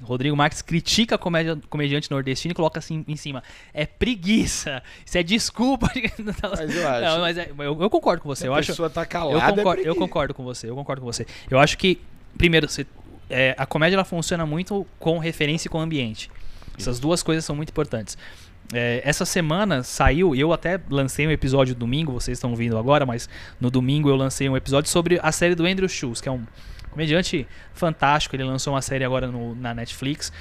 Rodrigo 0.02 0.36
Marques 0.36 0.62
critica 0.62 1.14
a 1.14 1.18
comédia, 1.18 1.58
comediante 1.70 2.10
nordestino 2.10 2.52
e 2.52 2.54
coloca 2.54 2.78
assim 2.78 3.04
em 3.08 3.16
cima. 3.16 3.42
É 3.72 3.86
preguiça. 3.86 4.82
Isso 5.04 5.16
é 5.18 5.22
desculpa. 5.22 5.90
Mas 5.94 6.74
eu 6.76 6.88
acho. 6.88 7.00
Não, 7.02 7.20
mas 7.20 7.38
é- 7.38 7.50
eu, 7.58 7.82
eu 7.82 7.90
concordo 7.90 8.22
com 8.22 8.28
você. 8.28 8.42
Se 8.42 8.46
Eu 8.46 8.54
a 8.54 8.58
acho, 8.58 8.68
pessoa 8.68 8.90
tá 8.90 9.02
eu, 9.02 9.06
calada, 9.06 9.38
é 9.38 9.40
concordo, 9.56 9.68
eu 9.80 9.84
preguiça. 9.84 9.98
concordo 9.98 10.34
com 10.34 10.44
você. 10.44 10.68
Eu 10.70 10.74
concordo 10.74 11.00
com 11.00 11.06
você. 11.12 11.26
Eu 11.50 11.58
acho 11.58 11.76
que, 11.78 12.00
primeiro, 12.36 12.68
você- 12.68 12.86
é, 13.28 13.54
a 13.58 13.66
comédia 13.66 13.96
ela 13.96 14.04
funciona 14.04 14.44
muito 14.46 14.86
com 14.98 15.18
referência 15.18 15.68
e 15.68 15.70
com 15.70 15.80
ambiente. 15.80 16.30
Essas 16.78 17.00
duas 17.00 17.22
coisas 17.22 17.44
são 17.44 17.56
muito 17.56 17.70
importantes. 17.70 18.16
É, 18.72 19.00
essa 19.04 19.24
semana 19.24 19.82
saiu, 19.82 20.34
eu 20.34 20.52
até 20.52 20.78
lancei 20.90 21.26
um 21.26 21.30
episódio 21.30 21.74
domingo, 21.74 22.12
vocês 22.12 22.36
estão 22.36 22.54
vindo 22.54 22.76
agora, 22.76 23.06
mas 23.06 23.28
no 23.60 23.70
domingo 23.70 24.08
eu 24.10 24.16
lancei 24.16 24.48
um 24.48 24.56
episódio 24.56 24.90
sobre 24.90 25.18
a 25.22 25.30
série 25.32 25.54
do 25.54 25.64
Andrew 25.64 25.88
Schultz, 25.88 26.20
que 26.20 26.28
é 26.28 26.32
um 26.32 26.44
comediante 26.96 27.46
fantástico. 27.74 28.34
Ele 28.34 28.42
lançou 28.44 28.72
uma 28.72 28.80
série 28.80 29.04
agora 29.04 29.26
no- 29.28 29.54
na 29.54 29.74
Netflix. 29.74 30.32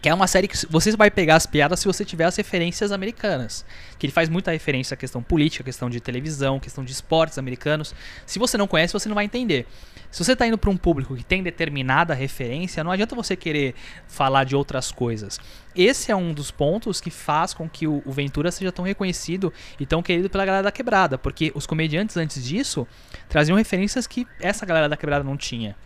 Que 0.00 0.08
é 0.08 0.14
uma 0.14 0.26
série 0.26 0.46
que 0.46 0.56
você 0.70 0.96
vai 0.96 1.10
pegar 1.10 1.36
as 1.36 1.46
piadas 1.46 1.80
se 1.80 1.86
você 1.86 2.04
tiver 2.04 2.24
as 2.24 2.36
referências 2.36 2.92
americanas. 2.92 3.64
Que 3.98 4.06
ele 4.06 4.12
faz 4.12 4.28
muita 4.28 4.50
referência 4.50 4.94
à 4.94 4.96
questão 4.96 5.22
política, 5.22 5.64
questão 5.64 5.90
de 5.90 6.00
televisão, 6.00 6.60
questão 6.60 6.84
de 6.84 6.92
esportes 6.92 7.38
americanos. 7.38 7.94
Se 8.24 8.38
você 8.38 8.56
não 8.56 8.68
conhece, 8.68 8.92
você 8.92 9.08
não 9.08 9.14
vai 9.14 9.24
entender. 9.24 9.66
Se 10.10 10.24
você 10.24 10.32
está 10.32 10.46
indo 10.46 10.56
para 10.56 10.70
um 10.70 10.76
público 10.76 11.14
que 11.14 11.24
tem 11.24 11.42
determinada 11.42 12.14
referência, 12.14 12.82
não 12.82 12.90
adianta 12.90 13.14
você 13.14 13.36
querer 13.36 13.74
falar 14.06 14.44
de 14.44 14.56
outras 14.56 14.90
coisas. 14.90 15.38
Esse 15.76 16.10
é 16.10 16.16
um 16.16 16.32
dos 16.32 16.50
pontos 16.50 17.00
que 17.00 17.10
faz 17.10 17.52
com 17.52 17.68
que 17.68 17.86
o 17.86 18.02
Ventura 18.06 18.50
seja 18.50 18.72
tão 18.72 18.84
reconhecido 18.84 19.52
e 19.78 19.84
tão 19.84 20.02
querido 20.02 20.30
pela 20.30 20.44
galera 20.46 20.62
da 20.62 20.72
quebrada. 20.72 21.18
Porque 21.18 21.52
os 21.54 21.66
comediantes 21.66 22.16
antes 22.16 22.42
disso 22.42 22.86
traziam 23.28 23.56
referências 23.56 24.06
que 24.06 24.26
essa 24.40 24.64
galera 24.64 24.88
da 24.88 24.96
quebrada 24.96 25.22
não 25.22 25.36
tinha. 25.36 25.76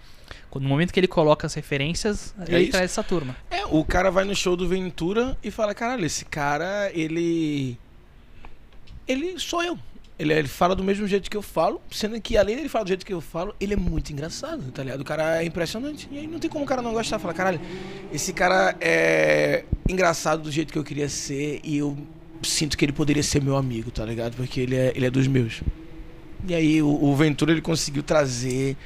No 0.61 0.69
momento 0.69 0.93
que 0.93 1.01
ele 1.01 1.09
coloca 1.09 1.47
as 1.47 1.55
referências, 1.55 2.35
É 2.47 2.55
ele 2.55 2.63
isso. 2.65 2.71
traz 2.73 2.85
essa 2.91 3.03
turma. 3.03 3.37
É, 3.51 3.65
o 3.67 3.85
cara 3.85 4.11
vai 4.11 4.25
no 4.25 4.35
show 4.35 4.57
do 4.57 4.67
Ventura 4.69 5.37
e 5.43 5.51
fala, 5.51 5.75
caralho, 5.75 6.05
esse 6.05 6.25
cara, 6.25 6.91
ele. 6.95 7.79
Ele 9.07 9.39
sou 9.39 9.63
eu. 9.63 9.79
Ele, 10.19 10.33
ele 10.33 10.47
fala 10.49 10.77
do 10.77 10.85
mesmo 10.85 11.07
jeito 11.09 11.29
que 11.31 11.37
eu 11.37 11.43
falo, 11.43 11.81
sendo 11.91 12.21
que 12.21 12.37
além 12.37 12.55
dele 12.57 12.69
falar 12.69 12.85
do 12.85 12.89
jeito 12.89 13.05
que 13.05 13.13
eu 13.13 13.21
falo, 13.21 13.55
ele 13.59 13.73
é 13.75 13.77
muito 13.77 14.13
engraçado, 14.13 14.63
tá 14.71 14.83
ligado? 14.85 15.01
O 15.01 15.05
cara 15.05 15.43
é 15.43 15.45
impressionante. 15.45 16.09
E 16.13 16.19
aí 16.19 16.27
não 16.27 16.39
tem 16.39 16.49
como 16.49 16.65
o 16.65 16.69
cara 16.69 16.81
não 16.83 16.93
gostar. 16.93 17.19
Fala, 17.19 17.35
caralho, 17.35 17.61
esse 18.13 18.33
cara 18.33 18.77
é 18.81 19.65
engraçado 19.89 20.43
do 20.43 20.51
jeito 20.53 20.73
que 20.73 20.79
eu 20.79 20.85
queria 20.85 21.09
ser 21.09 21.61
e 21.65 21.79
eu 21.79 21.97
sinto 22.43 22.77
que 22.77 22.85
ele 22.85 22.93
poderia 22.93 23.23
ser 23.23 23.43
meu 23.43 23.57
amigo, 23.57 23.91
tá 23.91 24.05
ligado? 24.05 24.37
Porque 24.37 24.61
ele 24.61 24.77
é, 24.77 24.93
ele 24.95 25.07
é 25.07 25.11
dos 25.11 25.27
meus. 25.27 25.61
E 26.47 26.55
aí 26.55 26.83
o, 26.83 26.89
o 26.89 27.17
Ventura 27.17 27.51
ele 27.53 27.61
conseguiu 27.63 28.03
trazer 28.03 28.77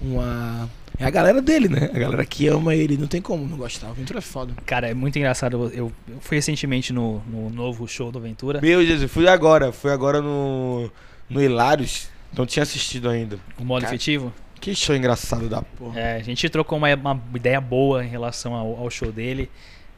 uma. 0.00 0.68
É 1.00 1.06
a 1.06 1.10
galera 1.10 1.40
dele, 1.40 1.66
né? 1.66 1.90
A 1.94 1.98
galera 1.98 2.26
que 2.26 2.46
ama 2.46 2.74
ele, 2.74 2.98
não 2.98 3.06
tem 3.06 3.22
como 3.22 3.46
não 3.46 3.56
gostar. 3.56 3.90
O 3.90 3.94
Ventura 3.94 4.18
é 4.18 4.22
foda. 4.22 4.52
Cara, 4.66 4.86
é 4.86 4.92
muito 4.92 5.18
engraçado. 5.18 5.56
Eu, 5.72 5.72
eu 5.74 5.92
fui 6.20 6.36
recentemente 6.36 6.92
no, 6.92 7.20
no 7.20 7.48
novo 7.48 7.88
show 7.88 8.12
do 8.12 8.20
Ventura. 8.20 8.60
Meu 8.60 8.84
Jesus, 8.84 9.10
fui 9.10 9.26
agora, 9.26 9.72
fui 9.72 9.90
agora 9.90 10.20
no, 10.20 10.90
no 11.28 11.42
Hilários, 11.42 12.10
não 12.36 12.44
tinha 12.44 12.62
assistido 12.62 13.08
ainda. 13.08 13.40
O 13.58 13.64
modo 13.64 13.82
Cara. 13.82 13.94
efetivo. 13.94 14.30
Que 14.60 14.74
show 14.74 14.94
engraçado 14.94 15.48
da 15.48 15.62
porra. 15.62 15.98
É, 15.98 16.16
a 16.16 16.22
gente 16.22 16.46
trocou 16.50 16.76
uma, 16.76 16.94
uma 16.94 17.22
ideia 17.34 17.60
boa 17.62 18.04
em 18.04 18.08
relação 18.08 18.54
ao, 18.54 18.78
ao 18.78 18.90
show 18.90 19.10
dele. 19.10 19.50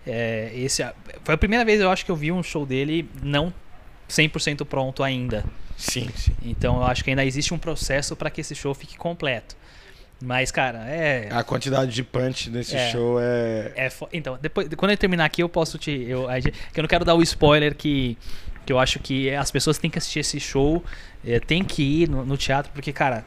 É, 0.06 0.52
esse, 0.54 0.84
foi 1.24 1.34
a 1.34 1.38
primeira 1.38 1.64
vez 1.64 1.80
eu 1.80 1.90
acho 1.90 2.04
que 2.04 2.12
eu 2.12 2.16
vi 2.16 2.30
um 2.30 2.44
show 2.44 2.64
dele 2.64 3.08
não 3.20 3.52
100% 4.08 4.64
pronto 4.64 5.02
ainda. 5.02 5.44
Sim, 5.76 6.08
sim. 6.14 6.32
Então 6.44 6.76
eu 6.76 6.84
acho 6.84 7.02
que 7.02 7.10
ainda 7.10 7.24
existe 7.24 7.52
um 7.52 7.58
processo 7.58 8.14
para 8.14 8.30
que 8.30 8.40
esse 8.40 8.54
show 8.54 8.72
fique 8.72 8.96
completo. 8.96 9.56
Mas, 10.24 10.52
cara, 10.52 10.78
é. 10.88 11.28
A 11.32 11.42
quantidade 11.42 11.90
de 11.92 12.02
punch 12.04 12.48
nesse 12.48 12.76
É. 12.76 12.90
show 12.92 13.18
é. 13.20 13.72
É 13.74 13.90
fo- 13.90 14.08
então, 14.12 14.38
depois, 14.40 14.68
quando 14.76 14.92
eu 14.92 14.96
terminar 14.96 15.24
aqui, 15.24 15.42
eu 15.42 15.48
posso 15.48 15.76
te. 15.78 15.90
Eu, 16.08 16.28
que 16.72 16.78
eu 16.78 16.82
não 16.82 16.88
quero 16.88 17.04
dar 17.04 17.14
o 17.16 17.22
spoiler 17.22 17.74
que 17.74 18.16
Que 18.64 18.72
eu 18.72 18.78
acho 18.78 19.00
que 19.00 19.28
as 19.34 19.50
pessoas 19.50 19.76
têm 19.78 19.90
que 19.90 19.98
assistir 19.98 20.20
esse 20.20 20.38
show, 20.38 20.84
é, 21.26 21.40
tem 21.40 21.64
que 21.64 21.82
ir 22.02 22.08
no, 22.08 22.24
no 22.24 22.36
teatro, 22.36 22.70
porque, 22.72 22.92
cara, 22.92 23.24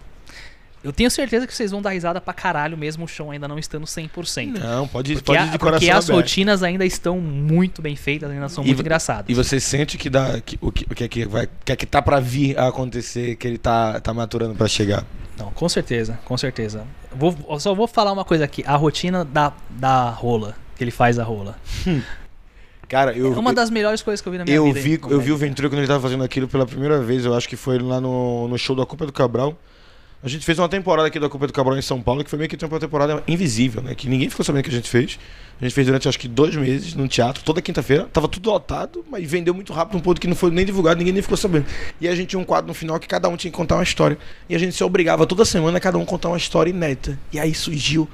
eu 0.85 0.93
tenho 0.93 1.09
certeza 1.09 1.47
que 1.47 1.53
vocês 1.53 1.71
vão 1.71 1.81
dar 1.81 1.89
risada 1.89 2.21
pra 2.21 2.33
caralho, 2.33 2.77
mesmo 2.77 3.05
o 3.05 3.07
show 3.07 3.31
ainda 3.31 3.47
não 3.47 3.57
estando 3.57 3.85
100%. 3.85 4.59
Não, 4.59 4.87
pode, 4.87 5.13
Porque, 5.13 5.25
pode 5.25 5.39
a- 5.39 5.41
ir 5.41 5.45
de 5.51 5.57
porque 5.57 5.65
coração 5.65 5.97
as 5.97 6.05
aberto. 6.05 6.17
rotinas 6.21 6.63
ainda 6.63 6.85
estão 6.85 7.19
muito 7.19 7.81
bem 7.81 7.95
feitas, 7.95 8.29
ainda 8.29 8.47
são 8.47 8.63
E 8.63 8.67
muito 8.67 8.79
engraçadas. 8.81 9.25
E 9.27 9.33
você 9.33 9.59
sente 9.59 9.97
que 9.97 10.09
dá 10.09 10.39
que, 10.39 10.57
o, 10.61 10.71
que, 10.71 10.85
o 10.89 10.95
que 10.95 11.03
é 11.03 11.07
que 11.07 11.25
vai, 11.25 11.49
que 11.65 11.71
é 11.71 11.75
que 11.75 11.85
tá 11.85 12.01
pra 12.01 12.19
vir 12.19 12.57
a 12.57 12.67
acontecer, 12.67 13.35
que 13.35 13.47
ele 13.47 13.57
tá, 13.57 13.99
tá 13.99 14.13
maturando 14.13 14.53
pra 14.55 14.67
chegar. 14.67 15.03
Não, 15.37 15.51
com 15.51 15.67
certeza, 15.67 16.17
com 16.23 16.37
certeza. 16.37 16.85
Vou, 17.13 17.35
eu 17.49 17.59
só 17.59 17.73
vou 17.73 17.87
falar 17.87 18.11
uma 18.13 18.23
coisa 18.23 18.45
aqui. 18.45 18.63
A 18.65 18.75
rotina 18.75 19.25
da, 19.25 19.51
da 19.69 20.09
rola, 20.09 20.55
que 20.77 20.83
ele 20.83 20.91
faz 20.91 21.17
a 21.19 21.23
rola. 21.23 21.57
Cara, 22.87 23.13
eu 23.13 23.33
é 23.33 23.37
uma 23.39 23.51
das 23.53 23.69
melhores 23.71 24.01
coisas 24.03 24.21
que 24.21 24.27
eu 24.27 24.31
vi 24.31 24.37
na 24.37 24.43
minha 24.45 24.55
eu 24.57 24.65
vida. 24.65 24.79
vi, 24.79 24.99
eu 25.09 25.19
vi 25.19 25.31
o. 25.31 25.37
Ventura 25.37 25.67
quando 25.69 25.79
ele 25.79 25.87
tava 25.87 25.99
fazendo 26.01 26.23
aquilo 26.23 26.47
pela 26.47 26.65
primeira 26.67 27.01
vez, 27.01 27.25
eu 27.25 27.33
acho 27.33 27.49
que 27.49 27.55
foi 27.55 27.79
lá 27.79 27.99
no, 27.99 28.47
no 28.47 28.57
show 28.59 28.75
da 28.75 28.85
Copa 28.85 29.05
do 29.07 29.11
Cabral. 29.11 29.57
A 30.25 30.27
gente 30.27 30.43
fez 30.43 30.57
uma 30.57 30.67
temporada 30.67 31.07
aqui 31.07 31.19
da 31.19 31.29
Copa 31.29 31.45
do 31.45 31.53
Cabral 31.53 31.77
em 31.77 31.83
São 31.83 32.01
Paulo, 32.01 32.23
que 32.23 32.31
foi 32.31 32.39
meio 32.39 32.49
que 32.49 32.65
uma 32.65 32.79
temporada 32.79 33.23
invisível, 33.27 33.83
né? 33.83 33.93
Que 33.93 34.09
ninguém 34.09 34.27
ficou 34.27 34.43
sabendo 34.43 34.63
que 34.63 34.71
a 34.71 34.73
gente 34.73 34.89
fez. 34.89 35.19
A 35.61 35.63
gente 35.63 35.75
fez 35.75 35.85
durante 35.85 36.09
acho 36.09 36.17
que 36.17 36.27
dois 36.27 36.55
meses 36.55 36.95
no 36.95 37.07
teatro, 37.07 37.43
toda 37.43 37.61
quinta-feira. 37.61 38.05
Tava 38.11 38.27
tudo 38.27 38.49
lotado, 38.49 39.05
mas 39.07 39.29
vendeu 39.29 39.53
muito 39.53 39.71
rápido, 39.71 39.99
um 39.99 40.01
ponto 40.01 40.19
que 40.19 40.25
não 40.25 40.35
foi 40.35 40.49
nem 40.49 40.65
divulgado, 40.65 40.97
ninguém 40.97 41.13
nem 41.13 41.21
ficou 41.21 41.37
sabendo. 41.37 41.67
E 42.01 42.07
a 42.07 42.15
gente 42.15 42.29
tinha 42.29 42.39
um 42.39 42.43
quadro 42.43 42.67
no 42.67 42.73
final 42.73 42.99
que 42.99 43.07
cada 43.07 43.29
um 43.29 43.37
tinha 43.37 43.51
que 43.51 43.55
contar 43.55 43.75
uma 43.75 43.83
história. 43.83 44.17
E 44.49 44.55
a 44.55 44.57
gente 44.57 44.75
se 44.75 44.83
obrigava 44.83 45.27
toda 45.27 45.45
semana 45.45 45.77
a 45.77 45.79
cada 45.79 45.99
um 45.99 46.03
contar 46.03 46.29
uma 46.29 46.37
história 46.37 46.71
inédita. 46.71 47.19
E 47.31 47.39
aí 47.39 47.53
surgiu 47.53 48.09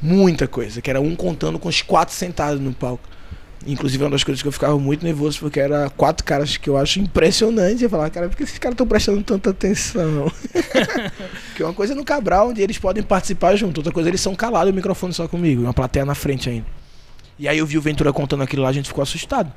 muita 0.00 0.46
coisa, 0.46 0.80
que 0.80 0.88
era 0.88 1.00
um 1.00 1.16
contando 1.16 1.58
com 1.58 1.68
os 1.68 1.82
quatro 1.82 2.14
sentados 2.14 2.60
no 2.60 2.72
palco. 2.72 3.08
Inclusive, 3.66 4.02
é 4.02 4.06
uma 4.06 4.12
das 4.12 4.24
coisas 4.24 4.40
que 4.40 4.48
eu 4.48 4.52
ficava 4.52 4.78
muito 4.78 5.04
nervoso, 5.04 5.38
porque 5.38 5.60
era 5.60 5.90
quatro 5.90 6.24
caras 6.24 6.56
que 6.56 6.68
eu 6.68 6.78
acho 6.78 6.98
impressionante. 6.98 7.84
Eu 7.84 7.90
falava, 7.90 8.08
cara, 8.08 8.28
por 8.28 8.36
que 8.36 8.42
esses 8.42 8.58
caras 8.58 8.74
estão 8.74 8.86
prestando 8.86 9.22
tanta 9.22 9.50
atenção? 9.50 10.32
porque 11.48 11.62
uma 11.62 11.74
coisa 11.74 11.92
é 11.92 11.96
no 11.96 12.04
Cabral, 12.04 12.48
onde 12.48 12.62
eles 12.62 12.78
podem 12.78 13.02
participar 13.02 13.56
junto, 13.56 13.78
outra 13.78 13.92
coisa 13.92 14.08
eles 14.08 14.20
são 14.20 14.34
calados, 14.34 14.72
o 14.72 14.74
microfone 14.74 15.12
só 15.12 15.28
comigo, 15.28 15.60
e 15.60 15.64
uma 15.64 15.74
plateia 15.74 16.06
na 16.06 16.14
frente 16.14 16.48
ainda. 16.48 16.66
E 17.38 17.48
aí 17.48 17.58
eu 17.58 17.66
vi 17.66 17.76
o 17.76 17.82
Ventura 17.82 18.12
contando 18.12 18.42
aquilo 18.42 18.62
lá, 18.62 18.70
a 18.70 18.72
gente 18.72 18.88
ficou 18.88 19.02
assustado. 19.02 19.52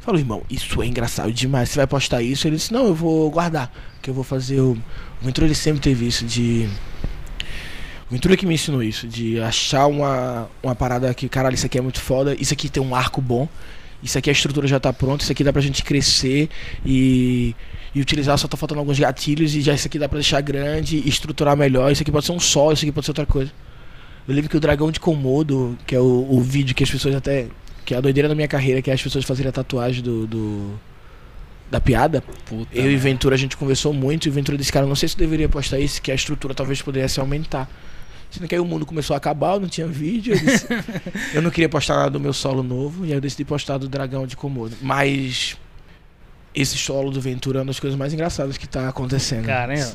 Falou, 0.00 0.20
irmão, 0.20 0.42
isso 0.50 0.82
é 0.82 0.86
engraçado 0.86 1.32
demais. 1.32 1.70
Você 1.70 1.78
vai 1.78 1.86
postar 1.86 2.20
isso? 2.20 2.46
Ele 2.46 2.56
disse, 2.56 2.72
não, 2.72 2.86
eu 2.86 2.94
vou 2.94 3.30
guardar. 3.30 3.72
Que 4.02 4.10
eu 4.10 4.14
vou 4.14 4.22
fazer 4.22 4.60
o. 4.60 4.72
O 4.72 5.24
Ventura 5.24 5.46
ele 5.46 5.54
sempre 5.54 5.80
teve 5.80 6.06
isso 6.06 6.26
de. 6.26 6.68
O 8.08 8.12
Ventura 8.12 8.36
que 8.36 8.46
me 8.46 8.54
ensinou 8.54 8.82
isso, 8.82 9.08
de 9.08 9.40
achar 9.40 9.86
uma, 9.86 10.48
uma 10.62 10.74
parada 10.74 11.12
que, 11.14 11.28
caralho, 11.28 11.54
isso 11.54 11.66
aqui 11.66 11.78
é 11.78 11.80
muito 11.80 12.00
foda, 12.00 12.36
isso 12.38 12.52
aqui 12.52 12.68
tem 12.68 12.82
um 12.82 12.94
arco 12.94 13.20
bom, 13.20 13.48
isso 14.02 14.18
aqui 14.18 14.28
a 14.28 14.32
estrutura 14.32 14.66
já 14.68 14.78
tá 14.78 14.92
pronta, 14.92 15.22
isso 15.24 15.32
aqui 15.32 15.42
dá 15.42 15.52
pra 15.52 15.62
gente 15.62 15.82
crescer 15.82 16.48
e, 16.84 17.56
e 17.94 18.00
utilizar, 18.00 18.36
só 18.38 18.46
tá 18.46 18.56
faltando 18.56 18.80
alguns 18.80 18.98
gatilhos 18.98 19.54
e 19.54 19.62
já 19.62 19.72
isso 19.74 19.86
aqui 19.86 19.98
dá 19.98 20.08
pra 20.08 20.18
deixar 20.18 20.40
grande 20.42 20.98
e 20.98 21.08
estruturar 21.08 21.56
melhor, 21.56 21.90
isso 21.90 22.02
aqui 22.02 22.12
pode 22.12 22.26
ser 22.26 22.32
um 22.32 22.40
sol, 22.40 22.72
isso 22.72 22.84
aqui 22.84 22.92
pode 22.92 23.06
ser 23.06 23.10
outra 23.12 23.26
coisa. 23.26 23.50
Eu 24.28 24.34
lembro 24.34 24.50
que 24.50 24.56
o 24.56 24.60
Dragão 24.60 24.90
de 24.90 25.00
Komodo, 25.00 25.76
que 25.86 25.94
é 25.94 26.00
o, 26.00 26.26
o 26.30 26.40
vídeo 26.40 26.74
que 26.74 26.84
as 26.84 26.90
pessoas 26.90 27.14
até. 27.14 27.46
que 27.84 27.94
é 27.94 27.96
a 27.96 28.00
doideira 28.00 28.28
da 28.28 28.34
minha 28.34 28.48
carreira, 28.48 28.80
que 28.80 28.90
é 28.90 28.94
as 28.94 29.02
pessoas 29.02 29.24
fazerem 29.24 29.48
a 29.48 29.52
tatuagem 29.52 30.02
do. 30.02 30.26
do- 30.26 30.80
da 31.70 31.80
piada. 31.80 32.22
Puta, 32.44 32.68
Eu 32.76 32.90
e. 32.90 32.96
Ventura 32.96 33.34
a 33.34 33.38
gente 33.38 33.56
conversou 33.56 33.92
muito 33.92 34.26
e 34.26 34.28
o 34.28 34.32
Ventura 34.32 34.56
disse, 34.56 34.70
cara, 34.72 34.86
não 34.86 34.94
sei 34.94 35.08
se 35.08 35.16
deveria 35.16 35.48
postar 35.48 35.78
isso, 35.80 36.00
que 36.00 36.12
a 36.12 36.14
estrutura 36.14 36.54
talvez 36.54 36.80
pudesse 36.80 37.18
aumentar. 37.18 37.68
Sendo 38.34 38.48
que 38.48 38.54
aí 38.54 38.60
o 38.60 38.64
mundo 38.64 38.84
começou 38.84 39.14
a 39.14 39.16
acabar, 39.16 39.54
eu 39.54 39.60
não 39.60 39.68
tinha 39.68 39.86
vídeo. 39.86 40.34
Eu, 40.34 40.38
disse- 40.40 40.66
eu 41.34 41.40
não 41.42 41.50
queria 41.50 41.68
postar 41.68 41.96
nada 41.96 42.10
do 42.10 42.20
meu 42.20 42.32
solo 42.32 42.62
novo, 42.62 43.04
e 43.04 43.08
aí 43.10 43.14
eu 43.14 43.20
decidi 43.20 43.44
postar 43.44 43.78
do 43.78 43.88
Dragão 43.88 44.26
de 44.26 44.36
Komodo. 44.36 44.76
Mas 44.82 45.56
esse 46.54 46.76
solo 46.78 47.10
do 47.10 47.20
Ventura 47.20 47.58
é 47.58 47.62
uma 47.62 47.66
das 47.66 47.80
coisas 47.80 47.98
mais 47.98 48.12
engraçadas 48.14 48.56
que 48.56 48.66
tá 48.68 48.88
acontecendo. 48.88 49.44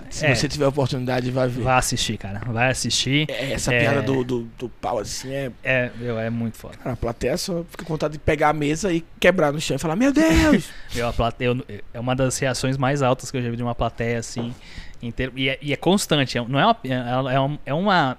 Se 0.09 0.25
é. 0.25 0.35
você 0.35 0.45
tiver 0.47 0.65
a 0.65 0.67
oportunidade, 0.69 1.31
vai 1.31 1.47
ver. 1.47 1.61
Vai 1.63 1.77
assistir, 1.77 2.17
cara. 2.17 2.41
Vai 2.47 2.69
assistir. 2.69 3.25
É, 3.29 3.53
Essa 3.53 3.73
É. 3.73 3.79
piada 3.79 4.01
do, 4.01 4.23
do, 4.25 4.41
do 4.57 4.67
pau 4.67 4.99
assim 4.99 5.31
é. 5.31 5.51
É, 5.63 5.89
meu, 5.97 6.19
é 6.19 6.29
muito 6.29 6.57
foda. 6.57 6.75
Cara, 6.77 6.93
a 6.93 6.97
plateia 6.97 7.37
só 7.37 7.63
fica 7.69 7.85
com 7.85 7.93
vontade 7.93 8.13
de 8.13 8.19
pegar 8.19 8.49
a 8.49 8.53
mesa 8.53 8.91
e 8.91 9.05
quebrar 9.21 9.53
no 9.53 9.61
chão 9.61 9.75
e 9.75 9.79
falar: 9.79 9.95
Meu 9.95 10.11
Deus! 10.11 10.65
Meu, 10.93 11.07
a 11.07 11.13
plateia, 11.13 11.47
eu- 11.49 11.65
é 11.93 11.99
uma 11.99 12.13
das 12.15 12.37
reações 12.37 12.77
mais 12.77 13.01
altas 13.01 13.31
que 13.31 13.37
eu 13.37 13.41
já 13.41 13.49
vi 13.49 13.55
de 13.55 13.63
uma 13.63 13.75
plateia, 13.75 14.19
assim. 14.19 14.53
E, 15.01 15.47
é, 15.49 15.57
e 15.61 15.71
é 15.71 15.77
constante. 15.77 16.37
é- 16.37 16.45
não 16.45 16.59
é 16.59 16.65
uma, 16.65 16.77
é, 16.83 17.35
é 17.35 17.39
um- 17.39 17.57
é 17.67 17.73
uma, 17.73 18.17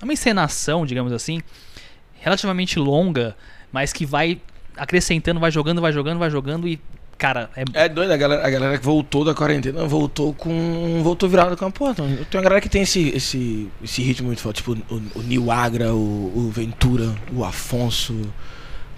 uma 0.00 0.12
encenação, 0.12 0.86
digamos 0.86 1.12
assim, 1.12 1.42
relativamente 2.20 2.78
longa, 2.78 3.36
mas 3.70 3.92
que 3.92 4.06
vai 4.06 4.40
acrescentando, 4.76 5.40
vai 5.40 5.50
jogando, 5.50 5.80
vai 5.80 5.92
jogando, 5.92 6.18
vai 6.18 6.30
jogando 6.30 6.66
e, 6.66 6.80
cara, 7.18 7.50
é, 7.56 7.64
É 7.74 7.88
doido, 7.88 8.12
a 8.12 8.16
galera, 8.16 8.46
a 8.46 8.50
galera 8.50 8.78
que 8.78 8.84
voltou 8.84 9.24
da 9.24 9.34
quarentena 9.34 9.84
voltou 9.86 10.32
com. 10.32 11.00
voltou 11.02 11.28
virada 11.28 11.56
com 11.56 11.66
a 11.66 11.70
porra. 11.70 11.94
Tem 11.94 12.06
uma 12.34 12.42
galera 12.42 12.60
que 12.60 12.68
tem 12.68 12.82
esse, 12.82 13.08
esse, 13.10 13.68
esse 13.82 14.02
ritmo 14.02 14.26
muito 14.26 14.40
forte, 14.40 14.56
tipo 14.56 14.72
o, 14.72 15.02
o 15.14 15.22
Nil 15.22 15.50
Agra, 15.50 15.92
o, 15.92 16.32
o 16.34 16.50
Ventura, 16.50 17.14
o 17.32 17.44
Afonso, 17.44 18.32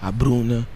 a 0.01 0.11
Bruna, 0.11 0.67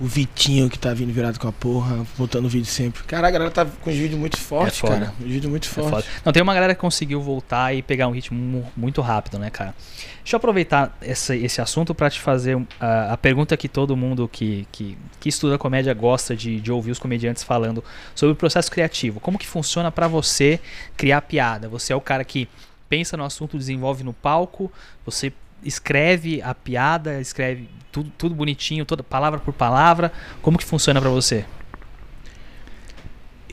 o 0.00 0.06
Vitinho 0.06 0.68
que 0.68 0.78
tá 0.78 0.92
vindo 0.92 1.12
virado 1.12 1.38
com 1.38 1.46
a 1.48 1.52
porra, 1.52 2.04
botando 2.18 2.48
vídeo 2.48 2.66
sempre. 2.66 3.02
Cara, 3.04 3.28
a 3.28 3.30
galera 3.30 3.50
tá 3.50 3.64
com 3.64 3.90
os 3.90 3.96
vídeos 3.96 4.18
muito 4.18 4.36
fortes, 4.38 4.78
foda. 4.78 4.94
cara. 4.98 5.12
Os 5.20 5.26
vídeos 5.26 5.50
muito 5.50 5.66
É 5.68 5.70
fortes. 5.70 5.90
foda. 5.90 6.04
Não, 6.24 6.32
tem 6.32 6.42
uma 6.42 6.52
galera 6.54 6.74
que 6.74 6.80
conseguiu 6.80 7.20
voltar 7.20 7.74
e 7.74 7.82
pegar 7.82 8.08
um 8.08 8.10
ritmo 8.12 8.38
mu- 8.38 8.72
muito 8.76 9.00
rápido, 9.00 9.38
né, 9.38 9.50
cara? 9.50 9.74
Deixa 10.22 10.34
eu 10.34 10.38
aproveitar 10.38 10.96
esse, 11.02 11.36
esse 11.36 11.60
assunto 11.60 11.94
pra 11.94 12.08
te 12.10 12.20
fazer 12.20 12.60
a, 12.80 13.12
a 13.12 13.16
pergunta 13.16 13.56
que 13.56 13.68
todo 13.68 13.96
mundo 13.96 14.26
que, 14.26 14.66
que, 14.72 14.96
que 15.20 15.28
estuda 15.28 15.58
comédia 15.58 15.92
gosta 15.94 16.34
de, 16.34 16.58
de 16.60 16.72
ouvir 16.72 16.90
os 16.90 16.98
comediantes 16.98 17.42
falando 17.42 17.84
sobre 18.14 18.32
o 18.32 18.36
processo 18.36 18.70
criativo. 18.70 19.20
Como 19.20 19.38
que 19.38 19.46
funciona 19.46 19.92
pra 19.92 20.08
você 20.08 20.58
criar 20.96 21.20
piada? 21.22 21.68
Você 21.68 21.92
é 21.92 21.96
o 21.96 22.00
cara 22.00 22.24
que 22.24 22.48
pensa 22.88 23.16
no 23.16 23.24
assunto, 23.24 23.58
desenvolve 23.58 24.02
no 24.04 24.12
palco, 24.12 24.72
você 25.04 25.32
escreve 25.64 26.42
a 26.42 26.54
piada, 26.54 27.20
escreve 27.20 27.68
tudo, 27.90 28.12
tudo 28.16 28.34
bonitinho, 28.34 28.84
toda 28.84 29.02
palavra 29.02 29.40
por 29.40 29.54
palavra. 29.54 30.12
Como 30.42 30.58
que 30.58 30.64
funciona 30.64 31.00
pra 31.00 31.10
você? 31.10 31.44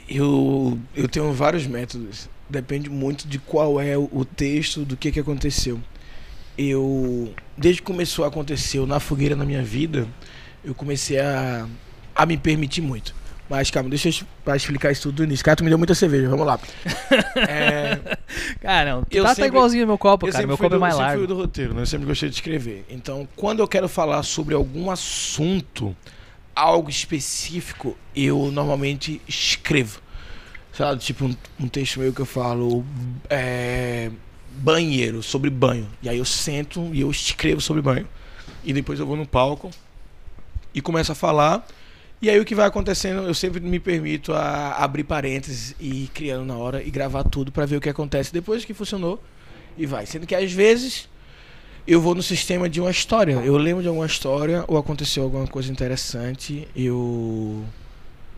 Eu, 0.10 0.78
eu 0.96 1.08
tenho 1.08 1.32
vários 1.32 1.66
métodos. 1.66 2.30
Depende 2.50 2.90
muito 2.90 3.28
de 3.28 3.40
qual 3.40 3.80
é 3.80 3.98
o, 3.98 4.26
texto, 4.26 4.84
do 4.84 4.98
que, 4.98 5.12
que 5.12 5.20
aconteceu. 5.20 5.80
Eu, 6.58 7.34
desde 7.58 7.82
que 7.82 7.88
começou 7.88 8.26
a 8.26 8.28
acontecer 8.28 8.86
na 8.86 9.00
fogueira 9.00 9.36
na 9.36 9.46
minha 9.46 9.64
vida, 9.64 10.06
eu 10.64 10.76
comecei 10.76 11.20
a, 11.20 11.66
a 12.14 12.26
me 12.26 12.38
permitir 12.38 12.82
muito. 12.82 13.16
Mas 13.52 13.70
calma, 13.70 13.90
deixa 13.90 14.08
eu 14.08 14.14
pra 14.46 14.56
explicar 14.56 14.92
isso 14.94 15.02
tudo 15.04 15.16
do 15.18 15.24
início. 15.26 15.44
Cara, 15.44 15.58
tu 15.58 15.64
me 15.66 15.70
deu 15.70 15.78
muita 15.78 15.94
cerveja, 15.94 16.30
vamos 16.30 16.46
lá. 16.48 16.58
É, 17.36 18.18
Cara, 18.62 18.92
não, 18.92 19.04
Eu 19.12 19.24
tá, 19.24 19.30
tá 19.30 19.36
sempre- 19.36 19.50
igualzinho 19.50 19.84
ao 19.84 19.88
meu 19.88 19.98
copo, 19.98 20.26
eu 20.26 20.32
cara. 20.32 20.42
sempre 20.44 20.48
Meu 20.48 20.58
copo 20.58 20.74
é 20.74 20.78
do- 20.78 20.80
mais 20.80 20.94
sempre 20.94 21.06
largo. 21.08 21.20
fui 21.20 21.28
do 21.28 21.36
roteiro, 21.36 21.74
né? 21.74 21.82
Eu 21.82 21.86
sempre 21.86 22.08
gostei 22.08 22.30
de 22.30 22.36
escrever. 22.36 22.86
Então, 22.90 23.28
quando 23.36 23.60
eu 23.60 23.68
quero 23.68 23.90
falar 23.90 24.24
sobre 24.24 24.56
algum 24.56 24.90
assunto, 24.90 25.94
algo 26.56 26.90
específico, 26.90 27.98
eu 28.16 28.50
normalmente 28.52 29.22
escrevo. 29.28 30.00
Lá, 30.80 30.96
tipo 30.98 31.26
um, 31.26 31.36
um 31.60 31.68
texto 31.68 32.00
meu 32.00 32.14
que 32.14 32.22
eu 32.22 32.26
falo 32.26 32.86
é, 33.30 34.10
banheiro, 34.54 35.22
sobre 35.22 35.50
banho. 35.50 35.88
E 36.02 36.08
aí 36.08 36.18
eu 36.18 36.26
sento 36.26 36.90
e 36.94 37.02
eu 37.02 37.12
escrevo 37.12 37.60
sobre 37.60 37.82
banho. 37.82 38.08
E 38.64 38.72
depois 38.72 38.98
eu 39.00 39.06
vou 39.06 39.18
no 39.18 39.28
palco 39.28 39.70
e 40.74 40.82
começo 40.82 41.12
a 41.12 41.16
falar. 41.16 41.68
E 42.22 42.30
aí 42.30 42.40
o 42.40 42.46
que 42.46 42.54
vai 42.54 42.68
acontecendo, 42.68 43.24
eu 43.24 43.34
sempre 43.34 43.60
me 43.60 43.80
permito 43.80 44.32
a 44.32 44.76
abrir 44.76 45.04
parênteses 45.04 45.76
e 45.80 46.04
ir 46.04 46.08
criando 46.10 46.46
na 46.46 46.56
hora 46.56 46.84
e 46.84 46.92
gravar 46.92 47.24
tudo 47.24 47.52
pra 47.52 47.66
ver 47.66 47.78
o 47.78 47.82
que 47.82 47.90
acontece 47.90 48.32
depois 48.32 48.64
que 48.64 48.76
funcionou 48.76 49.22
e 49.76 49.88
vai. 49.88 50.06
Sendo 50.06 50.28
que 50.28 50.36
às 50.36 50.52
vezes 50.52 51.10
eu 51.88 52.00
vou 52.00 52.14
no 52.14 52.22
sistema 52.22 52.70
de 52.70 52.80
uma 52.80 52.92
história. 52.92 53.34
Eu 53.34 53.58
lembro 53.58 53.82
de 53.82 53.88
alguma 53.88 54.06
história 54.06 54.64
ou 54.68 54.78
aconteceu 54.78 55.24
alguma 55.24 55.48
coisa 55.48 55.72
interessante, 55.72 56.68
eu 56.76 57.66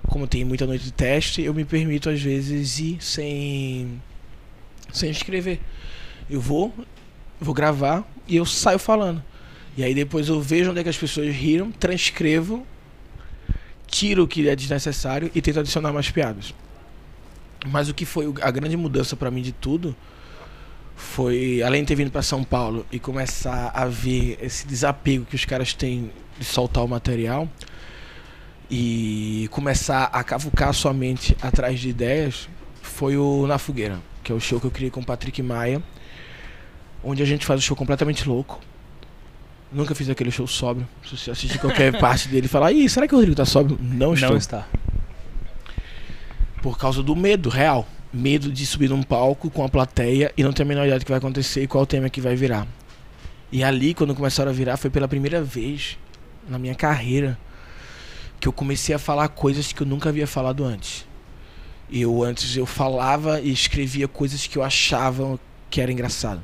como 0.08 0.28
tem 0.28 0.46
muita 0.46 0.66
noite 0.66 0.86
de 0.86 0.94
teste, 0.94 1.42
eu 1.42 1.54
me 1.54 1.66
permito 1.66 2.10
às 2.10 2.22
vezes 2.22 2.80
ir 2.80 2.98
sem 3.02 4.02
sem 4.94 5.10
escrever. 5.10 5.60
Eu 6.30 6.40
vou, 6.40 6.74
vou 7.38 7.54
gravar 7.54 8.10
e 8.30 8.38
eu 8.38 8.46
saio 8.46 8.80
falando. 8.80 9.22
E 9.76 9.84
aí 9.84 9.94
depois 9.94 10.30
eu 10.30 10.40
vejo 10.40 10.72
onde 10.72 10.80
é 10.80 10.84
que 10.84 10.90
as 10.90 10.98
pessoas 10.98 11.36
riram, 11.36 11.70
transcrevo, 11.70 12.66
tiro 13.94 14.24
o 14.24 14.28
que 14.28 14.50
é 14.50 14.56
desnecessário 14.56 15.30
e 15.36 15.41
tento 15.41 15.60
adicionar 15.60 15.94
mais 15.94 16.10
piadas. 16.10 16.54
Mas 17.68 17.89
o 17.89 17.94
que 17.94 18.06
foi 18.06 18.34
a 18.41 18.50
grande 18.50 18.76
mudança 18.76 19.16
pra 19.16 19.30
mim 19.30 19.44
de 19.44 19.52
tudo 19.52 19.96
foi, 20.96 21.62
além 21.62 21.84
de 21.84 21.89
ter 21.89 21.96
vindo 21.96 22.10
pra 22.12 22.24
São 22.24 22.44
Paulo 22.44 22.86
e 22.91 23.00
começar 23.00 23.72
a 23.74 23.86
ver 23.86 24.39
esse 24.41 24.66
desapego 24.66 25.26
que 25.26 25.36
os 25.36 25.46
caras 25.46 25.74
têm 25.74 26.12
de 26.39 26.44
soltar 26.44 26.84
o 26.84 26.88
material 26.88 27.48
e 28.70 29.48
começar 29.52 30.06
a 30.06 30.24
cavucar 30.24 30.74
sua 30.74 30.94
mente 30.94 31.38
atrás 31.39 31.80
de 31.80 31.89
ideias, 31.89 32.50
foi 32.82 33.16
o 33.16 33.46
Na 33.46 33.60
Fogueira, 33.60 34.00
que 34.24 34.32
é 34.32 34.36
o 34.36 34.39
show 34.39 34.60
que 34.60 34.66
eu 34.66 34.72
criei 34.72 34.89
com 34.89 35.02
o 35.02 35.06
Patrick 35.06 35.41
Maia, 35.44 35.82
onde 37.04 37.22
a 37.22 37.26
gente 37.26 37.46
faz 37.46 37.60
um 37.60 37.64
show 37.64 37.78
completamente 37.78 38.28
louco. 38.28 38.60
Nunca 39.74 39.95
fiz 39.95 40.09
aquele 40.09 40.32
show 40.32 40.45
sóbrio. 40.45 40.88
Se 41.03 41.17
você 41.17 41.32
assistir 41.32 41.59
qualquer 41.59 41.97
parte 41.99 42.28
dele 42.28 42.45
e 42.45 42.49
falar, 42.49 42.71
ih, 42.71 42.88
será 42.88 43.07
que 43.07 43.13
o 43.13 43.17
Rodrigo 43.17 43.36
tá 43.36 43.45
sóbrio? 43.45 43.78
Não 43.82 44.13
estou. 44.13 44.30
Não 44.30 44.38
está. 44.38 44.67
Por 46.61 46.78
causa 46.78 47.01
do 47.01 47.15
medo 47.15 47.49
real. 47.49 47.88
Medo 48.13 48.51
de 48.51 48.65
subir 48.65 48.89
num 48.89 49.01
palco 49.01 49.49
com 49.49 49.63
a 49.63 49.69
plateia 49.69 50.32
e 50.38 50.43
não 50.43 50.53
ter 50.53 50.61
a 50.61 50.65
menor 50.65 50.86
ideia 50.86 50.99
do 50.99 51.05
que 51.05 51.11
vai 51.11 51.17
acontecer 51.17 51.63
e 51.63 51.67
qual 51.67 51.86
tema 51.86 52.09
que 52.09 52.21
vai 52.21 52.36
virar. 52.36 52.67
E 53.51 53.63
ali, 53.63 53.93
quando 53.93 54.13
começaram 54.13 54.51
a 54.51 54.53
virar, 54.53 54.78
foi 54.78 54.91
pela 54.91 55.07
primeira 55.07 55.41
vez 55.41 55.97
na 56.47 56.59
minha 56.59 56.76
carreira 56.76 57.38
que 58.39 58.47
eu 58.47 58.53
comecei 58.53 58.93
a 58.93 58.99
falar 58.99 59.30
coisas 59.30 59.71
que 59.71 59.82
eu 59.82 59.88
nunca 59.88 60.09
havia 60.09 60.28
falado 60.28 60.63
antes. 60.63 61.07
Eu 61.91 62.24
antes 62.24 62.57
eu 62.57 62.65
falava 62.65 63.39
e 63.39 63.51
escrevia 63.51 64.07
coisas 64.07 64.45
que 64.45 64.57
eu 64.57 64.63
achava 64.63 65.39
que 65.69 65.80
era 65.80 65.91
engraçado. 65.91 66.41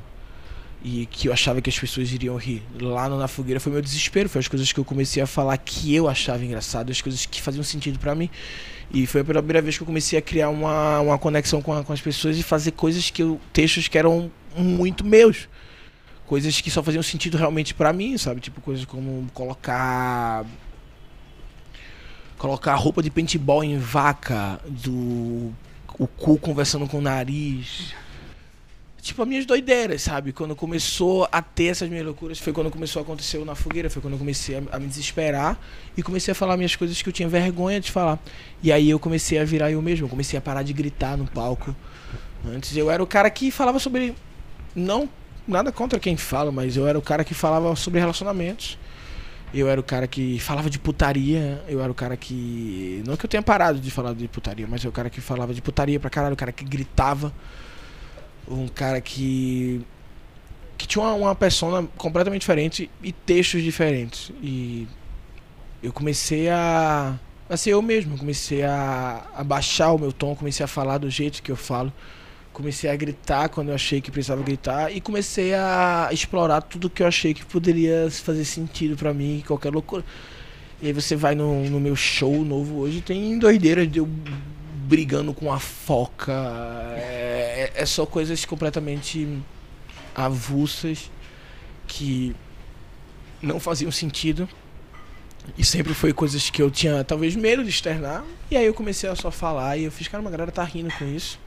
E 0.82 1.06
que 1.06 1.28
eu 1.28 1.32
achava 1.32 1.60
que 1.60 1.68
as 1.68 1.78
pessoas 1.78 2.10
iriam 2.12 2.36
rir. 2.36 2.62
Lá 2.80 3.08
Na 3.08 3.28
Fogueira 3.28 3.60
foi 3.60 3.70
meu 3.70 3.82
desespero, 3.82 4.28
foi 4.28 4.40
as 4.40 4.48
coisas 4.48 4.72
que 4.72 4.80
eu 4.80 4.84
comecei 4.84 5.22
a 5.22 5.26
falar 5.26 5.56
que 5.58 5.94
eu 5.94 6.08
achava 6.08 6.42
engraçado, 6.44 6.90
as 6.90 7.02
coisas 7.02 7.26
que 7.26 7.42
faziam 7.42 7.62
sentido 7.62 7.98
para 7.98 8.14
mim. 8.14 8.30
E 8.92 9.06
foi 9.06 9.20
a 9.20 9.24
primeira 9.24 9.62
vez 9.62 9.76
que 9.76 9.82
eu 9.82 9.86
comecei 9.86 10.18
a 10.18 10.22
criar 10.22 10.48
uma, 10.48 11.00
uma 11.00 11.18
conexão 11.18 11.62
com, 11.62 11.72
a, 11.72 11.84
com 11.84 11.92
as 11.92 12.00
pessoas 12.00 12.38
e 12.38 12.42
fazer 12.42 12.72
coisas 12.72 13.10
que 13.10 13.22
eu. 13.22 13.40
textos 13.52 13.88
que 13.88 13.98
eram 13.98 14.30
muito 14.56 15.04
meus. 15.04 15.48
Coisas 16.26 16.60
que 16.60 16.70
só 16.70 16.82
faziam 16.82 17.02
sentido 17.02 17.36
realmente 17.36 17.74
para 17.74 17.92
mim, 17.92 18.16
sabe? 18.16 18.40
Tipo, 18.40 18.60
coisas 18.60 18.84
como 18.84 19.28
colocar 19.34 20.44
colocar 22.38 22.74
roupa 22.74 23.02
de 23.02 23.10
paintball 23.10 23.62
em 23.62 23.78
vaca, 23.78 24.58
do 24.66 25.52
o 25.98 26.06
cu 26.06 26.38
conversando 26.38 26.86
com 26.88 26.98
o 26.98 27.02
nariz. 27.02 27.94
Tipo, 29.00 29.22
as 29.22 29.28
minhas 29.28 29.46
doideiras, 29.46 30.02
sabe? 30.02 30.32
Quando 30.32 30.54
começou 30.54 31.26
a 31.32 31.40
ter 31.40 31.66
essas 31.66 31.88
minhas 31.88 32.04
loucuras, 32.04 32.38
foi 32.38 32.52
quando 32.52 32.70
começou 32.70 33.00
a 33.00 33.02
acontecer 33.02 33.42
na 33.44 33.54
fogueira, 33.54 33.88
foi 33.88 34.02
quando 34.02 34.14
eu 34.14 34.18
comecei 34.18 34.56
a, 34.56 34.62
a, 34.72 34.78
me 34.78 34.86
desesperar 34.86 35.58
e 35.96 36.02
comecei 36.02 36.32
a 36.32 36.34
falar 36.34 36.56
minhas 36.56 36.76
coisas 36.76 37.00
que 37.00 37.08
eu 37.08 37.12
tinha 37.12 37.28
vergonha 37.28 37.80
de 37.80 37.90
falar. 37.90 38.18
E 38.62 38.70
aí 38.70 38.90
eu 38.90 38.98
comecei 38.98 39.38
a 39.38 39.44
virar 39.44 39.70
eu 39.70 39.80
mesmo, 39.80 40.06
eu 40.06 40.10
comecei 40.10 40.38
a 40.38 40.42
parar 40.42 40.62
de 40.62 40.72
gritar 40.72 41.16
no 41.16 41.26
palco. 41.26 41.74
Antes 42.44 42.76
eu 42.76 42.90
era 42.90 43.02
o 43.02 43.06
cara 43.06 43.30
que 43.30 43.50
falava 43.50 43.78
sobre. 43.78 44.14
Não 44.74 45.08
nada 45.46 45.72
contra 45.72 45.98
quem 45.98 46.16
fala, 46.16 46.52
mas 46.52 46.76
eu 46.76 46.86
era 46.86 46.98
o 46.98 47.02
cara 47.02 47.24
que 47.24 47.34
falava 47.34 47.74
sobre 47.76 48.00
relacionamentos. 48.00 48.78
Eu 49.52 49.68
era 49.68 49.80
o 49.80 49.84
cara 49.84 50.06
que 50.06 50.38
falava 50.38 50.70
de 50.70 50.78
putaria. 50.78 51.62
Eu 51.68 51.82
era 51.82 51.90
o 51.90 51.94
cara 51.94 52.16
que. 52.16 53.02
Não 53.06 53.16
que 53.16 53.24
eu 53.24 53.28
tenha 53.28 53.42
parado 53.42 53.80
de 53.80 53.90
falar 53.90 54.14
de 54.14 54.28
putaria, 54.28 54.66
mas 54.68 54.84
eu 54.84 54.88
era 54.88 54.90
o 54.90 54.94
cara 54.94 55.10
que 55.10 55.20
falava 55.20 55.52
de 55.52 55.60
putaria 55.60 55.98
pra 55.98 56.08
caralho, 56.08 56.34
o 56.34 56.36
cara 56.36 56.52
que 56.52 56.64
gritava. 56.64 57.32
Um 58.50 58.68
cara 58.68 59.00
que. 59.00 59.80
que 60.76 60.86
tinha 60.86 61.04
uma, 61.04 61.14
uma 61.14 61.34
persona 61.34 61.86
completamente 61.96 62.40
diferente 62.40 62.90
e 63.02 63.12
textos 63.12 63.62
diferentes. 63.62 64.32
E 64.42 64.86
eu 65.82 65.92
comecei 65.92 66.48
a. 66.48 67.18
a 67.48 67.56
ser 67.56 67.70
eu 67.70 67.82
mesmo. 67.82 68.18
Comecei 68.18 68.62
a, 68.62 69.26
a 69.34 69.44
baixar 69.44 69.92
o 69.92 69.98
meu 69.98 70.12
tom, 70.12 70.34
comecei 70.34 70.64
a 70.64 70.68
falar 70.68 70.98
do 70.98 71.08
jeito 71.08 71.42
que 71.42 71.52
eu 71.52 71.56
falo 71.56 71.92
comecei 72.52 72.90
a 72.90 72.96
gritar 72.96 73.48
quando 73.48 73.68
eu 73.68 73.74
achei 73.74 74.00
que 74.00 74.10
precisava 74.10 74.42
gritar 74.42 74.94
e 74.94 75.00
comecei 75.00 75.54
a 75.54 76.08
explorar 76.12 76.60
tudo 76.60 76.90
que 76.90 77.02
eu 77.02 77.06
achei 77.06 77.32
que 77.32 77.44
poderia 77.44 78.10
fazer 78.10 78.44
sentido 78.44 78.96
para 78.96 79.14
mim, 79.14 79.42
qualquer 79.46 79.72
loucura. 79.72 80.04
E 80.82 80.86
aí 80.86 80.92
você 80.92 81.14
vai 81.14 81.34
no, 81.34 81.68
no 81.68 81.78
meu 81.78 81.94
show 81.94 82.44
novo 82.44 82.80
hoje, 82.80 83.00
tem 83.00 83.38
doideiras 83.38 83.90
de 83.90 83.98
eu 83.98 84.08
brigando 84.90 85.32
com 85.32 85.52
a 85.52 85.60
foca. 85.60 86.32
É, 86.96 87.70
é, 87.76 87.86
só 87.86 88.04
coisas 88.04 88.44
completamente 88.44 89.40
avulsas 90.16 91.08
que 91.86 92.34
não 93.40 93.60
faziam 93.60 93.92
sentido. 93.92 94.48
E 95.56 95.64
sempre 95.64 95.94
foi 95.94 96.12
coisas 96.12 96.50
que 96.50 96.60
eu 96.60 96.70
tinha 96.72 97.04
talvez 97.04 97.36
medo 97.36 97.62
de 97.62 97.70
externar. 97.70 98.24
E 98.50 98.56
aí 98.56 98.66
eu 98.66 98.74
comecei 98.74 99.08
a 99.08 99.14
só 99.14 99.30
falar 99.30 99.76
e 99.76 99.84
eu 99.84 99.92
fiz, 99.92 100.08
cara, 100.08 100.20
uma 100.20 100.30
galera 100.30 100.50
tá 100.50 100.64
rindo 100.64 100.92
com 100.98 101.04
isso. 101.04 101.38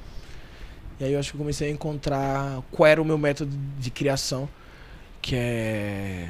E 0.97 1.03
aí 1.03 1.11
eu 1.11 1.19
acho 1.19 1.31
que 1.31 1.35
eu 1.35 1.39
comecei 1.39 1.67
a 1.67 1.71
encontrar 1.71 2.63
qual 2.71 2.87
era 2.87 3.01
o 3.01 3.05
meu 3.05 3.17
método 3.17 3.53
de 3.77 3.91
criação, 3.91 4.47
que 5.21 5.35
é 5.35 6.29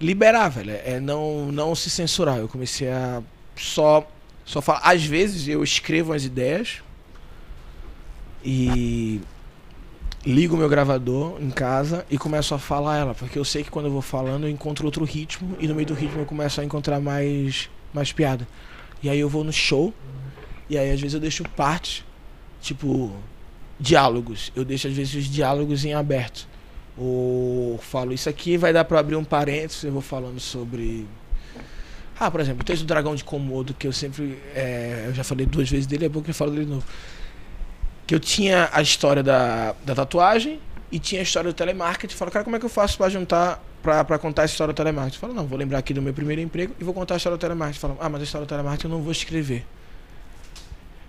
liberar, 0.00 0.48
velho, 0.48 0.78
é 0.84 1.00
não 1.00 1.50
não 1.50 1.74
se 1.74 1.90
censurar. 1.90 2.38
Eu 2.38 2.48
comecei 2.48 2.88
a 2.88 3.20
só 3.56 4.08
só 4.50 4.60
falar, 4.60 4.80
às 4.80 5.04
vezes 5.04 5.46
eu 5.46 5.62
escrevo 5.62 6.12
as 6.12 6.24
ideias 6.24 6.82
e 8.44 9.20
ligo 10.26 10.56
meu 10.56 10.68
gravador 10.68 11.40
em 11.40 11.50
casa 11.50 12.04
e 12.10 12.18
começo 12.18 12.52
a 12.52 12.58
falar 12.58 12.98
ela, 12.98 13.14
porque 13.14 13.38
eu 13.38 13.44
sei 13.44 13.62
que 13.62 13.70
quando 13.70 13.86
eu 13.86 13.92
vou 13.92 14.02
falando 14.02 14.48
eu 14.48 14.50
encontro 14.50 14.84
outro 14.84 15.04
ritmo 15.04 15.56
e 15.60 15.68
no 15.68 15.74
meio 15.76 15.86
do 15.86 15.94
ritmo 15.94 16.22
eu 16.22 16.26
começo 16.26 16.60
a 16.60 16.64
encontrar 16.64 16.98
mais 16.98 17.70
mais 17.94 18.12
piada. 18.12 18.46
E 19.00 19.08
aí 19.08 19.20
eu 19.20 19.28
vou 19.28 19.44
no 19.44 19.52
show 19.52 19.94
e 20.68 20.76
aí 20.76 20.90
às 20.90 21.00
vezes 21.00 21.14
eu 21.14 21.20
deixo 21.20 21.44
parte, 21.50 22.04
tipo, 22.60 23.12
diálogos. 23.78 24.50
Eu 24.56 24.64
deixo 24.64 24.88
às 24.88 24.94
vezes 24.94 25.14
os 25.14 25.24
diálogos 25.26 25.84
em 25.84 25.94
aberto. 25.94 26.48
Ou 26.98 27.78
falo, 27.78 28.12
isso 28.12 28.28
aqui 28.28 28.56
vai 28.56 28.72
dar 28.72 28.84
para 28.84 28.98
abrir 28.98 29.14
um 29.14 29.24
parênteses, 29.24 29.84
eu 29.84 29.92
vou 29.92 30.02
falando 30.02 30.40
sobre. 30.40 31.06
Ah, 32.20 32.30
por 32.30 32.38
exemplo, 32.38 32.60
o 32.60 32.64
texto 32.64 32.82
do 32.82 32.86
Dragão 32.86 33.14
de 33.14 33.24
Komodo, 33.24 33.72
que 33.72 33.86
eu 33.86 33.92
sempre. 33.92 34.38
É, 34.54 35.04
eu 35.06 35.14
já 35.14 35.24
falei 35.24 35.46
duas 35.46 35.70
vezes 35.70 35.86
dele, 35.86 36.04
é 36.04 36.08
bom 36.08 36.20
que 36.20 36.30
eu 36.30 36.34
falo 36.34 36.50
dele 36.50 36.66
de 36.66 36.70
novo. 36.70 36.84
Que 38.06 38.14
eu 38.14 38.20
tinha 38.20 38.68
a 38.72 38.82
história 38.82 39.22
da, 39.22 39.74
da 39.86 39.94
tatuagem 39.94 40.60
e 40.92 40.98
tinha 40.98 41.22
a 41.22 41.24
história 41.24 41.50
do 41.50 41.54
telemarketing. 41.54 42.14
Falo, 42.14 42.30
cara, 42.30 42.44
como 42.44 42.56
é 42.56 42.58
que 42.58 42.66
eu 42.66 42.70
faço 42.70 42.98
para 42.98 43.08
juntar, 43.08 43.64
para 43.82 44.18
contar 44.18 44.42
a 44.42 44.44
história 44.44 44.74
do 44.74 44.76
telemarketing? 44.76 45.18
Falo, 45.18 45.32
não, 45.32 45.46
vou 45.46 45.58
lembrar 45.58 45.78
aqui 45.78 45.94
do 45.94 46.02
meu 46.02 46.12
primeiro 46.12 46.42
emprego 46.42 46.74
e 46.78 46.84
vou 46.84 46.92
contar 46.92 47.14
a 47.14 47.16
história 47.16 47.38
do 47.38 47.40
telemarketing. 47.40 47.80
Falo, 47.80 47.96
ah, 47.98 48.08
mas 48.10 48.20
a 48.20 48.24
história 48.24 48.46
do 48.46 48.48
telemarketing 48.48 48.86
eu 48.86 48.90
não 48.90 49.02
vou 49.02 49.12
escrever 49.12 49.64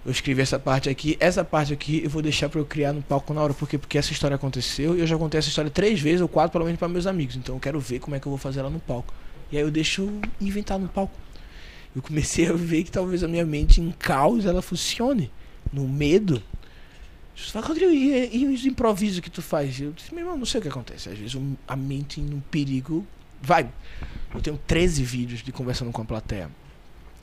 eu 0.05 0.12
escrevi 0.12 0.41
essa 0.41 0.57
parte 0.57 0.89
aqui, 0.89 1.16
essa 1.20 1.43
parte 1.43 1.72
aqui 1.72 2.01
eu 2.03 2.09
vou 2.09 2.22
deixar 2.22 2.49
para 2.49 2.59
eu 2.59 2.66
criar 2.66 2.91
no 2.91 3.01
palco 3.01 3.34
na 3.34 3.41
hora, 3.41 3.53
porque 3.53 3.78
porque 3.78 3.97
essa 3.97 4.12
história 4.12 4.36
aconteceu 4.36 4.97
e 4.97 4.99
eu 4.99 5.07
já 5.07 5.18
contei 5.18 5.38
essa 5.38 5.49
história 5.49 5.70
três 5.70 5.99
vezes 5.99 6.22
ou 6.22 6.28
quatro 6.28 6.51
pelo 6.51 6.66
menos 6.66 6.80
para 6.80 6.88
meus 6.88 7.05
amigos, 7.05 7.36
então 7.36 7.55
eu 7.55 7.59
quero 7.59 7.80
ver 7.80 7.99
como 7.99 8.16
é 8.16 8.20
que 8.20 8.26
eu 8.28 8.32
vou 8.32 8.39
fazer 8.39 8.62
ela 8.62 8.70
no 8.70 8.80
palco. 8.80 9.14
E 9.52 9.58
aí 9.58 9.64
eu 9.64 9.72
deixo 9.72 10.10
inventar 10.39 10.80
no 10.80 10.88
palco. 10.88 11.14
Eu 11.95 12.02
comecei 12.02 12.47
a 12.47 12.54
ver 12.54 12.84
que 12.84 12.91
talvez 12.91 13.24
a 13.24 13.28
minha 13.28 13.45
mente 13.45 13.82
em 13.82 13.91
caos 13.91 14.45
ela 14.45 14.62
funcione 14.62 15.30
no 15.72 15.88
medo. 15.88 16.41
Fala, 17.36 17.66
Rodrigo, 17.66 17.91
e, 17.91 18.38
e 18.38 18.47
os 18.47 18.66
improvisos 18.66 19.20
que 19.20 19.30
tu 19.30 19.41
faz? 19.41 19.80
Eu 19.80 19.91
disse, 19.91 20.14
meu 20.14 20.24
irmão, 20.24 20.38
não 20.38 20.45
sei 20.45 20.60
o 20.60 20.62
que 20.62 20.70
acontece. 20.70 21.10
Às 21.10 21.18
vezes 21.18 21.38
a 21.68 21.76
mente 21.76 22.22
em 22.22 22.34
um 22.34 22.39
perigo 22.39 23.06
vai. 23.41 23.70
Eu 24.34 24.41
tenho 24.41 24.58
13 24.68 25.04
vídeos 25.04 25.41
de 25.41 25.52
conversando 25.52 25.91
com 25.91 26.02
a 26.02 26.06
plateia. 26.06 26.49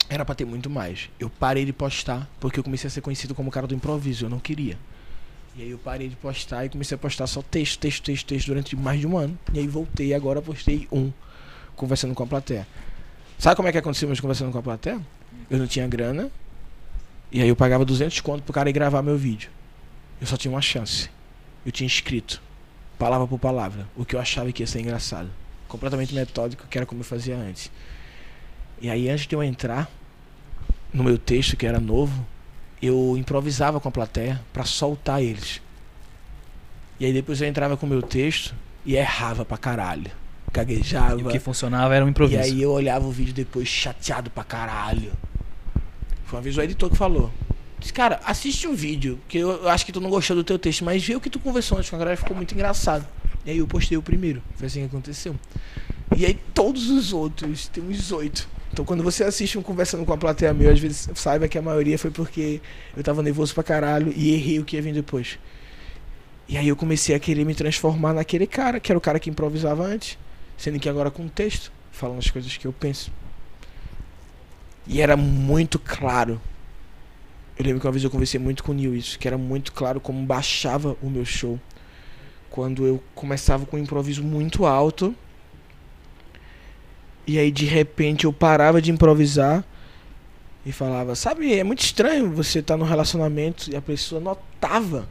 Era 0.09 0.25
pra 0.25 0.35
ter 0.35 0.45
muito 0.45 0.69
mais. 0.69 1.09
Eu 1.19 1.29
parei 1.29 1.65
de 1.65 1.73
postar 1.73 2.29
porque 2.39 2.59
eu 2.59 2.63
comecei 2.63 2.87
a 2.87 2.91
ser 2.91 3.01
conhecido 3.01 3.33
como 3.33 3.49
o 3.49 3.51
cara 3.51 3.65
do 3.65 3.73
improviso. 3.73 4.25
Eu 4.25 4.29
não 4.29 4.39
queria. 4.39 4.77
E 5.55 5.63
aí 5.63 5.71
eu 5.71 5.77
parei 5.77 6.09
de 6.09 6.15
postar 6.15 6.65
e 6.65 6.69
comecei 6.69 6.95
a 6.95 6.97
postar 6.97 7.25
só 7.27 7.41
texto, 7.41 7.79
texto, 7.79 8.03
texto, 8.03 8.25
texto 8.25 8.47
durante 8.47 8.75
mais 8.75 8.99
de 8.99 9.07
um 9.07 9.17
ano. 9.17 9.37
E 9.53 9.59
aí 9.59 9.67
voltei 9.67 10.13
agora 10.13 10.41
postei 10.41 10.87
um 10.91 11.11
conversando 11.79 12.13
com 12.13 12.23
a 12.23 12.27
plateia. 12.27 12.67
Sabe 13.39 13.55
como 13.55 13.69
é 13.69 13.71
que 13.71 13.77
aconteceu 13.77 14.07
meus 14.07 14.19
conversando 14.19 14.51
com 14.51 14.59
a 14.59 14.61
plateia? 14.61 15.01
Eu 15.49 15.57
não 15.57 15.65
tinha 15.65 15.87
grana. 15.87 16.29
E 17.31 17.41
aí 17.41 17.47
eu 17.47 17.55
pagava 17.55 17.85
200 17.85 18.19
conto 18.19 18.43
pro 18.43 18.53
cara 18.53 18.69
ir 18.69 18.73
gravar 18.73 19.01
meu 19.01 19.17
vídeo. 19.17 19.49
Eu 20.19 20.27
só 20.27 20.35
tinha 20.35 20.51
uma 20.51 20.61
chance. 20.61 21.09
Eu 21.65 21.71
tinha 21.71 21.87
escrito, 21.87 22.41
palavra 22.97 23.25
por 23.27 23.39
palavra, 23.39 23.87
o 23.95 24.03
que 24.03 24.15
eu 24.15 24.19
achava 24.19 24.51
que 24.51 24.63
ia 24.63 24.67
ser 24.67 24.81
engraçado. 24.81 25.29
Completamente 25.67 26.13
metódico, 26.13 26.67
que 26.67 26.77
era 26.77 26.85
como 26.85 27.01
eu 27.01 27.05
fazia 27.05 27.37
antes. 27.37 27.71
E 28.81 28.89
aí 28.89 29.09
antes 29.09 29.27
de 29.27 29.35
eu 29.35 29.43
entrar, 29.43 29.89
no 30.93 31.03
meu 31.03 31.17
texto, 31.17 31.55
que 31.55 31.65
era 31.65 31.79
novo, 31.79 32.25
eu 32.81 33.15
improvisava 33.17 33.79
com 33.79 33.87
a 33.87 33.91
plateia 33.91 34.41
para 34.51 34.65
soltar 34.65 35.21
eles. 35.21 35.61
E 36.99 37.05
aí 37.05 37.13
depois 37.13 37.39
eu 37.39 37.47
entrava 37.47 37.77
com 37.77 37.85
o 37.85 37.89
meu 37.89 38.01
texto 38.01 38.53
e 38.85 38.95
errava 38.95 39.45
pra 39.45 39.57
caralho. 39.57 40.11
Gaguejava. 40.51 41.19
E 41.19 41.23
o 41.23 41.27
que 41.27 41.39
funcionava 41.39 41.95
era 41.95 42.03
um 42.03 42.09
improviso. 42.09 42.39
E 42.39 42.43
aí 42.43 42.61
eu 42.61 42.71
olhava 42.71 43.05
o 43.05 43.11
vídeo 43.11 43.33
depois 43.33 43.67
chateado 43.67 44.29
pra 44.29 44.43
caralho. 44.43 45.11
Foi 46.25 46.37
uma 46.37 46.43
vez 46.43 46.57
o 46.57 46.61
editor 46.61 46.89
que 46.89 46.97
falou. 46.97 47.31
Disse, 47.79 47.93
cara, 47.93 48.19
assiste 48.25 48.67
o 48.67 48.71
um 48.71 48.75
vídeo, 48.75 49.19
que 49.27 49.37
eu 49.37 49.69
acho 49.69 49.85
que 49.85 49.91
tu 49.91 50.01
não 50.01 50.09
gostou 50.09 50.35
do 50.35 50.43
teu 50.43 50.59
texto, 50.59 50.83
mas 50.83 51.03
vê 51.03 51.15
o 51.15 51.21
que 51.21 51.29
tu 51.29 51.39
conversou 51.39 51.77
antes 51.77 51.89
com 51.89 51.95
a 51.95 51.99
galera, 51.99 52.17
ficou 52.17 52.35
muito 52.35 52.53
engraçado. 52.53 53.07
E 53.45 53.51
aí 53.51 53.57
eu 53.57 53.67
postei 53.67 53.97
o 53.97 54.01
primeiro. 54.01 54.41
Foi 54.55 54.67
assim 54.67 54.81
que 54.81 54.87
aconteceu. 54.87 55.35
E 56.17 56.25
aí 56.25 56.33
todos 56.53 56.89
os 56.89 57.13
outros, 57.13 57.67
tem 57.67 57.83
uns 57.83 58.11
oito 58.11 58.49
então 58.71 58.85
quando 58.85 59.03
você 59.03 59.23
assiste 59.23 59.57
um 59.57 59.61
conversando 59.61 60.05
com 60.05 60.13
a 60.13 60.17
plateia 60.17 60.53
meu, 60.53 60.71
às 60.71 60.79
vezes 60.79 61.09
saiba 61.15 61.47
que 61.47 61.57
a 61.57 61.61
maioria 61.61 61.97
foi 61.97 62.11
porque 62.11 62.61
eu 62.95 63.03
tava 63.03 63.21
nervoso 63.21 63.53
pra 63.53 63.63
caralho 63.63 64.13
e 64.15 64.33
errei 64.33 64.59
o 64.59 64.65
que 64.65 64.75
ia 64.75 64.81
vir 64.81 64.93
depois. 64.93 65.39
E 66.47 66.57
aí 66.57 66.67
eu 66.67 66.75
comecei 66.75 67.15
a 67.15 67.19
querer 67.19 67.45
me 67.45 67.53
transformar 67.53 68.13
naquele 68.13 68.47
cara, 68.47 68.79
que 68.79 68.91
era 68.91 68.97
o 68.97 69.01
cara 69.01 69.19
que 69.19 69.29
improvisava 69.29 69.83
antes, 69.83 70.17
sendo 70.59 70.77
que 70.77 70.89
agora 70.89 71.09
com 71.09 71.27
texto, 71.29 71.71
falando 71.89 72.19
as 72.19 72.29
coisas 72.29 72.55
que 72.57 72.67
eu 72.67 72.73
penso. 72.73 73.09
E 74.85 75.01
era 75.01 75.15
muito 75.15 75.79
claro. 75.79 76.39
Eu 77.57 77.65
lembro 77.65 77.79
que 77.79 77.87
uma 77.87 77.93
vez 77.93 78.03
eu 78.03 78.11
conversei 78.11 78.39
muito 78.39 78.61
com 78.61 78.73
o 78.73 78.75
Neil 78.75 78.93
isso, 78.93 79.17
que 79.17 79.25
era 79.25 79.37
muito 79.37 79.71
claro 79.71 80.01
como 80.01 80.23
baixava 80.25 80.97
o 81.01 81.09
meu 81.09 81.23
show. 81.23 81.57
Quando 82.49 82.85
eu 82.85 83.01
começava 83.15 83.65
com 83.65 83.77
um 83.77 83.79
improviso 83.79 84.21
muito 84.21 84.65
alto 84.65 85.15
e 87.25 87.39
aí 87.39 87.51
de 87.51 87.65
repente 87.65 88.25
eu 88.25 88.33
parava 88.33 88.81
de 88.81 88.91
improvisar 88.91 89.63
E 90.65 90.71
falava, 90.71 91.15
sabe, 91.15 91.53
é 91.53 91.63
muito 91.63 91.81
estranho 91.81 92.31
você 92.31 92.59
estar 92.59 92.75
num 92.75 92.85
relacionamento 92.85 93.71
e 93.71 93.77
a 93.77 93.81
pessoa 93.81 94.19
notava 94.19 95.07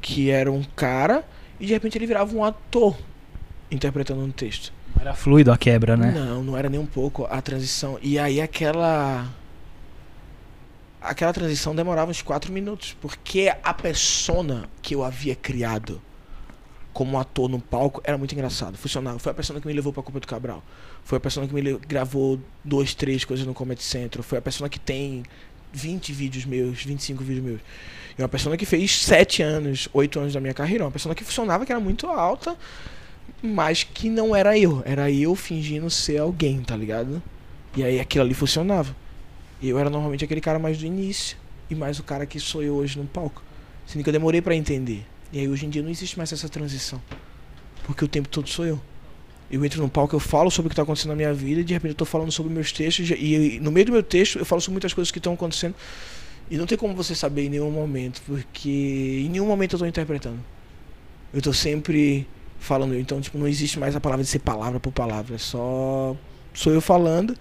que 0.00 0.30
era 0.30 0.50
um 0.50 0.64
cara 0.74 1.24
e 1.60 1.66
de 1.66 1.72
repente 1.72 1.96
ele 1.96 2.06
virava 2.06 2.34
um 2.34 2.42
ator 2.42 2.96
interpretando 3.70 4.22
um 4.22 4.30
texto. 4.30 4.72
Era 5.00 5.14
fluido 5.14 5.52
a 5.52 5.58
quebra, 5.58 5.96
né? 5.96 6.12
Não, 6.12 6.42
não 6.42 6.56
era 6.56 6.68
nem 6.68 6.78
um 6.78 6.86
pouco 6.86 7.26
a 7.28 7.40
transição. 7.42 7.98
E 8.02 8.18
aí 8.18 8.40
aquela. 8.40 9.28
Aquela 11.00 11.32
transição 11.32 11.74
demorava 11.74 12.10
uns 12.10 12.22
4 12.22 12.52
minutos. 12.52 12.96
Porque 13.00 13.52
a 13.62 13.74
persona 13.74 14.68
que 14.80 14.94
eu 14.94 15.04
havia 15.04 15.34
criado 15.34 16.00
como 16.92 17.18
ator 17.18 17.48
no 17.48 17.60
palco 17.60 18.00
era 18.04 18.16
muito 18.16 18.32
engraçado. 18.32 18.78
Funcionava. 18.78 19.18
Foi 19.18 19.32
a 19.32 19.34
persona 19.34 19.60
que 19.60 19.66
me 19.66 19.72
levou 19.72 19.92
pra 19.92 20.02
Copa 20.02 20.20
do 20.20 20.26
Cabral. 20.26 20.62
Foi 21.02 21.18
a 21.18 21.20
persona 21.20 21.46
que 21.46 21.52
me 21.52 21.76
gravou 21.78 22.40
dois, 22.64 22.94
três 22.94 23.24
coisas 23.24 23.44
no 23.44 23.52
Comedy 23.52 23.82
Central. 23.82 24.22
Foi 24.22 24.38
a 24.38 24.42
persona 24.42 24.68
que 24.68 24.78
tem 24.78 25.24
20 25.72 26.12
vídeos 26.12 26.44
meus, 26.46 26.82
25 26.84 27.22
vídeos 27.22 27.44
meus. 27.44 27.60
E 28.16 28.22
uma 28.22 28.28
persona 28.28 28.56
que 28.56 28.64
fez 28.64 29.02
7 29.02 29.42
anos, 29.42 29.88
8 29.92 30.20
anos 30.20 30.32
da 30.32 30.40
minha 30.40 30.54
carreira. 30.54 30.84
Uma 30.84 30.90
persona 30.92 31.14
que 31.14 31.24
funcionava, 31.24 31.66
que 31.66 31.72
era 31.72 31.80
muito 31.80 32.06
alta, 32.06 32.56
mas 33.42 33.82
que 33.82 34.08
não 34.08 34.34
era 34.34 34.58
eu. 34.58 34.82
Era 34.86 35.10
eu 35.10 35.34
fingindo 35.34 35.90
ser 35.90 36.18
alguém, 36.18 36.62
tá 36.62 36.76
ligado? 36.76 37.22
E 37.76 37.82
aí 37.82 38.00
aquilo 38.00 38.24
ali 38.24 38.34
funcionava. 38.34 38.96
Eu 39.62 39.78
era 39.78 39.90
normalmente 39.90 40.24
aquele 40.24 40.40
cara 40.40 40.58
mais 40.58 40.78
do 40.78 40.86
início 40.86 41.36
e 41.68 41.74
mais 41.74 41.98
o 41.98 42.02
cara 42.02 42.26
que 42.26 42.38
sou 42.38 42.62
eu 42.62 42.74
hoje 42.74 42.98
no 42.98 43.04
palco. 43.04 43.42
Sendo 43.86 44.02
que 44.02 44.08
eu 44.08 44.12
demorei 44.12 44.40
pra 44.40 44.54
entender. 44.54 45.04
E 45.32 45.40
aí 45.40 45.48
hoje 45.48 45.66
em 45.66 45.70
dia 45.70 45.82
não 45.82 45.90
existe 45.90 46.16
mais 46.16 46.32
essa 46.32 46.48
transição. 46.48 47.00
Porque 47.84 48.04
o 48.04 48.08
tempo 48.08 48.28
todo 48.28 48.48
sou 48.48 48.64
eu. 48.64 48.80
Eu 49.50 49.64
entro 49.64 49.82
no 49.82 49.88
palco, 49.88 50.16
eu 50.16 50.20
falo 50.20 50.50
sobre 50.50 50.68
o 50.68 50.70
que 50.70 50.76
tá 50.76 50.82
acontecendo 50.82 51.10
na 51.10 51.16
minha 51.16 51.34
vida 51.34 51.60
e 51.60 51.64
de 51.64 51.74
repente 51.74 51.90
eu 51.90 51.96
tô 51.96 52.04
falando 52.04 52.32
sobre 52.32 52.52
meus 52.52 52.72
textos 52.72 53.10
e 53.10 53.60
no 53.60 53.70
meio 53.70 53.86
do 53.86 53.92
meu 53.92 54.02
texto 54.02 54.38
eu 54.38 54.44
falo 54.44 54.60
sobre 54.60 54.74
muitas 54.74 54.94
coisas 54.94 55.10
que 55.10 55.18
estão 55.18 55.34
acontecendo. 55.34 55.74
E 56.50 56.56
não 56.56 56.66
tem 56.66 56.76
como 56.76 56.94
você 56.94 57.14
saber 57.14 57.46
em 57.46 57.48
nenhum 57.50 57.70
momento, 57.70 58.22
porque 58.26 59.22
em 59.24 59.28
nenhum 59.28 59.46
momento 59.46 59.74
eu 59.74 59.78
tô 59.78 59.86
interpretando. 59.86 60.38
Eu 61.32 61.42
tô 61.42 61.52
sempre 61.52 62.26
falando, 62.58 62.94
então 62.98 63.20
tipo, 63.20 63.36
não 63.38 63.46
existe 63.46 63.78
mais 63.78 63.94
a 63.94 64.00
palavra 64.00 64.24
de 64.24 64.30
ser 64.30 64.38
palavra 64.38 64.80
por 64.80 64.92
palavra, 64.92 65.34
é 65.34 65.38
só 65.38 66.16
sou 66.52 66.72
eu 66.72 66.80
falando. 66.80 67.36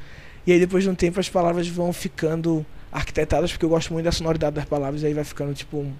E 0.45 0.51
aí 0.51 0.59
depois 0.59 0.83
de 0.83 0.89
um 0.89 0.95
tempo 0.95 1.19
as 1.19 1.29
palavras 1.29 1.67
vão 1.67 1.93
ficando 1.93 2.65
arquitetadas, 2.91 3.51
porque 3.51 3.63
eu 3.65 3.69
gosto 3.69 3.93
muito 3.93 4.05
da 4.05 4.11
sonoridade 4.11 4.55
das 4.55 4.65
palavras, 4.65 5.01
e 5.01 5.05
aí 5.07 5.13
vai 5.13 5.23
ficando 5.23 5.53
tipo 5.53 5.77
um- 5.77 5.93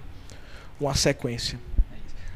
uma 0.80 0.94
sequência. 0.94 1.58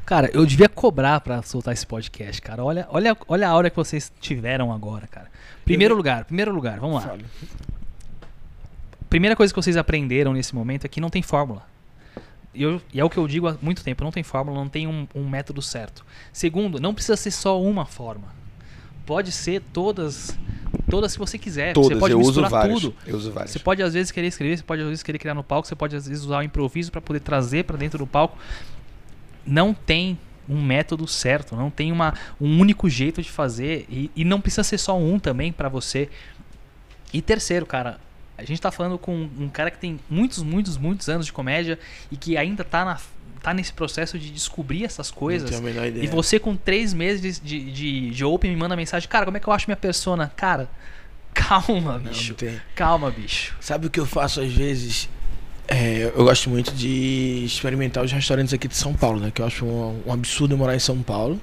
Cara, 0.05 0.29
eu 0.33 0.43
devia 0.43 0.67
cobrar 0.67 1.19
pra 1.21 1.43
soltar 1.43 1.71
esse 1.73 1.85
podcast, 1.85 2.41
cara. 2.41 2.63
Olha, 2.65 2.87
olha, 2.89 3.15
olha 3.27 3.47
a 3.47 3.55
hora 3.55 3.69
que 3.69 3.75
vocês 3.75 4.11
tiveram 4.19 4.73
agora, 4.73 5.05
cara. 5.05 5.27
Primeiro 5.63 5.93
Eu- 5.93 5.97
lugar, 5.97 6.25
primeiro 6.25 6.51
lugar, 6.51 6.79
vamos 6.79 6.95
lá. 7.03 7.09
Fale. 7.09 7.25
Primeira 9.07 9.35
coisa 9.35 9.53
que 9.53 9.61
vocês 9.61 9.77
aprenderam 9.77 10.33
nesse 10.33 10.53
momento 10.55 10.85
é 10.85 10.87
que 10.87 10.99
não 10.99 11.09
tem 11.11 11.21
fórmula. 11.21 11.63
E, 12.53 12.63
eu- 12.63 12.81
e 12.93 12.99
é 12.99 13.03
o 13.05 13.09
que 13.09 13.17
eu 13.17 13.27
digo 13.27 13.47
há 13.47 13.55
muito 13.61 13.83
tempo, 13.83 14.03
não 14.03 14.11
tem 14.11 14.23
fórmula, 14.23 14.57
não 14.57 14.69
tem 14.69 14.87
um, 14.87 15.07
um 15.13 15.27
método 15.29 15.61
certo. 15.61 16.03
Segundo, 16.33 16.79
não 16.79 16.93
precisa 16.93 17.15
ser 17.15 17.31
só 17.31 17.61
uma 17.61 17.85
forma. 17.85 18.27
Pode 19.05 19.31
ser 19.31 19.61
todas, 19.73 20.37
todas 20.89 21.13
que 21.13 21.19
você 21.19 21.37
quiser. 21.37 21.69
você 21.69 21.81
Todas, 21.81 21.99
pode 21.99 22.13
eu 22.13 22.19
uso 22.19 22.41
misturar 22.41 22.49
várias. 22.51 22.79
tudo. 22.81 22.95
Eu 23.05 23.15
uso 23.17 23.31
várias. 23.31 23.51
Você 23.51 23.59
pode 23.59 23.81
às 23.83 23.93
vezes 23.93 24.11
querer 24.11 24.27
escrever, 24.27 24.57
você 24.57 24.63
pode 24.63 24.81
às 24.81 24.87
vezes 24.87 25.03
querer 25.03 25.17
criar 25.19 25.33
no 25.33 25.43
palco, 25.43 25.67
você 25.67 25.75
pode 25.75 25.95
às 25.95 26.07
vezes 26.07 26.23
usar 26.25 26.39
o 26.39 26.43
improviso 26.43 26.91
para 26.91 27.01
poder 27.01 27.19
trazer 27.19 27.63
para 27.65 27.77
dentro 27.77 27.97
do 27.99 28.07
palco. 28.07 28.37
Não 29.45 29.73
tem 29.73 30.17
um 30.47 30.61
método 30.61 31.07
certo, 31.07 31.55
não 31.55 31.69
tem 31.69 31.91
uma, 31.91 32.13
um 32.41 32.59
único 32.59 32.89
jeito 32.89 33.21
de 33.21 33.29
fazer 33.29 33.85
e, 33.89 34.09
e 34.15 34.23
não 34.25 34.41
precisa 34.41 34.63
ser 34.63 34.77
só 34.79 34.97
um 34.97 35.19
também 35.19 35.51
para 35.51 35.69
você. 35.69 36.09
E 37.13 37.21
terceiro, 37.21 37.65
cara, 37.65 37.99
a 38.39 38.45
gente 38.45 38.61
tá 38.61 38.71
falando 38.71 38.97
com 38.97 39.13
um 39.37 39.49
cara 39.49 39.69
que 39.69 39.77
tem 39.77 39.99
muitos, 40.09 40.41
muitos, 40.41 40.77
muitos 40.77 41.09
anos 41.09 41.25
de 41.25 41.33
comédia 41.33 41.77
e 42.11 42.15
que 42.17 42.37
ainda 42.37 42.63
tá, 42.63 42.85
na, 42.85 42.97
tá 43.41 43.53
nesse 43.53 43.73
processo 43.73 44.17
de 44.17 44.29
descobrir 44.31 44.85
essas 44.85 45.11
Não 45.11 45.17
coisas. 45.17 45.49
tenho 45.49 45.81
a 45.81 45.87
ideia. 45.87 46.03
E 46.03 46.07
você 46.07 46.39
com 46.39 46.55
três 46.55 46.93
meses 46.93 47.39
de, 47.43 47.59
de, 47.71 48.09
de 48.11 48.25
Open 48.25 48.49
me 48.49 48.57
manda 48.57 48.75
mensagem, 48.75 49.07
cara, 49.09 49.25
como 49.25 49.37
é 49.37 49.39
que 49.39 49.47
eu 49.47 49.53
acho 49.53 49.67
minha 49.67 49.77
persona? 49.77 50.31
Cara, 50.35 50.69
calma, 51.33 51.93
Não, 51.97 51.99
bicho. 52.11 52.35
não. 52.41 52.53
Calma, 52.75 53.11
bicho. 53.11 53.55
Sabe 53.59 53.87
o 53.87 53.89
que 53.89 53.99
eu 53.99 54.05
faço 54.05 54.41
às 54.41 54.51
vezes? 54.53 55.09
É, 55.67 56.11
eu 56.15 56.23
gosto 56.23 56.49
muito 56.49 56.71
de 56.73 57.43
experimentar 57.45 58.03
os 58.03 58.11
restaurantes 58.11 58.53
aqui 58.53 58.67
de 58.67 58.75
São 58.75 58.93
Paulo, 58.93 59.19
né? 59.19 59.31
Que 59.33 59.41
eu 59.41 59.45
acho 59.45 59.65
um, 59.65 60.01
um 60.07 60.13
absurdo 60.13 60.57
morar 60.57 60.75
em 60.75 60.79
São 60.79 61.01
Paulo 61.03 61.39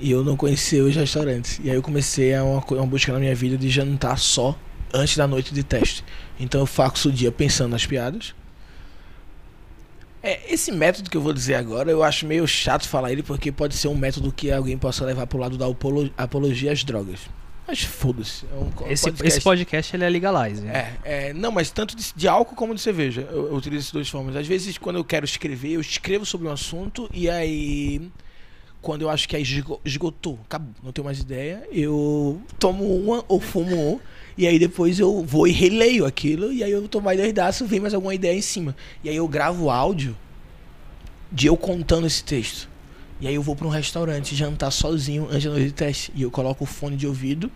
e 0.00 0.10
eu 0.10 0.24
não 0.24 0.36
conhecia 0.36 0.82
os 0.82 0.96
restaurantes. 0.96 1.60
E 1.62 1.70
aí 1.70 1.76
eu 1.76 1.82
comecei 1.82 2.34
a 2.34 2.42
uma, 2.42 2.64
uma 2.70 2.86
busca 2.86 3.12
na 3.12 3.18
minha 3.20 3.34
vida 3.34 3.56
de 3.56 3.68
jantar 3.70 4.18
só 4.18 4.58
antes 4.92 5.16
da 5.16 5.26
noite 5.26 5.52
de 5.54 5.62
teste. 5.62 6.04
Então 6.38 6.60
eu 6.60 6.66
faço 6.66 7.08
o 7.08 7.12
dia 7.12 7.30
pensando 7.32 7.70
nas 7.72 7.86
piadas. 7.86 8.34
É, 10.22 10.52
esse 10.52 10.72
método 10.72 11.08
que 11.08 11.16
eu 11.16 11.20
vou 11.20 11.32
dizer 11.32 11.54
agora, 11.54 11.90
eu 11.90 12.02
acho 12.02 12.26
meio 12.26 12.46
chato 12.48 12.88
falar 12.88 13.12
ele 13.12 13.22
porque 13.22 13.52
pode 13.52 13.74
ser 13.76 13.88
um 13.88 13.94
método 13.94 14.32
que 14.32 14.50
alguém 14.50 14.76
possa 14.76 15.04
levar 15.04 15.26
pro 15.26 15.38
lado 15.38 15.56
da 15.56 15.66
apolo- 15.66 16.10
apologia 16.16 16.72
às 16.72 16.82
drogas. 16.82 17.20
Mas 17.68 17.82
foda-se. 17.82 18.44
É 18.52 18.54
um 18.56 18.68
Esse 18.90 19.04
podcast. 19.04 19.26
esse 19.26 19.40
podcast 19.40 19.96
ele 19.96 20.04
é 20.04 20.08
legalize. 20.08 20.62
né? 20.62 20.96
É, 21.04 21.28
é, 21.28 21.32
não, 21.32 21.50
mas 21.52 21.70
tanto 21.70 21.96
de, 21.96 22.12
de 22.14 22.28
álcool 22.28 22.54
como 22.56 22.74
de 22.74 22.80
cerveja. 22.80 23.22
Eu, 23.30 23.48
eu 23.48 23.54
utilizo 23.54 23.82
essas 23.82 23.92
duas 23.92 24.08
formas. 24.08 24.36
Às 24.36 24.46
vezes, 24.46 24.78
quando 24.78 24.96
eu 24.96 25.04
quero 25.04 25.24
escrever, 25.24 25.72
eu 25.72 25.80
escrevo 25.80 26.24
sobre 26.24 26.46
um 26.48 26.52
assunto 26.52 27.08
e 27.12 27.28
aí, 27.28 28.08
quando 28.80 29.02
eu 29.02 29.10
acho 29.10 29.28
que 29.28 29.34
aí 29.36 29.42
esgo- 29.42 29.80
esgotou, 29.84 30.38
acabou, 30.44 30.72
não 30.82 30.92
tenho 30.92 31.04
mais 31.04 31.18
ideia, 31.20 31.66
eu 31.72 32.40
tomo 32.58 32.84
uma 32.96 33.24
ou 33.28 33.40
fumo 33.40 33.74
um 33.94 34.00
e 34.36 34.46
aí 34.46 34.58
depois 34.58 34.98
eu 34.98 35.24
vou 35.24 35.48
e 35.48 35.52
releio 35.52 36.04
aquilo 36.04 36.52
e 36.52 36.62
aí 36.62 36.70
eu 36.70 36.86
tomo 36.88 37.06
mais 37.06 37.18
dois 37.18 37.32
daços, 37.32 37.68
vem 37.68 37.80
mais 37.80 37.94
alguma 37.94 38.14
ideia 38.14 38.36
em 38.36 38.42
cima. 38.42 38.76
E 39.02 39.08
aí 39.08 39.16
eu 39.16 39.26
gravo 39.26 39.70
áudio 39.70 40.16
de 41.32 41.46
eu 41.46 41.56
contando 41.56 42.06
esse 42.06 42.22
texto. 42.22 42.68
E 43.18 43.26
aí 43.26 43.34
eu 43.34 43.42
vou 43.42 43.56
pra 43.56 43.66
um 43.66 43.70
restaurante 43.70 44.36
jantar 44.36 44.70
sozinho 44.70 45.26
antes 45.30 45.44
da 45.44 45.50
noite 45.50 45.66
de 45.66 45.72
teste. 45.72 46.12
E 46.14 46.22
eu 46.22 46.30
coloco 46.30 46.64
o 46.64 46.66
fone 46.66 46.96
de 46.96 47.06
ouvido, 47.06 47.50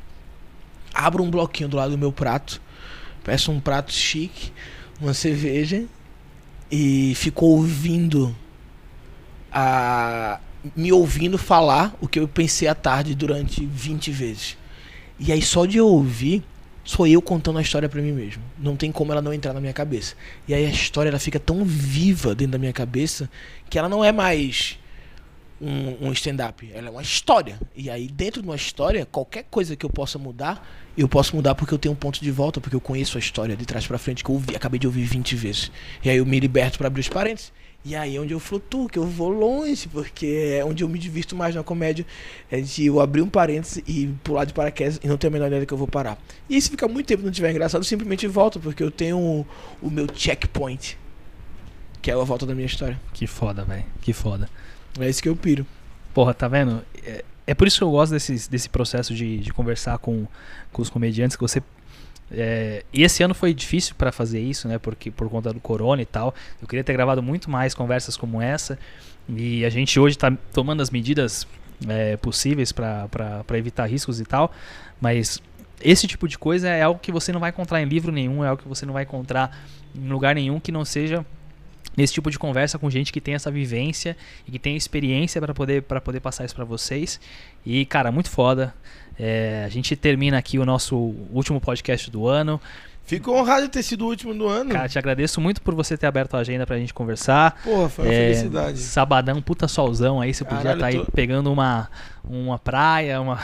abro 0.95 1.23
um 1.23 1.31
bloquinho 1.31 1.69
do 1.69 1.77
lado 1.77 1.91
do 1.91 1.99
meu 1.99 2.11
prato, 2.11 2.63
peço 3.23 3.53
um 3.53 3.61
prato 3.61 3.93
chique, 3.93 4.51
uma 4.99 5.13
cerveja 5.13 5.85
e 6.71 7.13
fico 7.15 7.45
ouvindo 7.45 8.35
a 9.53 10.41
me 10.77 10.93
ouvindo 10.93 11.39
falar 11.39 11.95
o 12.01 12.09
que 12.09 12.19
eu 12.19 12.29
pensei 12.29 12.69
à 12.69 12.75
tarde 12.75 13.15
durante 13.15 13.65
20 13.65 14.11
vezes. 14.11 14.57
E 15.19 15.33
aí 15.33 15.43
só 15.43 15.67
de 15.67 15.79
eu 15.79 15.87
ouvir 15.87 16.43
sou 16.91 17.07
eu 17.07 17.23
contando 17.23 17.57
a 17.57 17.63
história 17.63 17.89
pra 17.89 18.03
mim 18.03 18.11
mesmo. 18.11 18.43
Não 18.59 18.75
tem 18.75 18.91
como 18.91 19.13
ela 19.13 19.23
não 19.23 19.33
entrar 19.33 19.53
na 19.53 19.61
minha 19.61 19.73
cabeça. 19.73 20.17
E 20.49 20.53
aí 20.53 20.67
a 20.67 20.69
história 20.69 21.09
ela 21.09 21.21
fica 21.21 21.39
tão 21.39 21.65
viva 21.65 22.35
dentro 22.35 22.53
da 22.53 22.59
minha 22.59 22.73
cabeça 22.73 23.31
que 23.69 23.79
ela 23.79 23.89
não 23.89 24.05
é 24.05 24.11
mais 24.11 24.77
um, 25.61 26.09
um 26.09 26.13
stand-up. 26.13 26.69
Ela 26.75 26.89
é 26.89 26.91
uma 26.91 27.01
história. 27.01 27.61
E 27.77 27.89
aí, 27.89 28.09
dentro 28.09 28.43
de 28.43 28.49
uma 28.49 28.57
história, 28.57 29.07
qualquer 29.07 29.45
coisa 29.49 29.77
que 29.77 29.87
eu 29.87 29.91
possa 29.91 30.19
mudar, 30.19 30.69
eu 30.99 31.09
posso 31.09 31.37
mudar 31.37 31.55
porque 31.55 31.73
eu 31.73 31.79
tenho 31.79 31.93
um 31.93 31.97
ponto 31.97 32.21
de 32.21 32.31
volta, 32.33 32.61
porque 32.61 32.75
eu 32.75 32.81
conheço 32.81 33.17
a 33.17 33.21
história 33.21 33.57
de 33.57 33.65
trás 33.65 33.87
pra 33.87 33.97
frente, 33.97 34.25
que 34.25 34.31
eu 34.31 34.35
ouvi, 34.35 34.57
acabei 34.57 34.81
de 34.81 34.89
ouvir 34.89 35.05
20 35.05 35.37
vezes. 35.37 35.71
E 36.03 36.11
aí 36.11 36.17
eu 36.17 36.27
me 36.27 36.41
liberto 36.41 36.77
pra 36.77 36.89
abrir 36.89 37.03
os 37.03 37.09
parênteses. 37.09 37.53
E 37.83 37.97
aí 37.97 38.17
é 38.17 38.21
onde 38.21 38.35
eu 38.35 38.41
flutuo, 38.41 38.89
que 38.89 38.99
eu 38.99 39.07
vou 39.07 39.31
longe, 39.31 39.89
porque 39.89 40.59
é 40.59 40.65
onde 40.65 40.85
eu 40.85 40.89
me 40.89 40.99
divirto 40.99 41.35
mais 41.35 41.55
na 41.55 41.63
comédia. 41.63 42.05
É 42.51 42.61
de 42.61 42.87
eu 42.87 43.01
abrir 43.01 43.23
um 43.23 43.29
parênteses 43.29 43.83
e 43.87 44.09
pular 44.23 44.45
de 44.45 44.53
paraquedas 44.53 45.01
e 45.03 45.09
não 45.09 45.17
ter 45.17 45.29
a 45.29 45.31
menor 45.31 45.47
ideia 45.47 45.65
que 45.65 45.73
eu 45.73 45.79
vou 45.79 45.89
parar. 45.89 46.19
E 46.49 46.61
se 46.61 46.69
ficar 46.69 46.89
muito 46.89 47.07
tempo 47.07 47.23
e 47.23 47.25
não 47.25 47.33
tiver 47.33 47.51
engraçado, 47.51 47.81
eu 47.81 47.85
simplesmente 47.85 48.27
volto, 48.27 48.61
porque 48.61 48.83
eu 48.83 48.91
tenho 48.91 49.19
o, 49.19 49.47
o 49.81 49.91
meu 49.91 50.07
checkpoint, 50.15 50.99
que 52.03 52.11
é 52.11 52.15
a 52.15 52.19
volta 52.19 52.45
da 52.45 52.55
minha 52.55 52.67
história. 52.67 53.01
Que 53.15 53.27
foda, 53.27 53.65
velho. 53.65 53.85
Que 54.03 54.13
foda. 54.13 54.49
É 54.99 55.09
isso 55.09 55.23
que 55.23 55.29
eu 55.29 55.37
piro. 55.37 55.67
Porra, 56.13 56.35
tá 56.35 56.49
vendo? 56.49 56.83
É, 57.03 57.25
é 57.47 57.55
por 57.55 57.67
isso 57.67 57.79
que 57.79 57.85
eu 57.85 57.91
gosto 57.91 58.13
desse, 58.13 58.51
desse 58.51 58.69
processo 58.69 59.15
de, 59.15 59.39
de 59.39 59.53
conversar 59.53 59.99
com, 59.99 60.27
com 60.73 60.83
os 60.83 60.91
comediantes, 60.91 61.37
que 61.37 61.43
você. 61.43 61.63
É, 62.33 62.85
e 62.93 63.03
esse 63.03 63.23
ano 63.23 63.35
foi 63.35 63.53
difícil 63.53 63.95
pra 63.97 64.13
fazer 64.13 64.41
isso, 64.41 64.69
né? 64.69 64.79
Porque 64.79 65.11
por 65.11 65.29
conta 65.29 65.53
do 65.53 65.61
corona 65.61 66.01
e 66.01 66.07
tal. 66.07 66.35
Eu 66.61 66.69
queria 66.69 66.85
ter 66.85 66.93
gravado 66.93 67.23
muito 67.23 67.51
mais 67.51 67.75
conversas 67.75 68.17
como 68.17 68.41
essa. 68.41 68.79
E 69.29 69.65
a 69.65 69.71
gente 69.71 69.99
hoje 69.99 70.17
tá 70.17 70.33
tomando 70.53 70.81
as 70.81 70.91
medidas 70.91 71.47
é, 71.89 72.17
possíveis 72.17 72.73
pra 72.73 73.09
evitar 73.55 73.87
riscos 73.87 74.21
e 74.21 74.25
tal. 74.25 74.53
Mas 75.01 75.43
esse 75.83 76.07
tipo 76.07 76.29
de 76.29 76.39
coisa 76.39 76.69
é 76.69 76.83
algo 76.83 77.01
que 77.01 77.11
você 77.11 77.33
não 77.33 77.41
vai 77.41 77.51
encontrar 77.51 77.83
em 77.83 77.87
livro 77.87 78.13
nenhum, 78.13 78.45
é 78.45 78.49
algo 78.49 78.63
que 78.63 78.69
você 78.69 78.85
não 78.85 78.93
vai 78.93 79.05
encontrar 79.05 79.59
em 79.95 80.09
lugar 80.09 80.35
nenhum 80.35 80.61
que 80.61 80.71
não 80.71 80.85
seja 80.85 81.25
nesse 81.97 82.13
tipo 82.13 82.31
de 82.31 82.39
conversa 82.39 82.79
com 82.79 82.89
gente 82.89 83.13
que 83.13 83.21
tem 83.21 83.35
essa 83.35 83.51
vivência 83.51 84.17
e 84.47 84.53
que 84.53 84.59
tem 84.59 84.77
experiência 84.77 85.41
para 85.41 85.53
poder 85.53 85.83
para 85.83 86.01
poder 86.01 86.21
passar 86.21 86.45
isso 86.45 86.55
para 86.55 86.65
vocês. 86.65 87.21
E 87.65 87.85
cara, 87.85 88.11
muito 88.11 88.31
foda. 88.31 88.75
É, 89.19 89.65
a 89.67 89.69
gente 89.69 89.95
termina 89.95 90.39
aqui 90.39 90.59
o 90.59 90.65
nosso 90.65 90.97
último 91.33 91.61
podcast 91.61 92.11
do 92.11 92.27
ano. 92.27 92.61
Fico 93.05 93.33
honrado 93.33 93.63
de 93.63 93.71
ter 93.73 93.83
sido 93.83 94.05
o 94.05 94.09
último 94.09 94.33
do 94.33 94.47
ano. 94.47 94.71
Cara, 94.71 94.89
te 94.89 94.97
agradeço 94.97 95.41
muito 95.41 95.61
por 95.61 95.75
você 95.75 95.97
ter 95.97 96.07
aberto 96.07 96.37
a 96.37 96.39
agenda 96.39 96.65
pra 96.65 96.79
gente 96.79 96.95
conversar. 96.95 97.61
Porra, 97.65 97.89
foi 97.89 98.05
uma 98.05 98.15
É, 98.15 98.27
felicidade. 98.29 98.79
Sabadão, 98.79 99.43
puta 99.43 99.67
solzão 99.67 100.21
aí, 100.21 100.33
você 100.33 100.45
podia 100.45 100.75
estar 100.75 100.87
aí 100.87 100.95
eu 100.95 101.05
tô- 101.05 101.11
pegando 101.11 101.53
uma, 101.53 101.91
uma 102.23 102.57
praia, 102.57 103.21
uma 103.21 103.41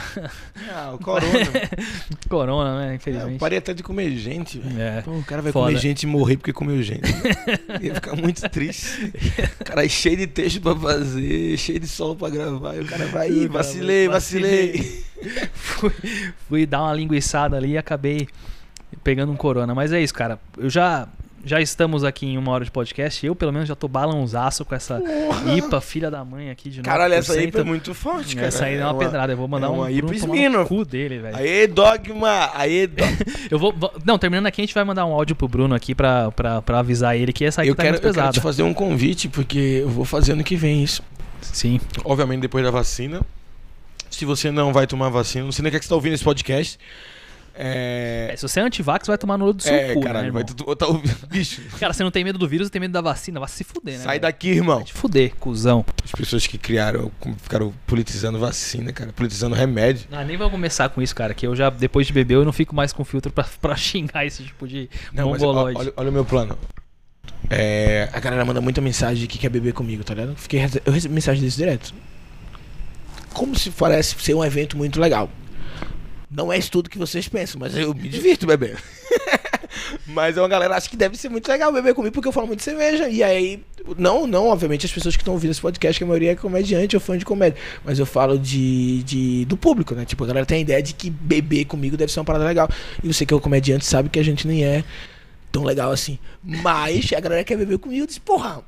Ah, 0.73 0.91
o 0.93 0.97
corona. 0.99 1.27
corona, 2.29 2.77
né? 2.79 2.85
É, 2.85 2.91
eu 2.91 2.95
Infelizmente. 2.95 3.39
parei 3.39 3.57
até 3.57 3.73
de 3.73 3.83
comer 3.83 4.09
gente, 4.11 4.57
velho. 4.57 4.79
É. 4.81 5.01
Pô, 5.01 5.11
o 5.11 5.23
cara 5.23 5.41
vai 5.41 5.51
Foda. 5.51 5.65
comer 5.67 5.79
gente 5.81 6.03
e 6.03 6.07
morrer 6.07 6.37
porque 6.37 6.53
comeu 6.53 6.81
gente. 6.81 7.01
Ia 7.83 7.95
ficar 7.95 8.15
muito 8.15 8.47
triste. 8.49 9.11
O 9.59 9.65
cara 9.65 9.83
é 9.85 9.89
cheio 9.89 10.15
de 10.15 10.27
texto 10.27 10.61
pra 10.61 10.77
fazer, 10.77 11.57
cheio 11.57 11.79
de 11.81 11.87
solo 11.89 12.15
pra 12.15 12.29
gravar. 12.29 12.73
E 12.77 12.79
o 12.79 12.85
cara 12.85 13.05
vai, 13.07 13.29
"Ih, 13.29 13.49
vacilei, 13.49 14.07
vacilei. 14.07 15.03
fui, 15.53 15.91
fui 16.47 16.65
dar 16.65 16.83
uma 16.83 16.93
linguiçada 16.93 17.57
ali 17.57 17.71
e 17.71 17.77
acabei 17.77 18.29
pegando 19.03 19.31
um 19.31 19.35
corona. 19.35 19.73
Mas 19.75 19.91
é 19.91 20.01
isso, 20.01 20.13
cara. 20.13 20.39
Eu 20.57 20.69
já. 20.69 21.07
Já 21.45 21.61
estamos 21.61 22.03
aqui 22.03 22.25
em 22.25 22.37
uma 22.37 22.51
hora 22.51 22.65
de 22.65 22.71
podcast. 22.71 23.25
Eu, 23.25 23.33
pelo 23.33 23.53
menos, 23.53 23.69
já 23.69 23.75
tô 23.75 23.87
balãozaço 23.87 24.65
com 24.65 24.75
essa 24.75 25.01
IPA, 25.55 25.79
filha 25.79 26.11
da 26.11 26.25
mãe 26.25 26.49
aqui 26.49 26.69
de 26.69 26.77
novo. 26.79 26.89
Caralho, 26.89 27.13
essa 27.13 27.33
aí 27.33 27.49
foi 27.49 27.63
muito 27.63 27.93
forte, 27.93 28.35
cara. 28.35 28.47
Essa 28.47 28.65
aí 28.65 28.75
é 28.75 28.83
uma, 28.83 28.97
pedrada. 28.97 29.31
Eu 29.31 29.37
vou 29.37 29.47
mandar 29.47 29.67
é 29.67 29.69
um 29.69 29.75
uma 29.75 29.85
Bruno 29.85 29.97
IPA 30.13 30.19
tomar 30.19 30.27
no 30.27 30.35
Smirnoff. 30.35 30.67
cu 30.67 30.83
dele, 30.83 31.19
velho. 31.19 31.37
Aê, 31.37 31.67
Dogma! 31.67 32.49
Aê, 32.53 32.87
Dogma! 32.87 33.17
Eu 33.49 33.57
vou, 33.57 33.71
vou- 33.71 33.93
Não, 34.03 34.17
terminando 34.17 34.47
aqui, 34.47 34.59
a 34.59 34.65
gente 34.65 34.73
vai 34.73 34.83
mandar 34.83 35.05
um 35.05 35.13
áudio 35.13 35.37
pro 35.37 35.47
Bruno 35.47 35.73
aqui 35.73 35.95
pra, 35.95 36.31
pra, 36.31 36.61
pra 36.61 36.79
avisar 36.79 37.15
ele 37.15 37.31
que 37.31 37.45
essa 37.45 37.61
aqui 37.61 37.69
Eu 37.69 37.75
tá 37.75 37.83
quero, 37.83 37.93
muito 37.93 38.03
eu 38.07 38.13
quero 38.13 38.15
pesada. 38.15 38.33
te 38.33 38.41
fazer 38.41 38.63
um 38.63 38.73
convite, 38.73 39.29
porque 39.29 39.79
eu 39.83 39.89
vou 39.89 40.03
fazer 40.03 40.33
ano 40.33 40.43
que 40.43 40.57
vem 40.57 40.83
isso. 40.83 41.01
Sim. 41.41 41.79
Obviamente 42.03 42.41
depois 42.41 42.65
da 42.65 42.71
vacina. 42.71 43.21
Se 44.09 44.25
você 44.25 44.51
não 44.51 44.73
vai 44.73 44.85
tomar 44.85 45.07
vacina, 45.09 45.45
não 45.45 45.51
sei 45.53 45.63
nem 45.63 45.69
o 45.69 45.71
que, 45.71 45.77
é 45.77 45.79
que 45.79 45.85
você 45.85 45.89
tá 45.89 45.95
ouvindo 45.95 46.13
esse 46.13 46.23
podcast. 46.25 46.77
É. 47.59 48.29
É, 48.31 48.35
se 48.35 48.41
você 48.47 48.59
é 48.59 48.63
antivax, 48.63 49.07
vai 49.07 49.17
tomar 49.17 49.37
no 49.37 49.45
olho 49.45 49.53
do 49.53 49.63
seu 49.63 49.73
É, 49.73 49.93
cu, 49.93 49.99
né, 49.99 50.05
caralho, 50.05 50.27
irmão? 50.27 50.43
vai 50.45 50.55
tu, 50.55 50.75
tá 50.75 50.85
ouvindo. 50.87 51.15
Bicho, 51.27 51.61
Cara, 51.79 51.91
você 51.93 52.03
não 52.03 52.11
tem 52.11 52.23
medo 52.23 52.37
do 52.37 52.47
vírus, 52.47 52.67
você 52.67 52.71
tem 52.71 52.79
medo 52.79 52.91
da 52.91 53.01
vacina. 53.01 53.39
Vai 53.39 53.49
se 53.49 53.63
fuder, 53.63 53.95
né? 53.95 53.99
sai 53.99 54.07
velho? 54.11 54.21
daqui, 54.21 54.49
irmão. 54.49 54.75
Vai 54.77 54.85
te 54.85 54.93
fuder, 54.93 55.33
cuzão. 55.39 55.83
As 56.03 56.11
pessoas 56.11 56.45
que 56.45 56.57
criaram, 56.57 57.11
ficaram 57.41 57.73
politizando 57.87 58.37
vacina, 58.39 58.93
cara, 58.93 59.11
politizando 59.11 59.55
remédio. 59.55 60.07
Ah, 60.11 60.23
nem 60.23 60.37
vou 60.37 60.49
começar 60.49 60.87
com 60.89 61.01
isso, 61.01 61.15
cara, 61.15 61.33
que 61.33 61.47
eu 61.47 61.55
já, 61.55 61.69
depois 61.69 62.05
de 62.07 62.13
beber, 62.13 62.35
eu 62.35 62.45
não 62.45 62.53
fico 62.53 62.75
mais 62.75 62.93
com 62.93 63.03
filtro 63.03 63.31
pra, 63.31 63.45
pra 63.61 63.75
xingar 63.75 64.25
esse 64.25 64.43
tipo 64.43 64.67
de 64.67 64.89
Não, 65.11 65.31
mas 65.31 65.41
mongoloide. 65.41 65.79
olha, 65.79 65.93
olha 65.97 66.09
o 66.09 66.13
meu 66.13 66.25
plano. 66.25 66.57
É, 67.49 68.09
a 68.11 68.19
galera 68.19 68.43
manda 68.43 68.59
muita 68.59 68.81
mensagem 68.81 69.21
de 69.21 69.27
que 69.27 69.37
quer 69.37 69.49
beber 69.49 69.73
comigo, 69.73 70.03
tá 70.03 70.13
ligado? 70.13 70.35
Fiquei, 70.35 70.59
eu 70.85 70.91
recebo 70.91 71.13
mensagem 71.13 71.41
desse 71.41 71.57
direto. 71.57 71.93
Como 73.33 73.57
se 73.57 73.69
parece 73.71 74.15
ser 74.19 74.33
um 74.33 74.43
evento 74.43 74.75
muito 74.77 74.99
legal. 74.99 75.29
Não 76.29 76.51
é 76.51 76.57
isso 76.57 76.71
tudo 76.71 76.89
que 76.89 76.97
vocês 76.97 77.27
pensam, 77.27 77.59
mas 77.59 77.75
eu 77.75 77.93
me 77.93 78.09
divirto 78.09 78.45
bebendo. 78.45 78.77
mas 80.07 80.35
é 80.35 80.41
uma 80.41 80.47
galera 80.47 80.75
acha 80.75 80.89
que 80.89 80.97
deve 80.97 81.17
ser 81.17 81.29
muito 81.29 81.47
legal 81.47 81.71
beber 81.71 81.93
comigo 81.93 82.13
porque 82.13 82.27
eu 82.27 82.31
falo 82.31 82.47
muito 82.47 82.59
de 82.59 82.65
cerveja. 82.65 83.07
E 83.07 83.23
aí, 83.23 83.63
não, 83.97 84.27
não, 84.27 84.47
obviamente, 84.47 84.85
as 84.85 84.91
pessoas 84.91 85.15
que 85.15 85.21
estão 85.21 85.33
ouvindo 85.33 85.51
esse 85.51 85.61
podcast, 85.61 85.97
que 85.97 86.03
a 86.03 86.07
maioria 86.07 86.31
é 86.31 86.35
comediante 86.35 86.95
ou 86.95 86.99
fã 86.99 87.17
de 87.17 87.23
comédia. 87.23 87.57
Mas 87.83 87.97
eu 87.97 88.05
falo 88.05 88.37
de, 88.37 89.03
de 89.03 89.45
do 89.45 89.55
público, 89.55 89.95
né? 89.95 90.03
Tipo, 90.03 90.25
a 90.25 90.27
galera 90.27 90.45
tem 90.45 90.57
a 90.57 90.61
ideia 90.61 90.83
de 90.83 90.93
que 90.93 91.09
beber 91.09 91.65
comigo 91.65 91.95
deve 91.95 92.11
ser 92.11 92.19
uma 92.19 92.25
parada 92.25 92.45
legal. 92.45 92.69
E 93.01 93.07
você 93.07 93.25
que 93.25 93.33
é 93.33 93.37
o 93.37 93.41
comediante 93.41 93.85
sabe 93.85 94.09
que 94.09 94.19
a 94.19 94.23
gente 94.23 94.45
nem 94.45 94.65
é 94.65 94.83
tão 95.51 95.63
legal 95.63 95.91
assim. 95.91 96.19
Mas 96.43 97.11
a 97.13 97.19
galera 97.19 97.43
quer 97.43 97.57
beber 97.57 97.77
comigo. 97.77 98.03
Eu 98.03 98.07
disse, 98.07 98.19
porra, 98.19 98.63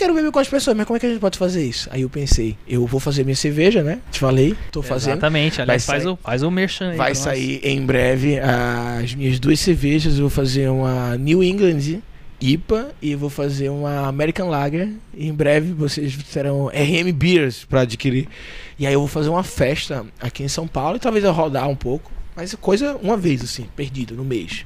quero 0.00 0.14
beber 0.14 0.32
com 0.32 0.38
as 0.38 0.48
pessoas, 0.48 0.76
mas 0.76 0.86
como 0.86 0.96
é 0.96 1.00
que 1.00 1.06
a 1.06 1.08
gente 1.10 1.20
pode 1.20 1.38
fazer 1.38 1.64
isso? 1.64 1.88
Aí 1.92 2.02
eu 2.02 2.10
pensei, 2.10 2.56
eu 2.66 2.86
vou 2.86 2.98
fazer 2.98 3.22
minha 3.22 3.36
cerveja, 3.36 3.82
né? 3.82 4.00
Te 4.10 4.18
falei, 4.18 4.56
tô 4.72 4.82
fazendo. 4.82 5.12
Exatamente, 5.12 5.60
aliás, 5.62 5.84
faz, 5.84 6.02
sair- 6.02 6.12
o, 6.12 6.16
faz 6.16 6.42
o 6.42 6.50
merchan 6.50 6.90
aí. 6.90 6.96
Vai 6.96 7.14
sair 7.14 7.60
em 7.62 7.84
breve 7.84 8.38
as 8.40 9.14
minhas 9.14 9.38
duas 9.38 9.60
cervejas. 9.60 10.14
Eu 10.14 10.22
vou 10.22 10.30
fazer 10.30 10.68
uma 10.70 11.16
New 11.16 11.44
England 11.44 12.00
IPA 12.40 12.92
e 13.02 13.14
vou 13.14 13.28
fazer 13.28 13.68
uma 13.68 14.06
American 14.08 14.48
Lager. 14.48 14.88
E 15.14 15.28
em 15.28 15.34
breve 15.34 15.72
vocês 15.72 16.16
terão 16.32 16.66
RM 16.68 17.12
Beers 17.12 17.64
para 17.64 17.82
adquirir. 17.82 18.26
E 18.78 18.86
aí 18.86 18.94
eu 18.94 19.00
vou 19.00 19.08
fazer 19.08 19.28
uma 19.28 19.42
festa 19.44 20.06
aqui 20.20 20.42
em 20.42 20.48
São 20.48 20.66
Paulo 20.66 20.96
e 20.96 20.98
talvez 21.00 21.24
eu 21.24 21.32
rodar 21.32 21.68
um 21.68 21.76
pouco. 21.76 22.10
Mas 22.34 22.54
coisa 22.54 22.96
uma 23.02 23.16
vez 23.16 23.42
assim, 23.42 23.66
perdido 23.76 24.14
no 24.14 24.24
mês. 24.24 24.64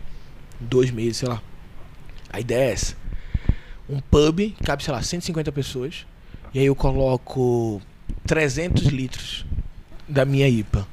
Dois 0.61 0.91
meses, 0.93 1.17
sei 1.17 1.29
lá. 1.29 1.43
A 2.33 2.39
ideia 2.41 2.69
é 2.69 2.73
essa. 2.73 2.95
Um 3.89 4.01
pub, 4.01 4.55
cabe, 4.65 4.83
sei 4.83 4.93
lá, 4.95 5.03
150 5.03 5.53
pessoas. 5.53 6.07
E 6.53 6.59
aí 6.59 6.67
eu 6.67 6.75
coloco 6.75 7.83
300 8.27 8.85
litros 8.85 9.45
da 10.09 10.25
minha 10.25 10.49
IPA. 10.49 10.87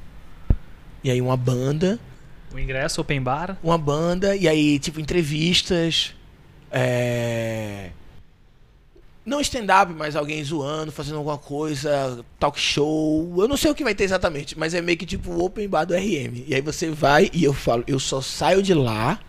E 1.03 1.09
aí 1.09 1.21
uma 1.21 1.37
banda, 1.37 1.99
O 2.53 2.59
ingresso, 2.59 3.01
open 3.01 3.21
bar. 3.21 3.57
uma 3.63 3.77
banda, 3.77 4.35
e 4.35 4.47
aí, 4.47 4.77
tipo, 4.79 4.99
entrevistas. 4.99 6.13
É. 6.71 7.89
Não 9.23 9.39
stand-up, 9.39 9.93
mas 9.93 10.15
alguém 10.15 10.43
zoando, 10.43 10.91
fazendo 10.91 11.17
alguma 11.17 11.37
coisa, 11.37 12.25
talk 12.39 12.59
show. 12.59 13.35
Eu 13.37 13.47
não 13.47 13.55
sei 13.55 13.69
o 13.69 13.75
que 13.75 13.83
vai 13.83 13.93
ter 13.93 14.03
exatamente, 14.03 14.57
mas 14.57 14.73
é 14.73 14.81
meio 14.81 14.97
que 14.97 15.05
tipo 15.05 15.29
o 15.31 15.45
open 15.45 15.67
bar 15.69 15.85
do 15.85 15.93
RM. 15.93 16.43
E 16.47 16.55
aí 16.55 16.61
você 16.61 16.89
vai 16.89 17.29
e 17.31 17.43
eu 17.43 17.53
falo, 17.53 17.83
eu 17.85 17.99
só 17.99 18.19
saio 18.19 18.63
de 18.63 18.73
lá 18.73 19.19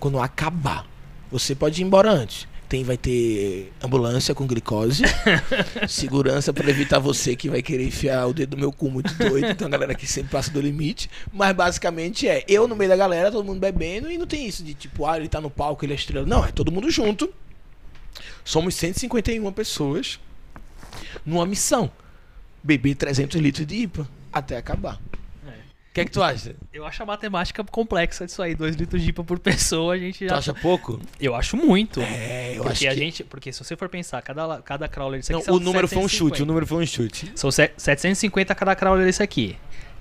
quando 0.00 0.18
acabar. 0.18 0.84
Você 1.30 1.54
pode 1.54 1.80
ir 1.80 1.84
embora 1.84 2.10
antes. 2.10 2.48
Tem, 2.68 2.84
vai 2.84 2.98
ter 2.98 3.72
ambulância 3.82 4.34
com 4.34 4.46
glicose, 4.46 5.02
segurança 5.88 6.52
pra 6.52 6.68
evitar 6.68 6.98
você 6.98 7.34
que 7.34 7.48
vai 7.48 7.62
querer 7.62 7.86
enfiar 7.86 8.26
o 8.26 8.34
dedo 8.34 8.56
no 8.56 8.60
meu 8.60 8.72
cu 8.72 8.90
muito 8.90 9.14
doido. 9.14 9.48
Então 9.48 9.66
a 9.68 9.70
galera 9.70 9.94
que 9.94 10.06
sempre 10.06 10.30
passa 10.30 10.50
do 10.50 10.60
limite. 10.60 11.08
Mas 11.32 11.56
basicamente 11.56 12.28
é 12.28 12.44
eu 12.46 12.68
no 12.68 12.76
meio 12.76 12.90
da 12.90 12.96
galera, 12.96 13.32
todo 13.32 13.44
mundo 13.44 13.58
bebendo, 13.58 14.10
e 14.10 14.18
não 14.18 14.26
tem 14.26 14.46
isso 14.46 14.62
de 14.62 14.74
tipo, 14.74 15.06
ah, 15.06 15.16
ele 15.16 15.28
tá 15.28 15.40
no 15.40 15.48
palco, 15.48 15.84
ele 15.84 15.94
é 15.94 15.96
estrela. 15.96 16.26
Não, 16.26 16.44
é 16.44 16.52
todo 16.52 16.70
mundo 16.70 16.90
junto. 16.90 17.32
Somos 18.44 18.74
151 18.74 19.50
pessoas 19.52 20.20
numa 21.24 21.46
missão. 21.46 21.90
Beber 22.62 22.96
300 22.96 23.40
litros 23.40 23.66
de 23.66 23.76
IPA 23.76 24.08
até 24.32 24.56
acabar. 24.56 25.00
O 25.98 26.00
que 26.00 26.02
é 26.02 26.04
que 26.06 26.10
tu 26.12 26.22
acha? 26.22 26.54
Eu 26.72 26.86
acho 26.86 27.02
a 27.02 27.06
matemática 27.06 27.64
complexa 27.64 28.24
disso 28.26 28.40
aí. 28.42 28.54
Dois 28.54 28.76
litros 28.76 29.02
de 29.02 29.10
IPA 29.10 29.24
por 29.24 29.38
pessoa, 29.38 29.94
a 29.94 29.98
gente 29.98 30.24
Tu 30.26 30.28
já. 30.28 30.36
acha 30.38 30.54
pouco? 30.54 31.00
Eu 31.20 31.34
acho 31.34 31.56
muito. 31.56 32.00
É, 32.00 32.52
eu 32.56 32.62
porque 32.62 32.86
acho 32.86 32.88
a 32.88 32.90
que... 32.94 32.96
gente. 33.00 33.24
Porque 33.24 33.52
se 33.52 33.62
você 33.64 33.76
for 33.76 33.88
pensar, 33.88 34.20
cada, 34.22 34.60
cada 34.62 34.88
crawler 34.88 35.20
disso 35.20 35.32
Não, 35.32 35.38
aqui 35.40 35.46
são 35.46 35.56
o 35.56 35.60
número 35.60 35.88
foi 35.88 35.98
um 35.98 36.08
750. 36.08 36.16
chute, 36.34 36.42
o 36.42 36.46
número 36.46 36.66
foi 36.66 36.82
um 36.82 36.86
chute. 36.86 37.32
São 37.34 37.50
se- 37.50 37.70
750 37.76 38.54
cada 38.54 38.74
crawler 38.74 39.04
desse 39.04 39.22
aqui. 39.22 39.56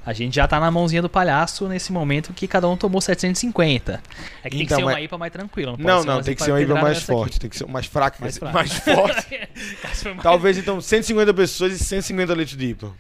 A 0.06 0.14
gente 0.14 0.36
já 0.38 0.48
tá 0.48 0.58
na 0.58 0.72
mãozinha 0.72 1.02
do 1.02 1.10
palhaço 1.10 1.68
nesse 1.68 1.92
momento 1.92 2.32
que 2.32 2.48
cada 2.48 2.66
um 2.70 2.78
tomou 2.78 3.02
750. 3.02 4.02
É 4.42 4.50
que 4.50 4.56
tem 4.56 4.60
que 4.60 4.64
Então, 4.74 4.78
ser 4.78 4.84
uma 4.86 5.02
IPA 5.02 5.18
mais 5.18 5.34
tranquila. 5.34 5.76
Não, 5.78 5.86
Não, 5.86 6.04
não, 6.06 6.22
tem 6.24 6.34
que 6.34 6.42
ser 6.44 6.52
uma 6.52 6.62
IPA 6.62 6.74
mais 6.76 6.86
nessa 7.00 7.00
aqui. 7.12 7.22
forte, 7.22 7.40
tem 7.42 7.50
que 7.50 7.58
ser 7.58 7.68
mais 7.68 7.86
fraca, 7.88 8.18
Mais 8.22 8.38
fraca. 8.40 8.54
mais 8.54 8.74
forte. 8.74 9.50
Mais- 9.84 10.24
Talvez 10.24 10.58
então 10.58 10.80
150 10.80 11.34
pessoas 11.34 11.74
e 11.74 11.80
150 11.84 12.34
litros 12.36 12.56
de 12.58 12.66
IPA. 12.68 12.92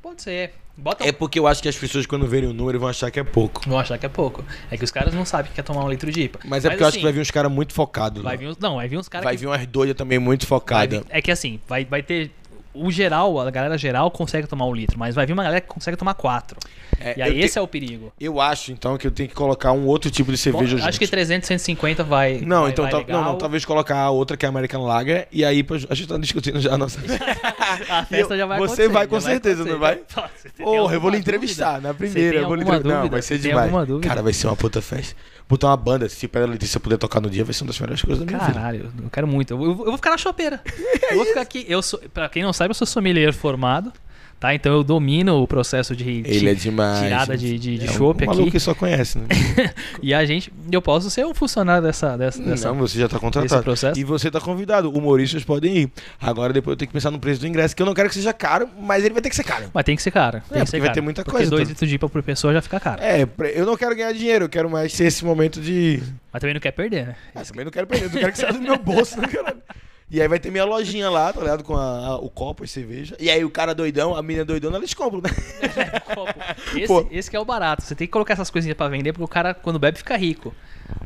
Pode 0.00 0.22
ser. 0.22 0.54
Bota 0.80 1.06
É 1.06 1.12
porque 1.12 1.38
eu 1.38 1.46
acho 1.46 1.62
que 1.62 1.68
as 1.68 1.76
pessoas 1.76 2.06
quando 2.06 2.26
verem 2.26 2.48
o 2.48 2.52
número 2.52 2.80
vão 2.80 2.88
achar 2.88 3.10
que 3.10 3.20
é 3.20 3.24
pouco. 3.24 3.62
Vão 3.68 3.78
achar 3.78 3.98
que 3.98 4.06
é 4.06 4.08
pouco. 4.08 4.44
É 4.70 4.76
que 4.76 4.84
os 4.84 4.90
caras 4.90 5.12
não 5.14 5.24
sabem 5.24 5.50
que 5.50 5.56
quer 5.56 5.62
tomar 5.62 5.84
um 5.84 5.90
litro 5.90 6.10
de 6.10 6.22
IPA. 6.22 6.40
Mas 6.46 6.64
é 6.64 6.70
porque 6.70 6.82
eu 6.82 6.86
acho 6.86 6.94
assim, 6.94 6.98
que 7.00 7.04
vai 7.04 7.12
vir 7.12 7.20
uns 7.20 7.30
caras 7.30 7.52
muito 7.52 7.72
focados. 7.74 8.22
vai 8.22 8.36
vir 8.36 8.48
uns, 8.48 8.58
Não, 8.58 8.76
vai 8.76 8.88
vir 8.88 8.96
uns 8.98 9.08
caras 9.08 9.24
Vai 9.24 9.34
que 9.34 9.40
vir 9.40 9.46
umas 9.46 9.66
doidas 9.66 9.96
também 9.96 10.18
muito 10.18 10.46
focadas. 10.46 11.00
vir- 11.00 11.06
É 11.10 11.20
que 11.20 11.30
assim, 11.30 11.60
vai, 11.68 11.84
vai 11.84 12.02
ter. 12.02 12.30
O 12.72 12.90
geral, 12.90 13.38
a 13.40 13.50
galera 13.50 13.76
geral 13.76 14.10
consegue 14.10 14.46
tomar 14.46 14.64
um 14.66 14.74
litro, 14.74 14.98
mas 14.98 15.14
vai 15.14 15.26
vir 15.26 15.32
uma 15.32 15.42
galera 15.42 15.60
que 15.60 15.66
consegue 15.66 15.96
tomar 15.96 16.14
quatro. 16.14 16.56
É, 17.00 17.14
e 17.18 17.22
aí 17.22 17.30
eu, 17.30 17.34
te- 17.34 17.40
esse 17.46 17.58
é 17.58 17.62
o 17.62 17.66
perigo. 17.66 18.12
eu 18.20 18.40
acho 18.40 18.70
então 18.72 18.96
que 18.98 19.06
eu 19.06 19.10
tenho 19.10 19.28
que 19.28 19.34
colocar 19.34 19.72
um 19.72 19.86
outro 19.86 20.10
tipo 20.10 20.30
de 20.30 20.36
cerveja 20.36 20.64
Bom, 20.74 20.78
junto. 20.78 20.88
acho 20.88 20.98
que 20.98 21.06
300, 21.08 21.46
150 21.48 22.04
vai. 22.04 22.40
Não, 22.44 22.62
vai- 22.62 22.70
então 22.70 22.84
vai 22.84 22.94
legal. 22.94 23.22
não, 23.22 23.32
não, 23.32 23.38
talvez 23.38 23.64
colocar 23.64 23.96
a 23.98 24.10
outra 24.10 24.36
que 24.36 24.44
é 24.44 24.48
a 24.48 24.50
American 24.50 24.84
Lager 24.84 25.26
e 25.32 25.44
aí 25.44 25.64
a 25.88 25.94
gente 25.94 26.08
tá 26.08 26.18
discutindo 26.18 26.60
já 26.60 26.74
a 26.74 26.78
nossa. 26.78 27.00
A 27.88 28.04
festa 28.04 28.36
já 28.36 28.46
vai 28.46 28.58
Você 28.58 28.88
vai 28.88 29.06
com 29.06 29.20
certeza, 29.20 29.64
não 29.64 29.78
vai? 29.78 30.00
você 30.36 30.48
tem 30.50 30.64
Porra, 30.66 30.94
eu 30.94 31.00
vou 31.00 31.10
lhe 31.10 31.16
dúvida? 31.16 31.36
entrevistar 31.36 31.80
na 31.80 31.94
primeira. 31.94 32.38
Eu 32.38 32.46
vou 32.46 32.54
lhe 32.54 32.62
entrevistar. 32.62 32.88
Não, 32.88 32.96
dúvida? 32.98 33.12
vai 33.12 33.22
ser 33.22 33.38
demais. 33.38 33.72
Cara, 34.02 34.22
vai 34.22 34.32
ser 34.32 34.46
uma 34.46 34.56
puta 34.56 34.82
festa. 34.82 35.14
Botar 35.48 35.66
uma 35.68 35.76
banda, 35.76 36.08
se 36.08 36.30
a 36.32 36.38
Letícia 36.46 36.78
puder 36.78 36.96
tocar 36.96 37.20
no 37.20 37.28
dia, 37.28 37.42
vai 37.44 37.52
ser 37.52 37.64
uma 37.64 37.68
das 37.68 37.80
melhores 37.80 38.02
coisas 38.02 38.24
da 38.24 38.26
minha 38.30 38.38
vida. 38.38 38.52
Caralho, 38.60 38.92
eu 39.02 39.10
quero 39.10 39.26
muito. 39.26 39.52
Eu 39.52 39.58
vou, 39.58 39.66
eu 39.70 39.74
vou 39.76 39.96
ficar 39.96 40.10
na 40.10 40.18
chopeira. 40.18 40.60
Eu 41.10 41.16
vou 41.16 41.24
ficar 41.26 41.40
aqui. 41.40 41.66
Eu 41.68 41.82
sou, 41.82 41.98
pra 42.14 42.28
quem 42.28 42.40
não 42.40 42.52
sabe, 42.52 42.59
eu 42.68 42.74
sou 42.74 42.86
sommelier 42.86 43.32
formado. 43.32 43.92
Tá? 44.38 44.54
Então 44.54 44.72
eu 44.72 44.82
domino 44.82 45.36
o 45.42 45.46
processo 45.46 45.94
de 45.94 46.22
Ele 46.24 46.48
é 46.48 46.54
demais. 46.54 47.00
tirada 47.02 47.36
de, 47.36 47.58
de, 47.58 47.76
de 47.76 47.86
é 47.86 47.90
um 47.90 47.98
maluco 47.98 48.40
aqui. 48.40 48.50
que 48.52 48.58
só 48.58 48.74
conhece, 48.74 49.18
né? 49.18 49.26
E 50.02 50.14
a 50.14 50.24
gente. 50.24 50.50
Eu 50.72 50.80
posso 50.80 51.10
ser 51.10 51.26
um 51.26 51.34
funcionário 51.34 51.82
dessa, 51.82 52.16
dessa, 52.16 52.42
dessa 52.42 52.68
Não, 52.68 52.76
você 52.78 52.98
já 52.98 53.06
tá 53.06 53.18
desse 53.18 53.20
contratado. 53.20 53.98
E 53.98 54.02
você 54.02 54.30
tá 54.30 54.40
convidado. 54.40 54.90
Humoristas 54.90 55.44
podem 55.44 55.76
ir. 55.76 55.92
Agora 56.18 56.54
depois 56.54 56.72
eu 56.72 56.76
tenho 56.78 56.86
que 56.88 56.92
pensar 56.94 57.10
no 57.10 57.18
preço 57.18 57.38
do 57.38 57.46
ingresso, 57.46 57.76
que 57.76 57.82
eu 57.82 57.86
não 57.86 57.92
quero 57.92 58.08
que 58.08 58.14
seja 58.14 58.32
caro, 58.32 58.66
mas 58.80 59.04
ele 59.04 59.12
vai 59.12 59.20
ter 59.20 59.28
que 59.28 59.36
ser 59.36 59.44
caro. 59.44 59.66
Mas 59.74 59.84
tem 59.84 59.94
que 59.94 60.00
ser 60.02 60.10
caro. 60.10 60.40
Tem 60.48 60.62
É, 60.62 60.64
que 60.64 60.70
ser 60.70 60.78
porque 60.78 60.80
vai 60.80 60.88
caro. 60.88 60.94
ter 60.94 61.00
muita 61.02 61.22
Porque 61.22 61.36
coisa, 61.36 61.50
dois 61.50 61.64
tá? 61.64 61.68
litros 61.72 61.90
de 61.90 61.94
IPA 61.96 62.08
por 62.08 62.22
pessoa 62.22 62.54
já 62.54 62.62
fica 62.62 62.80
caro. 62.80 63.02
É, 63.02 63.28
eu 63.54 63.66
não 63.66 63.76
quero 63.76 63.94
ganhar 63.94 64.12
dinheiro, 64.14 64.46
eu 64.46 64.48
quero 64.48 64.70
mais 64.70 64.90
ser 64.94 65.04
esse 65.04 65.22
momento 65.22 65.60
de. 65.60 66.02
Mas 66.32 66.40
também 66.40 66.54
não 66.54 66.62
quer 66.62 66.70
perder, 66.72 67.08
né? 67.08 67.16
Ah, 67.34 67.42
também 67.42 67.66
não 67.66 67.70
quero 67.72 67.86
perder, 67.86 68.06
eu 68.06 68.10
quero 68.20 68.32
que 68.32 68.38
saia 68.38 68.54
do 68.54 68.60
meu 68.62 68.78
bolso, 68.78 69.20
né, 69.20 69.28
caralho? 69.28 69.58
E 70.10 70.20
aí 70.20 70.26
vai 70.26 70.40
ter 70.40 70.50
minha 70.50 70.64
lojinha 70.64 71.08
lá, 71.08 71.32
tá 71.32 71.40
ligado? 71.40 71.62
Com 71.62 71.76
a- 71.76 72.06
a- 72.06 72.16
o 72.16 72.28
copo 72.28 72.64
e 72.64 72.68
cerveja. 72.68 73.16
E 73.20 73.30
aí 73.30 73.44
o 73.44 73.50
cara 73.50 73.72
doidão, 73.74 74.16
a 74.16 74.22
menina 74.22 74.44
doidona, 74.44 74.76
eles 74.78 74.92
compram, 74.92 75.20
né? 75.20 75.30
Esse, 76.76 76.86
Pô. 76.86 77.06
esse 77.10 77.30
que 77.30 77.36
é 77.36 77.40
o 77.40 77.44
barato. 77.44 77.82
Você 77.82 77.94
tem 77.94 78.06
que 78.06 78.12
colocar 78.12 78.32
essas 78.34 78.50
coisinhas 78.50 78.76
pra 78.76 78.88
vender, 78.88 79.12
porque 79.12 79.24
o 79.24 79.28
cara, 79.28 79.54
quando 79.54 79.78
bebe, 79.78 79.98
fica 79.98 80.16
rico. 80.16 80.54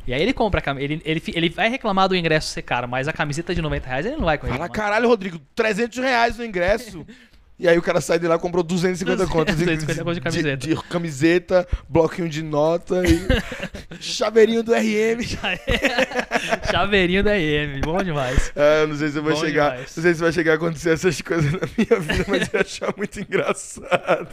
E 0.06 0.14
aí 0.14 0.22
ele 0.22 0.32
compra 0.32 0.60
a 0.60 0.62
camiseta. 0.62 0.92
Ele, 0.92 1.02
ele, 1.04 1.22
ele 1.34 1.48
vai 1.50 1.68
reclamar 1.68 2.08
do 2.08 2.16
ingresso 2.16 2.48
ser 2.48 2.62
caro, 2.62 2.88
mas 2.88 3.06
a 3.08 3.12
camiseta 3.12 3.54
de 3.54 3.60
90 3.60 3.86
reais 3.86 4.06
ele 4.06 4.16
não 4.16 4.24
vai 4.24 4.38
com 4.38 4.46
Fala, 4.46 4.68
caralho, 4.68 5.08
Rodrigo, 5.08 5.38
300 5.54 5.98
reais 5.98 6.38
no 6.38 6.44
ingresso. 6.44 7.04
E 7.56 7.68
aí 7.68 7.78
o 7.78 7.82
cara 7.82 8.00
sai 8.00 8.18
de 8.18 8.26
lá 8.26 8.34
e 8.34 8.38
comprou 8.38 8.64
250 8.64 9.26
contas 9.28 9.56
de, 9.56 9.64
250 9.64 10.02
contas 10.04 10.16
de 10.16 10.20
camiseta. 10.20 10.56
de 10.66 10.74
camiseta, 10.88 11.68
bloquinho 11.88 12.28
de 12.28 12.42
nota 12.42 13.02
e 13.06 13.20
chaveirinho 14.02 14.62
do 14.64 14.72
RM. 14.74 15.22
Chaveirinho 16.70 17.22
da 17.22 17.38
EM, 17.38 17.80
bom 17.80 18.02
demais. 18.02 18.52
Ah, 18.56 18.80
eu 18.82 18.88
não 18.88 18.96
sei 18.96 19.08
se 19.08 19.20
vai 19.20 19.36
chegar. 19.36 19.70
demais. 19.72 19.96
Não 19.96 20.02
sei 20.02 20.14
se 20.14 20.20
vai 20.20 20.32
chegar 20.32 20.52
a 20.52 20.54
acontecer 20.56 20.90
essas 20.90 21.20
coisas 21.20 21.52
na 21.52 21.60
minha 21.78 22.00
vida, 22.00 22.24
mas 22.28 22.48
eu 22.52 22.58
ia 22.58 22.60
achar 22.60 22.94
muito 22.96 23.20
engraçado. 23.20 24.28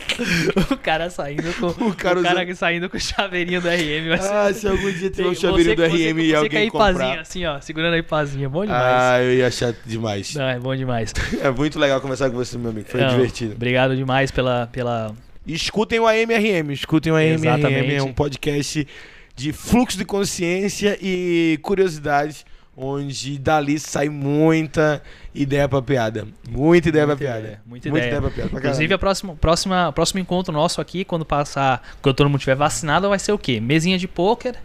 O 0.72 0.78
cara 0.78 1.10
saindo 1.10 1.54
com. 1.60 1.68
O 1.68 1.90
O 1.90 1.96
cara 1.96 2.22
cara, 2.22 2.42
usando- 2.44 2.56
saindo 2.56 2.90
com 2.90 2.98
o 2.98 3.00
chaveirinho 3.00 3.62
da 3.62 3.72
RM. 3.76 4.14
Ah, 4.20 4.52
se 4.54 4.68
algum 4.68 4.92
dia 4.92 5.10
tiver 5.12 5.30
um 5.30 5.36
chaveirinho 5.36 5.76
do 5.76 5.82
você- 5.84 6.12
RM 6.12 6.20
e 6.20 6.30
você 6.30 6.36
alguém 6.36 6.70
com 6.70 6.78
a 6.82 6.88
comprar. 6.88 7.04
ipazinha, 7.06 7.22
assim, 7.22 7.46
ó, 7.46 7.62
segurando 7.62 7.94
a 7.94 7.98
ipazinha. 8.00 8.50
Bom 8.50 8.66
demais. 8.66 8.82
Ah, 8.84 9.22
eu 9.24 9.34
ia 9.36 9.48
achar 9.48 9.74
demais. 9.86 10.34
Não, 10.36 10.48
é 10.50 10.60
bom 10.60 10.76
demais. 10.76 11.14
É 11.42 11.50
muito 11.52 11.78
legal 11.80 12.02
conversar 12.02 12.30
com 12.30 12.36
você, 12.36 12.58
meu 12.58 12.72
amigo. 12.72 12.88
Foi 12.90 13.00
Não, 13.00 13.11
divertido. 13.16 13.54
Obrigado 13.56 13.96
demais 13.96 14.32
pela. 14.32 14.68
pela... 14.72 15.14
Escutem 15.46 16.00
o 16.00 16.08
AMRM, 16.08 16.72
escutem 16.72 17.12
o 17.12 17.16
AMRM, 17.16 17.34
Exatamente. 17.34 17.96
é 17.96 18.04
um 18.04 18.14
podcast 18.14 18.88
de 19.36 19.52
fluxo 19.52 19.98
de 19.98 20.06
consciência 20.06 20.98
e 21.02 21.58
curiosidades, 21.64 22.46
onde 22.78 23.40
dali 23.40 23.80
sai 23.80 24.08
muita 24.08 25.02
ideia 25.34 25.68
pra 25.68 25.82
piada. 25.82 26.28
Muita 26.48 26.90
ideia 26.90 27.08
Muita 27.08 27.18
pra 27.18 27.26
piada. 27.28 27.40
ideia, 27.40 27.62
muita 27.66 27.90
ideia. 27.90 28.22
pra 28.22 28.30
piada. 28.30 28.58
Inclusive, 28.58 28.94
a 28.94 28.98
próxima, 29.00 29.36
próxima, 29.36 29.92
próximo 29.92 30.20
encontro 30.20 30.54
nosso 30.54 30.80
aqui, 30.80 31.04
quando 31.04 31.26
passar, 31.26 31.82
quando 32.02 32.16
todo 32.16 32.30
mundo 32.30 32.40
tiver 32.40 32.56
vacinado, 32.56 33.10
vai 33.10 33.18
ser 33.20 33.32
o 33.32 33.38
quê? 33.38 33.60
Mesinha 33.60 33.98
de 33.98 34.08
pôquer, 34.08 34.56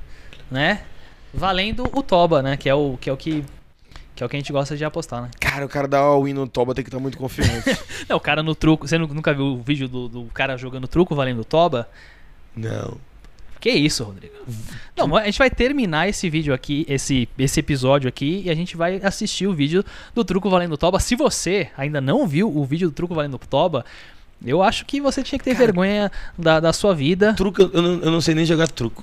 né? 0.51 0.83
Valendo 1.33 1.89
o 1.93 2.03
Toba, 2.03 2.43
né? 2.43 2.57
Que 2.57 2.69
é 2.69 2.75
o 2.75 2.99
que, 3.01 3.09
é 3.11 3.13
o 3.13 3.17
que, 3.17 3.45
que 4.17 4.23
é 4.23 4.27
o 4.27 4.29
que 4.29 4.35
a 4.35 4.39
gente 4.41 4.51
gosta 4.51 4.77
de 4.77 4.85
apostar, 4.85 5.23
né? 5.23 5.31
Cara, 5.39 5.65
o 5.65 5.69
cara 5.69 5.87
dá 5.87 5.99
all-in 5.99 6.33
no 6.33 6.49
Toba 6.49 6.75
tem 6.75 6.83
que 6.83 6.89
estar 6.89 6.99
muito 6.99 7.19
confiante. 7.19 7.79
Não, 8.09 8.17
o 8.17 8.21
cara 8.21 8.43
no 8.43 8.55
truco. 8.55 8.89
Você 8.89 8.97
nu- 8.99 9.07
nunca 9.07 9.33
viu 9.35 9.45
o 9.45 9.63
vídeo 9.63 9.87
do, 9.87 10.09
do 10.09 10.25
cara 10.33 10.57
jogando 10.57 10.89
truco 10.89 11.15
valendo 11.15 11.45
Toba? 11.45 11.89
Não. 12.57 12.97
Que 13.61 13.71
isso, 13.71 14.05
Rodrigo? 14.05 14.35
Não, 14.97 15.17
a 15.17 15.25
gente 15.25 15.39
vai 15.39 15.51
terminar 15.51 16.09
esse 16.09 16.29
vídeo 16.31 16.55
aqui, 16.55 16.85
esse, 16.89 17.29
esse 17.39 17.61
episódio 17.61 18.09
aqui, 18.09 18.43
e 18.45 18.51
a 18.51 18.55
gente 18.55 18.77
vai 18.77 19.01
assistir 19.03 19.47
o 19.47 19.53
vídeo 19.55 19.85
do 20.15 20.25
Truco 20.25 20.49
Valendo 20.49 20.77
Toba. 20.77 21.01
Se 21.01 21.17
você 21.17 21.71
ainda 21.77 22.01
não 22.01 22.27
viu 22.27 22.55
o 22.55 22.65
vídeo 22.65 22.89
do 22.89 22.95
Truco 22.95 23.15
Valendo 23.15 23.39
Toba, 23.39 23.85
eu 24.45 24.63
acho 24.63 24.85
que 24.85 25.01
você 25.01 25.23
tinha 25.23 25.39
que 25.39 25.45
ter 25.45 25.55
vergonha 25.55 26.13
da, 26.39 26.61
da 26.61 26.73
sua 26.73 26.95
vida. 26.95 27.35
Truco, 27.35 27.63
eu 27.63 27.83
não, 27.83 27.91
eu 28.03 28.11
não 28.11 28.21
sei 28.21 28.35
nem 28.35 28.45
jogar 28.45 28.69
truco. 28.69 29.03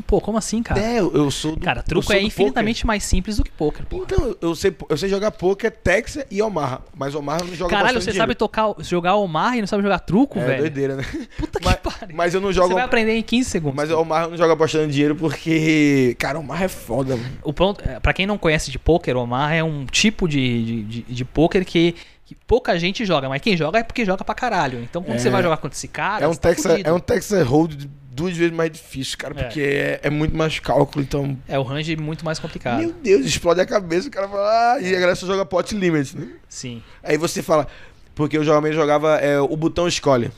Pô, 0.00 0.20
como 0.20 0.38
assim, 0.38 0.62
cara? 0.62 0.80
É, 0.80 0.98
eu, 0.98 1.30
sou 1.30 1.54
do 1.56 1.60
Cara, 1.60 1.82
truco 1.82 2.12
é 2.12 2.20
infinitamente 2.22 2.86
mais 2.86 3.02
simples 3.04 3.36
do 3.36 3.44
que 3.44 3.50
poker, 3.50 3.84
pô. 3.86 4.02
Então, 4.02 4.36
eu- 4.40 4.54
sei, 4.54 4.74
eu 4.88 4.96
sei 4.96 5.08
jogar 5.08 5.30
poker, 5.30 5.70
Texas 5.70 6.24
e 6.30 6.40
Omaha. 6.42 6.80
Mas 6.96 7.14
Omaha 7.14 7.40
não 7.44 7.54
joga 7.54 7.70
Caralho, 7.70 7.86
bastante 7.94 8.04
você 8.04 8.10
dinheiro. 8.12 8.22
sabe 8.22 8.34
tocar, 8.34 8.74
jogar 8.80 9.16
Omar 9.16 9.56
e 9.56 9.60
não 9.60 9.66
sabe 9.66 9.82
jogar 9.82 9.98
truco, 10.00 10.38
É 10.38 10.44
velho? 10.44 10.58
doideira, 10.60 10.96
né? 10.96 11.04
Puta 11.38 11.58
que 11.60 11.64
Mas, 11.64 11.76
pariu. 11.76 12.16
mas 12.16 12.34
eu 12.34 12.40
não 12.40 12.48
Você 12.48 12.54
jogo. 12.54 12.74
vai 12.74 12.82
aprender 12.84 13.16
em 13.16 13.22
15 13.22 13.48
segundos. 13.50 13.76
Mas 13.76 13.90
Omar 13.90 14.28
não 14.28 14.36
joga 14.36 14.52
apostando 14.54 14.88
dinheiro 14.90 15.14
porque. 15.14 16.16
Cara, 16.18 16.38
Omar 16.38 16.62
é 16.62 16.68
foda, 16.68 17.16
mano. 17.16 17.30
O 17.42 17.52
ponto, 17.52 17.82
é, 17.88 17.98
pra 18.00 18.12
quem 18.12 18.26
não 18.26 18.38
conhece 18.38 18.70
de 18.70 18.78
o 18.78 19.18
Omar 19.18 19.52
é 19.52 19.62
um 19.62 19.86
tipo 19.86 20.28
de, 20.28 20.64
de, 20.64 20.82
de, 20.82 21.02
de 21.02 21.24
poker 21.24 21.64
que, 21.64 21.94
que 22.24 22.34
pouca 22.46 22.78
gente 22.78 23.04
joga, 23.04 23.28
mas 23.28 23.40
quem 23.40 23.56
joga 23.56 23.78
é 23.78 23.82
porque 23.82 24.04
joga 24.04 24.24
pra 24.24 24.34
caralho. 24.34 24.80
Então 24.82 25.02
quando 25.02 25.16
É. 25.16 25.18
você 25.18 25.30
vai 25.30 25.42
jogar 25.42 25.56
contra 25.58 25.76
esse 25.76 25.88
cara, 25.88 26.24
é, 26.24 26.28
um 26.28 26.32
você 26.32 26.40
tá 26.40 26.48
Texas, 26.48 26.80
é 26.84 26.92
um 26.92 26.98
Texas 27.00 27.46
Hold 27.46 27.84
duas 28.10 28.36
vezes 28.36 28.52
mais 28.52 28.70
difícil, 28.70 29.16
cara, 29.16 29.34
É. 29.38 29.44
porque 29.44 29.60
é, 29.60 30.00
é 30.02 30.10
muito 30.10 30.36
mais 30.36 30.58
cálculo, 30.58 31.02
então. 31.04 31.38
É 31.48 31.58
o 31.58 31.62
range 31.62 31.96
muito 31.96 32.24
mais 32.24 32.38
complicado. 32.38 32.78
Meu 32.80 32.92
Deus, 32.92 33.24
explode 33.24 33.60
a 33.60 33.66
cabeça, 33.66 34.08
o 34.08 34.10
cara 34.10 34.28
fala. 34.28 34.74
Ah, 34.74 34.80
e 34.80 34.88
a 34.88 34.92
galera 34.98 35.14
só 35.16 35.26
joga 35.26 35.46
pot 35.46 35.74
limit, 35.74 36.16
né? 36.16 36.28
Sim. 36.48 36.82
Aí 37.02 37.16
você 37.16 37.42
fala. 37.42 37.66
Porque 38.14 38.36
eu 38.36 38.44
geralmente 38.44 38.74
jogava 38.74 39.16
é, 39.18 39.40
o 39.40 39.56
botão 39.56 39.86
escolhe. 39.88 40.30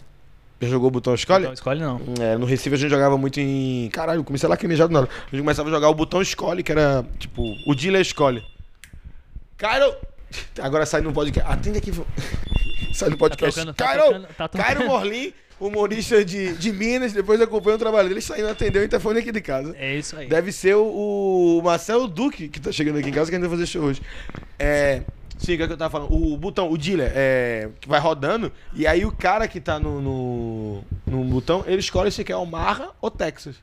Já 0.60 0.68
jogou 0.68 0.86
o 0.88 0.90
botão 0.92 1.12
escolhe? 1.14 1.42
Então, 1.42 1.52
escolhe 1.54 1.80
não. 1.80 2.00
É, 2.20 2.36
no 2.38 2.46
Recife 2.46 2.74
a 2.76 2.78
gente 2.78 2.90
jogava 2.90 3.18
muito 3.18 3.40
em. 3.40 3.88
Caralho, 3.92 4.22
comecei 4.22 4.46
a 4.46 4.50
lacrimejar 4.50 4.86
do 4.86 4.94
nada. 4.94 5.08
A 5.10 5.30
gente 5.30 5.40
começava 5.40 5.68
a 5.68 5.72
jogar 5.72 5.88
o 5.88 5.94
botão 5.94 6.22
escolhe, 6.22 6.62
que 6.62 6.70
era 6.70 7.04
tipo, 7.18 7.42
o 7.66 7.74
dealer 7.74 8.00
escolhe. 8.02 8.44
Cairo! 9.56 9.94
Agora 10.60 10.86
sai 10.86 11.00
no 11.00 11.12
podcast. 11.12 11.50
Atende 11.50 11.78
aqui. 11.78 11.92
sai 12.94 13.08
no 13.10 13.16
podcast. 13.18 13.54
tocando- 13.58 13.74
tá 13.74 13.84
Cairo! 13.84 14.02
tocando- 14.04 14.26
tá 14.36 14.48
tocando. 14.48 14.66
Cairo 14.66 14.86
Morlin, 14.86 15.32
humorista 15.66 16.24
de, 16.24 16.54
de 16.54 16.72
Minas, 16.72 17.12
depois 17.12 17.40
acompanhou 17.40 17.76
o 17.76 17.78
trabalho 17.78 18.08
dele, 18.08 18.20
saindo 18.20 18.48
atendeu 18.48 18.82
o 18.82 18.84
interfone 18.84 19.20
aqui 19.20 19.30
de 19.32 19.40
casa. 19.40 19.74
É 19.78 19.94
isso 19.96 20.16
aí. 20.16 20.26
Deve 20.26 20.50
ser 20.52 20.74
o, 20.76 21.58
o 21.58 21.62
Marcelo 21.62 22.08
Duque, 22.08 22.48
que 22.48 22.60
tá 22.60 22.72
chegando 22.72 22.98
aqui 22.98 23.08
em 23.08 23.12
casa, 23.12 23.30
que 23.30 23.36
a 23.36 23.38
gente 23.38 23.48
vai 23.48 23.56
fazer 23.58 23.66
show 23.70 23.82
hoje. 23.84 24.02
É. 24.58 25.02
Sim, 25.38 25.54
o 25.54 25.56
que, 25.56 25.62
é 25.64 25.66
que 25.66 25.72
eu 25.72 25.76
tava 25.76 25.90
falando? 25.90 26.12
O 26.14 26.36
botão, 26.36 26.70
o 26.70 26.78
dealer, 26.78 27.10
é, 27.16 27.68
que 27.80 27.88
vai 27.88 27.98
rodando, 27.98 28.52
e 28.74 28.86
aí 28.86 29.04
o 29.04 29.10
cara 29.10 29.48
que 29.48 29.60
tá 29.60 29.80
no, 29.80 30.00
no, 30.00 30.84
no 31.04 31.24
botão, 31.24 31.64
ele 31.66 31.80
escolhe 31.80 32.12
se 32.12 32.22
quer 32.22 32.36
Omaha 32.36 32.90
ou 33.00 33.10
Texas. 33.10 33.56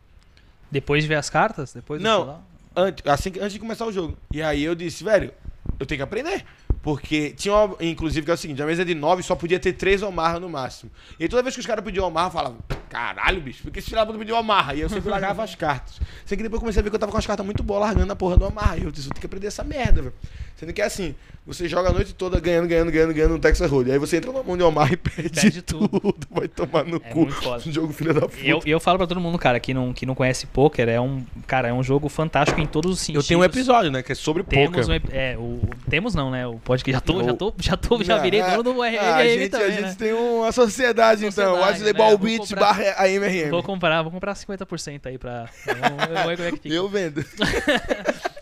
Depois 0.70 1.04
de 1.04 1.08
ver 1.08 1.16
as 1.16 1.30
cartas? 1.30 1.72
Depois 1.74 2.02
Não. 2.02 2.42
Antes, 2.76 3.06
assim, 3.08 3.32
que- 3.32 3.40
antes 3.40 3.54
de 3.54 3.60
começar 3.60 3.86
o 3.86 3.92
jogo. 3.94 4.18
E 4.34 4.42
aí 4.42 4.64
eu 4.64 4.76
disse, 4.76 5.04
velho, 5.06 5.32
eu 5.80 5.86
tenho 5.86 6.00
que 6.00 6.04
aprender. 6.04 6.46
Porque 6.90 7.36
tinha, 7.38 7.54
uma, 7.54 7.76
inclusive, 7.82 8.26
que 8.26 8.32
é 8.32 8.34
o 8.34 8.38
seguinte, 8.38 8.64
a 8.64 8.66
mesa 8.66 8.84
de 8.84 8.96
9 8.96 9.22
só 9.22 9.36
podia 9.36 9.60
ter 9.60 9.74
3 9.74 10.02
Omaha 10.02 10.40
no 10.40 10.50
máximo. 10.50 10.90
E 11.20 11.30
toda 11.30 11.44
vez 11.44 11.54
que 11.54 11.62
os 11.62 11.68
caras 11.68 11.86
pediam 11.86 12.08
Omaha, 12.08 12.26
eu 12.26 12.32
falava, 12.32 12.56
caralho, 12.90 13.40
bicho, 13.40 13.62
por 13.62 13.72
que 13.72 13.78
esse 13.78 13.92
filho 13.92 14.04
da 14.04 14.12
pediu 14.12 14.36
Omaha? 14.36 14.74
E 14.74 14.80
eu 14.80 14.90
sempre 14.90 15.08
largava 15.08 15.44
as 15.44 15.54
cartas. 15.54 16.02
Sei 16.26 16.36
que 16.36 16.42
depois 16.42 16.58
eu 16.58 16.62
comecei 16.62 16.80
a 16.80 16.84
ver 16.84 16.90
que 16.90 16.96
eu 16.96 17.00
tava 17.00 17.12
com 17.12 17.18
as 17.20 17.28
cartas 17.28 17.46
muito 17.46 17.62
boas 17.62 17.82
largando 17.82 18.12
a 18.12 18.16
porra 18.16 18.38
do 18.38 18.46
Omaha. 18.46 18.76
E 18.78 18.86
eu 18.86 18.92
disse, 18.92 19.08
eu 19.08 19.12
tenho 19.12 19.22
que 19.22 19.28
aprender 19.28 19.46
essa 19.46 19.64
merda, 19.64 20.02
velho. 20.02 20.14
Sendo 20.60 20.74
que 20.74 20.82
é 20.82 20.86
assim, 20.86 21.16
você 21.48 21.70
joga 21.70 21.90
a 21.90 21.94
noite 21.94 22.14
toda 22.14 22.38
ganhando, 22.40 22.68
ganhando, 22.68 22.92
ganhando, 22.92 23.14
ganhando 23.14 23.32
no 23.32 23.40
Texas 23.40 23.72
Hold'em. 23.72 23.94
Aí 23.94 24.00
você 24.00 24.18
entra 24.18 24.32
na 24.34 24.44
mão 24.44 24.58
de 24.58 24.64
Omaha 24.64 24.92
e 24.92 24.98
perde, 24.98 25.30
Perde 25.42 25.62
tudo. 25.62 25.88
tudo. 25.88 26.28
Vai 26.30 26.50
tomar 26.50 26.84
no 26.84 26.98
É 26.98 27.00
cu. 27.00 27.20
muito 27.22 27.42
foda. 27.42 27.64
Um 27.66 27.72
jogo 27.72 27.94
filho 27.94 28.14
da 28.14 28.22
puta. 28.22 28.38
E 28.42 28.50
eu, 28.50 28.60
eu 28.66 28.80
falo 28.80 28.98
pra 28.98 29.08
todo 29.08 29.22
mundo, 29.22 29.40
cara, 29.40 29.58
que 29.60 29.74
não, 29.74 29.94
que 29.94 30.06
não 30.06 30.14
conhece 30.14 30.46
poker, 30.48 30.90
é 30.90 31.00
um, 31.00 31.24
cara, 31.48 31.70
é 31.70 31.74
um 31.74 31.82
jogo 31.82 32.10
fantástico 32.10 32.60
em 32.60 32.66
todos 32.66 32.92
os 32.92 33.00
Eu 33.00 33.06
sentidos. 33.06 33.28
tenho 33.30 33.40
um 33.40 33.44
episódio, 33.46 33.90
né, 33.90 34.04
que 34.04 34.12
é 34.12 34.16
sobre 34.16 34.44
Temos 34.44 34.86
poker. 34.86 35.02
um, 35.02 35.16
é, 35.16 35.38
o, 35.38 35.62
temos 35.90 36.14
não, 36.14 36.30
né? 36.30 36.46
O 36.46 36.56
podcast 36.60 36.92
já 36.92 37.00
tô, 37.02 37.20
O- 37.20 37.24
já 37.24 37.34
tô, 37.34 37.54
já 37.58 37.78
tô, 37.78 38.04
já 38.04 38.18
virei 38.18 38.42
Ah, 38.42 38.50
dono 38.58 38.64
do 38.64 38.80
URL 38.80 38.98
ah, 39.00 39.02
a 39.02 39.16
aí 39.16 39.40
gente, 39.40 39.50
também, 39.52 39.68
a 39.68 39.72
gente 39.72 39.82
né? 39.84 39.96
tem 39.98 40.12
uma 40.14 40.52
sociedade, 40.52 41.26
então. 41.26 41.32
Sociedade, 41.56 41.72
Wesley 41.72 41.94
né? 41.94 41.98
Ballbit 41.98 42.38
Vou 42.40 42.48
comprar- 42.48 42.60
barra 42.66 43.06
AMRM. 43.06 43.50
Vou 43.50 43.64
comprar, 43.64 44.02
vou 44.02 44.12
comprar 44.12 44.34
50% 44.36 45.06
aí 45.06 45.18
pra. 45.18 45.46
Vamos 45.66 46.06
ver 46.28 46.36
como 46.38 46.48
é 46.48 46.52
que 46.52 46.58
fica. 46.58 46.76
Eu 46.76 46.90
vendo. 46.90 47.24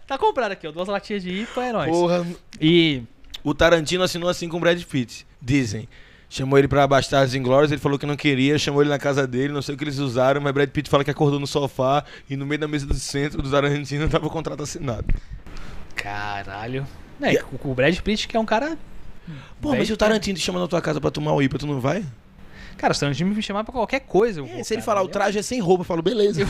Tá 0.07 0.17
comprado 0.17 0.53
aqui, 0.53 0.65
ó. 0.65 0.71
Duas 0.71 0.87
latinhas 0.87 1.21
de 1.21 1.29
IPA 1.29 1.65
é 1.65 1.73
nóis. 1.73 1.91
Porra. 1.91 2.25
E. 2.59 3.03
O 3.43 3.53
Tarantino 3.53 4.03
assinou 4.03 4.29
assim 4.29 4.47
com 4.47 4.57
o 4.57 4.59
Brad 4.59 4.81
Pitt. 4.81 5.27
Dizem. 5.41 5.87
Chamou 6.29 6.57
ele 6.57 6.67
pra 6.67 6.85
Bastardos 6.85 7.35
Inglórios, 7.35 7.71
ele 7.71 7.79
falou 7.79 7.97
que 7.97 8.05
não 8.05 8.15
queria, 8.17 8.57
chamou 8.59 8.81
ele 8.81 8.89
na 8.89 8.99
casa 8.99 9.25
dele, 9.25 9.53
não 9.53 9.61
sei 9.61 9.75
o 9.75 9.77
que 9.77 9.83
eles 9.85 9.97
usaram, 9.97 10.41
mas 10.41 10.51
Brad 10.53 10.69
Pitt 10.69 10.89
fala 10.89 11.03
que 11.03 11.11
acordou 11.11 11.39
no 11.39 11.47
sofá 11.47 12.03
e 12.29 12.35
no 12.35 12.45
meio 12.45 12.59
da 12.59 12.67
mesa 12.67 12.85
do 12.85 12.93
centro 12.95 13.41
do 13.41 13.49
Tarantino 13.49 14.07
tava 14.09 14.27
o 14.27 14.29
contrato 14.29 14.61
assinado. 14.63 15.05
Caralho. 15.95 16.85
É, 17.21 17.41
o 17.43 17.71
o 17.71 17.73
Brad 17.73 17.97
Pitt, 17.99 18.27
que 18.27 18.35
é 18.35 18.39
um 18.39 18.45
cara. 18.45 18.77
Pô, 19.61 19.75
mas 19.75 19.87
se 19.87 19.93
o 19.93 19.97
Tarantino 19.97 20.37
te 20.37 20.43
chama 20.43 20.59
na 20.59 20.67
tua 20.67 20.81
casa 20.81 20.99
pra 20.99 21.11
tomar 21.11 21.33
o 21.33 21.41
IPA, 21.41 21.59
tu 21.59 21.67
não 21.67 21.79
vai? 21.79 22.03
Cara, 22.77 22.93
se 22.93 22.99
o 22.99 23.01
Tarantino 23.01 23.33
me 23.33 23.41
chamar 23.41 23.63
pra 23.63 23.73
qualquer 23.73 24.01
coisa. 24.01 24.39
eu 24.41 24.45
vou, 24.45 24.59
É, 24.59 24.63
se 24.63 24.73
ele 24.73 24.81
falar 24.81 25.01
o 25.01 25.07
traje 25.07 25.39
é 25.39 25.41
sem 25.41 25.59
roupa, 25.59 25.81
eu 25.81 25.85
falo, 25.85 26.01
beleza. 26.01 26.41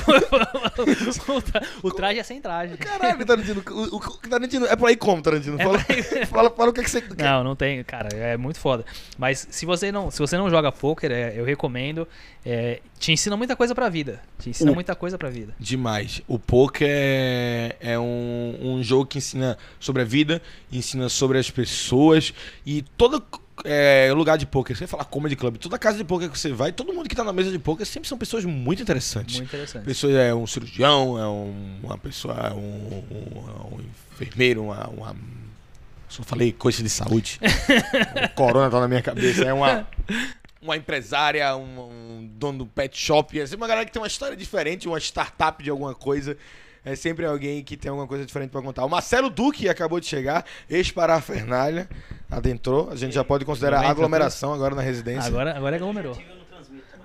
o, 1.27 1.41
tra- 1.41 1.61
o 1.83 1.91
traje 1.91 2.19
é 2.19 2.23
sem 2.23 2.41
traje. 2.41 2.77
Caralho, 2.77 3.25
Tarantino, 3.25 3.63
o, 3.69 3.95
o, 3.95 3.97
o 3.97 3.99
Tarantino, 4.29 4.65
é 4.65 4.75
por 4.75 4.89
aí 4.89 4.95
como, 4.95 5.21
Tarantino? 5.21 5.59
É 5.59 5.63
Fala, 5.63 5.85
aí. 5.89 6.25
fala, 6.27 6.49
fala 6.51 6.69
o 6.69 6.73
que, 6.73 6.81
é 6.81 6.83
que 6.83 6.89
você 6.89 7.01
quer. 7.01 7.23
Não, 7.23 7.43
não 7.43 7.55
tem, 7.55 7.83
cara, 7.83 8.09
é 8.15 8.37
muito 8.37 8.59
foda. 8.59 8.85
Mas 9.17 9.47
se 9.49 9.65
você 9.65 9.91
não, 9.91 10.11
se 10.11 10.19
você 10.19 10.37
não 10.37 10.49
joga 10.49 10.71
poker, 10.71 11.11
é, 11.11 11.33
eu 11.35 11.45
recomendo. 11.45 12.07
é, 12.45 12.79
te 12.99 13.11
ensina 13.11 13.37
muita 13.37 13.55
coisa 13.55 13.75
pra 13.75 13.89
vida. 13.89 14.21
Te 14.39 14.49
ensina 14.49 14.71
O- 14.71 14.75
muita 14.75 14.95
coisa 14.95 15.17
pra 15.17 15.29
vida. 15.29 15.53
Demais. 15.59 16.21
O 16.27 16.39
poker 16.39 16.87
é, 16.89 17.75
é 17.79 17.99
um, 17.99 18.57
um 18.61 18.83
jogo 18.83 19.05
que 19.05 19.17
ensina 19.19 19.57
sobre 19.79 20.01
a 20.01 20.05
vida, 20.05 20.41
ensina 20.71 21.07
sobre 21.09 21.37
as 21.37 21.49
pessoas 21.51 22.33
e 22.65 22.81
todo 22.97 23.23
é, 23.63 24.11
lugar 24.13 24.37
de 24.37 24.45
poker. 24.45 24.75
Você 24.77 24.87
fala 24.87 25.03
comedy 25.05 25.35
club, 25.35 25.57
toda 25.57 25.77
casa 25.77 25.97
de 25.97 26.03
poker 26.03 26.29
que 26.29 26.37
você 26.39 26.51
vai, 26.53 26.71
todo 26.71 26.93
mundo 26.93 27.07
que 27.09 27.15
tá 27.15 27.23
na 27.23 27.33
mesa 27.33 27.51
de 27.51 27.59
poker 27.59 27.85
sempre 27.85 28.07
são 28.07 28.17
pessoas 28.17 28.45
muito 28.45 28.81
interessantes. 28.81 29.37
Muito 29.37 29.49
interessante. 29.49 29.85
Pessoa 29.85 30.13
é 30.13 30.33
um 30.33 30.45
cirurgião, 30.47 31.17
é 31.19 31.27
um- 31.27 31.79
uma 31.83 31.97
pessoa, 31.97 32.33
é 32.35 32.53
um, 32.53 33.03
um- 33.11 33.75
um 33.77 33.81
enfermeiro, 34.13 34.63
uma, 34.63 34.87
uma- 34.89 35.15
Só 36.09 36.23
falei 36.23 36.51
coisa 36.53 36.81
de 36.81 36.89
saúde. 36.89 37.39
o 38.25 38.29
corona 38.35 38.69
tá 38.71 38.79
na 38.79 38.87
minha 38.87 39.01
cabeça. 39.01 39.43
É 39.43 39.53
uma, 39.53 39.85
uma 40.61 40.77
empresária, 40.77 41.55
um, 41.57 41.81
um 42.21 42.29
dono 42.33 42.59
do 42.59 42.65
pet 42.65 42.97
shop. 42.97 43.37
É 43.39 43.43
uma 43.55 43.67
galera 43.67 43.85
que 43.85 43.91
tem 43.91 44.01
uma 44.01 44.07
história 44.07 44.35
diferente, 44.37 44.87
uma 44.87 44.99
startup 44.99 45.61
de 45.63 45.69
alguma 45.69 45.93
coisa. 45.93 46.37
É 46.87 46.95
sempre 46.95 47.25
alguém 47.25 47.61
que 47.63 47.75
tem 47.75 47.89
alguma 47.89 48.07
coisa 48.07 48.25
diferente 48.25 48.49
pra 48.49 48.61
contar. 48.61 48.85
O 48.85 48.89
Marcelo 48.89 49.29
Duque 49.29 49.67
acabou 49.67 49.99
de 49.99 50.05
chegar, 50.05 50.45
ex-parafernália, 50.69 51.89
adentrou. 52.31 52.89
A 52.89 52.95
gente 52.95 53.13
já 53.13 53.25
pode 53.25 53.43
considerar 53.43 53.85
aglomeração 53.85 54.53
agora 54.53 54.73
na 54.73 54.81
residência. 54.81 55.27
Agora, 55.27 55.55
agora 55.55 55.75
é 55.75 55.79
aglomerou. 55.79 56.17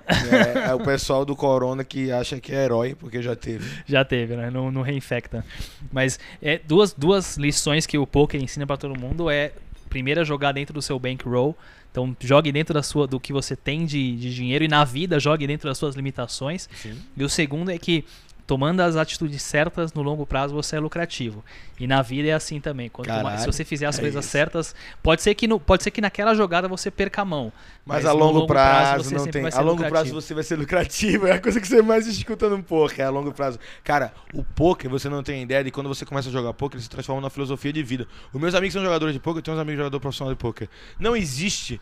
É, 0.06 0.70
é 0.70 0.74
o 0.74 0.80
pessoal 0.80 1.24
do 1.24 1.34
Corona 1.34 1.82
que 1.82 2.12
acha 2.12 2.40
que 2.40 2.54
é 2.54 2.64
herói, 2.64 2.94
porque 2.94 3.20
já 3.20 3.34
teve. 3.34 3.68
Já 3.84 4.04
teve, 4.04 4.36
né? 4.36 4.50
Não, 4.50 4.70
não 4.70 4.82
reinfecta. 4.82 5.44
Mas 5.90 6.18
é, 6.40 6.60
duas, 6.64 6.92
duas 6.92 7.36
lições 7.36 7.84
que 7.84 7.98
o 7.98 8.06
poker 8.06 8.40
ensina 8.40 8.66
pra 8.66 8.76
todo 8.76 8.98
mundo 8.98 9.28
é 9.28 9.52
primeiro 9.88 10.20
é 10.20 10.24
jogar 10.24 10.52
dentro 10.52 10.72
do 10.72 10.80
seu 10.80 10.98
bankroll. 10.98 11.56
Então 11.90 12.16
jogue 12.20 12.50
dentro 12.50 12.72
da 12.72 12.82
sua, 12.82 13.06
do 13.06 13.20
que 13.20 13.32
você 13.32 13.54
tem 13.54 13.84
de, 13.84 14.16
de 14.16 14.34
dinheiro 14.34 14.64
e 14.64 14.68
na 14.68 14.82
vida 14.82 15.20
jogue 15.20 15.46
dentro 15.46 15.68
das 15.68 15.76
suas 15.76 15.94
limitações. 15.94 16.68
E 17.16 17.22
o 17.22 17.28
segundo 17.28 17.70
é 17.70 17.78
que 17.78 18.04
tomando 18.46 18.80
as 18.80 18.96
atitudes 18.96 19.42
certas 19.42 19.92
no 19.92 20.02
longo 20.02 20.26
prazo 20.26 20.54
você 20.54 20.76
é 20.76 20.80
lucrativo. 20.80 21.44
E 21.78 21.86
na 21.86 22.02
vida 22.02 22.28
é 22.28 22.32
assim 22.32 22.60
também. 22.60 22.88
Quanto 22.88 23.08
mais, 23.08 23.22
Caralho, 23.22 23.40
se 23.40 23.46
você 23.46 23.64
fizer 23.64 23.86
as 23.86 23.98
é 23.98 24.00
coisas 24.00 24.24
isso. 24.24 24.32
certas, 24.32 24.74
pode 25.02 25.22
ser 25.22 25.34
que 25.34 25.48
no, 25.48 25.58
pode 25.58 25.82
ser 25.82 25.90
que 25.90 26.00
naquela 26.00 26.34
jogada 26.34 26.68
você 26.68 26.90
perca 26.90 27.22
a 27.22 27.24
mão. 27.24 27.52
Mas, 27.84 28.04
Mas 28.04 28.06
a 28.06 28.12
longo, 28.12 28.38
longo 28.38 28.46
prazo, 28.46 29.10
prazo 29.10 29.14
não 29.14 29.26
tem. 29.26 29.42
A 29.46 29.60
longo 29.60 29.78
prazo 29.78 29.86
lucrativo. 29.86 30.20
você 30.20 30.34
vai 30.34 30.44
ser 30.44 30.56
lucrativo. 30.56 31.26
É 31.32 31.32
a 31.32 31.40
coisa 31.40 31.60
que 31.60 31.66
você 31.66 31.80
mais 31.80 32.06
escuta 32.06 32.48
no 32.48 32.62
poker, 32.62 33.00
é 33.00 33.04
a 33.04 33.10
longo 33.10 33.32
prazo. 33.32 33.58
Cara, 33.82 34.12
o 34.34 34.44
poker, 34.44 34.90
você 34.90 35.08
não 35.08 35.22
tem 35.22 35.42
ideia 35.42 35.64
de 35.64 35.70
quando 35.70 35.88
você 35.88 36.04
começa 36.04 36.28
a 36.28 36.32
jogar 36.32 36.52
poker, 36.52 36.76
ele 36.76 36.82
se 36.82 36.90
transforma 36.90 37.20
numa 37.20 37.30
filosofia 37.30 37.72
de 37.72 37.82
vida. 37.82 38.06
Os 38.32 38.40
meus 38.40 38.54
amigos 38.54 38.74
são 38.74 38.82
jogadores 38.82 39.14
de 39.14 39.20
poker, 39.20 39.38
eu 39.38 39.42
tenho 39.42 39.56
uns 39.56 39.60
amigos 39.60 39.78
jogadores 39.78 40.02
profissionais 40.02 40.36
de 40.36 40.40
poker. 40.40 40.68
Não 40.98 41.16
existe 41.16 41.80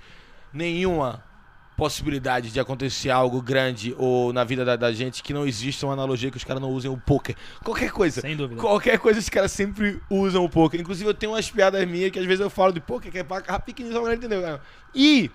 nenhuma 0.52 1.24
possibilidade 1.80 2.50
de 2.50 2.60
acontecer 2.60 3.08
algo 3.08 3.40
grande 3.40 3.94
ou 3.96 4.34
na 4.34 4.44
vida 4.44 4.66
da, 4.66 4.76
da 4.76 4.92
gente 4.92 5.22
que 5.22 5.32
não 5.32 5.46
exista 5.46 5.86
uma 5.86 5.94
analogia 5.94 6.30
que 6.30 6.36
os 6.36 6.44
caras 6.44 6.60
não 6.60 6.68
usem 6.68 6.90
o 6.90 6.96
poker. 6.98 7.34
Qualquer 7.64 7.90
coisa. 7.90 8.20
Sem 8.20 8.36
dúvida. 8.36 8.60
Qualquer 8.60 8.98
coisa 8.98 9.18
os 9.18 9.30
caras 9.30 9.50
sempre 9.50 9.98
usam 10.10 10.44
o 10.44 10.48
poker. 10.50 10.78
Inclusive 10.78 11.08
eu 11.08 11.14
tenho 11.14 11.32
umas 11.32 11.50
piadas 11.50 11.82
minhas 11.88 12.10
que 12.10 12.18
às 12.18 12.26
vezes 12.26 12.40
eu 12.40 12.50
falo 12.50 12.70
de 12.70 12.80
poker, 12.80 13.10
que 13.10 13.20
é 13.20 13.24
pra 13.24 13.40
pequenininho, 13.58 13.98
só 13.98 14.04
pra 14.04 14.12
entender. 14.12 14.42
cara. 14.42 14.60
E 14.94 15.30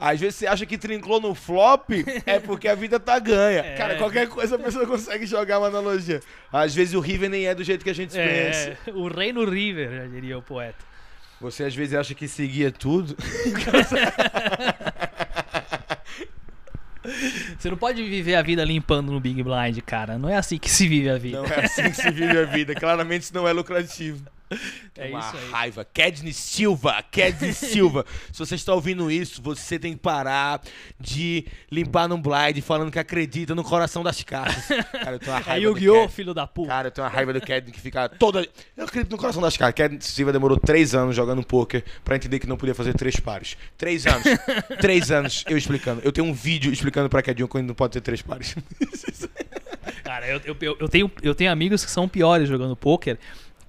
às 0.00 0.18
vezes 0.18 0.36
você 0.36 0.46
acha 0.46 0.64
que 0.64 0.78
trincou 0.78 1.20
no 1.20 1.34
flop, 1.34 1.90
é 2.24 2.40
porque 2.40 2.66
a 2.66 2.74
vida 2.74 2.98
tá 2.98 3.18
ganha. 3.18 3.60
É. 3.60 3.74
Cara, 3.74 3.96
qualquer 3.96 4.26
coisa 4.26 4.56
a 4.56 4.58
pessoa 4.58 4.86
consegue 4.86 5.26
jogar 5.26 5.58
uma 5.58 5.66
analogia. 5.66 6.22
Às 6.50 6.74
vezes 6.74 6.94
o 6.94 7.00
River 7.00 7.28
nem 7.28 7.46
é 7.46 7.54
do 7.54 7.62
jeito 7.62 7.84
que 7.84 7.90
a 7.90 7.94
gente 7.94 8.12
pensa. 8.14 8.78
É, 8.86 8.90
o 8.90 9.06
rei 9.08 9.34
no 9.34 9.44
River, 9.44 9.90
já 9.90 10.06
diria 10.06 10.38
o 10.38 10.42
poeta. 10.42 10.82
Você 11.42 11.64
às 11.64 11.74
vezes 11.74 11.94
acha 11.94 12.14
que 12.14 12.26
seguia 12.26 12.72
tudo. 12.72 13.14
Você 17.58 17.70
não 17.70 17.76
pode 17.76 18.02
viver 18.02 18.34
a 18.34 18.42
vida 18.42 18.64
limpando 18.64 19.12
no 19.12 19.20
Big 19.20 19.42
Blind, 19.42 19.78
cara. 19.84 20.18
Não 20.18 20.28
é 20.28 20.36
assim 20.36 20.58
que 20.58 20.70
se 20.70 20.88
vive 20.88 21.10
a 21.10 21.18
vida. 21.18 21.38
Não 21.38 21.46
é 21.46 21.64
assim 21.64 21.82
que 21.90 21.96
se 21.96 22.10
vive 22.10 22.38
a 22.38 22.44
vida. 22.44 22.74
Claramente 22.74 23.22
isso 23.22 23.34
não 23.34 23.46
é 23.46 23.52
lucrativo. 23.52 24.24
É 24.96 25.08
uma 25.08 25.18
isso 25.20 25.36
aí. 25.36 25.50
raiva. 25.50 25.84
Kedney 25.84 26.32
Silva, 26.32 27.02
Kedney 27.10 27.52
Silva. 27.54 28.04
Se 28.32 28.38
você 28.38 28.54
está 28.54 28.72
ouvindo 28.74 29.10
isso, 29.10 29.40
você 29.42 29.78
tem 29.78 29.92
que 29.94 29.98
parar 30.00 30.60
de 31.00 31.46
limpar 31.70 32.08
num 32.08 32.20
blind 32.20 32.60
falando 32.62 32.90
que 32.90 32.98
acredita 32.98 33.54
no 33.54 33.64
coração 33.64 34.02
das 34.02 34.22
cartas. 34.22 34.64
Cara, 34.92 35.12
eu 35.12 35.18
tenho 35.18 35.32
uma 35.32 35.38
É 35.40 35.42
raiva 35.42 35.72
do 35.72 35.78
Yu-Gi-Oh, 35.78 36.08
filho 36.08 36.34
da 36.34 36.46
puta. 36.46 36.68
Cara, 36.68 36.88
eu 36.88 36.92
tenho 36.92 37.04
uma 37.06 37.12
raiva 37.12 37.32
do 37.32 37.40
Kedney 37.40 37.72
que 37.72 37.80
fica 37.80 38.08
toda. 38.08 38.46
Eu 38.76 38.84
acredito 38.84 39.10
no 39.10 39.18
coração 39.18 39.42
das 39.42 39.56
cartas. 39.56 39.74
Kedney 39.76 40.00
Silva 40.02 40.32
demorou 40.32 40.58
três 40.58 40.94
anos 40.94 41.16
jogando 41.16 41.42
poker 41.44 41.84
pra 42.04 42.16
entender 42.16 42.38
que 42.38 42.46
não 42.46 42.56
podia 42.56 42.74
fazer 42.74 42.94
três 42.94 43.18
pares. 43.18 43.56
Três 43.76 44.06
anos. 44.06 44.24
três 44.80 45.10
anos 45.10 45.44
eu 45.48 45.56
explicando. 45.56 46.00
Eu 46.04 46.12
tenho 46.12 46.26
um 46.26 46.32
vídeo 46.32 46.72
explicando 46.72 47.08
pra 47.08 47.22
Kedney 47.22 47.48
quando 47.48 47.66
não 47.66 47.74
pode 47.74 47.92
ter 47.94 48.00
três 48.00 48.22
pares. 48.22 48.54
Cara, 50.02 50.26
eu, 50.28 50.40
eu, 50.44 50.56
eu- 50.60 50.76
eu 50.80 50.88
tenho, 50.88 51.10
eu 51.22 51.34
tenho 51.34 51.50
amigos 51.50 51.84
que 51.84 51.90
são 51.90 52.08
piores 52.08 52.48
jogando 52.48 52.76
poker 52.76 53.18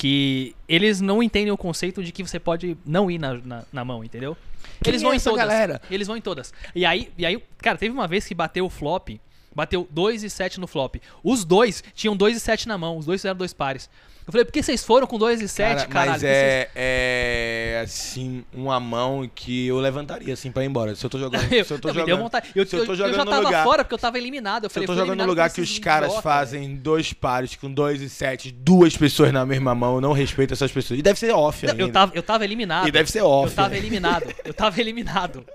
que 0.06 0.56
eles 0.70 1.02
não 1.02 1.24
entendem 1.24 1.52
o 1.52 1.58
conceito 1.58 2.04
de 2.04 2.12
que 2.12 2.22
você 2.22 2.40
pode 2.40 2.78
não 2.86 3.10
ir 3.10 3.18
na, 3.18 3.34
na, 3.34 3.64
na 3.74 3.84
mão, 3.84 4.04
entendeu? 4.04 4.38
Eles 4.86 5.02
Quem 5.02 5.04
vão 5.08 5.14
é 5.14 5.16
em 5.16 5.20
todas. 5.20 5.40
galera? 5.40 5.82
Eles 5.90 6.06
vão 6.06 6.16
em 6.16 6.22
todas. 6.22 6.54
E 6.76 6.86
aí, 6.86 7.12
e 7.18 7.26
aí, 7.26 7.42
cara, 7.58 7.76
teve 7.76 7.92
uma 7.92 8.08
vez 8.08 8.28
que 8.28 8.36
bateu 8.36 8.68
o 8.68 8.70
flop, 8.70 9.20
bateu 9.56 9.88
2 9.90 10.24
e 10.24 10.30
7 10.30 10.60
no 10.60 10.68
flop. 10.68 10.98
Os 11.24 11.44
dois 11.44 11.84
tinham 11.96 12.16
2 12.16 12.38
e 12.38 12.40
7 12.40 12.68
na 12.68 12.78
mão, 12.78 13.00
os 13.00 13.08
dois 13.08 13.20
fizeram 13.20 13.36
dois 13.36 13.52
pares. 13.52 13.90
Eu 14.28 14.32
falei, 14.32 14.44
por 14.44 14.52
que 14.52 14.64
vocês 14.64 14.84
foram 14.84 15.06
com 15.06 15.20
2 15.20 15.40
e 15.40 15.48
7, 15.48 15.76
Cara, 15.76 15.88
caralho? 15.88 16.12
mas 16.14 16.22
que 16.22 16.28
vocês- 16.28 16.68
é, 16.76 17.76
é 17.78 17.82
assim, 17.84 18.44
uma 18.52 18.80
mão 18.80 19.30
que 19.36 19.68
eu 19.68 19.78
levantaria 19.78 20.34
assim 20.34 20.52
pra 20.52 20.64
ir 20.64 20.66
embora. 20.66 20.96
Se 20.96 21.06
eu 21.06 21.10
tô 21.12 21.20
jogando. 21.20 21.44
Eu, 21.54 21.64
se 21.64 21.72
eu 21.74 21.80
tô 21.80 21.90
não, 21.90 21.94
jogando. 21.96 22.32
Eu, 22.56 22.66
se 22.66 22.76
eu 22.76 22.86
tô 22.86 22.86
eu- 22.86 22.90
eu 22.90 22.96
jogando 22.96 23.16
já 23.18 23.26
tava 23.26 23.42
lugar- 23.44 23.64
fora 23.64 23.84
porque 23.84 23.94
eu 23.94 24.00
tava 24.00 24.18
eliminado. 24.18 24.64
Eu 24.64 24.70
Se 24.72 24.80
eu 24.80 24.84
falei, 24.84 24.88
tô 24.88 24.96
jogando 24.96 25.20
no 25.20 25.26
lugar 25.28 25.52
que 25.52 25.62
os 25.62 25.78
caras 25.78 26.08
idiota, 26.08 26.24
fazem 26.24 26.76
dois 26.76 27.14
pares 27.14 27.56
com 27.56 27.72
dois 27.72 28.02
e 28.02 28.10
sete, 28.10 28.52
duas 28.52 28.98
pessoas 28.98 29.32
na 29.32 29.46
mesma 29.46 29.76
mão, 29.76 29.96
eu 29.96 30.02
não 30.02 30.12
respeito 30.12 30.54
essas 30.54 30.72
pessoas. 30.72 31.00
E 31.00 31.04
deve 31.04 31.20
ser 31.20 31.32
off 31.32 31.64
Não, 31.64 31.74
ainda. 31.74 31.84
Eu 31.84 31.92
tava, 31.92 32.12
eu 32.16 32.24
tava 32.24 32.44
eliminado. 32.44 32.88
E 32.88 32.92
deve 32.92 33.12
ser 33.12 33.22
off. 33.22 33.50
Eu 33.52 33.56
tava 33.56 33.78
eliminado. 33.78 34.34
Eu 34.44 34.54
tava 34.56 34.82
eliminado. 34.82 35.46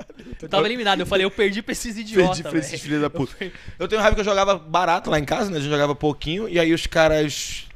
Eu 0.40 0.48
tava 0.48 0.66
eliminado. 0.68 1.00
Eu 1.00 1.06
falei, 1.06 1.24
eu 1.26 1.30
perdi 1.32 1.60
pra 1.60 1.72
esses 1.72 1.98
idiotas. 1.98 2.36
Perdi 2.36 2.42
pra 2.48 2.58
esses 2.60 2.80
filhos 2.80 3.00
da 3.00 3.10
puta. 3.10 3.34
Eu- 3.40 3.50
Eu 3.80 3.88
tenho 3.88 4.00
raiva 4.00 4.14
que 4.14 4.20
eu 4.20 4.24
jogava 4.24 4.56
barato 4.56 5.10
lá 5.10 5.18
em 5.18 5.24
casa, 5.24 5.50
né? 5.50 5.56
A 5.56 5.60
gente 5.60 5.70
jogava 5.70 5.92
pouquinho, 5.92 6.48
e 6.48 6.56
aí 6.56 6.72
os 6.72 6.86
caras. 6.86 7.66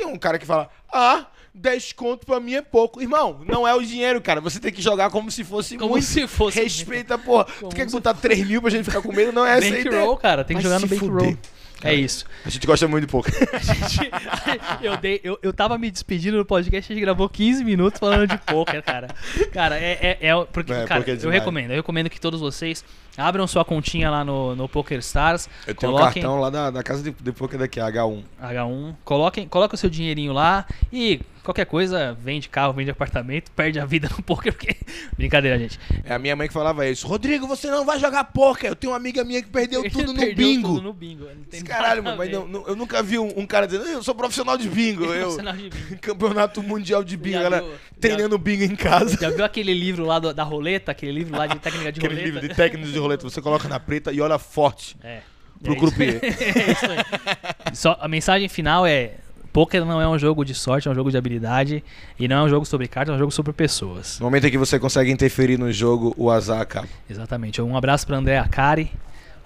Tem 0.00 0.06
um 0.08 0.16
cara 0.16 0.38
que 0.38 0.46
fala: 0.46 0.70
Ah, 0.90 1.26
10 1.54 1.92
conto 1.92 2.24
pra 2.24 2.40
mim 2.40 2.54
é 2.54 2.62
pouco. 2.62 3.02
Irmão, 3.02 3.42
não 3.46 3.68
é 3.68 3.74
o 3.74 3.82
dinheiro, 3.82 4.18
cara. 4.22 4.40
Você 4.40 4.58
tem 4.58 4.72
que 4.72 4.80
jogar 4.80 5.10
como 5.10 5.30
se 5.30 5.44
fosse 5.44 5.76
Como 5.76 5.90
muito. 5.90 6.06
se 6.06 6.26
fosse 6.26 6.58
Respeita, 6.62 7.18
porra. 7.18 7.44
Como 7.44 7.70
tu 7.70 7.76
quer 7.76 7.86
botar 7.90 8.14
3 8.14 8.46
mil 8.46 8.62
pra 8.62 8.70
gente 8.70 8.84
ficar 8.86 9.02
com 9.02 9.12
medo? 9.12 9.30
Não 9.30 9.44
é 9.46 9.58
essa 9.58 9.66
ideia. 9.68 10.16
Cara. 10.16 10.42
Tem 10.42 10.56
que 10.56 10.62
Vai 10.62 10.72
jogar 10.72 10.80
no 10.80 10.86
bankroll. 10.88 11.36
Fuder. 11.80 11.92
É 11.92 11.94
isso. 11.94 12.24
A 12.44 12.48
gente 12.48 12.66
gosta 12.66 12.86
muito 12.86 13.06
de 13.06 13.10
pouco. 13.10 13.28
eu, 14.82 14.96
dei, 14.96 15.20
eu, 15.24 15.38
eu 15.42 15.52
tava 15.52 15.76
me 15.78 15.90
despedindo 15.90 16.36
no 16.36 16.44
podcast, 16.44 16.92
a 16.92 16.94
gente 16.94 17.02
gravou 17.02 17.28
15 17.28 17.64
minutos 17.64 17.98
falando 17.98 18.26
de 18.26 18.38
poker, 18.38 18.82
cara. 18.82 19.08
Cara, 19.52 19.78
é. 19.78 20.18
é, 20.20 20.28
é 20.28 20.44
porque, 20.44 20.72
É, 20.72 20.84
cara, 20.84 21.00
poker 21.00 21.18
é 21.20 21.26
eu 21.26 21.30
recomendo. 21.30 21.70
Eu 21.70 21.76
recomendo 21.76 22.10
que 22.10 22.20
todos 22.20 22.40
vocês 22.40 22.84
abram 23.16 23.46
sua 23.46 23.64
continha 23.64 24.10
lá 24.10 24.24
no, 24.24 24.54
no 24.54 24.68
Poker 24.68 24.98
Stars. 24.98 25.48
Eu 25.66 25.74
tenho 25.74 25.92
um 25.92 25.96
coloquem 25.96 26.22
cartão 26.22 26.40
lá 26.40 26.50
da, 26.50 26.70
da 26.70 26.82
casa 26.82 27.02
de, 27.02 27.10
de 27.10 27.32
poker 27.32 27.58
daqui, 27.58 27.80
H1. 27.80 28.22
H1. 28.40 28.94
Coloquem, 29.04 29.48
coloquem 29.48 29.74
o 29.74 29.78
seu 29.78 29.90
dinheirinho 29.90 30.32
lá 30.32 30.66
e 30.92 31.20
qualquer 31.50 31.66
coisa, 31.66 32.16
vende 32.22 32.48
carro, 32.48 32.72
vende 32.72 32.90
apartamento, 32.90 33.50
perde 33.56 33.78
a 33.80 33.84
vida 33.84 34.08
no 34.16 34.22
poker, 34.22 34.52
porque. 34.52 34.76
Brincadeira, 35.16 35.58
gente. 35.58 35.78
É 36.04 36.14
a 36.14 36.18
minha 36.18 36.34
mãe 36.36 36.46
que 36.48 36.54
falava 36.54 36.86
isso. 36.88 37.06
Rodrigo, 37.06 37.46
você 37.46 37.70
não 37.70 37.84
vai 37.84 37.98
jogar 37.98 38.24
poker. 38.24 38.70
Eu 38.70 38.76
tenho 38.76 38.92
uma 38.92 38.96
amiga 38.96 39.24
minha 39.24 39.42
que 39.42 39.48
perdeu 39.48 39.82
tudo 39.90 40.12
no 40.12 40.18
Perdeu 40.18 40.34
bingo. 40.36 40.68
tudo 40.68 40.82
no 40.82 40.92
bingo. 40.92 41.24
Não 41.52 41.60
Caralho, 41.62 42.02
mano, 42.02 42.16
mas 42.16 42.30
não- 42.30 42.46
não- 42.46 42.66
eu 42.66 42.76
nunca 42.76 43.02
vi 43.02 43.18
um, 43.18 43.32
um 43.38 43.46
cara 43.46 43.66
dizendo, 43.66 43.84
eu 43.86 44.02
sou 44.02 44.14
profissional 44.14 44.56
de 44.56 44.68
bingo. 44.68 45.04
Eu, 45.04 45.20
Profissional 45.22 45.56
de 45.56 45.70
bingo. 45.70 45.98
campeonato 46.00 46.62
mundial 46.62 47.02
de 47.04 47.16
bingo, 47.16 47.36
Já 47.36 47.42
galera. 47.42 47.66
Treinando 48.00 48.38
bingo 48.38 48.62
em 48.64 48.76
casa. 48.76 49.16
Já 49.20 49.30
viu 49.30 49.44
aquele 49.44 49.74
livro 49.74 50.04
lá 50.06 50.18
do- 50.18 50.32
da 50.32 50.42
roleta? 50.42 50.92
Aquele 50.92 51.12
livro 51.12 51.36
lá 51.36 51.46
de 51.46 51.58
técnica 51.58 51.92
de 51.92 51.98
Aquele 52.00 52.14
roleta? 52.14 52.32
livro 52.34 52.48
de 52.48 52.54
técnicos 52.54 52.92
de 52.92 52.98
roleta, 52.98 53.22
você 53.28 53.42
coloca 53.42 53.68
na 53.68 53.78
preta 53.80 54.12
e 54.12 54.20
olha 54.20 54.38
forte 54.38 54.96
É. 55.02 55.20
pro 55.62 55.74
é. 55.74 55.76
Isso. 55.76 56.58
é 56.58 56.72
isso 56.72 56.86
aí. 56.86 57.74
Só, 57.74 57.96
a 58.00 58.08
mensagem 58.08 58.48
final 58.48 58.86
é: 58.86 59.14
Poker 59.52 59.84
não 59.84 60.00
é 60.00 60.08
um 60.08 60.18
jogo 60.18 60.44
de 60.44 60.54
sorte, 60.54 60.88
é 60.88 60.90
um 60.90 60.94
jogo 60.94 61.10
de 61.10 61.16
habilidade. 61.16 61.82
E 62.18 62.28
não 62.28 62.36
é 62.36 62.42
um 62.42 62.48
jogo 62.48 62.64
sobre 62.64 62.86
cartas, 62.88 63.12
é 63.12 63.16
um 63.16 63.18
jogo 63.18 63.32
sobre 63.32 63.52
pessoas. 63.52 64.18
No 64.18 64.26
momento 64.26 64.46
em 64.46 64.50
que 64.50 64.58
você 64.58 64.78
consegue 64.78 65.10
interferir 65.10 65.58
no 65.58 65.72
jogo, 65.72 66.14
o 66.16 66.30
azar 66.30 66.60
acaba. 66.60 66.88
Exatamente. 67.08 67.60
Um 67.60 67.76
abraço 67.76 68.06
pra 68.06 68.16
André 68.16 68.38
Akari. 68.38 68.90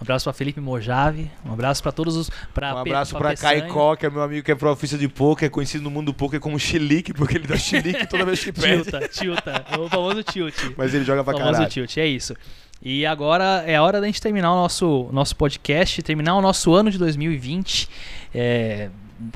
Um 0.00 0.02
abraço 0.02 0.24
pra 0.24 0.32
Felipe 0.32 0.60
Mojave. 0.60 1.30
Um 1.46 1.52
abraço 1.52 1.82
pra 1.82 1.92
todos 1.92 2.16
os. 2.16 2.30
Pra 2.52 2.74
Um 2.74 2.78
abraço 2.78 3.16
Peçanha. 3.16 3.60
Caicó, 3.62 3.94
que 3.96 4.04
é 4.04 4.10
meu 4.10 4.22
amigo 4.22 4.44
que 4.44 4.50
é 4.52 4.54
profissa 4.54 4.98
de 4.98 5.08
poker, 5.08 5.48
conhecido 5.50 5.84
no 5.84 5.90
mundo 5.90 6.06
do 6.06 6.14
poker 6.14 6.40
como 6.40 6.58
chilique, 6.58 7.14
porque 7.14 7.38
ele 7.38 7.46
dá 7.46 7.56
chilique 7.56 8.04
toda 8.10 8.24
vez 8.24 8.42
que 8.44 8.52
perde. 8.52 8.82
Tilta, 8.82 9.08
tilta. 9.08 9.64
O 9.78 9.88
famoso 9.88 10.22
tilt. 10.24 10.54
Mas 10.76 10.92
ele 10.92 11.04
joga 11.04 11.22
pra 11.22 11.32
famoso 11.32 11.52
caralho. 11.52 11.70
tilt, 11.70 11.96
é 11.96 12.06
isso. 12.06 12.34
E 12.82 13.06
agora 13.06 13.64
é 13.66 13.76
a 13.76 13.82
hora 13.82 14.00
da 14.00 14.06
gente 14.06 14.20
terminar 14.20 14.52
o 14.52 14.56
nosso, 14.56 15.08
nosso 15.10 15.34
podcast, 15.36 16.02
terminar 16.02 16.36
o 16.36 16.42
nosso 16.42 16.74
ano 16.74 16.90
de 16.90 16.98
2020. 16.98 17.88
É, 18.34 18.90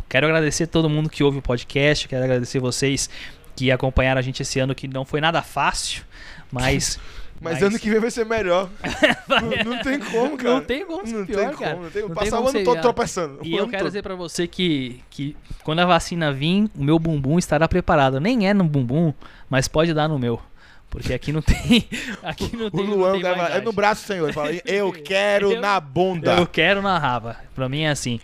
quero 0.09 0.27
agradecer 0.27 0.67
todo 0.67 0.89
mundo 0.89 1.09
que 1.09 1.23
ouve 1.23 1.39
o 1.39 1.43
podcast, 1.43 2.07
quero 2.09 2.25
agradecer 2.25 2.59
vocês 2.61 3.09
que 3.57 3.71
acompanharam 3.71 4.19
a 4.19 4.23
gente 4.23 4.43
esse 4.43 4.59
ano, 4.61 4.75
que 4.75 4.87
não 4.87 5.05
foi 5.05 5.21
nada 5.21 5.43
fácil, 5.43 6.05
mas. 6.51 6.99
Mas, 7.41 7.63
ano 7.63 7.79
que 7.79 7.89
vem 7.89 8.01
vai 8.01 8.11
ser 8.11 8.27
melhor. 8.27 8.69
não, 9.65 9.73
não 9.75 9.81
tem 9.81 10.01
como, 10.01 10.37
cara. 10.37 10.55
Não 10.55 10.61
tem 10.61 10.85
como 10.85 11.07
Não 11.07 11.25
pior, 11.25 11.51
tem 11.51 11.57
cara. 11.57 11.71
como. 11.77 11.85
Não 11.85 11.91
tem 11.93 12.03
como. 12.03 12.15
Não 12.15 12.21
tem 12.21 12.31
Passar 12.31 12.37
como 12.39 12.49
o 12.49 12.51
ano 12.51 12.65
todo 12.65 12.73
pior. 12.75 12.83
tropeçando. 12.83 13.39
E 13.45 13.55
o 13.55 13.59
eu 13.59 13.69
quero 13.69 13.79
todo. 13.79 13.87
dizer 13.91 14.03
pra 14.03 14.17
você 14.17 14.49
que, 14.49 15.01
que 15.09 15.37
quando 15.63 15.79
a 15.79 15.87
vacina 15.87 16.33
vir, 16.33 16.69
o 16.77 16.83
meu 16.83 16.99
bumbum 16.99 17.39
estará 17.39 17.69
preparado. 17.69 18.19
Nem 18.19 18.49
é 18.49 18.53
no 18.53 18.65
bumbum, 18.65 19.15
mas 19.49 19.69
pode 19.69 19.95
dar 19.95 20.09
no 20.09 20.19
meu. 20.19 20.43
Porque 20.91 21.15
aqui 21.15 21.31
não 21.33 21.41
tem. 21.41 21.87
Aqui 22.25 22.57
não 22.57 22.67
O 22.67 22.71
tem. 22.73 22.85
não 22.89 22.97
Luan, 22.97 23.13
tem 23.13 23.23
o 23.23 23.27
é 23.29 23.61
no 23.61 23.73
braço, 23.73 24.05
senhor. 24.05 24.25
Ele 24.25 24.33
fala, 24.33 24.51
eu 24.65 24.91
quero 24.91 25.53
Eu- 25.53 25.61
na 25.61 25.79
bunda. 25.79 26.35
Eu 26.35 26.45
quero 26.47 26.83
na 26.83 26.99
raba. 26.99 27.37
Pra 27.55 27.69
mim 27.69 27.83
é 27.83 27.91
assim. 27.91 28.19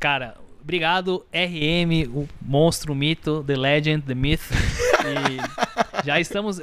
Cara, 0.00 0.34
obrigado, 0.68 1.24
RM, 1.32 2.10
o 2.14 2.28
monstro, 2.42 2.92
o 2.92 2.94
mito, 2.94 3.42
The 3.42 3.56
Legend, 3.56 4.02
The 4.02 4.14
Myth. 4.14 4.42
E 5.00 6.04
já 6.04 6.20
estamos. 6.20 6.60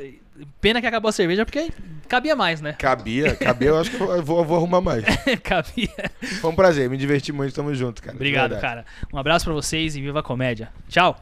Pena 0.62 0.80
que 0.80 0.86
acabou 0.86 1.10
a 1.10 1.12
cerveja, 1.12 1.44
porque 1.44 1.72
cabia 2.08 2.36
mais, 2.36 2.62
né? 2.62 2.74
Cabia, 2.74 3.36
cabia, 3.36 3.70
eu 3.70 3.80
acho 3.80 3.90
que 3.90 4.00
eu 4.00 4.22
vou, 4.24 4.40
eu 4.40 4.46
vou 4.46 4.58
arrumar 4.58 4.82
mais. 4.82 5.04
cabia. 5.42 5.90
Foi 6.40 6.52
um 6.52 6.56
prazer, 6.56 6.88
me 6.88 6.98
diverti 6.98 7.32
muito, 7.32 7.56
tamo 7.56 7.74
junto, 7.74 8.02
cara. 8.04 8.16
Obrigado, 8.16 8.60
cara. 8.60 8.86
Um 9.12 9.18
abraço 9.18 9.46
pra 9.46 9.54
vocês 9.54 9.96
e 9.96 10.02
viva 10.02 10.20
a 10.20 10.24
comédia. 10.24 10.70
Tchau! 10.88 11.18